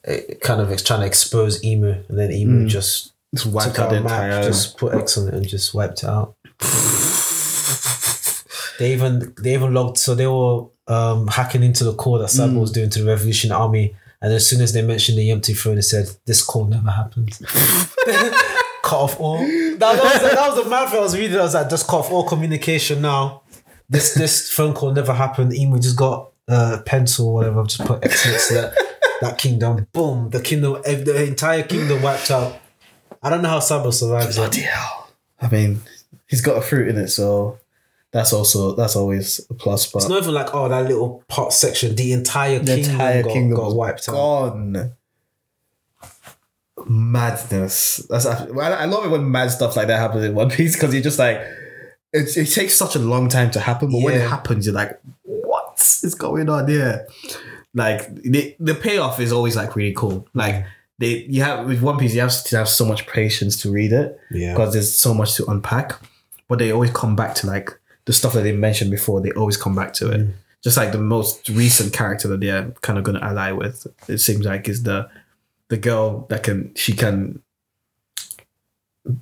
it 0.04 0.40
kind 0.42 0.62
of 0.62 0.84
trying 0.84 1.02
to 1.02 1.06
expose 1.06 1.62
Imu, 1.62 2.08
and 2.10 2.18
then 2.20 2.30
Imu 2.30 2.64
Mm. 2.66 2.68
just 2.70 3.12
it's 3.34 3.46
wiped 3.46 3.76
took 3.76 3.80
out 3.86 3.90
the 3.92 4.02
map, 4.02 4.24
entire. 4.24 4.44
just 4.44 4.78
put 4.78 4.94
X 4.94 5.18
on 5.18 5.28
it, 5.28 5.34
and 5.34 5.48
just 5.48 5.74
wiped 5.74 6.04
it 6.04 6.10
out. 6.10 6.36
They 8.80 8.94
even 8.94 9.34
they 9.40 9.54
even 9.54 9.74
logged 9.76 9.98
so 10.00 10.16
they 10.16 10.26
were 10.26 10.66
um 10.88 11.28
hacking 11.28 11.62
into 11.62 11.84
the 11.84 11.94
call 11.94 12.18
that 12.20 12.30
Sabo 12.30 12.54
Mm. 12.54 12.62
was 12.62 12.72
doing 12.72 12.90
to 12.90 13.00
the 13.04 13.06
Revolution 13.06 13.52
Army, 13.52 13.96
and 14.22 14.34
as 14.34 14.48
soon 14.50 14.62
as 14.62 14.74
they 14.74 14.82
mentioned 14.82 15.18
the 15.20 15.30
empty 15.30 15.54
throne, 15.54 15.76
they 15.76 15.82
said 15.82 16.10
this 16.26 16.42
call 16.42 16.66
never 16.66 16.90
happened. 16.90 17.38
cut 18.92 19.00
off 19.00 19.20
all. 19.20 19.38
That, 19.82 19.96
that 19.96 20.04
was 20.04 20.22
the, 20.22 20.36
that 20.36 20.48
was 20.56 20.64
the 20.64 20.70
math 20.70 20.94
I 20.94 21.00
was 21.00 21.18
reading. 21.18 21.40
I 21.40 21.42
was 21.42 21.56
like, 21.56 21.70
just 21.70 21.88
cut 21.88 21.98
off 22.02 22.12
all 22.12 22.24
communication 22.28 23.02
now. 23.02 23.42
This 23.90 24.14
this 24.14 24.52
phone 24.52 24.74
call 24.74 24.92
never 24.94 25.14
happened. 25.14 25.52
Imu 25.54 25.82
just 25.82 25.98
got 25.98 26.32
a 26.48 26.78
pencil 26.86 27.30
or 27.30 27.34
whatever. 27.34 27.64
Just 27.64 27.84
put 27.86 28.06
X 28.06 28.26
next 28.28 28.48
to 28.50 28.54
that 28.56 28.74
that 29.22 29.38
kingdom. 29.38 29.88
Boom, 29.92 30.30
the 30.30 30.40
kingdom, 30.40 30.74
the 30.84 31.26
entire 31.26 31.64
kingdom 31.64 32.02
wiped 32.04 32.30
out. 32.32 32.60
I 33.24 33.30
don't 33.30 33.42
know 33.42 33.50
how 33.50 33.60
Sabo 33.60 33.92
survives. 33.92 34.36
Bloody 34.38 34.62
hell. 34.62 35.10
I 35.42 35.50
mean, 35.50 35.82
he's 36.28 36.42
got 36.42 36.58
a 36.58 36.62
fruit 36.62 36.88
in 36.90 36.98
it, 36.98 37.10
so 37.10 37.58
that's 38.12 38.32
also 38.34 38.76
that's 38.76 38.96
always 38.96 39.40
a 39.50 39.54
plus. 39.56 39.92
But 39.92 40.00
It's 40.04 40.10
not 40.10 40.22
even 40.22 40.34
like 40.36 40.54
oh 40.54 40.70
that 40.70 40.86
little 40.86 41.24
part 41.28 41.54
section. 41.54 41.96
The 41.96 42.14
entire 42.14 42.60
the 42.60 42.76
kingdom, 42.76 42.92
entire 42.92 43.24
got, 43.24 43.34
kingdom 43.34 43.58
got 43.58 43.76
wiped 43.76 44.08
out. 44.10 44.14
gone. 44.14 44.94
Madness. 46.90 47.98
That's 48.10 48.26
I 48.26 48.46
I 48.46 48.86
love 48.86 49.06
it 49.06 49.10
when 49.10 49.32
mad 49.32 49.52
stuff 49.52 49.76
like 49.76 49.88
that 49.88 50.00
happens 50.00 50.24
in 50.24 50.36
One 50.36 50.50
Piece 50.50 50.76
because 50.76 50.94
you're 50.94 51.04
just 51.04 51.20
like 51.20 51.42
it, 52.14 52.36
it 52.36 52.48
takes 52.48 52.76
such 52.76 52.96
a 52.96 53.00
long 53.00 53.30
time 53.30 53.52
to 53.52 53.60
happen, 53.60 53.92
but 53.92 54.02
when 54.02 54.16
it 54.16 54.28
happens, 54.28 54.66
you're 54.66 54.76
like, 54.76 55.00
what 55.24 55.80
is 56.04 56.16
going 56.16 56.50
on 56.50 56.68
here? 56.68 57.08
Like 57.74 58.14
the 58.16 58.56
the 58.60 58.76
payoff 58.76 59.20
is 59.20 59.32
always 59.32 59.56
like 59.56 59.76
really 59.76 59.94
cool. 59.94 60.28
Like 60.34 60.66
they 60.98 61.26
you 61.30 61.42
have 61.42 61.66
with 61.68 61.82
One 61.82 61.98
Piece, 61.98 62.14
you 62.14 62.22
have 62.22 62.44
to 62.46 62.58
have 62.58 62.68
so 62.68 62.86
much 62.86 63.08
patience 63.08 63.62
to 63.62 63.72
read 63.72 63.94
it 63.94 64.20
Yeah, 64.30 64.54
because 64.54 64.74
there's 64.74 64.94
so 64.94 65.14
much 65.14 65.36
to 65.36 65.46
unpack. 65.50 65.94
But 66.48 66.60
they 66.60 66.72
always 66.72 66.92
come 66.92 67.16
back 67.16 67.34
to 67.36 67.48
like 67.48 67.70
the 68.06 68.14
stuff 68.14 68.34
that 68.34 68.42
they 68.42 68.52
mentioned 68.52 68.92
before. 68.92 69.22
They 69.22 69.32
always 69.32 69.56
come 69.56 69.74
back 69.74 69.94
to 69.94 70.12
it. 70.12 70.22
Mm. 70.22 70.34
Just 70.64 70.78
like 70.78 70.92
the 70.92 71.00
most 71.00 71.50
recent 71.50 71.94
character 71.94 72.28
that 72.28 72.42
they're 72.42 72.72
kind 72.82 73.00
of 73.00 73.06
going 73.06 73.18
to 73.18 73.26
ally 73.26 73.52
with, 73.52 73.88
it 74.08 74.20
seems 74.20 74.46
like 74.46 74.70
is 74.70 74.84
the 74.84 75.10
the 75.72 75.78
girl 75.78 76.28
that 76.30 76.44
can 76.44 76.76
she 76.76 76.92
can. 76.92 77.42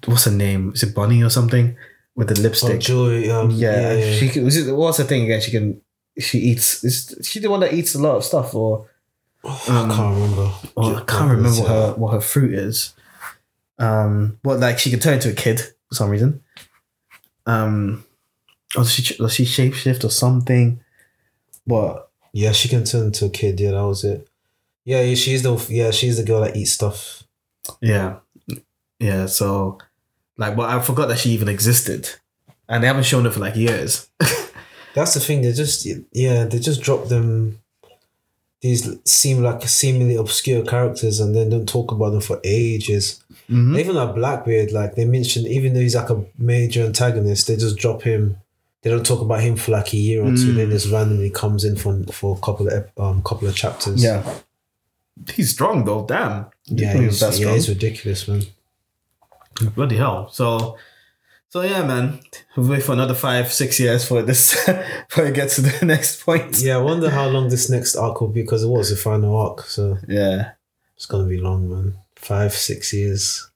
What's 0.05 0.26
her 0.26 0.31
name? 0.31 0.71
Is 0.73 0.81
it 0.81 0.95
Bunny 0.95 1.23
or 1.23 1.30
something 1.30 1.77
with 2.15 2.27
the 2.27 2.39
oh, 2.39 2.41
lipstick? 2.41 2.80
Joy. 2.81 3.31
Um, 3.31 3.51
yeah, 3.51 3.80
yeah, 3.80 3.93
yeah. 3.93 4.13
she 4.15 4.30
can, 4.30 4.43
was 4.43 4.57
it, 4.57 4.76
what's 4.76 4.97
the 4.97 5.03
thing 5.03 5.23
again? 5.23 5.41
She 5.41 5.51
can 5.51 5.80
she 6.17 6.39
eats. 6.39 6.84
Is 6.84 7.15
she 7.21 7.39
the 7.39 7.51
one 7.51 7.59
that 7.59 7.73
eats 7.73 7.93
a 7.93 7.99
lot 7.99 8.17
of 8.17 8.26
stuff 8.26 8.55
or? 8.55 8.89
I 9.45 9.55
can't 9.55 10.15
remember. 10.15 10.51
Oh, 10.76 10.95
I 10.95 11.03
can't 11.05 11.31
remember 11.31 11.61
what 11.61 11.69
her 11.69 11.93
what 11.93 12.13
her 12.13 12.21
fruit 12.21 12.55
is. 12.55 12.93
Um, 13.77 14.39
but 14.43 14.59
like 14.59 14.80
she 14.80 14.89
can 14.89 14.99
turn 14.99 15.13
into 15.13 15.30
a 15.30 15.34
kid 15.34 15.59
for 15.88 15.95
some 15.95 16.09
reason. 16.09 16.43
Um, 17.45 18.05
or 18.76 18.84
does 18.84 18.91
she 18.91 19.15
does 19.15 19.34
she 19.35 19.45
shapeshift 19.45 20.03
or 20.03 20.09
something? 20.09 20.80
But 21.67 22.09
Yeah, 22.34 22.53
she 22.53 22.69
can 22.69 22.85
turn 22.85 23.07
into 23.07 23.26
a 23.26 23.30
kid. 23.30 23.59
Yeah, 23.59 23.71
that 23.71 23.85
was 23.85 24.03
it. 24.03 24.27
Yeah, 24.90 25.14
she's 25.14 25.44
the 25.44 25.53
yeah 25.70 25.91
she's 25.91 26.18
the 26.18 26.24
girl 26.24 26.41
that 26.41 26.56
eats 26.57 26.72
stuff. 26.72 27.24
yeah, 27.80 28.18
yeah. 28.99 29.28
So, 29.28 29.78
like, 30.38 30.56
but 30.56 30.68
I 30.70 30.82
forgot 30.82 31.07
that 31.10 31.20
she 31.20 31.30
even 31.30 31.48
existed, 31.48 32.10
and 32.68 32.82
they 32.82 32.88
haven't 32.88 33.03
shown 33.06 33.26
her 33.26 33.32
for 33.32 33.40
like 33.40 33.56
years. 33.56 34.10
That's 34.95 35.14
the 35.14 35.20
thing. 35.20 35.41
They 35.44 35.52
just 35.53 35.86
yeah 36.11 36.45
they 36.45 36.57
just 36.60 36.82
drop 36.82 37.07
them. 37.07 37.60
These 38.61 38.98
seem 39.06 39.44
like 39.44 39.61
seemingly 39.70 40.16
obscure 40.16 40.66
characters, 40.66 41.20
and 41.20 41.36
then 41.36 41.49
don't 41.49 41.70
talk 41.70 41.91
about 41.91 42.10
them 42.10 42.22
for 42.22 42.41
ages. 42.44 43.24
Mhm. 43.48 43.80
Even 43.80 43.95
like 43.95 44.16
Blackbeard, 44.16 44.72
like 44.72 44.95
they 44.95 45.06
mentioned, 45.06 45.48
even 45.48 45.74
though 45.74 45.80
he's 45.80 45.95
like 45.95 46.10
a 46.10 46.26
major 46.38 46.84
antagonist, 46.84 47.48
they 47.48 47.56
just 47.57 47.78
drop 47.78 48.02
him. 48.02 48.38
They 48.82 48.90
don't 48.90 49.06
talk 49.06 49.22
about 49.22 49.41
him 49.41 49.56
for 49.56 49.72
like 49.72 49.94
a 49.94 49.98
year 49.98 50.22
or 50.24 50.32
two. 50.32 50.53
Mm. 50.53 50.56
Then 50.56 50.70
just 50.72 50.91
randomly 50.91 51.30
comes 51.30 51.64
in 51.64 51.76
for 51.78 52.02
for 52.11 52.36
a 52.36 52.40
couple 52.41 52.68
of 52.68 52.90
um 52.98 53.22
couple 53.22 53.48
of 53.48 53.56
chapters. 53.56 54.03
Yeah, 54.03 54.24
he's 55.33 55.51
strong 55.51 55.85
though. 55.85 56.05
Damn. 56.05 56.45
yeah, 56.65 56.75
Didn't 56.75 56.79
know 56.93 56.99
he 56.99 57.05
he's, 57.05 57.07
was 57.07 57.19
that 57.21 57.31
yeah, 57.33 57.37
strong. 57.45 57.53
he's 57.55 57.69
ridiculous, 57.69 58.27
man. 58.27 58.41
Bloody 59.75 59.97
hell. 59.97 60.29
So 60.29 60.77
So 61.49 61.61
yeah, 61.61 61.83
man, 61.85 62.19
we'll 62.55 62.69
wait 62.69 62.83
for 62.83 62.93
another 62.93 63.15
five, 63.15 63.51
six 63.51 63.79
years 63.79 64.07
for 64.07 64.21
this 64.21 64.55
before 65.09 65.25
it 65.25 65.33
gets 65.35 65.55
to 65.55 65.61
the 65.61 65.85
next 65.93 66.23
point. 66.23 66.59
Yeah, 66.61 66.77
I 66.77 66.81
wonder 66.81 67.09
how 67.09 67.27
long 67.27 67.49
this 67.49 67.69
next 67.69 67.95
arc 67.95 68.21
will 68.21 68.27
be 68.29 68.41
because 68.41 68.63
it 68.63 68.67
was 68.69 68.89
the 68.89 68.95
final 68.95 69.35
arc, 69.35 69.61
so 69.63 69.97
Yeah. 70.07 70.51
it's 70.95 71.05
gonna 71.07 71.27
be 71.27 71.37
long, 71.39 71.69
man. 71.69 71.95
Five, 72.15 72.53
six 72.53 72.93
years, 72.93 73.49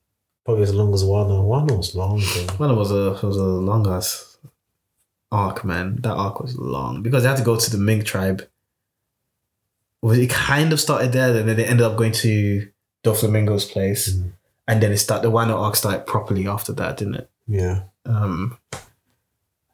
probably 0.45 0.64
as 0.64 0.73
long 0.73 0.94
as 0.94 1.03
Wano. 1.03 1.44
Wano 1.45 1.77
was 1.77 1.94
long, 1.95 2.19
bro. 2.34 2.56
Well, 2.57 2.72
it 2.72 2.76
was 2.77 2.91
a 2.91 3.14
it 3.15 3.23
was 3.23 3.38
a 3.38 3.44
long 3.44 3.88
ass 3.88 4.38
arc, 5.31 5.64
man. 5.64 5.98
That 6.02 6.14
arc 6.15 6.40
was 6.40 6.57
long 6.57 7.02
because 7.03 7.23
they 7.23 7.30
had 7.30 7.38
to 7.38 7.44
go 7.44 7.57
to 7.57 7.69
the 7.72 7.77
Mink 7.77 8.06
tribe. 8.06 8.48
Well, 10.04 10.20
it 10.20 10.30
kind 10.30 10.74
of 10.74 10.80
started 10.82 11.14
there, 11.14 11.34
and 11.36 11.48
then 11.48 11.56
they 11.56 11.64
ended 11.66 11.86
up 11.86 11.96
going 11.98 12.12
to 12.28 12.68
Doflamingo's 13.06 13.64
place, 13.66 14.12
Mm. 14.12 14.32
and 14.68 14.84
then 14.84 14.92
it 14.92 14.98
started. 14.98 15.24
The 15.28 15.32
Wano 15.32 15.56
arc 15.58 15.76
started 15.78 16.06
properly 16.06 16.46
after 16.46 16.74
that, 16.74 16.98
didn't 16.98 17.16
it? 17.16 17.30
Yeah, 17.48 17.84
Um, 18.06 18.58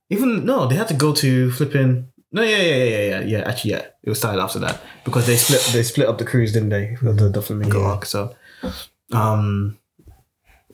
even 0.10 0.46
no, 0.46 0.68
they 0.68 0.76
had 0.76 0.88
to 0.90 0.94
go 0.94 1.14
to 1.14 1.50
flipping. 1.52 2.08
No, 2.32 2.44
yeah, 2.44 2.58
yeah, 2.58 2.76
yeah, 2.76 2.84
yeah, 2.84 3.04
yeah, 3.10 3.20
yeah. 3.22 3.40
Actually, 3.50 3.72
yeah, 3.72 3.86
it 4.04 4.10
was 4.10 4.20
started 4.20 4.40
after 4.40 4.60
that 4.60 4.80
because 5.04 5.26
they 5.26 5.36
split. 5.36 5.62
They 5.74 5.82
split 5.84 6.08
up 6.08 6.18
the 6.20 6.26
crews, 6.26 6.52
didn't 6.54 6.70
they? 6.70 6.96
The 7.02 7.14
the 7.14 7.30
Doflamingo 7.32 7.74
Yeah. 7.82 7.90
arc. 7.90 8.06
So, 8.06 8.36
um, 9.12 9.80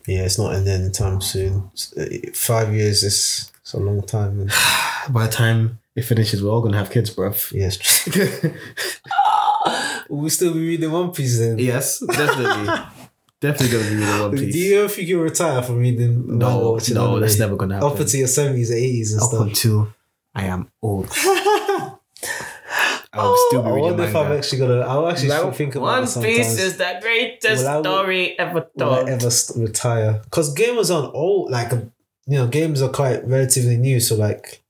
yeah, 0.05 0.23
it's 0.25 0.37
not 0.37 0.53
ending 0.53 0.73
anytime 0.81 1.21
soon. 1.21 1.71
Five 2.33 2.73
years 2.73 3.03
is 3.03 3.51
it's 3.61 3.73
a 3.73 3.77
long 3.79 4.01
time, 4.03 4.49
by 5.09 5.27
the 5.27 5.31
time 5.31 5.79
it 5.95 6.03
finishes, 6.03 6.43
we're 6.43 6.51
all 6.51 6.61
gonna 6.61 6.77
have 6.77 6.91
kids, 6.91 7.09
bruv. 7.09 7.51
Yes, 7.53 7.77
we'll 10.09 10.29
still 10.29 10.53
be 10.53 10.59
reading 10.59 10.91
One 10.91 11.11
Piece 11.11 11.39
then. 11.39 11.57
Yes, 11.59 11.99
definitely. 11.99 12.73
definitely 13.41 13.77
gonna 13.77 13.89
be 13.89 13.95
reading 13.97 14.19
One 14.21 14.31
Piece. 14.31 14.53
Do 14.53 14.59
you 14.59 14.79
ever 14.79 14.89
think 14.89 15.07
you'll 15.07 15.23
retire 15.23 15.61
from 15.61 15.79
reading? 15.79 16.27
manga 16.27 16.45
no, 16.45 16.79
no, 16.93 17.19
that's 17.19 17.39
never 17.39 17.55
gonna 17.55 17.75
happen. 17.75 17.89
Up 17.91 17.99
until 17.99 18.19
your 18.19 18.27
seventies, 18.27 18.71
eighties, 18.71 19.13
and 19.13 19.21
Up 19.21 19.29
stuff. 19.29 19.47
until 19.47 19.93
I 20.33 20.43
am 20.45 20.69
old. 20.81 21.09
I'll 23.17 23.37
still 23.47 23.63
be 23.63 23.69
oh, 23.69 23.71
reading 23.71 23.71
I 23.71 23.75
reading 23.75 23.81
wonder 23.97 24.03
if 24.03 24.15
I'm 24.15 24.31
actually 24.33 24.59
gonna. 24.59 24.79
I'll 24.81 25.07
actually 25.07 25.29
Like, 25.29 25.55
think 25.55 25.75
about 25.75 25.85
One 25.85 26.03
it 26.03 26.07
sometimes. 26.07 26.35
Piece 26.37 26.59
is 26.59 26.77
the 26.77 26.97
greatest 27.01 27.63
Will 27.63 27.69
I- 27.69 27.81
story 27.81 28.39
ever 28.39 28.67
Will 28.75 28.89
I 28.93 28.99
ever 29.11 29.29
st- 29.29 29.67
retire? 29.69 30.19
Because 30.25 30.53
gamers 30.53 30.93
aren't 30.93 31.13
old. 31.15 31.49
Like 31.49 31.71
you 31.71 32.37
know, 32.37 32.47
games 32.47 32.81
are 32.81 32.89
quite 32.89 33.25
relatively 33.25 33.77
new. 33.77 33.99
So 34.01 34.15
like, 34.15 34.63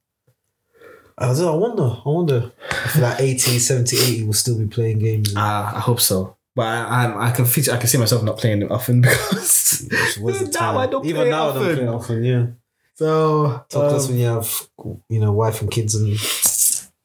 I 1.18 1.28
don't 1.28 1.38
know. 1.40 1.54
I 1.54 1.56
wonder. 1.56 1.84
I 1.84 2.10
wonder 2.10 2.52
if 2.86 2.98
like 2.98 3.20
80, 3.22 3.60
70, 3.60 3.98
80 3.98 4.24
will 4.26 4.34
still 4.34 4.58
be 4.60 4.68
playing 4.68 5.00
games. 5.00 5.34
Ah, 5.36 5.76
I 5.78 5.80
hope 5.80 6.02
so. 6.02 6.36
But 6.56 6.66
I, 6.68 7.06
I, 7.06 7.28
I 7.28 7.32
can 7.32 7.46
feature, 7.46 7.74
I 7.74 7.78
can 7.78 7.88
see 7.88 7.98
myself 7.98 8.24
not 8.24 8.38
playing 8.38 8.60
them 8.60 8.72
often 8.72 9.02
because 9.02 9.90
now 9.90 10.44
time? 10.52 10.78
I 10.78 10.88
don't 10.88 11.06
Even 11.06 11.24
play 11.24 11.30
now 11.30 11.50
I 11.50 11.54
don't 11.54 11.76
play 11.76 11.88
often. 11.88 12.24
Yeah. 12.24 12.48
So 12.96 13.66
Talk 13.70 13.92
um, 13.92 14.08
when 14.08 14.18
you 14.20 14.26
have 14.26 14.68
you 15.10 15.20
know 15.20 15.34
wife 15.34 15.62
and 15.62 15.70
kids 15.70 15.96
and. 15.96 16.18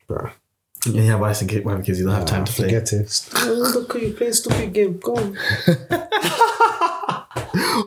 Bro, 0.07 0.31
yeah, 0.87 1.03
yeah, 1.03 1.15
wife 1.17 1.41
and 1.41 1.51
kid, 1.51 1.65
wife 1.65 1.77
and 1.77 1.85
kids, 1.85 1.99
you 1.99 2.07
don't 2.07 2.15
have 2.15 2.27
time 2.27 2.45
to 2.45 2.53
play. 2.53 2.67
Forget 2.67 2.93
it. 2.93 3.29
Oh, 3.35 3.73
Look, 3.75 3.95
you 4.01 4.13
playing 4.13 4.33
stupid 4.33 4.73
game. 4.73 4.99
Go 4.99 5.17
on. 5.17 5.37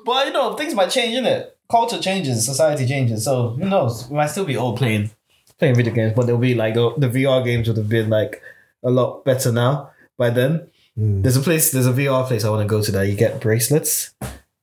but 0.06 0.28
you 0.28 0.34
know, 0.34 0.54
things 0.58 0.74
might 0.74 0.90
change, 0.90 1.16
innit? 1.16 1.52
Culture 1.70 2.00
changes, 2.00 2.46
society 2.46 2.86
changes. 2.86 3.24
So 3.26 3.50
who 3.52 3.66
knows? 3.70 4.10
We 4.10 4.18
might 4.18 4.28
still 4.28 4.46
be 4.46 4.58
old 4.58 4.78
playing 4.78 5.12
playing 5.60 5.76
video 5.76 5.94
games, 5.94 6.14
but 6.16 6.26
they'll 6.28 6.38
be 6.38 6.56
like 6.56 6.74
the, 6.74 6.94
the 6.98 7.08
VR 7.10 7.44
games 7.44 7.68
would 7.68 7.78
have 7.78 7.90
been 7.90 8.10
like 8.10 8.42
a 8.84 8.90
lot 8.90 9.24
better 9.26 9.52
now 9.52 9.92
by 10.18 10.30
then. 10.30 10.70
Mm. 10.98 11.24
There's 11.24 11.38
a 11.38 11.42
place, 11.42 11.72
there's 11.72 11.88
a 11.88 11.94
VR 11.94 12.28
place 12.28 12.44
I 12.46 12.50
want 12.50 12.62
to 12.62 12.68
go 12.68 12.82
to 12.84 12.92
that 12.92 13.08
you 13.08 13.16
get 13.16 13.40
bracelets, 13.42 14.14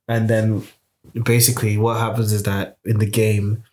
and 0.08 0.28
then 0.28 0.66
basically 1.24 1.76
what 1.76 1.98
happens 1.98 2.32
is 2.32 2.42
that 2.44 2.78
in 2.84 2.98
the 2.98 3.06
game, 3.10 3.64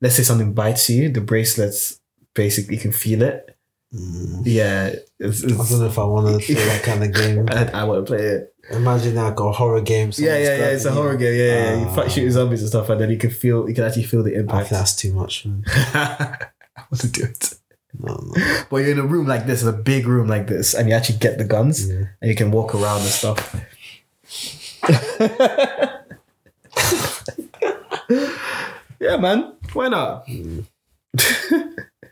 let's 0.00 0.16
say 0.16 0.22
something 0.22 0.52
bites 0.52 0.90
you, 0.90 1.08
the 1.08 1.20
bracelets 1.20 2.00
basically 2.34 2.76
can 2.76 2.92
feel 2.92 3.22
it. 3.22 3.56
Mm. 3.94 4.42
Yeah, 4.44 4.94
it's, 5.20 5.44
I 5.44 5.48
don't 5.48 5.78
know 5.80 5.86
if 5.86 5.98
I 5.98 6.04
want 6.04 6.26
to 6.40 6.44
play 6.44 6.56
that 6.64 6.82
kind 6.82 7.04
of 7.04 7.12
game. 7.14 7.46
I, 7.74 7.80
I 7.80 7.84
want 7.84 8.04
to 8.04 8.12
play 8.12 8.24
it. 8.24 8.50
Imagine 8.70 9.14
like 9.14 9.38
a 9.38 9.52
horror 9.52 9.80
game. 9.82 10.10
Yeah, 10.16 10.36
yeah, 10.38 10.56
yeah. 10.56 10.66
It's 10.70 10.84
a 10.86 10.90
horror 10.90 11.16
game. 11.16 11.34
Yeah, 11.38 11.74
yeah. 11.74 11.80
You 11.80 11.94
fight 11.94 12.06
Ah. 12.06 12.08
shooting 12.08 12.30
zombies 12.32 12.60
and 12.62 12.70
stuff, 12.70 12.88
and 12.88 13.00
then 13.00 13.10
you 13.10 13.18
can 13.18 13.30
feel, 13.30 13.68
you 13.68 13.74
can 13.74 13.84
actually 13.84 14.04
feel 14.04 14.22
the 14.22 14.34
impact. 14.34 14.70
that's 14.70 14.96
too 14.96 15.12
much. 15.12 15.46
I 16.76 16.82
want 16.90 17.00
to 17.00 17.08
do 17.08 17.22
it. 17.24 17.54
No, 17.98 18.14
no. 18.14 18.64
But 18.70 18.76
you're 18.78 18.90
in 18.90 18.98
a 18.98 19.06
room 19.06 19.26
like 19.26 19.46
this, 19.46 19.62
a 19.62 19.72
big 19.72 20.06
room 20.06 20.26
like 20.28 20.46
this, 20.48 20.74
and 20.74 20.88
you 20.88 20.94
actually 20.94 21.18
get 21.18 21.38
the 21.38 21.44
guns, 21.44 21.88
Yeah. 21.88 22.06
and 22.20 22.28
you 22.30 22.34
can 22.36 22.50
walk 22.50 22.74
around 22.74 23.00
and 23.02 23.10
stuff. 23.10 23.54
yeah, 29.00 29.16
man. 29.16 29.52
Why 29.72 29.88
not? 29.88 30.26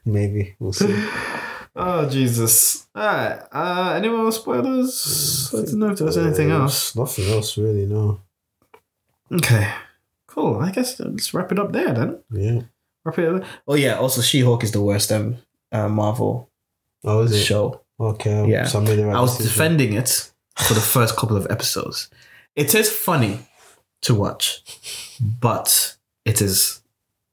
Maybe 0.05 0.55
we'll 0.59 0.72
see. 0.72 0.94
Oh 1.74 2.09
Jesus! 2.09 2.86
All 2.94 3.02
right. 3.06 3.39
Uh, 3.52 3.94
any 3.97 4.09
more 4.09 4.30
spoilers? 4.32 5.51
I 5.55 5.56
don't 5.64 5.74
know 5.78 5.90
if 5.90 5.98
there's 5.98 6.16
anything 6.18 6.51
Uh, 6.52 6.60
else. 6.60 6.94
Nothing 6.97 7.30
else 7.32 7.56
really. 7.56 7.86
No. 7.86 8.20
Okay. 9.32 9.72
Cool. 10.26 10.59
I 10.60 10.70
guess 10.70 10.98
let's 11.01 11.32
wrap 11.32 11.51
it 11.52 11.59
up 11.59 11.72
there 11.72 11.93
then. 11.94 12.18
Yeah. 12.30 12.60
Oh 13.04 13.74
yeah. 13.74 13.98
Also, 13.98 14.20
She-Hulk 14.20 14.62
is 14.64 14.72
the 14.72 14.80
worst 14.80 15.10
um, 15.12 15.36
uh, 15.72 15.88
Marvel 15.88 16.48
Oh, 17.04 17.22
is 17.22 17.32
it? 17.32 17.42
show. 17.44 17.80
Okay. 17.98 18.46
Yeah. 18.48 18.64
So 18.66 18.80
I 18.80 18.84
made 18.84 18.96
the 18.96 19.06
right 19.06 19.16
I 19.16 19.20
was 19.20 19.36
decision. 19.36 19.52
defending 19.52 19.92
it 19.94 20.30
for 20.58 20.74
the 20.74 20.80
first 20.80 21.16
couple 21.16 21.36
of 21.36 21.46
episodes. 21.50 22.08
It 22.54 22.74
is 22.74 22.90
funny 22.90 23.40
to 24.02 24.14
watch, 24.14 24.62
but 25.20 25.96
it 26.24 26.40
is 26.42 26.80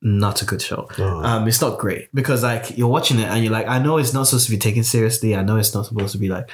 not 0.02 0.42
a 0.42 0.46
good 0.46 0.62
show. 0.62 0.88
No. 0.98 1.24
Um, 1.24 1.48
it's 1.48 1.62
not 1.62 1.78
great 1.78 2.08
because 2.14 2.42
like 2.44 2.78
you're 2.78 2.88
watching 2.88 3.20
it 3.20 3.28
and 3.28 3.44
you're 3.44 3.52
like, 3.54 3.68
I 3.68 3.80
know 3.80 3.98
it's 3.98 4.14
not 4.14 4.28
supposed 4.28 4.46
to 4.46 4.52
be 4.52 4.58
taken 4.58 4.84
seriously. 4.84 5.36
I 5.36 5.44
know 5.44 5.58
it's 5.58 5.74
not 5.74 5.86
supposed 5.88 6.14
to 6.14 6.18
be 6.18 6.30
like, 6.30 6.50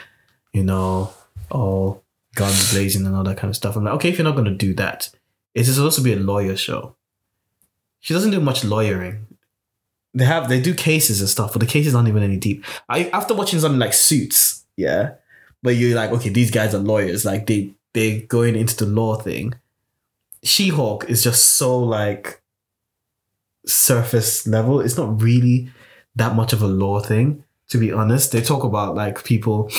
you 0.54 0.64
know, 0.64 1.14
all 1.52 2.04
guns 2.36 2.74
blazing 2.74 3.06
and 3.06 3.16
all 3.16 3.24
that 3.24 3.38
kind 3.38 3.50
of 3.50 3.56
stuff. 3.56 3.76
I'm 3.76 3.84
like, 3.84 3.94
okay, 3.96 4.10
if 4.10 4.18
you're 4.18 4.26
not 4.26 4.36
gonna 4.36 4.52
do 4.56 4.74
that, 4.76 5.10
it's 5.54 5.70
supposed 5.70 5.98
to 5.98 6.04
be 6.04 6.14
a 6.14 6.18
lawyer 6.18 6.56
show. 6.58 6.96
She 8.06 8.14
doesn't 8.14 8.30
do 8.30 8.40
much 8.40 8.64
lawyering. 8.64 9.26
They 10.14 10.26
have 10.26 10.48
they 10.48 10.62
do 10.62 10.76
cases 10.76 11.22
and 11.22 11.30
stuff, 11.30 11.54
but 11.54 11.60
the 11.60 11.66
cases 11.66 11.96
aren't 11.96 12.08
even 12.08 12.22
any 12.22 12.38
deep. 12.38 12.64
I 12.88 13.10
after 13.10 13.34
watching 13.34 13.60
something 13.60 13.80
like 13.80 13.94
Suits, 13.94 14.64
yeah, 14.78 15.16
but 15.64 15.72
you're 15.72 15.96
like, 15.96 16.12
okay, 16.12 16.30
these 16.30 16.52
guys 16.52 16.76
are 16.76 16.78
lawyers, 16.78 17.26
like 17.26 17.48
they 17.48 17.74
they're 17.96 18.20
going 18.22 18.56
into 18.56 18.76
the 18.76 18.86
law 18.86 19.16
thing. 19.16 19.56
She 20.44 20.70
Hulk 20.70 21.10
is 21.10 21.24
just 21.24 21.58
so 21.58 21.80
like 21.80 22.44
surface 23.66 24.46
level. 24.46 24.82
It's 24.82 24.98
not 24.98 25.20
really 25.20 25.72
that 26.16 26.36
much 26.36 26.54
of 26.54 26.62
a 26.62 26.68
law 26.68 27.00
thing, 27.00 27.44
to 27.70 27.80
be 27.80 27.92
honest. 27.92 28.32
They 28.32 28.42
talk 28.42 28.64
about 28.64 28.94
like 28.94 29.24
people 29.24 29.72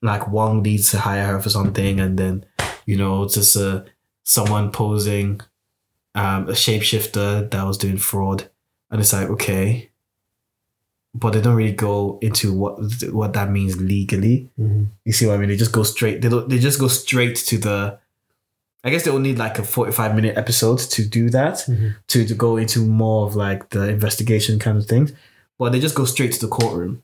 like 0.00 0.26
Wong 0.28 0.62
needs 0.62 0.90
to 0.92 1.00
hire 1.00 1.26
her 1.26 1.38
for 1.38 1.50
something, 1.50 2.00
and 2.00 2.18
then 2.18 2.46
you 2.86 2.96
know 2.96 3.28
just 3.28 3.58
uh, 3.58 3.82
someone 4.24 4.72
posing 4.72 5.42
um, 6.14 6.48
a 6.48 6.52
shapeshifter 6.52 7.50
that 7.50 7.62
was 7.66 7.78
doing 7.78 7.98
fraud, 7.98 8.48
and 8.90 9.00
it's 9.00 9.12
like 9.12 9.28
okay, 9.30 9.90
but 11.14 11.32
they 11.32 11.40
don't 11.40 11.56
really 11.56 11.72
go 11.72 12.18
into 12.22 12.52
what 12.52 12.78
what 13.12 13.32
that 13.34 13.50
means 13.50 13.80
legally. 13.80 14.50
Mhm. 14.58 14.88
You 15.04 15.12
see 15.12 15.26
what 15.26 15.34
I 15.34 15.38
mean? 15.38 15.48
They 15.48 15.56
just 15.56 15.72
go 15.72 15.82
straight. 15.82 16.22
They 16.22 16.28
don't. 16.28 16.48
They 16.48 16.58
just 16.58 16.80
go 16.80 16.88
straight 16.88 17.36
to 17.36 17.58
the. 17.58 17.98
I 18.84 18.90
guess 18.90 19.04
they 19.04 19.10
will 19.10 19.18
need 19.18 19.38
like 19.38 19.58
a 19.58 19.64
forty-five 19.64 20.14
minute 20.14 20.36
episode 20.36 20.78
to 20.78 21.04
do 21.04 21.30
that 21.30 21.54
Mhm. 21.68 21.96
to 22.08 22.24
to 22.26 22.34
go 22.34 22.56
into 22.56 22.80
more 22.86 23.26
of 23.26 23.34
like 23.36 23.70
the 23.70 23.88
investigation 23.88 24.58
kind 24.58 24.78
of 24.78 24.86
things, 24.86 25.12
but 25.58 25.72
they 25.72 25.80
just 25.80 25.94
go 25.96 26.04
straight 26.04 26.32
to 26.32 26.40
the 26.40 26.48
courtroom, 26.48 27.02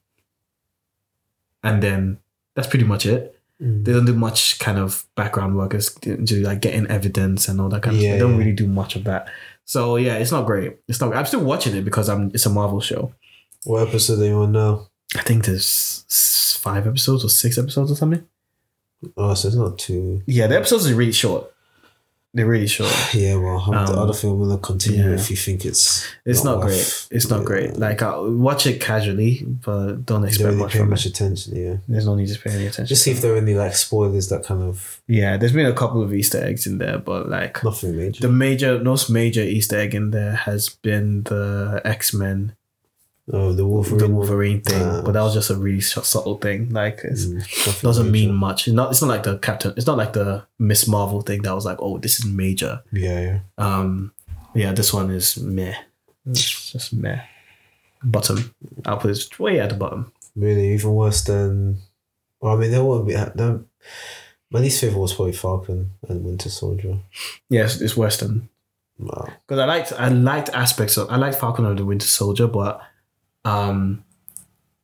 and 1.63 1.83
then 1.83 2.19
that's 2.55 2.69
pretty 2.69 2.85
much 2.85 3.07
it. 3.07 3.34
Mm. 3.63 3.85
They 3.85 3.93
don't 3.93 4.05
do 4.05 4.15
much 4.15 4.59
kind 4.59 4.79
of 4.79 5.05
background 5.15 5.57
work 5.57 5.75
as 5.75 5.95
to 5.95 6.43
like 6.43 6.61
getting 6.61 6.87
evidence 6.89 7.49
and 7.49 7.61
all 7.61 7.69
that 7.69 7.83
kind 7.83 7.97
of 7.97 8.03
Yeah, 8.03 8.11
stuff. 8.11 8.19
They 8.19 8.27
don't 8.27 8.39
really 8.39 8.53
do 8.53 8.67
much 8.67 8.97
of 8.97 9.05
that. 9.05 9.29
So 9.65 9.97
yeah, 9.97 10.17
it's 10.17 10.33
not 10.33 10.45
great. 10.47 10.77
It's 10.89 11.01
not. 11.01 11.15
I'm 11.15 11.25
still 11.27 11.45
watching 11.45 11.75
it 11.77 11.85
because 11.85 12.09
I'm. 12.09 12.31
It's 12.35 12.47
a 12.47 12.51
Marvel 12.51 12.81
show. 12.81 13.15
What 13.65 13.89
episode 13.89 14.21
are 14.21 14.27
you 14.27 14.35
on 14.39 14.53
now? 14.53 14.89
I 15.17 15.23
think 15.23 15.45
there's 15.45 16.59
five 16.61 16.87
episodes 16.87 17.25
or 17.25 17.29
six 17.29 17.57
episodes 17.57 17.91
or 17.93 17.95
something. 17.97 18.27
Oh, 19.17 19.35
so 19.35 19.49
it's 19.49 19.57
not 19.57 19.79
too. 19.79 20.23
Yeah, 20.27 20.47
the 20.49 20.57
episodes 20.57 20.91
are 20.91 20.95
really 20.95 21.13
short. 21.13 21.54
They're 22.35 22.47
really 22.47 22.67
short. 22.67 22.91
Yeah, 23.15 23.37
well, 23.37 23.61
Um, 23.61 23.75
I 23.75 23.87
don't 23.87 24.15
think 24.17 24.33
I'm 24.33 24.41
gonna 24.43 24.59
continue 24.59 25.09
yeah. 25.09 25.15
if 25.15 25.31
you 25.31 25.37
think 25.37 25.65
it's. 25.65 26.05
It's 26.27 26.43
not, 26.43 26.59
worth- 26.59 26.67
great. 26.67 27.17
It's 27.17 27.31
not 27.31 27.41
yeah. 27.41 27.45
great. 27.45 27.77
Like 27.79 28.03
I'll 28.03 28.31
watch 28.33 28.67
it 28.67 28.81
casually, 28.81 29.45
but 29.65 30.05
don't 30.05 30.25
expect 30.25 30.47
really 30.47 30.59
much 30.59 30.73
pay 30.73 30.79
from 30.81 30.91
much 30.91 31.07
attention. 31.07 31.55
Yeah. 31.57 31.77
There's 31.87 32.07
no 32.07 32.17
need 32.17 32.29
to 32.29 32.39
pay 32.41 32.51
any 32.51 32.67
attention. 32.67 32.87
Just 32.87 33.05
see 33.05 33.13
if 33.13 33.21
there 33.21 33.35
are 33.35 33.39
any 33.39 33.55
like 33.55 33.75
spoilers 33.77 34.29
that 34.31 34.45
kind 34.45 34.63
of 34.63 35.01
yeah, 35.07 35.37
there's 35.37 35.53
been 35.53 35.67
a 35.67 35.73
couple 35.73 36.03
of 36.03 36.13
Easter 36.13 36.43
eggs 36.43 36.67
in 36.67 36.79
there, 36.79 36.99
but 36.99 37.29
like 37.29 37.63
nothing 37.63 37.97
major. 37.97 38.21
the 38.23 38.33
major, 38.33 38.79
most 38.81 39.09
major 39.11 39.43
Easter 39.43 39.79
egg 39.79 39.95
in 39.95 40.11
there 40.11 40.33
has 40.35 40.69
been 40.71 41.23
the 41.25 41.81
X 41.85 42.13
Men, 42.13 42.57
oh, 43.33 43.53
the 43.53 43.67
Wolverine. 43.67 43.99
the 43.99 44.09
Wolverine 44.09 44.61
thing, 44.63 44.83
Ah. 44.83 45.03
but 45.05 45.13
that 45.13 45.23
was 45.23 45.35
just 45.35 45.51
a 45.51 45.57
really 45.57 45.81
subtle 45.81 46.39
thing. 46.39 46.71
Like 46.71 47.01
it 47.05 47.13
Mm, 47.15 47.81
doesn't 47.83 48.11
major. 48.13 48.27
mean 48.29 48.35
much. 48.35 48.67
It's 48.69 48.75
not. 48.75 48.91
It's 48.91 49.01
not 49.03 49.09
like 49.09 49.23
the 49.23 49.39
Captain. 49.39 49.73
It's 49.77 49.87
not 49.87 49.97
like 49.99 50.13
the 50.13 50.45
Ms. 50.59 50.89
Marvel 50.89 51.23
thing 51.23 51.43
that 51.43 51.55
was 51.55 51.65
like, 51.65 51.79
oh, 51.81 51.99
this 51.99 52.19
is 52.19 52.25
major. 52.27 52.83
Yeah, 52.93 53.21
yeah. 53.21 53.39
Um, 53.59 54.13
Yeah, 54.55 54.73
this 54.73 54.93
one 54.93 55.11
is 55.11 55.37
meh. 55.39 55.75
It's 56.27 56.71
just 56.73 56.93
meh. 56.93 57.21
Bottom. 58.03 58.55
I'll 58.87 58.99
put 58.99 59.11
it 59.11 59.39
way 59.41 59.59
at 59.61 59.71
the 59.71 59.77
bottom. 59.77 60.13
Really, 60.37 60.75
even 60.75 60.95
worse 60.95 61.23
than. 61.25 61.79
Well, 62.41 62.55
I 62.57 62.61
mean, 62.61 62.71
there 62.71 62.85
won't 62.85 63.07
be. 63.09 63.15
No, 63.35 63.65
my 64.51 64.61
least 64.61 64.81
favorite 64.81 65.01
was 65.01 65.15
probably 65.15 65.33
Falcon 65.33 65.91
and 66.09 66.25
Winter 66.25 66.51
Soldier. 66.51 66.99
Yes, 67.49 67.81
it's 67.81 67.97
worse 67.97 68.19
than 68.19 68.49
Wow. 68.99 69.27
because 69.47 69.59
I 69.59 69.65
liked 69.65 69.93
I 69.99 70.09
liked 70.09 70.51
aspects 70.51 70.97
of 70.99 71.11
I 71.11 71.17
liked 71.17 71.39
Falcon 71.41 71.65
and 71.67 71.79
the 71.79 71.85
Winter 71.85 72.07
Soldier, 72.07 72.47
but 72.47 72.81
um, 73.45 74.05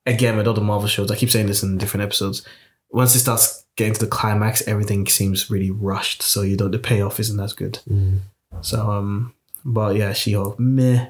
again 0.07 0.37
with 0.37 0.47
all 0.47 0.55
the 0.55 0.61
Marvel 0.61 0.89
shows, 0.89 1.11
I 1.11 1.17
keep 1.17 1.31
saying 1.31 1.47
this 1.47 1.63
in 1.63 1.79
different 1.79 2.05
episodes. 2.05 2.47
Once 2.91 3.15
it 3.15 3.21
starts 3.21 3.65
getting 3.77 3.95
to 3.95 4.01
the 4.01 4.11
climax, 4.11 4.67
everything 4.67 5.07
seems 5.07 5.51
really 5.51 5.71
rushed. 5.71 6.23
So 6.23 6.43
you 6.43 6.57
don't 6.57 6.71
the 6.71 6.79
payoff 6.79 7.21
isn't 7.21 7.41
as 7.41 7.53
good. 7.53 7.79
Mm. 7.89 8.21
So 8.63 8.91
um, 8.91 9.35
but 9.65 9.97
yeah, 9.97 10.13
She 10.13 10.33
Hulk 10.33 10.59
meh, 10.59 11.07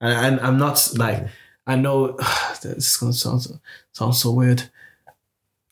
and, 0.00 0.12
and 0.12 0.40
I'm 0.40 0.58
not 0.58 0.90
like 0.96 1.26
I 1.66 1.76
know 1.76 2.12
this 2.62 2.90
is 2.90 2.96
gonna 2.96 3.12
sound 3.12 3.42
so, 3.42 3.60
sound 3.92 4.14
so 4.14 4.30
weird. 4.30 4.70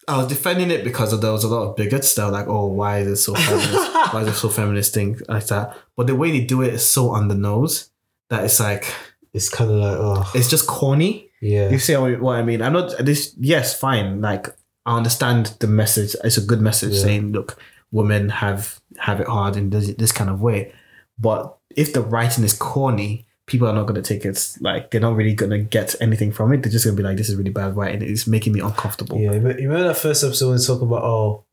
I 0.06 0.18
was 0.18 0.26
defending 0.26 0.70
it 0.70 0.84
because 0.84 1.18
there 1.18 1.32
was 1.32 1.44
a 1.44 1.48
lot 1.48 1.68
of 1.68 1.76
bigots 1.76 2.14
that 2.14 2.26
were 2.26 2.32
like, 2.32 2.48
"Oh, 2.48 2.66
why 2.66 2.98
is 2.98 3.08
it 3.08 3.16
so 3.16 3.34
feminist? 3.34 3.94
why 4.12 4.22
is 4.22 4.28
it 4.28 4.34
so 4.34 4.48
feminist 4.48 4.92
thing 4.92 5.18
like 5.28 5.46
that?" 5.46 5.76
But 5.96 6.08
the 6.08 6.14
way 6.14 6.30
they 6.30 6.44
do 6.44 6.62
it 6.62 6.74
is 6.74 6.86
so 6.86 7.10
on 7.10 7.28
the 7.28 7.34
nose 7.34 7.90
that 8.28 8.44
it's 8.44 8.60
like 8.60 8.92
It's 9.34 9.48
kind 9.50 9.70
of 9.70 9.76
like, 9.76 9.96
oh, 9.98 10.30
it's 10.34 10.48
just 10.48 10.66
corny. 10.66 11.28
yeah. 11.42 11.68
You 11.68 11.78
see 11.78 11.94
what 11.96 12.36
I 12.36 12.42
mean? 12.42 12.62
I'm 12.62 12.72
not 12.72 12.94
this. 13.04 13.34
Yes, 13.38 13.78
fine. 13.78 14.20
Like 14.22 14.46
I 14.86 14.96
understand 14.96 15.56
the 15.60 15.66
message. 15.66 16.14
It's 16.24 16.38
a 16.38 16.40
good 16.50 16.60
message 16.60 16.94
Yeah. 16.94 17.02
saying, 17.02 17.32
"Look, 17.32 17.58
women 17.92 18.28
have 18.30 18.80
have 18.98 19.20
it 19.20 19.26
hard 19.26 19.56
in 19.56 19.70
this, 19.70 19.92
this 19.94 20.12
kind 20.12 20.30
of 20.30 20.40
way." 20.40 20.72
But 21.18 21.56
if 21.76 21.92
the 21.92 22.00
writing 22.00 22.44
is 22.44 22.52
corny, 22.54 23.26
people 23.46 23.66
are 23.68 23.74
not 23.74 23.86
going 23.86 24.00
to 24.02 24.08
take 24.08 24.24
it. 24.24 24.56
Like 24.60 24.90
they're 24.90 25.00
not 25.00 25.16
really 25.16 25.34
going 25.34 25.50
to 25.50 25.58
get 25.58 25.94
anything 26.00 26.32
from 26.32 26.52
it. 26.52 26.62
They're 26.62 26.72
just 26.72 26.84
going 26.84 26.96
to 26.96 27.02
be 27.02 27.06
like, 27.08 27.16
"This 27.16 27.28
is 27.28 27.36
really 27.36 27.50
bad 27.50 27.76
writing. 27.76 28.02
It's 28.02 28.26
making 28.26 28.52
me 28.52 28.60
uncomfortable." 28.60 29.18
Yeah, 29.18 29.32
you 29.32 29.40
remember 29.40 29.84
that 29.88 29.96
first 29.98 30.22
episode 30.24 30.50
when 30.50 30.58
talking 30.60 30.86
about, 30.88 31.02
oh, 31.02 31.44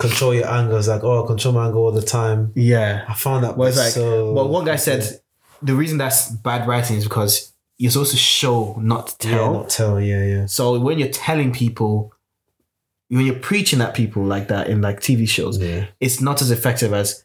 control 0.00 0.34
your 0.34 0.48
anger? 0.48 0.78
It's 0.78 0.88
like, 0.88 1.04
oh, 1.04 1.24
control 1.24 1.54
my 1.54 1.66
anger 1.66 1.78
all 1.78 1.92
the 1.92 2.02
time. 2.02 2.52
Yeah. 2.54 3.04
I 3.08 3.14
found 3.14 3.44
that 3.44 3.56
Well, 3.56 3.68
it's 3.68 3.78
like, 3.78 3.92
so. 3.92 4.32
well, 4.32 4.48
one 4.48 4.64
guy 4.64 4.76
said 4.76 5.20
the 5.64 5.74
reason 5.74 5.98
that's 5.98 6.30
bad 6.30 6.66
writing 6.68 6.96
is 6.96 7.04
because 7.04 7.52
you're 7.78 7.90
supposed 7.90 8.12
to 8.12 8.16
show, 8.16 8.74
not 8.80 9.16
yeah, 9.24 9.30
tell. 9.30 9.52
not 9.54 9.68
tell, 9.68 10.00
yeah, 10.00 10.22
yeah. 10.24 10.46
So 10.46 10.78
when 10.78 10.98
you're 10.98 11.08
telling 11.08 11.52
people, 11.52 12.12
when 13.08 13.26
you're 13.26 13.34
preaching 13.38 13.80
at 13.80 13.94
people 13.94 14.22
like 14.24 14.48
that 14.48 14.68
in 14.68 14.80
like 14.80 15.00
TV 15.00 15.28
shows, 15.28 15.58
Yeah. 15.58 15.86
it's 16.00 16.20
not 16.20 16.40
as 16.42 16.50
effective 16.50 16.92
as 16.92 17.24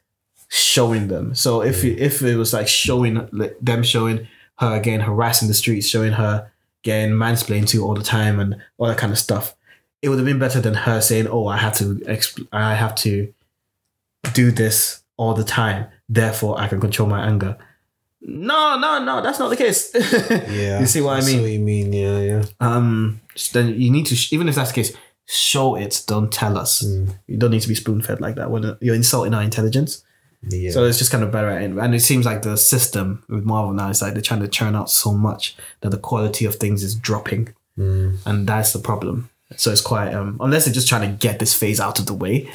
showing 0.50 1.08
them. 1.08 1.36
So 1.36 1.62
if 1.62 1.84
you, 1.84 1.96
if 1.98 2.22
it 2.22 2.36
was 2.36 2.54
like 2.54 2.68
showing 2.68 3.28
like, 3.32 3.58
them 3.62 3.84
showing 3.84 4.28
her 4.58 4.76
again 4.76 5.02
harassing 5.02 5.48
the 5.48 5.54
streets, 5.54 5.88
showing 5.88 6.14
her 6.14 6.52
getting 6.84 7.14
mansplained 7.16 7.68
to 7.70 7.84
all 7.86 7.94
the 7.94 8.04
time 8.04 8.40
and 8.40 8.56
all 8.78 8.88
that 8.88 8.98
kind 8.98 9.12
of 9.12 9.20
stuff, 9.20 9.56
it 10.02 10.10
would 10.10 10.18
have 10.18 10.26
been 10.26 10.40
better 10.40 10.60
than 10.62 10.74
her 10.74 11.02
saying, 11.02 11.28
"Oh, 11.28 11.46
I 11.48 11.58
have 11.58 11.76
to 11.76 11.96
exp- 12.08 12.48
I 12.52 12.74
have 12.76 12.96
to 12.96 13.32
do 14.34 14.50
this 14.52 15.04
all 15.18 15.34
the 15.34 15.44
time, 15.44 15.86
therefore 16.08 16.60
I 16.60 16.68
can 16.68 16.80
control 16.80 17.08
my 17.08 17.26
anger." 17.26 17.58
No, 18.22 18.78
no, 18.78 19.04
no, 19.04 19.22
that's 19.22 19.40
not 19.40 19.50
the 19.50 19.56
case. 19.56 19.92
Yeah. 20.50 20.80
you 20.82 20.86
see 20.86 21.02
what 21.02 21.22
I 21.24 21.26
mean? 21.26 21.42
what 21.42 21.52
you 21.52 21.60
mean, 21.60 21.94
yeah, 21.94 22.20
yeah. 22.20 22.44
um 22.60 23.22
then 23.54 23.80
you 23.80 23.90
need 23.90 24.06
to 24.08 24.16
sh- 24.16 24.34
even 24.34 24.50
if 24.50 24.56
that's 24.56 24.72
the 24.72 24.76
case 24.76 24.92
show 25.26 25.76
it 25.76 26.04
don't 26.08 26.32
tell 26.32 26.58
us 26.58 26.82
Mm. 26.84 27.16
you 27.28 27.38
don't 27.38 27.52
need 27.52 27.62
to 27.62 27.68
be 27.68 27.76
spoon-fed 27.76 28.20
like 28.20 28.36
that 28.36 28.50
when 28.52 28.76
you're 28.82 28.96
insulting 28.96 29.34
our 29.34 29.44
intelligence 29.44 30.04
Yeah. 30.42 30.72
so 30.72 30.86
it's 30.86 30.98
just 30.98 31.12
kind 31.12 31.24
of 31.24 31.32
better 31.32 31.50
at 31.50 31.62
it 31.62 31.72
and 31.72 31.96
it 31.96 32.00
seems 32.02 32.26
like 32.26 32.42
the 32.42 32.58
system 32.58 33.24
with 33.30 33.46
marvel 33.46 33.72
now 33.74 33.90
is 33.90 34.02
like 34.02 34.14
they're 34.14 34.22
trying 34.24 34.42
to 34.42 34.48
churn 34.48 34.76
out 34.76 34.90
so 34.90 35.14
much 35.14 35.56
that 35.82 35.92
the 35.92 35.98
quality 36.00 36.46
of 36.46 36.56
things 36.56 36.84
is 36.84 36.96
dropping 36.96 37.54
Mm. 37.78 38.18
and 38.26 38.46
that's 38.48 38.74
the 38.74 38.80
problem 38.80 39.30
so 39.56 39.72
it's 39.72 39.80
quite 39.82 40.14
um 40.14 40.36
unless 40.42 40.66
they're 40.66 40.74
just 40.74 40.90
trying 40.90 41.10
to 41.10 41.16
get 41.28 41.40
this 41.40 41.54
phase 41.54 41.80
out 41.80 41.98
of 42.00 42.08
the 42.08 42.14
way 42.14 42.50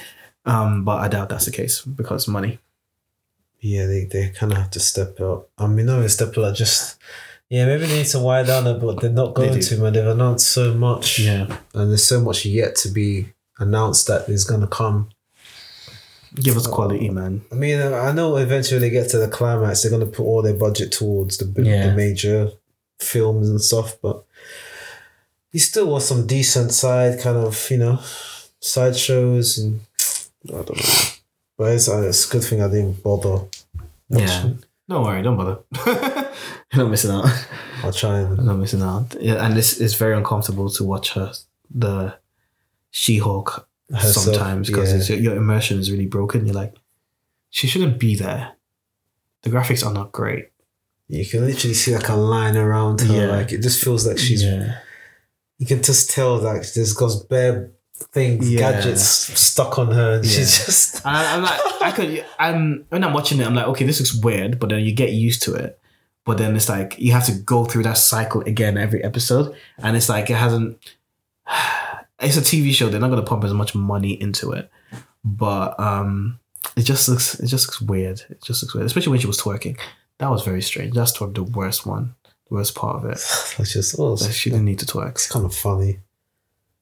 um 0.45 0.85
but 0.85 0.99
i 1.01 1.09
doubt 1.09 1.29
that's 1.31 1.47
the 1.47 1.51
case 1.53 1.81
because 1.81 2.29
money 2.29 2.59
Yeah, 3.65 3.87
they, 3.87 4.05
they 4.05 4.29
kind 4.29 4.53
of 4.53 4.59
have 4.59 4.71
to 4.73 4.81
step 4.81 5.19
up. 5.21 5.49
I 5.57 5.67
mean, 5.67 5.87
not 5.87 5.97
even 5.99 6.09
step 6.11 6.37
up, 6.37 6.55
just 6.55 6.99
yeah, 7.49 7.65
maybe 7.67 7.87
they 7.87 7.99
need 7.99 8.07
to 8.07 8.19
wire 8.19 8.45
down 8.45 8.67
it, 8.67 8.79
but 8.81 9.01
they're 9.01 9.11
not 9.11 9.35
going 9.35 9.55
do. 9.55 9.63
to. 9.63 9.77
Man, 9.79 9.93
they've 9.95 10.07
announced 10.07 10.49
so 10.53 10.75
much, 10.75 11.19
yeah 11.19 11.47
and 11.75 11.91
there's 11.91 12.05
so 12.05 12.21
much 12.21 12.45
yet 12.45 12.77
to 12.77 12.89
be 12.91 13.29
announced 13.59 14.07
that 14.09 14.29
is 14.29 14.45
going 14.45 14.61
to 14.61 14.67
come. 14.67 15.09
give 16.35 16.57
us 16.57 16.67
quality 16.67 17.09
man 17.09 17.43
I 17.53 17.55
mean, 17.55 17.79
uh, 17.81 17.93
I 18.09 18.11
know 18.13 18.37
eventually 18.37 18.81
they 18.81 18.91
get 18.91 19.09
to 19.11 19.19
the 19.19 19.29
climax, 19.29 19.83
they're 19.83 19.91
going 19.97 20.05
to 20.05 20.17
put 20.17 20.25
all 20.25 20.43
their 20.43 20.55
budget 20.67 20.91
towards 20.93 21.39
the, 21.39 21.47
Yeah. 21.63 21.87
the 21.91 21.95
major 21.95 22.51
films 23.01 23.49
and 23.49 23.61
stuff, 23.61 23.97
but 24.03 24.25
you 25.53 25.61
still 25.61 25.87
want 25.87 26.03
some 26.03 26.27
decent 26.27 26.73
side 26.73 27.21
kind 27.21 27.37
of, 27.37 27.71
you 27.71 27.79
know, 27.79 28.01
side 28.61 28.97
shows 28.97 29.59
and 29.59 29.81
I 30.49 30.63
don't 30.67 30.77
know. 30.77 31.14
But 31.57 31.73
it's, 31.73 31.89
uh, 31.89 32.03
it's 32.03 32.29
a 32.29 32.33
good 32.33 32.45
thing 32.45 32.63
I 32.63 32.69
didn't 32.69 33.03
bother. 33.03 33.47
yeah 34.11 34.51
don't 34.87 35.03
worry 35.03 35.23
don't 35.23 35.39
bother 35.39 35.61
you're 35.87 36.85
not 36.85 36.91
missing 36.91 37.11
out 37.11 37.27
I'll 37.85 37.93
try 37.93 38.21
and 38.21 38.39
I'm 38.39 38.47
not 38.47 38.57
missing 38.57 38.83
out. 38.83 39.15
Yeah, 39.21 39.45
and 39.45 39.55
this 39.55 39.79
is 39.79 39.95
very 39.95 40.17
uncomfortable 40.17 40.71
to 40.71 40.85
watch 40.85 41.13
her 41.13 41.33
the 41.71 42.17
She-Hulk 42.91 43.69
sometimes 43.99 44.69
because 44.69 45.11
yeah. 45.11 45.17
your, 45.17 45.37
immersion 45.37 45.79
is 45.79 45.91
really 45.91 46.07
broken. 46.07 46.47
You're 46.47 46.55
like, 46.55 46.75
she 47.51 47.67
shouldn't 47.67 47.99
be 47.99 48.17
there. 48.17 48.53
The 49.43 49.51
graphics 49.51 49.85
are 49.85 49.93
not 49.93 50.13
great. 50.13 50.49
You 51.09 51.27
can 51.27 51.45
literally 51.45 51.75
see 51.75 51.95
like 51.95 52.09
a 52.09 52.15
line 52.15 52.57
around 52.57 53.03
her. 53.03 53.15
Yeah. 53.15 53.27
Like 53.27 53.53
it 53.53 53.61
just 53.61 53.85
feels 53.85 54.07
like 54.07 54.19
she's. 54.19 54.43
yeah, 54.43 54.79
You 55.59 55.67
can 55.67 55.83
just 55.83 56.11
tell 56.11 56.39
like 56.39 56.73
there's 56.73 56.95
got 56.95 57.29
bare 57.29 57.71
things, 57.97 58.51
Yeah. 58.51 58.61
gadgets 58.73 59.03
stuck 59.05 59.79
on 59.79 59.91
her, 59.93 60.15
and 60.15 60.25
Yeah. 60.25 60.31
she's 60.31 60.65
just. 60.67 60.95
and 61.07 61.17
I'm 61.17 61.43
like, 61.43 61.61
I 61.83 61.93
could. 61.93 62.25
I'm 62.39 62.85
when 62.89 63.05
I'm 63.05 63.13
watching 63.13 63.41
it, 63.41 63.47
I'm 63.47 63.55
like, 63.55 63.67
okay, 63.69 63.85
this 63.87 64.01
looks 64.01 64.15
weird, 64.15 64.59
but 64.59 64.69
then 64.71 64.81
you 64.81 64.93
get 64.93 65.13
used 65.13 65.43
to 65.45 65.55
it. 65.55 65.79
But 66.25 66.39
then 66.39 66.57
it's 66.57 66.69
like 66.69 66.99
you 66.99 67.13
have 67.13 67.27
to 67.27 67.33
go 67.33 67.65
through 67.65 67.83
that 67.85 67.99
cycle 67.99 68.41
again 68.43 68.79
every 68.79 69.03
episode, 69.05 69.55
and 69.79 69.97
it's 69.97 70.09
like 70.09 70.31
it 70.31 70.37
hasn't. 70.37 70.79
It's 72.21 72.37
a 72.37 72.41
TV 72.41 72.73
show. 72.73 72.89
They're 72.89 73.01
not 73.01 73.11
going 73.11 73.21
to 73.23 73.29
pump 73.29 73.45
as 73.45 73.53
much 73.53 73.75
money 73.75 74.13
into 74.13 74.53
it, 74.53 74.71
but 75.25 75.79
um, 75.79 76.39
it 76.77 76.83
just 76.83 77.09
looks. 77.09 77.39
It 77.41 77.49
just 77.49 77.67
looks 77.67 77.81
weird. 77.83 78.23
It 78.31 78.41
just 78.43 78.63
looks 78.63 78.73
weird, 78.73 78.87
especially 78.87 79.11
when 79.11 79.21
she 79.21 79.27
was 79.27 79.39
twerking. 79.39 79.79
That 80.19 80.31
was 80.31 80.43
very 80.45 80.63
strange. 80.63 80.95
That's 80.95 81.13
toward 81.13 81.35
the 81.35 81.43
worst 81.43 81.85
one, 81.85 82.15
the 82.49 82.55
worst 82.55 82.75
part 82.77 82.97
of 82.97 83.05
it. 83.11 83.19
It's 83.59 83.73
just 83.75 83.97
oh, 83.99 84.17
she 84.17 84.49
didn't 84.49 84.65
need 84.65 84.79
to 84.79 84.87
twerk. 84.87 85.11
it's 85.11 85.27
kind 85.29 85.45
of 85.45 85.55
funny. 85.55 85.99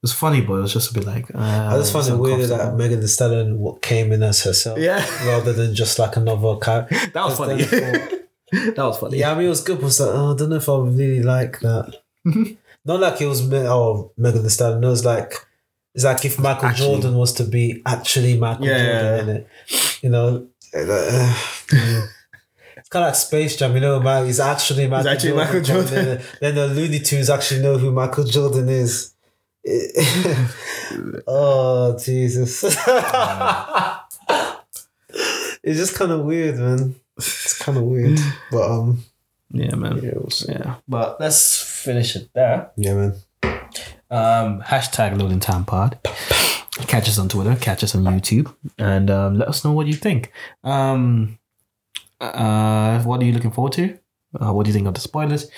Was 0.03 0.13
funny, 0.13 0.41
but 0.41 0.55
it 0.55 0.63
was 0.63 0.73
just 0.73 0.91
a 0.91 0.95
bit 0.95 1.05
like. 1.07 1.33
Uh, 1.35 1.39
I 1.39 1.77
just 1.79 1.93
find 1.93 2.07
it 2.09 2.17
weird 2.17 2.49
that. 2.51 2.75
Megan 2.77 3.01
Thee 3.01 3.07
Stallion 3.07 3.59
what 3.61 3.81
came 3.83 4.13
in 4.13 4.23
as 4.23 4.43
herself, 4.43 4.79
Yeah, 4.79 5.05
rather 5.27 5.53
than 5.53 5.75
just 5.75 5.99
like 5.99 6.17
another 6.17 6.57
character. 6.57 6.95
that 7.15 7.25
was 7.25 7.39
funny. 7.39 7.63
that 8.53 8.75
was 8.79 8.99
funny. 8.99 9.19
Yeah, 9.19 9.33
I 9.33 9.35
mean 9.37 9.47
it 9.47 9.51
was 9.51 9.63
good. 9.63 9.81
But 9.81 9.87
it's 9.87 10.01
like 10.01 10.11
oh, 10.15 10.35
I 10.35 10.37
don't 10.37 10.51
know 10.51 10.57
if 10.57 10.69
I 10.69 10.73
would 10.73 10.97
really 10.97 11.23
like 11.23 11.61
that. 11.61 11.97
Not 12.85 12.99
like 13.01 13.21
it 13.21 13.27
was 13.27 13.47
Me- 13.49 13.59
oh 13.59 14.13
Megan 14.17 14.43
Thee 14.43 14.49
Stallion. 14.49 14.83
It 14.83 14.89
was 14.89 15.05
like 15.05 15.35
it's 15.95 16.05
like 16.05 16.25
if 16.25 16.39
Michael 16.39 16.69
Actually. 16.71 16.87
Jordan 16.95 17.15
was 17.17 17.33
to 17.35 17.45
be 17.45 17.81
actually 17.87 18.37
Michael 18.39 18.67
Yeah. 18.67 19.03
Jordan 19.19 19.29
in 19.29 19.37
it. 19.37 19.49
You 20.03 20.09
know, 20.11 20.49
uh, 20.75 21.37
it's 22.77 22.89
kind 22.89 23.05
of 23.05 23.09
like 23.11 23.15
Space 23.15 23.57
Jam. 23.57 23.75
You 23.75 23.81
know, 23.81 24.01
man, 24.01 24.27
he's 24.27 24.41
actually 24.41 24.89
Michael 24.89 25.11
actually 25.11 25.31
Jordan. 25.31 25.47
Michael 25.47 25.61
Jordan. 25.63 25.95
Then, 26.05 26.23
then 26.41 26.55
the 26.55 26.69
Looney 26.69 26.99
Tunes 26.99 27.31
actually 27.31 27.63
know 27.63 27.79
who 27.79 27.93
Michael 27.93 28.25
Jordan 28.25 28.69
is. 28.69 29.12
oh 31.27 31.97
Jesus! 31.99 32.65
it's 35.63 35.79
just 35.79 35.95
kind 35.97 36.11
of 36.13 36.25
weird, 36.25 36.57
man. 36.59 36.95
It's 37.17 37.59
kind 37.63 37.79
of 37.79 37.85
weird, 37.85 38.19
but 38.51 38.71
um, 38.71 39.05
Yeah, 39.51 39.75
man. 39.77 39.99
yeah, 40.03 40.13
we'll. 40.15 40.29
Yeah, 40.49 40.75
but 40.89 41.21
let's 41.21 41.61
finish 41.63 42.17
it 42.17 42.31
there. 42.35 42.71
yeah, 42.77 42.95
man. 42.95 43.15
Um, 44.11 44.61
hashtag 44.63 45.19
Loading 45.19 45.41
Time 45.41 45.65
Pod. 45.65 45.99
Catch 46.87 47.09
us 47.09 47.19
on 47.19 47.29
Twitter. 47.29 47.55
Catch 47.57 47.85
us 47.85 47.95
on 47.95 48.03
YouTube, 48.05 48.53
and 48.79 49.11
um, 49.11 49.39
let 49.39 49.49
us 49.49 49.65
know 49.65 49.73
what 49.73 49.87
you 49.87 49.95
think. 49.95 50.33
Um, 50.65 51.39
uh, 52.21 53.01
what 53.03 53.21
are 53.21 53.25
you 53.25 53.33
looking 53.33 53.53
forward 53.53 53.73
to? 53.75 53.99
Uh, 54.41 54.53
what 54.53 54.65
do 54.65 54.71
you 54.71 54.75
think 54.75 54.87
of 54.89 54.95
the 54.95 55.01
spoilers? 55.01 55.49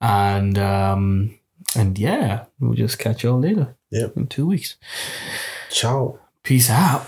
And 0.00 0.58
um, 0.58 1.38
and 1.76 1.98
yeah, 1.98 2.44
we'll 2.60 2.74
just 2.74 2.98
catch 2.98 3.22
you 3.24 3.30
all 3.32 3.40
later. 3.40 3.76
Yep. 3.90 4.16
In 4.16 4.26
two 4.26 4.46
weeks. 4.46 4.76
Ciao. 5.70 6.18
Peace 6.42 6.70
out. 6.70 7.06